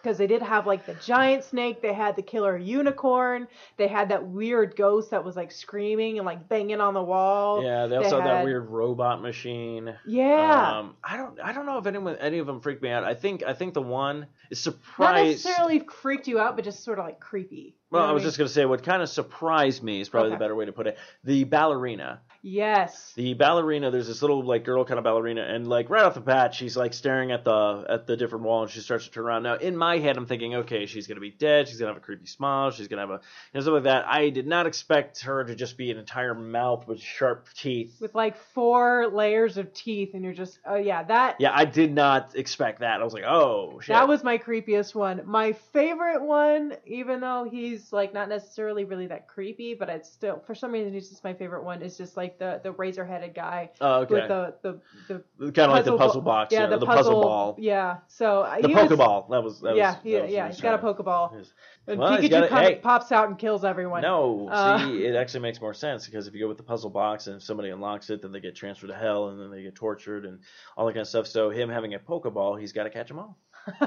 Because 0.04 0.18
they 0.18 0.28
did 0.28 0.42
have 0.42 0.68
like 0.68 0.86
the 0.86 0.96
giant 0.96 1.46
snake, 1.46 1.82
they 1.82 1.94
had 1.94 2.18
the 2.18 2.22
killer 2.22 2.58
unicorn, 2.58 3.48
they 3.78 3.88
had 3.88 4.10
that 4.10 4.28
weird 4.28 4.76
ghost 4.76 5.12
that 5.12 5.24
was 5.24 5.38
like 5.38 5.50
screaming 5.50 6.18
and 6.18 6.26
like 6.26 6.50
banging 6.50 6.82
on 6.82 6.94
the 6.94 7.02
wall. 7.02 7.64
Yeah, 7.64 7.88
they 7.88 7.96
also 7.96 8.20
had 8.20 8.28
had- 8.28 8.38
that 8.40 8.44
weird 8.44 8.70
robot 8.70 9.22
machine. 9.22 9.96
Yeah, 10.06 10.80
Um, 10.80 10.96
I 11.02 11.16
don't. 11.16 11.40
I 11.40 11.54
don't 11.54 11.66
know 11.66 11.78
if 11.78 11.86
anyone, 11.86 12.18
any 12.18 12.40
of 12.40 12.48
them 12.48 12.60
freaked 12.60 12.84
me 12.84 12.90
out. 12.90 13.06
I 13.06 13.14
think. 13.14 13.44
I 13.44 13.54
think 13.54 13.74
the 13.74 13.82
one 13.82 14.28
is 14.52 14.60
surprised. 14.60 15.16
not 15.16 15.24
necessarily 15.26 15.80
freaked 15.80 16.28
you 16.28 16.38
out, 16.40 16.58
but 16.58 16.66
just 16.66 16.84
sort 16.84 17.00
of 17.00 17.06
like 17.06 17.22
creepy. 17.22 17.76
Well, 17.94 18.06
I 18.06 18.12
was 18.12 18.24
just 18.24 18.38
gonna 18.38 18.50
say 18.50 18.66
what 18.66 18.84
kind 18.84 19.02
of 19.02 19.10
surprised 19.10 19.84
me 19.84 20.02
is 20.02 20.10
probably 20.10 20.30
Okay. 20.32 20.36
the 20.36 20.40
better 20.40 20.56
way 20.56 20.66
to 20.66 20.72
put 20.74 20.88
it. 20.88 20.98
The 21.24 21.44
ballerina. 21.44 22.22
yes. 22.42 23.14
The 23.16 23.34
ballerina, 23.36 23.90
there's 23.92 24.08
this 24.08 24.22
little 24.22 24.44
like 24.44 24.64
girl 24.66 24.84
kind 24.84 24.98
of 24.98 25.04
ballerina, 25.04 25.42
and 25.44 25.68
like 25.68 25.90
right 25.90 26.04
off 26.04 26.16
the 26.16 26.20
bat, 26.20 26.54
she's 26.54 26.76
like 26.76 26.94
staring 26.94 27.32
at 27.32 27.44
the 27.46 27.86
at 27.88 28.08
the 28.08 28.18
different 28.18 28.44
wall, 28.46 28.64
and 28.64 28.72
she 28.72 28.80
starts 28.82 29.06
to 29.06 29.12
turn 29.12 29.26
around. 29.26 29.44
Now, 29.44 29.56
in 29.56 29.78
my 29.78 29.98
head, 30.00 30.18
I'm 30.18 30.26
thinking, 30.26 30.56
okay, 30.56 30.86
she's 30.86 31.08
gonna 31.08 31.20
be 31.22 31.32
dead. 31.32 31.68
She's 31.68 31.80
gonna 31.80 31.92
have 31.92 31.98
a 31.98 32.06
creepy 32.06 32.26
smile. 32.26 32.72
She's 32.72 32.88
gonna 32.88 33.02
have 33.04 33.10
a 33.12 33.14
you 33.14 33.20
know, 33.54 33.62
stuff 33.62 33.74
like 33.76 33.84
that. 33.84 34.06
I 34.08 34.30
did 34.30 34.48
not 34.48 34.66
expect 34.68 35.22
her 35.22 35.44
to 35.44 35.56
just 35.56 35.78
be 35.78 35.92
an 35.92 35.98
entire 35.98 36.34
mouth 36.34 36.88
with 36.88 37.00
sharp 37.00 37.48
teeth. 37.56 37.98
with 38.02 38.16
like 38.16 38.38
four 38.38 39.08
layers 39.14 39.58
of 39.58 39.74
teeth, 39.74 40.16
and 40.16 40.24
you're 40.24 40.34
just, 40.34 40.60
oh 40.66 40.76
yeah, 40.76 41.04
that 41.04 41.36
Yeah, 41.40 41.52
I 41.54 41.66
did 41.66 41.94
not 41.94 42.36
expect 42.36 42.80
that. 42.80 43.00
I 43.00 43.04
was 43.04 43.14
like, 43.14 43.24
oh 43.26 43.80
shit. 43.82 43.94
that 43.94 44.08
was 44.08 44.24
my 44.24 44.38
creepiest 44.38 44.96
one. 44.96 45.22
My 45.26 45.54
favorite 45.54 46.22
one, 46.24 46.74
even 46.86 47.20
though 47.22 47.48
he's 47.50 47.83
like 47.92 48.14
not 48.14 48.30
necessarily 48.30 48.86
really 48.86 49.08
that 49.08 49.28
creepy, 49.28 49.74
but 49.74 49.90
it's 49.90 50.10
still 50.10 50.42
for 50.46 50.56
some 50.56 50.72
reason 50.72 50.94
he's 50.94 51.10
just 51.10 51.24
my 51.24 51.34
favorite 51.34 51.64
one. 51.64 51.82
Is 51.82 51.98
just 51.98 52.16
like 52.16 52.38
the 52.40 52.62
the 52.64 52.72
razor 52.72 53.04
headed 53.06 53.34
guy 53.34 53.72
Oh, 53.82 54.02
okay. 54.02 54.14
with 54.14 54.28
the 54.28 54.54
the 54.62 55.24
the 55.40 55.52
kind 55.52 55.70
of 55.70 55.72
like 55.72 55.84
the 55.86 55.92
puzzle 55.92 55.98
puzzle 55.98 56.22
box, 56.22 56.54
yeah, 56.54 56.62
yeah, 56.62 56.68
the, 56.68 56.78
the 56.78 56.86
puzzle 56.86 57.22
ball. 57.22 57.56
yeah. 57.60 57.98
So 58.08 58.42
uh, 58.44 58.62
the 58.62 58.68
Pokeball. 58.70 59.30
That 59.30 59.44
was 59.44 59.60
that 59.62 59.76
yeah, 59.76 59.96
was, 59.96 60.04
that 60.04 60.22
was 60.24 60.32
yeah, 60.32 60.48
he's 60.48 60.56
he 60.58 60.62
got 60.62 60.76
a 60.76 60.78
Pokeball. 60.84 61.44
And 61.88 62.00
Well, 62.00 62.18
Pikachu 62.18 62.30
got 62.30 62.50
hey. 62.50 62.76
of 62.76 62.82
pops 62.82 63.12
out 63.12 63.28
and 63.28 63.38
kills 63.38 63.66
everyone. 63.66 64.04
No, 64.04 64.48
Uh, 64.50 64.80
see, 64.86 65.06
it 65.06 65.16
actually 65.16 65.42
makes 65.42 65.60
more 65.60 65.74
sense 65.74 66.06
because 66.06 66.28
if 66.28 66.34
you 66.34 66.40
go 66.40 66.48
with 66.48 66.58
the 66.58 66.64
puzzle 66.64 66.90
box 66.90 67.28
and 67.28 67.36
if 67.38 67.44
somebody 67.44 67.70
unlocks 67.72 68.10
it, 68.10 68.22
then 68.22 68.32
they 68.32 68.40
get 68.40 68.56
transferred 68.56 68.88
to 68.88 68.96
hell 68.96 69.30
and 69.30 69.40
then 69.42 69.52
they 69.52 69.64
get 69.64 69.76
tortured 69.76 70.26
and 70.26 70.40
all 70.78 70.86
that 70.86 70.94
kind 70.94 71.02
of 71.02 71.08
stuff. 71.08 71.28
So 71.28 71.50
him 71.50 71.70
having 71.70 71.94
a 71.94 72.00
Pokeball, 72.00 72.60
he's 72.60 72.72
got 72.72 72.84
to 72.84 72.90
catch 72.90 73.10
them 73.10 73.20
all, 73.20 73.38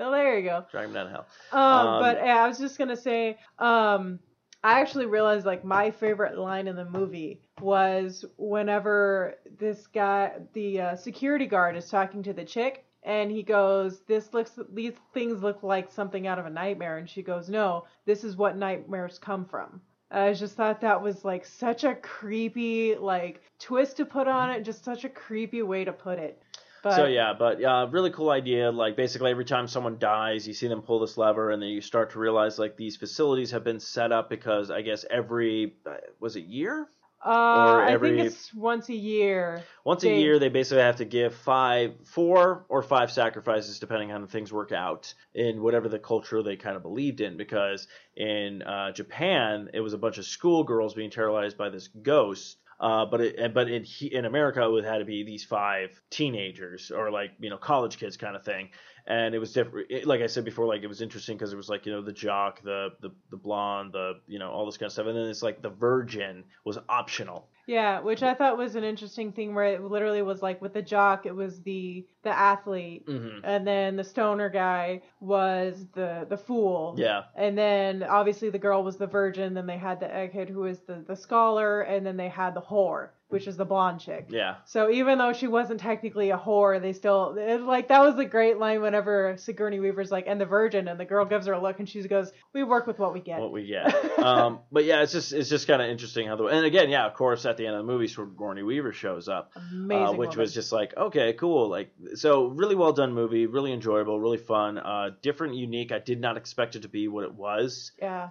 well, 0.00 0.10
there 0.12 0.38
you 0.38 0.44
go. 0.48 0.64
drag 0.70 0.86
them 0.86 0.94
down 0.94 1.06
to 1.06 1.12
hell. 1.12 1.26
Um, 1.52 1.60
Um, 1.88 2.00
but 2.00 2.16
yeah, 2.24 2.42
I 2.42 2.48
was 2.48 2.58
just 2.58 2.78
gonna 2.78 2.96
say, 2.96 3.38
um, 3.58 4.18
I 4.62 4.80
actually 4.80 5.06
realized 5.06 5.46
like 5.46 5.64
my 5.64 5.90
favorite 5.90 6.36
line 6.36 6.68
in 6.68 6.76
the 6.76 6.84
movie 6.84 7.40
was 7.60 8.24
whenever 8.36 9.36
this 9.58 9.86
guy, 9.86 10.32
the 10.52 10.80
uh, 10.80 10.96
security 10.96 11.46
guard, 11.46 11.76
is 11.76 11.88
talking 11.88 12.22
to 12.24 12.32
the 12.32 12.44
chick, 12.44 12.84
and 13.02 13.30
he 13.30 13.42
goes, 13.42 14.00
"This 14.06 14.34
looks, 14.34 14.58
these 14.74 14.92
things 15.14 15.42
look 15.42 15.62
like 15.62 15.90
something 15.90 16.26
out 16.26 16.38
of 16.38 16.46
a 16.46 16.50
nightmare," 16.50 16.98
and 16.98 17.08
she 17.08 17.22
goes, 17.22 17.48
"No, 17.48 17.84
this 18.04 18.24
is 18.24 18.36
what 18.36 18.56
nightmares 18.56 19.18
come 19.18 19.44
from." 19.46 19.80
I 20.10 20.32
just 20.32 20.56
thought 20.56 20.80
that 20.80 21.00
was 21.00 21.24
like 21.24 21.46
such 21.46 21.84
a 21.84 21.94
creepy 21.94 22.96
like 22.96 23.42
twist 23.60 23.96
to 23.98 24.04
put 24.04 24.26
on 24.28 24.50
it, 24.50 24.62
just 24.64 24.84
such 24.84 25.04
a 25.04 25.08
creepy 25.08 25.62
way 25.62 25.84
to 25.84 25.92
put 25.92 26.18
it. 26.18 26.42
But 26.82 26.96
so 26.96 27.06
yeah, 27.06 27.34
but 27.38 27.62
uh, 27.62 27.88
really 27.90 28.10
cool 28.10 28.30
idea. 28.30 28.70
Like 28.70 28.96
basically 28.96 29.30
every 29.30 29.44
time 29.44 29.68
someone 29.68 29.98
dies, 29.98 30.46
you 30.46 30.54
see 30.54 30.68
them 30.68 30.82
pull 30.82 31.00
this 31.00 31.16
lever, 31.16 31.50
and 31.50 31.62
then 31.62 31.68
you 31.70 31.80
start 31.80 32.10
to 32.12 32.18
realize 32.18 32.58
like 32.58 32.76
these 32.76 32.96
facilities 32.96 33.50
have 33.50 33.64
been 33.64 33.80
set 33.80 34.12
up 34.12 34.30
because 34.30 34.70
I 34.70 34.82
guess 34.82 35.04
every 35.10 35.74
uh, 35.86 35.96
was 36.18 36.36
it 36.36 36.44
year 36.44 36.88
uh, 37.24 37.28
or 37.28 37.82
I 37.82 37.98
think 37.98 38.18
it's 38.18 38.54
once 38.54 38.88
a 38.88 38.94
year. 38.94 39.62
Once 39.84 40.02
They- 40.02 40.14
a 40.14 40.18
year, 40.18 40.38
they 40.38 40.48
basically 40.48 40.82
have 40.82 40.96
to 40.96 41.04
give 41.04 41.34
five, 41.34 41.94
four 42.06 42.64
or 42.68 42.82
five 42.82 43.10
sacrifices, 43.10 43.78
depending 43.78 44.10
on 44.10 44.22
how 44.22 44.26
things 44.26 44.52
work 44.52 44.72
out 44.72 45.12
in 45.34 45.60
whatever 45.60 45.88
the 45.88 45.98
culture 45.98 46.42
they 46.42 46.56
kind 46.56 46.76
of 46.76 46.82
believed 46.82 47.20
in. 47.20 47.36
Because 47.36 47.88
in 48.16 48.62
uh, 48.62 48.92
Japan, 48.92 49.68
it 49.74 49.80
was 49.80 49.92
a 49.92 49.98
bunch 49.98 50.16
of 50.16 50.24
schoolgirls 50.24 50.94
being 50.94 51.10
terrorized 51.10 51.58
by 51.58 51.68
this 51.68 51.88
ghost. 51.88 52.56
Uh, 52.80 53.04
but 53.04 53.20
it, 53.20 53.52
but 53.52 53.70
in 53.70 53.84
in 54.10 54.24
America, 54.24 54.62
it 54.62 54.70
would 54.70 54.84
had 54.84 54.98
to 54.98 55.04
be 55.04 55.22
these 55.22 55.44
five 55.44 56.00
teenagers 56.08 56.90
or 56.90 57.10
like 57.10 57.32
you 57.38 57.50
know 57.50 57.58
college 57.58 57.98
kids 57.98 58.16
kind 58.16 58.34
of 58.34 58.42
thing. 58.44 58.70
And 59.06 59.34
it 59.34 59.38
was 59.38 59.52
different. 59.52 60.06
Like 60.06 60.20
I 60.20 60.26
said 60.26 60.44
before, 60.44 60.66
like 60.66 60.82
it 60.82 60.86
was 60.86 61.00
interesting 61.00 61.36
because 61.36 61.52
it 61.52 61.56
was 61.56 61.68
like 61.68 61.86
you 61.86 61.92
know 61.92 62.02
the 62.02 62.12
jock, 62.12 62.62
the 62.62 62.90
the 63.00 63.10
the 63.30 63.36
blonde, 63.36 63.92
the 63.92 64.20
you 64.26 64.38
know 64.38 64.50
all 64.50 64.66
this 64.66 64.76
kind 64.76 64.86
of 64.86 64.92
stuff. 64.92 65.06
And 65.06 65.16
then 65.16 65.26
it's 65.26 65.42
like 65.42 65.62
the 65.62 65.70
virgin 65.70 66.44
was 66.64 66.78
optional. 66.88 67.48
Yeah, 67.66 68.00
which 68.00 68.22
I 68.24 68.34
thought 68.34 68.58
was 68.58 68.74
an 68.74 68.82
interesting 68.82 69.32
thing 69.32 69.54
where 69.54 69.64
it 69.64 69.82
literally 69.82 70.22
was 70.22 70.42
like 70.42 70.60
with 70.60 70.72
the 70.72 70.82
jock, 70.82 71.24
it 71.26 71.34
was 71.34 71.62
the 71.62 72.06
the 72.22 72.30
athlete, 72.30 73.04
hmm 73.06 73.38
and 73.44 73.66
then 73.66 73.96
the 73.96 74.04
stoner 74.04 74.48
guy 74.48 75.02
was 75.20 75.86
the 75.94 76.26
the 76.28 76.36
fool. 76.36 76.94
Yeah. 76.98 77.24
And 77.36 77.56
then 77.56 78.02
obviously 78.02 78.50
the 78.50 78.58
girl 78.58 78.82
was 78.82 78.96
the 78.96 79.06
virgin. 79.06 79.54
Then 79.54 79.66
they 79.66 79.78
had 79.78 80.00
the 80.00 80.06
egghead 80.06 80.48
who 80.48 80.60
was 80.60 80.80
the 80.80 81.04
the 81.06 81.16
scholar, 81.16 81.82
and 81.82 82.04
then 82.04 82.16
they 82.16 82.28
had 82.28 82.54
the 82.54 82.60
whore, 82.60 83.10
which 83.30 83.46
is 83.46 83.56
the 83.56 83.64
blonde 83.64 84.00
chick. 84.00 84.26
Yeah. 84.28 84.56
So 84.66 84.90
even 84.90 85.18
though 85.18 85.32
she 85.32 85.46
wasn't 85.46 85.80
technically 85.80 86.30
a 86.30 86.38
whore, 86.38 86.80
they 86.80 86.92
still 86.92 87.36
it, 87.38 87.62
like 87.62 87.88
that 87.88 88.00
was 88.00 88.18
a 88.18 88.24
great 88.24 88.58
line 88.58 88.82
whenever 88.82 89.36
Sigourney 89.38 89.80
Weaver's 89.80 90.10
like, 90.10 90.24
and 90.26 90.40
the 90.40 90.46
virgin, 90.46 90.88
and 90.88 90.98
the 90.98 91.04
girl 91.04 91.24
gives 91.24 91.46
her 91.46 91.52
a 91.52 91.60
look, 91.60 91.78
and 91.78 91.88
she 91.88 92.02
goes, 92.02 92.32
"We 92.52 92.62
work 92.64 92.86
with 92.86 92.98
what 92.98 93.12
we 93.12 93.20
get." 93.20 93.40
what 93.40 93.52
we 93.52 93.66
get. 93.66 94.18
um, 94.18 94.60
but 94.70 94.84
yeah, 94.84 95.02
it's 95.02 95.12
just 95.12 95.32
it's 95.32 95.48
just 95.48 95.66
kind 95.66 95.80
of 95.80 95.88
interesting 95.88 96.26
how 96.26 96.36
the 96.36 96.44
and 96.44 96.64
again, 96.64 96.90
yeah, 96.90 97.06
of 97.06 97.14
course, 97.14 97.46
at 97.46 97.56
the 97.56 97.66
end 97.66 97.76
of 97.76 97.86
the 97.86 97.92
movie, 97.92 98.08
Sigourney 98.08 98.62
Weaver 98.62 98.92
shows 98.92 99.28
up, 99.28 99.52
Amazing. 99.56 100.04
uh, 100.04 100.12
which 100.12 100.30
woman. 100.30 100.38
was 100.40 100.54
just 100.54 100.72
like 100.72 100.96
okay, 100.96 101.32
cool, 101.34 101.68
like 101.68 101.92
so 102.14 102.46
really 102.46 102.74
well 102.74 102.92
done 102.92 103.12
movie, 103.12 103.46
really 103.46 103.72
enjoyable, 103.72 104.20
really 104.20 104.38
fun, 104.38 104.78
uh, 104.78 105.10
different, 105.22 105.54
unique. 105.54 105.92
I 105.92 105.98
did 105.98 106.20
not 106.20 106.36
expect 106.36 106.76
it 106.76 106.82
to 106.82 106.88
be 106.88 107.08
what 107.08 107.24
it 107.24 107.34
was. 107.34 107.92
yeah. 108.00 108.28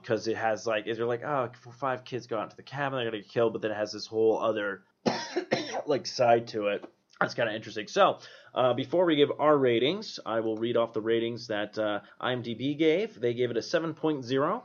because 0.00 0.28
it 0.28 0.36
has 0.36 0.66
like, 0.66 0.86
is 0.86 0.96
they're 0.96 1.06
like, 1.06 1.24
oh, 1.24 1.50
five 1.78 2.04
kids 2.04 2.26
go 2.26 2.38
out 2.38 2.44
into 2.44 2.56
the 2.56 2.62
cabin, 2.62 2.98
they're 2.98 3.10
gonna 3.10 3.22
get 3.22 3.30
killed, 3.30 3.52
but 3.52 3.62
then 3.62 3.70
it 3.70 3.76
has 3.76 3.92
this 3.92 4.06
whole 4.06 4.41
other 4.42 4.82
like 5.86 6.06
side 6.06 6.48
to 6.48 6.68
it. 6.68 6.84
That's 7.20 7.34
kind 7.34 7.48
of 7.48 7.54
interesting. 7.54 7.86
So, 7.86 8.18
uh, 8.54 8.74
before 8.74 9.04
we 9.04 9.16
give 9.16 9.30
our 9.38 9.56
ratings, 9.56 10.18
I 10.26 10.40
will 10.40 10.56
read 10.56 10.76
off 10.76 10.92
the 10.92 11.00
ratings 11.00 11.46
that 11.46 11.78
uh, 11.78 12.00
IMDb 12.20 12.76
gave. 12.76 13.18
They 13.18 13.32
gave 13.34 13.50
it 13.50 13.56
a 13.56 13.60
7.0. 13.60 14.62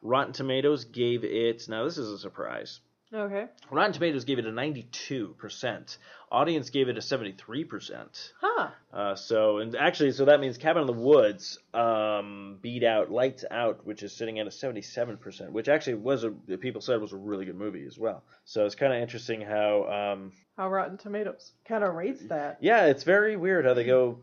Rotten 0.00 0.32
Tomatoes 0.32 0.84
gave 0.86 1.22
it. 1.22 1.68
Now, 1.68 1.84
this 1.84 1.98
is 1.98 2.08
a 2.10 2.18
surprise. 2.18 2.80
Okay. 3.14 3.46
Rotten 3.70 3.92
Tomatoes 3.92 4.24
gave 4.24 4.38
it 4.38 4.46
a 4.46 4.50
92%. 4.50 5.96
Audience 6.30 6.70
gave 6.70 6.88
it 6.88 6.96
a 6.96 7.00
73%. 7.00 8.32
Huh. 8.40 8.68
Uh, 8.92 9.14
so, 9.16 9.58
and 9.58 9.76
actually, 9.76 10.12
so 10.12 10.24
that 10.26 10.40
means 10.40 10.56
Cabin 10.56 10.80
in 10.82 10.86
the 10.86 10.94
Woods 10.94 11.58
um, 11.74 12.58
beat 12.62 12.82
out 12.84 13.10
Lights 13.10 13.44
Out, 13.50 13.84
which 13.86 14.02
is 14.02 14.14
sitting 14.14 14.38
at 14.38 14.46
a 14.46 14.50
77%, 14.50 15.50
which 15.50 15.68
actually 15.68 15.94
was 15.94 16.24
a, 16.24 16.30
people 16.30 16.80
said 16.80 17.00
was 17.00 17.12
a 17.12 17.16
really 17.18 17.44
good 17.44 17.56
movie 17.58 17.84
as 17.86 17.98
well. 17.98 18.22
So 18.46 18.64
it's 18.64 18.74
kind 18.74 18.94
of 18.94 19.00
interesting 19.02 19.42
how, 19.42 20.12
um, 20.14 20.32
How 20.56 20.70
Rotten 20.70 20.96
Tomatoes 20.96 21.52
kind 21.66 21.84
of 21.84 21.94
rates 21.94 22.22
that. 22.28 22.58
yeah, 22.60 22.86
it's 22.86 23.02
very 23.04 23.36
weird 23.36 23.66
how 23.66 23.74
they 23.74 23.84
go 23.84 24.20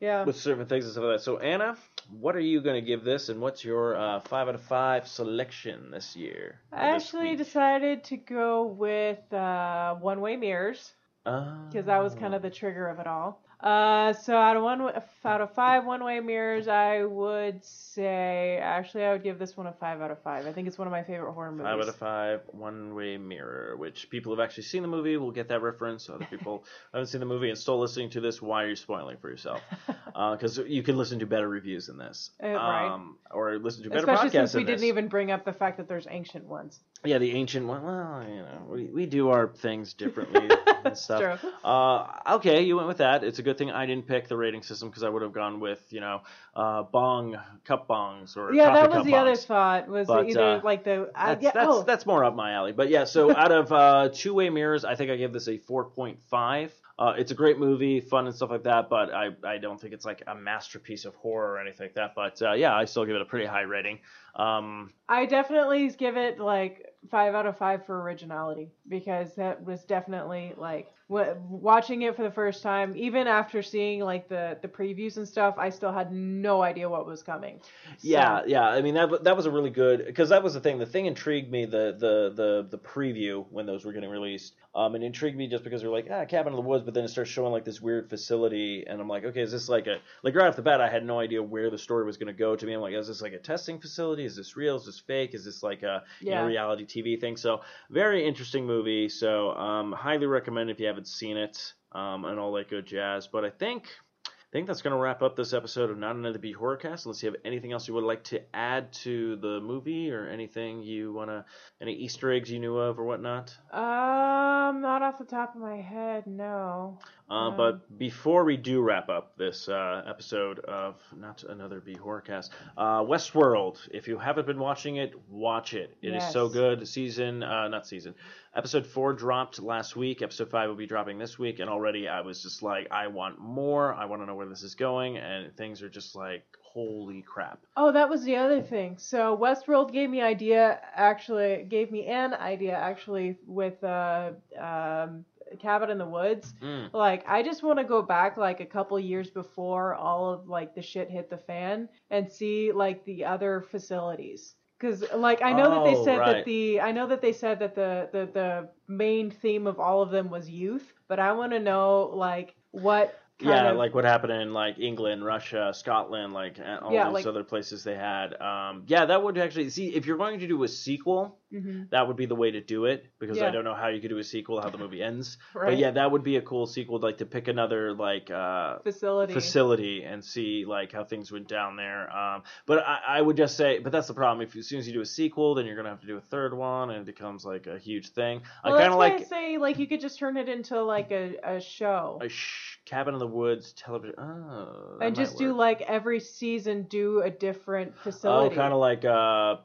Yeah. 0.00 0.22
with 0.24 0.36
certain 0.36 0.66
things 0.66 0.84
and 0.84 0.92
stuff 0.92 1.04
like 1.04 1.16
that. 1.18 1.24
So, 1.24 1.38
Anna, 1.38 1.76
what 2.10 2.34
are 2.36 2.40
you 2.40 2.60
going 2.60 2.76
to 2.76 2.86
give 2.86 3.04
this, 3.04 3.28
and 3.28 3.40
what's 3.40 3.64
your 3.64 3.96
uh, 3.96 4.20
5 4.20 4.48
out 4.48 4.54
of 4.54 4.62
5 4.62 5.06
selection 5.06 5.90
this 5.90 6.16
year? 6.16 6.60
I 6.72 6.90
actually 6.90 7.36
decided 7.36 8.04
to 8.04 8.16
go 8.16 8.64
with 8.64 9.32
uh, 9.32 9.94
one 9.96 10.20
way 10.20 10.36
mirrors 10.36 10.92
because 11.24 11.86
that 11.86 12.02
was 12.02 12.14
kind 12.14 12.34
of 12.34 12.42
the 12.42 12.50
trigger 12.50 12.88
of 12.88 12.98
it 12.98 13.06
all. 13.06 13.42
Uh, 13.60 14.12
so 14.12 14.36
out 14.36 14.56
of 14.56 14.62
one 14.62 14.80
out 15.24 15.40
of 15.40 15.52
five 15.54 15.84
one 15.84 16.04
way 16.04 16.20
mirrors, 16.20 16.68
I 16.68 17.04
would 17.04 17.64
say 17.64 18.56
actually 18.62 19.02
I 19.04 19.12
would 19.12 19.24
give 19.24 19.38
this 19.40 19.56
one 19.56 19.66
a 19.66 19.72
five 19.72 20.00
out 20.00 20.12
of 20.12 20.22
five. 20.22 20.46
I 20.46 20.52
think 20.52 20.68
it's 20.68 20.78
one 20.78 20.86
of 20.86 20.92
my 20.92 21.02
favorite 21.02 21.32
horror 21.32 21.50
movies. 21.50 21.64
Five 21.66 21.80
out 21.80 21.88
of 21.88 21.96
five, 21.96 22.40
One 22.52 22.94
Way 22.94 23.16
Mirror, 23.16 23.76
which 23.76 24.10
people 24.10 24.32
have 24.32 24.38
actually 24.40 24.62
seen 24.62 24.82
the 24.82 24.88
movie 24.88 25.16
will 25.16 25.32
get 25.32 25.48
that 25.48 25.60
reference. 25.60 26.08
Other 26.08 26.24
people 26.30 26.64
haven't 26.92 27.08
seen 27.08 27.18
the 27.18 27.26
movie 27.26 27.48
and 27.50 27.58
still 27.58 27.80
listening 27.80 28.10
to 28.10 28.20
this. 28.20 28.40
Why 28.40 28.62
are 28.62 28.68
you 28.68 28.76
spoiling 28.76 29.16
for 29.18 29.28
yourself? 29.28 29.60
Because 30.32 30.58
you 30.58 30.82
can 30.82 30.96
listen 30.96 31.20
to 31.20 31.26
better 31.26 31.48
reviews 31.48 31.86
than 31.86 31.96
this, 31.96 32.30
Uh, 32.42 32.48
right. 32.48 32.88
um, 32.92 33.18
or 33.30 33.56
listen 33.58 33.84
to 33.84 33.88
better 33.88 34.00
Especially 34.00 34.30
podcasts 34.30 34.32
since 34.32 34.54
we 34.54 34.64
didn't 34.64 34.80
this. 34.80 34.88
even 34.88 35.06
bring 35.06 35.30
up 35.30 35.44
the 35.44 35.52
fact 35.52 35.76
that 35.76 35.86
there's 35.86 36.08
ancient 36.10 36.44
ones. 36.44 36.80
Yeah, 37.04 37.18
the 37.18 37.30
ancient 37.32 37.66
one. 37.66 37.82
Well, 37.84 38.26
you 38.28 38.36
know, 38.36 38.66
we, 38.68 38.84
we 38.86 39.06
do 39.06 39.28
our 39.30 39.48
things 39.48 39.94
differently 39.94 40.50
and 40.84 40.98
stuff. 40.98 41.40
True. 41.40 41.50
Uh, 41.62 42.06
okay, 42.34 42.62
you 42.62 42.76
went 42.76 42.88
with 42.88 42.98
that. 42.98 43.22
It's 43.22 43.38
a 43.38 43.42
good 43.42 43.56
thing 43.56 43.70
I 43.70 43.86
didn't 43.86 44.06
pick 44.06 44.26
the 44.26 44.36
rating 44.36 44.62
system 44.62 44.88
because 44.88 45.04
I 45.04 45.08
would 45.08 45.22
have 45.22 45.32
gone 45.32 45.60
with 45.60 45.80
you 45.90 46.00
know 46.00 46.22
uh, 46.56 46.82
bong 46.82 47.36
cup 47.64 47.86
bongs 47.86 48.36
or 48.36 48.52
Yeah, 48.52 48.72
that 48.72 48.90
was 48.90 49.04
the 49.04 49.14
other 49.14 49.36
thought 49.36 49.88
was 49.88 50.08
But, 50.08 50.28
either 50.28 50.42
uh, 50.42 50.60
like 50.64 50.82
the 50.82 51.10
uh, 51.14 51.26
That's, 51.26 51.42
yeah, 51.42 51.50
that's, 51.54 51.66
oh, 51.68 51.82
that's 51.82 52.04
more 52.04 52.24
up 52.24 52.34
my 52.34 52.52
alley. 52.52 52.72
But 52.72 52.90
yeah, 52.90 53.04
so 53.04 53.34
out 53.36 53.52
of 53.52 53.72
uh, 53.72 54.08
two 54.12 54.34
way 54.34 54.50
mirrors, 54.50 54.84
I 54.84 54.96
think 54.96 55.10
I 55.10 55.16
give 55.16 55.32
this 55.32 55.46
a 55.46 55.58
4.5. 55.58 56.70
Uh, 56.98 57.14
it's 57.16 57.30
a 57.30 57.34
great 57.34 57.60
movie, 57.60 58.00
fun 58.00 58.26
and 58.26 58.34
stuff 58.34 58.50
like 58.50 58.64
that, 58.64 58.88
but 58.88 59.14
I, 59.14 59.28
I 59.44 59.58
don't 59.58 59.80
think 59.80 59.94
it's 59.94 60.04
like 60.04 60.24
a 60.26 60.34
masterpiece 60.34 61.04
of 61.04 61.14
horror 61.14 61.52
or 61.52 61.60
anything 61.60 61.84
like 61.84 61.94
that. 61.94 62.16
But 62.16 62.42
uh, 62.42 62.54
yeah, 62.54 62.74
I 62.74 62.86
still 62.86 63.04
give 63.04 63.14
it 63.14 63.22
a 63.22 63.24
pretty 63.24 63.46
high 63.46 63.60
rating. 63.60 64.00
Um, 64.38 64.92
I 65.08 65.26
definitely 65.26 65.88
give 65.90 66.16
it 66.16 66.38
like 66.38 66.86
five 67.10 67.34
out 67.34 67.46
of 67.46 67.56
five 67.56 67.86
for 67.86 68.00
originality 68.02 68.70
because 68.88 69.34
that 69.36 69.64
was 69.64 69.84
definitely 69.84 70.52
like 70.56 70.92
w- 71.08 71.34
watching 71.48 72.02
it 72.02 72.16
for 72.16 72.22
the 72.22 72.30
first 72.30 72.62
time. 72.62 72.92
Even 72.96 73.26
after 73.26 73.62
seeing 73.62 74.00
like 74.00 74.28
the 74.28 74.58
the 74.62 74.68
previews 74.68 75.16
and 75.16 75.26
stuff, 75.26 75.54
I 75.58 75.70
still 75.70 75.92
had 75.92 76.12
no 76.12 76.60
idea 76.62 76.88
what 76.88 77.06
was 77.06 77.22
coming. 77.22 77.60
So- 77.98 78.08
Yeah, 78.08 78.42
yeah. 78.46 78.68
I 78.68 78.82
mean 78.82 78.94
that 78.94 79.24
that 79.24 79.36
was 79.36 79.46
a 79.46 79.50
really 79.50 79.70
good 79.70 80.04
because 80.06 80.28
that 80.30 80.42
was 80.42 80.54
the 80.54 80.60
thing. 80.60 80.78
The 80.78 80.86
thing 80.86 81.06
intrigued 81.06 81.50
me 81.50 81.64
the 81.66 81.94
the 81.98 82.32
the 82.34 82.66
the 82.70 82.78
preview 82.78 83.46
when 83.50 83.66
those 83.66 83.84
were 83.84 83.92
getting 83.92 84.10
released. 84.10 84.54
Um, 84.74 84.94
and 84.94 85.02
intrigued 85.02 85.36
me 85.36 85.48
just 85.48 85.64
because 85.64 85.80
they're 85.80 85.90
like 85.90 86.06
ah 86.08 86.24
cabin 86.26 86.52
in 86.52 86.56
the 86.56 86.62
woods, 86.62 86.84
but 86.84 86.94
then 86.94 87.02
it 87.02 87.08
starts 87.08 87.30
showing 87.30 87.50
like 87.52 87.64
this 87.64 87.80
weird 87.80 88.08
facility, 88.08 88.84
and 88.86 89.00
I'm 89.00 89.08
like, 89.08 89.24
okay, 89.24 89.40
is 89.40 89.50
this 89.50 89.68
like 89.68 89.86
a 89.88 89.98
like 90.22 90.36
right 90.36 90.46
off 90.46 90.54
the 90.56 90.62
bat, 90.62 90.80
I 90.80 90.88
had 90.88 91.04
no 91.04 91.18
idea 91.18 91.42
where 91.42 91.68
the 91.70 91.78
story 91.78 92.04
was 92.04 92.16
going 92.16 92.28
to 92.28 92.32
go. 92.32 92.54
To 92.54 92.66
me, 92.66 92.74
I'm 92.74 92.80
like, 92.80 92.94
is 92.94 93.08
this 93.08 93.20
like 93.22 93.32
a 93.32 93.38
testing 93.38 93.80
facility? 93.80 94.24
Is 94.24 94.36
this 94.36 94.56
real? 94.56 94.76
Is 94.76 94.84
this 94.84 95.00
fake? 95.00 95.34
Is 95.34 95.44
this 95.44 95.62
like 95.64 95.82
a 95.82 96.04
you 96.20 96.30
know, 96.42 96.46
reality 96.46 96.84
TV 96.88 97.20
thing? 97.20 97.36
So 97.36 97.60
very 97.90 98.26
interesting 98.26 98.66
movie. 98.66 99.08
So 99.08 99.52
um, 99.52 99.92
highly 99.92 100.26
recommend 100.26 100.70
if 100.70 100.80
you 100.80 100.86
haven't 100.86 101.08
seen 101.08 101.36
it 101.36 101.72
um, 101.92 102.24
and 102.24 102.38
all 102.38 102.52
that 102.52 102.68
good 102.68 102.86
jazz. 102.86 103.26
But 103.26 103.44
I 103.44 103.50
think. 103.50 103.86
I 104.26 104.50
think 104.50 104.66
that's 104.66 104.80
going 104.80 104.96
to 104.96 104.98
wrap 104.98 105.20
up 105.20 105.36
this 105.36 105.52
episode 105.52 105.90
of 105.90 105.98
Not 105.98 106.16
Another 106.16 106.38
B 106.38 106.54
Horrorcast. 106.54 107.04
Unless 107.04 107.22
you 107.22 107.30
have 107.30 107.38
anything 107.44 107.72
else 107.72 107.86
you 107.86 107.92
would 107.92 108.04
like 108.04 108.24
to 108.24 108.40
add 108.56 108.90
to 108.94 109.36
the 109.36 109.60
movie 109.60 110.10
or 110.10 110.26
anything 110.26 110.82
you 110.82 111.12
want 111.12 111.28
to, 111.28 111.44
any 111.82 111.92
Easter 111.92 112.32
eggs 112.32 112.50
you 112.50 112.58
knew 112.58 112.78
of 112.78 112.98
or 112.98 113.04
whatnot. 113.04 113.54
Um, 113.70 114.80
not 114.80 115.02
off 115.02 115.18
the 115.18 115.26
top 115.26 115.54
of 115.54 115.60
my 115.60 115.76
head, 115.76 116.26
no. 116.26 116.98
Uh, 117.30 117.50
but 117.50 117.98
before 117.98 118.44
we 118.44 118.56
do 118.56 118.80
wrap 118.80 119.10
up 119.10 119.36
this 119.36 119.68
uh, 119.68 120.02
episode 120.06 120.60
of 120.60 120.96
not 121.14 121.44
another 121.44 121.80
B 121.80 121.94
horrorcast, 121.94 122.50
uh, 122.76 123.02
Westworld. 123.02 123.78
If 123.90 124.08
you 124.08 124.18
haven't 124.18 124.46
been 124.46 124.58
watching 124.58 124.96
it, 124.96 125.14
watch 125.28 125.74
it. 125.74 125.96
It 126.00 126.14
is 126.14 126.26
so 126.30 126.48
good. 126.48 126.88
Season, 126.88 127.42
uh, 127.42 127.68
not 127.68 127.86
season. 127.86 128.14
Episode 128.56 128.86
four 128.86 129.12
dropped 129.12 129.60
last 129.60 129.94
week. 129.94 130.22
Episode 130.22 130.50
five 130.50 130.68
will 130.68 130.76
be 130.76 130.86
dropping 130.86 131.18
this 131.18 131.38
week, 131.38 131.58
and 131.60 131.68
already 131.68 132.08
I 132.08 132.22
was 132.22 132.42
just 132.42 132.62
like, 132.62 132.88
I 132.90 133.08
want 133.08 133.38
more. 133.38 133.94
I 133.94 134.06
want 134.06 134.22
to 134.22 134.26
know 134.26 134.34
where 134.34 134.48
this 134.48 134.62
is 134.62 134.74
going, 134.74 135.18
and 135.18 135.54
things 135.56 135.82
are 135.82 135.90
just 135.90 136.16
like, 136.16 136.44
holy 136.62 137.22
crap. 137.22 137.60
Oh, 137.76 137.92
that 137.92 138.08
was 138.08 138.24
the 138.24 138.36
other 138.36 138.62
thing. 138.62 138.96
So 138.98 139.36
Westworld 139.36 139.92
gave 139.92 140.08
me 140.08 140.22
idea 140.22 140.80
actually 140.94 141.66
gave 141.68 141.90
me 141.90 142.06
an 142.06 142.34
idea 142.34 142.74
actually 142.74 143.36
with 143.46 143.82
uh 143.82 144.30
um 144.58 145.24
Cabin 145.58 145.90
in 145.90 145.98
the 145.98 146.06
Woods. 146.06 146.54
Mm. 146.62 146.92
Like 146.92 147.24
I 147.28 147.42
just 147.42 147.62
want 147.62 147.78
to 147.78 147.84
go 147.84 148.02
back 148.02 148.36
like 148.36 148.60
a 148.60 148.66
couple 148.66 148.98
years 149.00 149.30
before 149.30 149.94
all 149.94 150.32
of 150.32 150.48
like 150.48 150.74
the 150.74 150.82
shit 150.82 151.10
hit 151.10 151.30
the 151.30 151.38
fan 151.38 151.88
and 152.10 152.30
see 152.30 152.72
like 152.72 153.04
the 153.04 153.24
other 153.24 153.60
facilities. 153.60 154.54
Cuz 154.78 155.04
like 155.14 155.42
I 155.42 155.52
know 155.52 155.70
that 155.70 155.84
they 155.84 155.96
Oh, 155.96 156.04
said 156.04 156.18
right. 156.18 156.32
that 156.36 156.44
the 156.44 156.80
I 156.80 156.92
know 156.92 157.06
that 157.08 157.20
they 157.20 157.32
said 157.32 157.58
that 157.60 157.74
the 157.74 158.08
the 158.12 158.26
the 158.32 158.68
main 158.86 159.30
theme 159.30 159.66
of 159.66 159.80
all 159.80 160.02
of 160.02 160.10
them 160.10 160.30
was 160.30 160.48
youth, 160.48 160.92
but 161.08 161.18
I 161.18 161.32
want 161.32 161.52
to 161.52 161.58
know 161.58 162.10
like 162.14 162.54
what 162.70 163.18
yeah, 163.40 163.70
of 163.70 163.76
like 163.76 163.94
what 163.94 164.04
happened 164.04 164.32
in 164.32 164.52
like 164.52 164.78
England, 164.78 165.24
Russia, 165.24 165.72
Scotland, 165.74 166.32
like 166.32 166.58
and 166.58 166.80
all 166.80 166.92
Yeah, 166.92 167.04
those 167.04 167.14
like- 167.14 167.26
other 167.26 167.44
places 167.44 167.84
they 167.84 167.94
had. 167.94 168.34
Um, 168.40 168.84
yeah, 168.86 169.04
that 169.06 169.22
would 169.22 169.38
actually 169.38 169.70
see 169.70 169.94
if 169.94 170.06
you're 170.06 170.16
going 170.16 170.40
to 170.40 170.46
do 170.48 170.62
a 170.64 170.68
sequel, 170.68 171.38
Mhm. 171.52 171.88
that 171.90 172.06
would 172.06 172.16
be 172.16 172.26
the 172.26 172.34
way 172.34 172.50
to 172.50 172.60
do 172.60 172.84
it 172.86 173.06
because 173.18 173.40
I 173.40 173.46
Yeah. 173.46 173.50
don't 173.52 173.64
know 173.64 173.74
how 173.74 173.88
you 173.88 174.00
could 174.00 174.10
do 174.10 174.18
a 174.18 174.24
sequel, 174.24 174.60
how 174.60 174.68
the 174.70 174.78
movie 174.78 175.02
ends. 175.02 175.38
But 175.54 175.60
Right. 175.60 175.78
yeah, 175.78 175.90
that 175.92 176.10
would 176.10 176.22
be 176.22 176.36
a 176.36 176.42
cool 176.42 176.66
sequel, 176.66 176.98
like 176.98 177.18
to 177.18 177.26
pick 177.26 177.48
another 177.48 177.94
like 177.94 178.30
uh, 178.30 178.78
facility. 178.80 179.32
facility 179.34 180.02
and 180.04 180.24
see 180.24 180.64
like 180.66 180.92
how 180.92 181.04
things 181.04 181.30
went 181.32 181.48
down 181.48 181.76
there. 181.76 182.14
Um, 182.14 182.42
but 182.66 182.84
I, 182.86 182.98
I 183.18 183.22
would 183.22 183.36
just 183.36 183.56
say, 183.56 183.78
but 183.78 183.92
that's 183.92 184.08
the 184.08 184.14
problem. 184.14 184.46
If 184.46 184.56
as 184.56 184.66
soon 184.66 184.78
as 184.80 184.86
you 184.86 184.92
do 184.92 185.00
a 185.00 185.06
sequel, 185.06 185.54
then 185.54 185.64
you're 185.64 185.76
gonna 185.76 185.88
have 185.90 186.00
to 186.00 186.06
do 186.06 186.16
a 186.16 186.20
third 186.20 186.54
one, 186.54 186.90
and 186.90 187.00
it 187.00 187.06
becomes 187.06 187.44
like 187.44 187.66
a 187.66 187.78
huge 187.78 188.08
thing. 188.10 188.42
Well, 188.64 188.74
I 188.74 188.80
kind 188.80 188.92
of 188.92 188.98
like 188.98 189.12
I 189.14 189.22
say 189.22 189.58
like 189.58 189.78
you 189.78 189.86
could 189.86 190.00
just 190.00 190.18
turn 190.18 190.36
it 190.36 190.48
into 190.48 190.82
like 190.82 191.10
a, 191.12 191.36
a 191.44 191.60
show 191.60 192.18
a 192.20 192.28
sh- 192.28 192.77
cabin 192.88 193.14
in 193.14 193.20
the 193.20 193.26
woods 193.26 193.72
television. 193.72 194.14
Oh, 194.18 194.98
and 195.00 195.14
just 195.14 195.38
do 195.38 195.52
like 195.52 195.82
every 195.82 196.20
season 196.20 196.84
do 196.84 197.20
a 197.22 197.30
different 197.30 197.96
facility. 197.98 198.54
Oh, 198.54 198.56
kind 198.56 198.72
of 198.72 198.80
like 198.80 199.04
uh, 199.04 199.56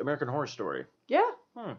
American 0.00 0.28
Horror 0.28 0.46
Story. 0.46 0.84
yeah. 1.08 1.30
Hmm. 1.56 1.72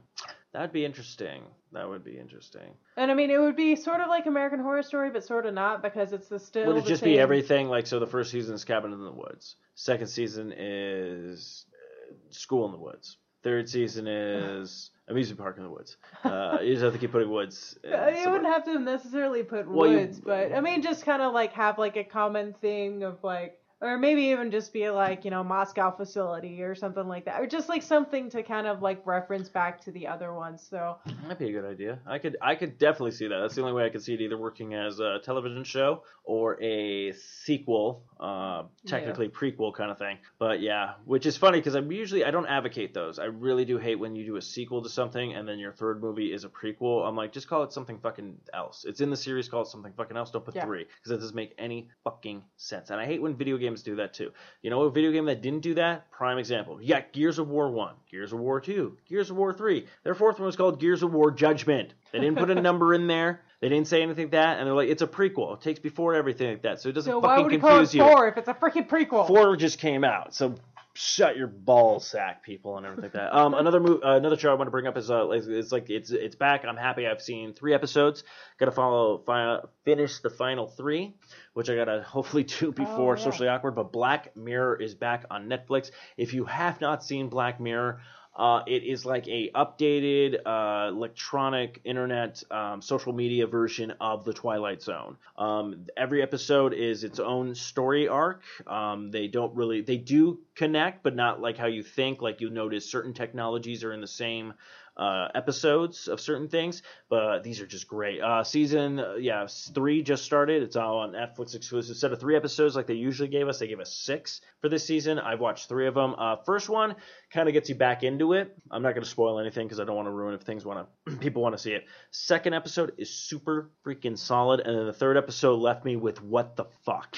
That'd 0.53 0.71
be 0.71 0.85
interesting. 0.85 1.43
That 1.73 1.87
would 1.87 2.03
be 2.03 2.17
interesting. 2.17 2.73
And 2.95 3.11
I 3.11 3.13
mean, 3.13 3.29
it 3.29 3.37
would 3.37 3.55
be 3.55 3.75
sort 3.75 4.01
of 4.01 4.07
like 4.07 4.25
American 4.25 4.59
Horror 4.59 4.81
Story, 4.81 5.11
but 5.11 5.23
sort 5.23 5.45
of 5.45 5.53
not 5.53 5.83
because 5.83 6.13
it's 6.13 6.29
the 6.29 6.39
still. 6.39 6.65
Would 6.67 6.77
it 6.77 6.85
just 6.85 7.03
same... 7.03 7.13
be 7.13 7.19
everything? 7.19 7.67
Like, 7.67 7.85
so 7.85 7.99
the 7.99 8.07
first 8.07 8.31
season 8.31 8.55
is 8.55 8.63
Cabin 8.63 8.91
in 8.91 9.03
the 9.03 9.11
Woods. 9.11 9.55
Second 9.75 10.07
season 10.07 10.51
is 10.57 11.65
uh, 11.71 12.15
School 12.31 12.65
in 12.65 12.71
the 12.71 12.79
Woods. 12.79 13.17
Third 13.43 13.69
season 13.69 14.07
is 14.07 14.89
Amusement 15.09 15.39
Park 15.39 15.57
in 15.57 15.63
the 15.63 15.69
Woods. 15.69 15.97
Uh, 16.23 16.57
you 16.61 16.73
just 16.73 16.83
have 16.83 16.93
to 16.93 16.99
keep 16.99 17.11
putting 17.11 17.29
woods. 17.29 17.77
You 17.83 17.91
somewhere. 17.91 18.29
wouldn't 18.31 18.53
have 18.53 18.65
to 18.65 18.79
necessarily 18.79 19.43
put 19.43 19.67
Well, 19.67 19.89
you- 19.89 19.97
woods, 19.97 20.19
but 20.19 20.51
I 20.53 20.59
mean, 20.61 20.81
just 20.81 21.05
kind 21.05 21.21
of 21.21 21.33
like 21.33 21.53
have 21.53 21.77
like 21.77 21.95
a 21.97 22.03
common 22.03 22.53
thing 22.53 23.03
of 23.03 23.23
like, 23.23 23.57
or 23.81 23.97
maybe 23.97 24.21
even 24.23 24.49
just 24.51 24.73
be 24.73 24.89
like, 24.89 25.23
you 25.25 25.31
know, 25.31 25.43
Moscow 25.43 25.91
facility 25.95 26.61
or 26.63 26.73
something 26.75 27.07
like 27.07 27.25
that, 27.25 27.39
or 27.41 27.45
just 27.47 27.69
like 27.69 27.83
something 27.83 28.29
to 28.31 28.41
kind 28.43 28.65
of 28.67 28.81
like 28.81 29.05
reference 29.05 29.49
back 29.49 29.79
to 29.81 29.91
the 29.91 30.07
other 30.07 30.33
ones. 30.33 30.65
So 30.67 30.97
That'd 31.23 31.37
be 31.37 31.49
a 31.49 31.51
good 31.51 31.69
idea. 31.69 31.99
I 32.05 32.17
could 32.17 32.37
I 32.41 32.55
could 32.55 32.77
definitely 32.77 33.11
see 33.11 33.27
that. 33.27 33.39
That's 33.39 33.55
the 33.55 33.61
only 33.61 33.73
way 33.73 33.85
I 33.85 33.89
could 33.89 34.03
see 34.03 34.13
it 34.13 34.21
either 34.21 34.37
working 34.37 34.73
as 34.73 34.99
a 34.99 35.19
television 35.23 35.63
show 35.63 36.03
or 36.23 36.61
a 36.61 37.13
sequel, 37.13 38.03
uh, 38.19 38.63
technically 38.85 39.29
prequel 39.29 39.73
kind 39.73 39.91
of 39.91 39.97
thing. 39.97 40.17
But 40.39 40.59
yeah, 40.61 40.93
which 41.05 41.25
is 41.25 41.37
funny 41.37 41.59
because 41.59 41.75
I'm 41.75 41.91
usually 41.91 42.25
I 42.25 42.31
don't 42.31 42.47
advocate 42.47 42.93
those. 42.93 43.19
I 43.19 43.25
really 43.25 43.63
do 43.65 43.77
hate 43.77 43.95
when 43.99 44.15
you 44.15 44.25
do 44.25 44.35
a 44.37 44.41
sequel 44.41 44.81
to 44.83 44.89
something 44.89 45.33
and 45.33 45.47
then 45.47 45.59
your 45.59 45.71
third 45.71 46.01
movie 46.01 46.33
is 46.33 46.43
a 46.43 46.49
prequel. 46.49 47.07
I'm 47.07 47.15
like, 47.15 47.31
just 47.31 47.47
call 47.47 47.63
it 47.63 47.71
something 47.73 47.99
fucking 47.99 48.37
else. 48.53 48.85
It's 48.87 49.01
in 49.01 49.09
the 49.09 49.17
series, 49.17 49.47
call 49.47 49.61
it 49.61 49.67
something 49.67 49.93
fucking 49.93 50.17
else. 50.17 50.31
Don't 50.31 50.43
put 50.43 50.55
Yeah. 50.55 50.65
three 50.65 50.83
because 50.85 51.09
that 51.11 51.19
doesn't 51.19 51.35
make 51.35 51.53
any 51.57 51.89
fucking 52.03 52.43
sense. 52.57 52.89
And 52.89 52.99
I 52.99 53.05
hate 53.05 53.21
when 53.21 53.35
video 53.35 53.57
games 53.57 53.66
do 53.75 53.95
that 53.97 54.13
too. 54.13 54.31
You 54.61 54.69
know, 54.69 54.83
a 54.83 54.91
video 54.91 55.11
game 55.11 55.25
that 55.25 55.41
didn't 55.41 55.61
do 55.61 55.75
that, 55.75 56.09
prime 56.11 56.37
example. 56.37 56.81
You 56.81 56.89
got 56.89 57.11
Gears 57.13 57.39
of 57.39 57.49
War 57.49 57.69
1, 57.71 57.95
Gears 58.09 58.33
of 58.33 58.39
War 58.39 58.59
2, 58.59 58.97
Gears 59.07 59.29
of 59.29 59.37
War 59.37 59.53
3. 59.53 59.85
Their 60.03 60.15
fourth 60.15 60.39
one 60.39 60.45
was 60.45 60.55
called 60.55 60.79
Gears 60.79 61.03
of 61.03 61.13
War 61.13 61.31
Judgment. 61.31 61.93
They 62.11 62.19
didn't 62.19 62.37
put 62.37 62.49
a 62.49 62.55
number 62.61 62.93
in 62.93 63.07
there. 63.07 63.41
They 63.59 63.69
didn't 63.69 63.87
say 63.87 64.03
anything 64.03 64.25
like 64.25 64.31
that, 64.31 64.59
and 64.59 64.67
they're 64.67 64.75
like, 64.75 64.89
it's 64.89 65.01
a 65.01 65.07
prequel. 65.07 65.55
It 65.55 65.61
takes 65.61 65.79
before 65.79 66.13
everything 66.13 66.49
like 66.49 66.61
that, 66.61 66.79
so 66.79 66.89
it 66.89 66.91
doesn't 66.93 67.11
so 67.11 67.19
why 67.19 67.37
fucking 67.37 67.43
would 67.45 67.53
you 67.53 67.59
call 67.59 67.69
it 67.69 67.79
confuse 67.79 67.95
you. 67.95 68.01
four 68.03 68.27
if 68.27 68.37
it's 68.37 68.47
a 68.47 68.53
freaking 68.53 68.87
prequel? 68.87 69.25
Four 69.27 69.55
just 69.55 69.79
came 69.79 70.03
out, 70.03 70.35
so 70.35 70.55
shut 70.99 71.37
your 71.37 71.45
ball 71.45 71.99
sack, 71.99 72.41
people, 72.41 72.77
and 72.77 72.85
everything 72.85 73.03
like 73.03 73.13
that. 73.13 73.35
Um, 73.35 73.53
another 73.53 73.79
move, 73.79 74.01
uh, 74.03 74.13
another 74.13 74.35
show 74.35 74.49
I 74.49 74.55
want 74.55 74.65
to 74.65 74.71
bring 74.71 74.87
up 74.87 74.97
is 74.97 75.11
uh, 75.11 75.29
it's, 75.29 75.45
it's 75.45 75.71
like 75.71 75.91
it's 75.91 76.09
it's 76.09 76.35
back. 76.35 76.65
I'm 76.65 76.75
happy. 76.75 77.05
I've 77.05 77.21
seen 77.21 77.53
three 77.53 77.75
episodes. 77.75 78.23
Got 78.57 78.65
to 78.65 78.71
follow, 78.71 79.19
fi- 79.19 79.59
finish 79.85 80.19
the 80.19 80.31
final 80.31 80.67
three, 80.67 81.13
which 81.53 81.69
I 81.69 81.75
gotta 81.75 82.01
hopefully 82.07 82.43
do 82.43 82.71
before 82.71 83.15
yeah. 83.15 83.23
Socially 83.23 83.47
Awkward. 83.47 83.75
But 83.75 83.91
Black 83.91 84.35
Mirror 84.35 84.81
is 84.81 84.95
back 84.95 85.25
on 85.29 85.47
Netflix. 85.47 85.91
If 86.17 86.33
you 86.33 86.45
have 86.45 86.81
not 86.81 87.03
seen 87.03 87.29
Black 87.29 87.59
Mirror. 87.59 88.01
Uh, 88.37 88.61
it 88.67 88.83
is 88.83 89.03
like 89.03 89.27
a 89.27 89.49
updated 89.55 90.39
uh, 90.45 90.89
electronic 90.89 91.81
internet 91.83 92.43
um, 92.51 92.81
social 92.81 93.11
media 93.11 93.47
version 93.47 93.91
of 93.99 94.23
the 94.25 94.33
Twilight 94.33 94.81
Zone. 94.83 95.17
Um, 95.37 95.87
every 95.97 96.21
episode 96.21 96.73
is 96.73 97.03
its 97.03 97.19
own 97.19 97.55
story 97.55 98.07
arc. 98.07 98.43
Um, 98.67 99.09
they 99.09 99.27
don't 99.27 99.55
really 99.55 99.81
they 99.81 99.97
do 99.97 100.39
connect, 100.55 101.01
but 101.01 101.15
not 101.15 101.41
like 101.41 101.57
how 101.57 101.65
you 101.65 101.81
think. 101.81 102.21
Like 102.21 102.39
you 102.39 102.51
notice 102.51 102.89
certain 102.89 103.13
technologies 103.13 103.83
are 103.83 103.91
in 103.91 104.01
the 104.01 104.07
same 104.07 104.53
uh, 104.97 105.27
episodes 105.35 106.07
of 106.07 106.19
certain 106.19 106.47
things, 106.47 106.81
but 107.09 107.43
these 107.43 107.61
are 107.61 107.67
just 107.67 107.87
great. 107.87 108.21
Uh, 108.21 108.43
season 108.43 108.99
uh, 108.99 109.13
yeah 109.15 109.47
three 109.47 110.01
just 110.01 110.25
started. 110.25 110.63
It's 110.63 110.75
all 110.75 110.99
on 110.99 111.11
Netflix 111.11 111.55
exclusive. 111.55 111.95
Set 111.95 112.11
of 112.11 112.19
three 112.19 112.35
episodes 112.35 112.75
like 112.75 112.87
they 112.87 112.95
usually 112.95 113.29
gave 113.29 113.47
us. 113.47 113.59
They 113.59 113.67
gave 113.67 113.79
us 113.79 113.93
six 113.93 114.41
for 114.61 114.69
this 114.69 114.83
season. 114.83 115.19
I've 115.19 115.39
watched 115.39 115.69
three 115.69 115.87
of 115.87 115.93
them. 115.93 116.15
Uh, 116.17 116.37
first 116.37 116.69
one 116.69 116.95
kind 117.31 117.47
of 117.47 117.53
gets 117.53 117.69
you 117.69 117.75
back 117.75 118.03
into 118.03 118.33
it. 118.33 118.57
I'm 118.71 118.81
not 118.81 118.93
going 118.93 119.03
to 119.03 119.09
spoil 119.09 119.39
anything 119.39 119.67
because 119.67 119.79
I 119.79 119.85
don't 119.85 119.95
want 119.95 120.07
to 120.07 120.11
ruin 120.11 120.33
if 120.33 120.41
things 120.41 120.65
want 120.65 120.87
to 121.09 121.15
people 121.17 121.41
want 121.41 121.53
to 121.55 121.61
see 121.61 121.73
it. 121.73 121.85
Second 122.11 122.53
episode 122.53 122.93
is 122.97 123.09
super 123.09 123.69
freaking 123.85 124.17
solid, 124.17 124.61
and 124.61 124.77
then 124.77 124.85
the 124.85 124.93
third 124.93 125.17
episode 125.17 125.59
left 125.59 125.85
me 125.85 125.95
with 125.95 126.23
what 126.23 126.55
the 126.55 126.65
fuck. 126.85 127.17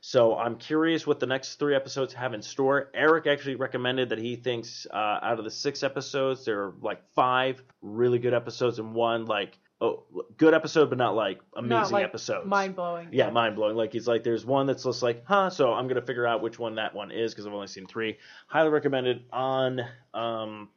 So 0.00 0.36
I'm 0.36 0.56
curious 0.56 1.06
what 1.06 1.20
the 1.20 1.26
next 1.26 1.56
three 1.56 1.74
episodes 1.74 2.14
have 2.14 2.32
in 2.32 2.40
store. 2.40 2.90
Eric 2.94 3.26
actually 3.26 3.56
recommended 3.56 4.08
that 4.08 4.18
he 4.18 4.36
thinks 4.36 4.86
uh, 4.92 5.18
out 5.22 5.38
of 5.38 5.44
the 5.44 5.50
six 5.50 5.82
episodes, 5.82 6.44
there 6.44 6.62
are 6.64 6.74
like 6.80 7.02
five 7.14 7.62
really 7.82 8.18
good 8.18 8.32
episodes 8.32 8.78
and 8.78 8.94
one 8.94 9.26
like 9.26 9.58
oh 9.82 10.04
good 10.38 10.54
episode, 10.54 10.88
but 10.88 10.98
not 10.98 11.14
like 11.14 11.40
amazing 11.54 11.92
like 11.92 12.04
episodes. 12.04 12.46
mind 12.46 12.76
blowing. 12.76 13.08
Yeah, 13.12 13.30
mind 13.30 13.56
blowing. 13.56 13.76
Like 13.76 13.92
he's 13.92 14.08
like, 14.08 14.24
there's 14.24 14.44
one 14.44 14.66
that's 14.66 14.84
just 14.84 15.02
like, 15.02 15.24
huh. 15.26 15.50
So 15.50 15.72
I'm 15.72 15.86
gonna 15.86 16.02
figure 16.02 16.26
out 16.26 16.40
which 16.42 16.58
one 16.58 16.76
that 16.76 16.94
one 16.94 17.10
is 17.10 17.32
because 17.32 17.46
I've 17.46 17.52
only 17.52 17.66
seen 17.66 17.86
three. 17.86 18.16
Highly 18.46 18.70
recommended 18.70 19.24
on 19.32 19.80
um 20.14 20.70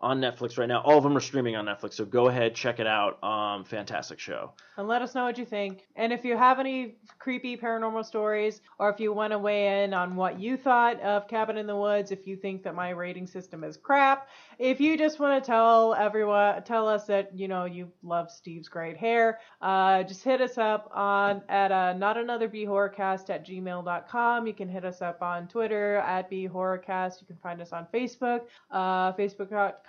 on 0.00 0.20
Netflix 0.20 0.58
right 0.58 0.68
now. 0.68 0.82
All 0.82 0.98
of 0.98 1.02
them 1.02 1.16
are 1.16 1.20
streaming 1.20 1.56
on 1.56 1.64
Netflix, 1.66 1.94
so 1.94 2.04
go 2.04 2.28
ahead 2.28 2.54
check 2.54 2.80
it 2.80 2.86
out. 2.86 3.22
Um, 3.24 3.64
fantastic 3.64 4.18
show. 4.18 4.52
and 4.76 4.86
let 4.86 5.00
us 5.00 5.14
know 5.14 5.24
what 5.24 5.38
you 5.38 5.46
think. 5.46 5.86
And 5.96 6.12
if 6.12 6.24
you 6.24 6.36
have 6.36 6.60
any 6.60 6.96
creepy 7.18 7.56
paranormal 7.56 8.04
stories, 8.04 8.60
or 8.78 8.90
if 8.90 9.00
you 9.00 9.12
want 9.12 9.32
to 9.32 9.38
weigh 9.38 9.84
in 9.84 9.94
on 9.94 10.16
what 10.16 10.38
you 10.38 10.56
thought 10.56 11.00
of 11.00 11.26
Cabin 11.28 11.56
in 11.56 11.66
the 11.66 11.76
Woods, 11.76 12.12
if 12.12 12.26
you 12.26 12.36
think 12.36 12.62
that 12.64 12.74
my 12.74 12.90
rating 12.90 13.26
system 13.26 13.64
is 13.64 13.76
crap, 13.76 14.28
if 14.58 14.80
you 14.80 14.98
just 14.98 15.18
want 15.18 15.42
to 15.42 15.46
tell 15.46 15.94
everyone, 15.94 16.62
tell 16.64 16.88
us 16.88 17.06
that 17.06 17.34
you 17.34 17.48
know 17.48 17.64
you 17.64 17.90
love 18.02 18.30
Steve's 18.30 18.68
great 18.68 18.96
hair, 18.96 19.38
uh, 19.62 20.02
just 20.02 20.22
hit 20.22 20.40
us 20.40 20.58
up 20.58 20.90
on 20.94 21.42
at 21.48 21.72
uh, 21.72 21.94
not 21.94 22.16
another 22.18 22.48
b 22.48 22.66
horrorcast 22.66 23.30
at 23.30 23.46
gmail.com. 23.46 24.46
You 24.46 24.54
can 24.54 24.68
hit 24.68 24.84
us 24.84 25.00
up 25.00 25.22
on 25.22 25.48
Twitter 25.48 25.96
at 25.96 26.28
b 26.28 26.48
horrorcast. 26.48 27.20
You 27.20 27.26
can 27.26 27.36
find 27.36 27.60
us 27.62 27.72
on 27.72 27.86
Facebook, 27.94 28.42
uh, 28.70 29.12
facebook.com 29.14 29.85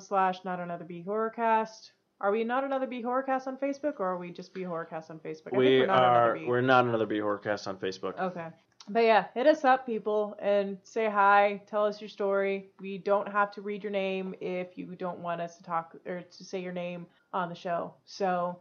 slash 0.00 0.44
not 0.44 0.60
another 0.60 0.84
b 0.84 1.04
horrorcast. 1.06 1.90
Are 2.20 2.30
we 2.30 2.44
not 2.44 2.64
another 2.64 2.86
B 2.86 3.02
Horrorcast 3.02 3.46
on 3.46 3.56
Facebook, 3.56 3.94
or 3.98 4.06
are 4.06 4.18
we 4.18 4.30
just 4.30 4.52
B 4.52 4.60
Horrorcast 4.60 5.10
on 5.10 5.18
Facebook? 5.20 5.56
We 5.56 5.66
think 5.66 5.80
we're 5.80 5.86
not 5.86 6.04
another 6.04 6.34
B. 6.34 6.44
we're 6.46 6.60
not 6.60 6.84
another 6.84 7.06
B 7.06 7.16
Horrorcast 7.16 7.66
on 7.66 7.78
Facebook. 7.78 8.18
Okay. 8.20 8.48
But 8.88 9.04
yeah, 9.04 9.26
hit 9.34 9.46
us 9.46 9.64
up, 9.64 9.86
people, 9.86 10.36
and 10.40 10.76
say 10.82 11.08
hi. 11.08 11.62
Tell 11.66 11.84
us 11.86 12.00
your 12.00 12.08
story. 12.08 12.70
We 12.80 12.98
don't 12.98 13.28
have 13.28 13.50
to 13.52 13.62
read 13.62 13.82
your 13.82 13.92
name 13.92 14.34
if 14.40 14.76
you 14.76 14.94
don't 14.96 15.20
want 15.20 15.40
us 15.40 15.56
to 15.56 15.62
talk 15.62 15.94
or 16.06 16.22
to 16.22 16.44
say 16.44 16.60
your 16.60 16.72
name 16.72 17.06
on 17.32 17.48
the 17.48 17.54
show. 17.54 17.94
So, 18.04 18.58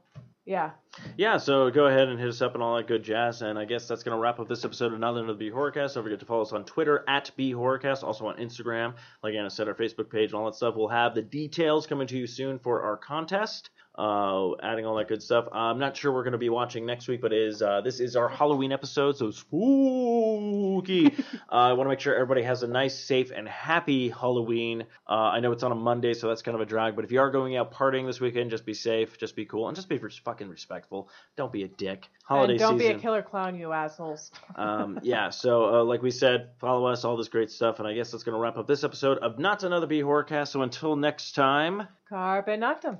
yeah. 0.49 0.71
Yeah, 1.15 1.37
so 1.37 1.69
go 1.69 1.85
ahead 1.85 2.07
and 2.07 2.19
hit 2.19 2.27
us 2.27 2.41
up 2.41 2.55
and 2.55 2.63
all 2.63 2.75
that 2.75 2.87
good 2.87 3.03
jazz. 3.03 3.43
And 3.43 3.59
I 3.59 3.65
guess 3.65 3.87
that's 3.87 4.01
going 4.01 4.17
to 4.17 4.19
wrap 4.19 4.39
up 4.39 4.49
this 4.49 4.65
episode 4.65 4.87
of 4.87 4.93
Another 4.93 5.19
Another 5.19 5.37
B 5.37 5.51
Horrorcast. 5.51 5.93
Don't 5.93 6.03
forget 6.03 6.19
to 6.21 6.25
follow 6.25 6.41
us 6.41 6.53
on 6.53 6.65
Twitter 6.65 7.05
at 7.07 7.31
Horrorcast, 7.37 8.01
also 8.01 8.25
on 8.25 8.37
Instagram. 8.37 8.95
Like 9.21 9.35
Anna 9.35 9.51
said, 9.51 9.67
our 9.67 9.75
Facebook 9.75 10.09
page 10.09 10.31
and 10.31 10.39
all 10.39 10.45
that 10.45 10.55
stuff. 10.55 10.73
We'll 10.75 10.87
have 10.87 11.13
the 11.13 11.21
details 11.21 11.85
coming 11.85 12.07
to 12.07 12.17
you 12.17 12.25
soon 12.25 12.57
for 12.57 12.81
our 12.81 12.97
contest. 12.97 13.69
Uh, 13.99 14.55
adding 14.63 14.85
all 14.85 14.95
that 14.95 15.09
good 15.09 15.21
stuff. 15.21 15.49
I'm 15.51 15.77
not 15.77 15.97
sure 15.97 16.13
we're 16.13 16.23
going 16.23 16.31
to 16.31 16.37
be 16.37 16.47
watching 16.47 16.85
next 16.85 17.09
week, 17.09 17.21
but 17.21 17.33
is 17.33 17.61
uh, 17.61 17.81
this 17.81 17.99
is 17.99 18.15
our 18.15 18.29
Halloween 18.29 18.71
episode, 18.71 19.17
so 19.17 19.29
spooky. 19.29 21.07
uh, 21.51 21.55
I 21.55 21.73
want 21.73 21.87
to 21.87 21.89
make 21.89 21.99
sure 21.99 22.15
everybody 22.15 22.43
has 22.43 22.63
a 22.63 22.67
nice, 22.67 22.97
safe, 22.97 23.31
and 23.31 23.45
happy 23.45 24.07
Halloween. 24.07 24.85
Uh, 25.07 25.13
I 25.13 25.41
know 25.41 25.51
it's 25.51 25.63
on 25.63 25.73
a 25.73 25.75
Monday, 25.75 26.13
so 26.13 26.29
that's 26.29 26.41
kind 26.41 26.55
of 26.55 26.61
a 26.61 26.65
drag, 26.65 26.95
but 26.95 27.03
if 27.03 27.11
you 27.11 27.19
are 27.19 27.29
going 27.29 27.57
out 27.57 27.73
partying 27.73 28.05
this 28.05 28.21
weekend, 28.21 28.51
just 28.51 28.65
be 28.65 28.73
safe, 28.73 29.17
just 29.17 29.35
be 29.35 29.43
cool, 29.43 29.67
and 29.67 29.75
just 29.75 29.89
be 29.89 29.97
fucking 29.97 30.47
respectful. 30.47 31.09
Don't 31.35 31.51
be 31.51 31.63
a 31.63 31.67
dick. 31.67 32.07
Holiday 32.23 32.53
and 32.53 32.59
don't 32.59 32.79
season. 32.79 32.93
be 32.93 32.99
a 32.99 33.01
killer 33.01 33.21
clown, 33.21 33.59
you 33.59 33.73
assholes. 33.73 34.31
um, 34.55 34.99
yeah, 35.03 35.29
so 35.29 35.75
uh, 35.75 35.83
like 35.83 36.01
we 36.01 36.11
said, 36.11 36.51
follow 36.59 36.85
us, 36.85 37.03
all 37.03 37.17
this 37.17 37.27
great 37.27 37.51
stuff, 37.51 37.79
and 37.79 37.87
I 37.87 37.93
guess 37.93 38.11
that's 38.11 38.23
going 38.23 38.35
to 38.35 38.39
wrap 38.39 38.55
up 38.55 38.65
this 38.65 38.85
episode 38.85 39.17
of 39.17 39.39
Not 39.39 39.63
Another 39.63 39.87
B 39.87 40.01
Horrorcast. 40.01 40.47
So 40.49 40.61
until 40.61 40.95
next 40.95 41.33
time. 41.33 41.85
Carpe 42.07 42.47
noctem. 42.47 42.99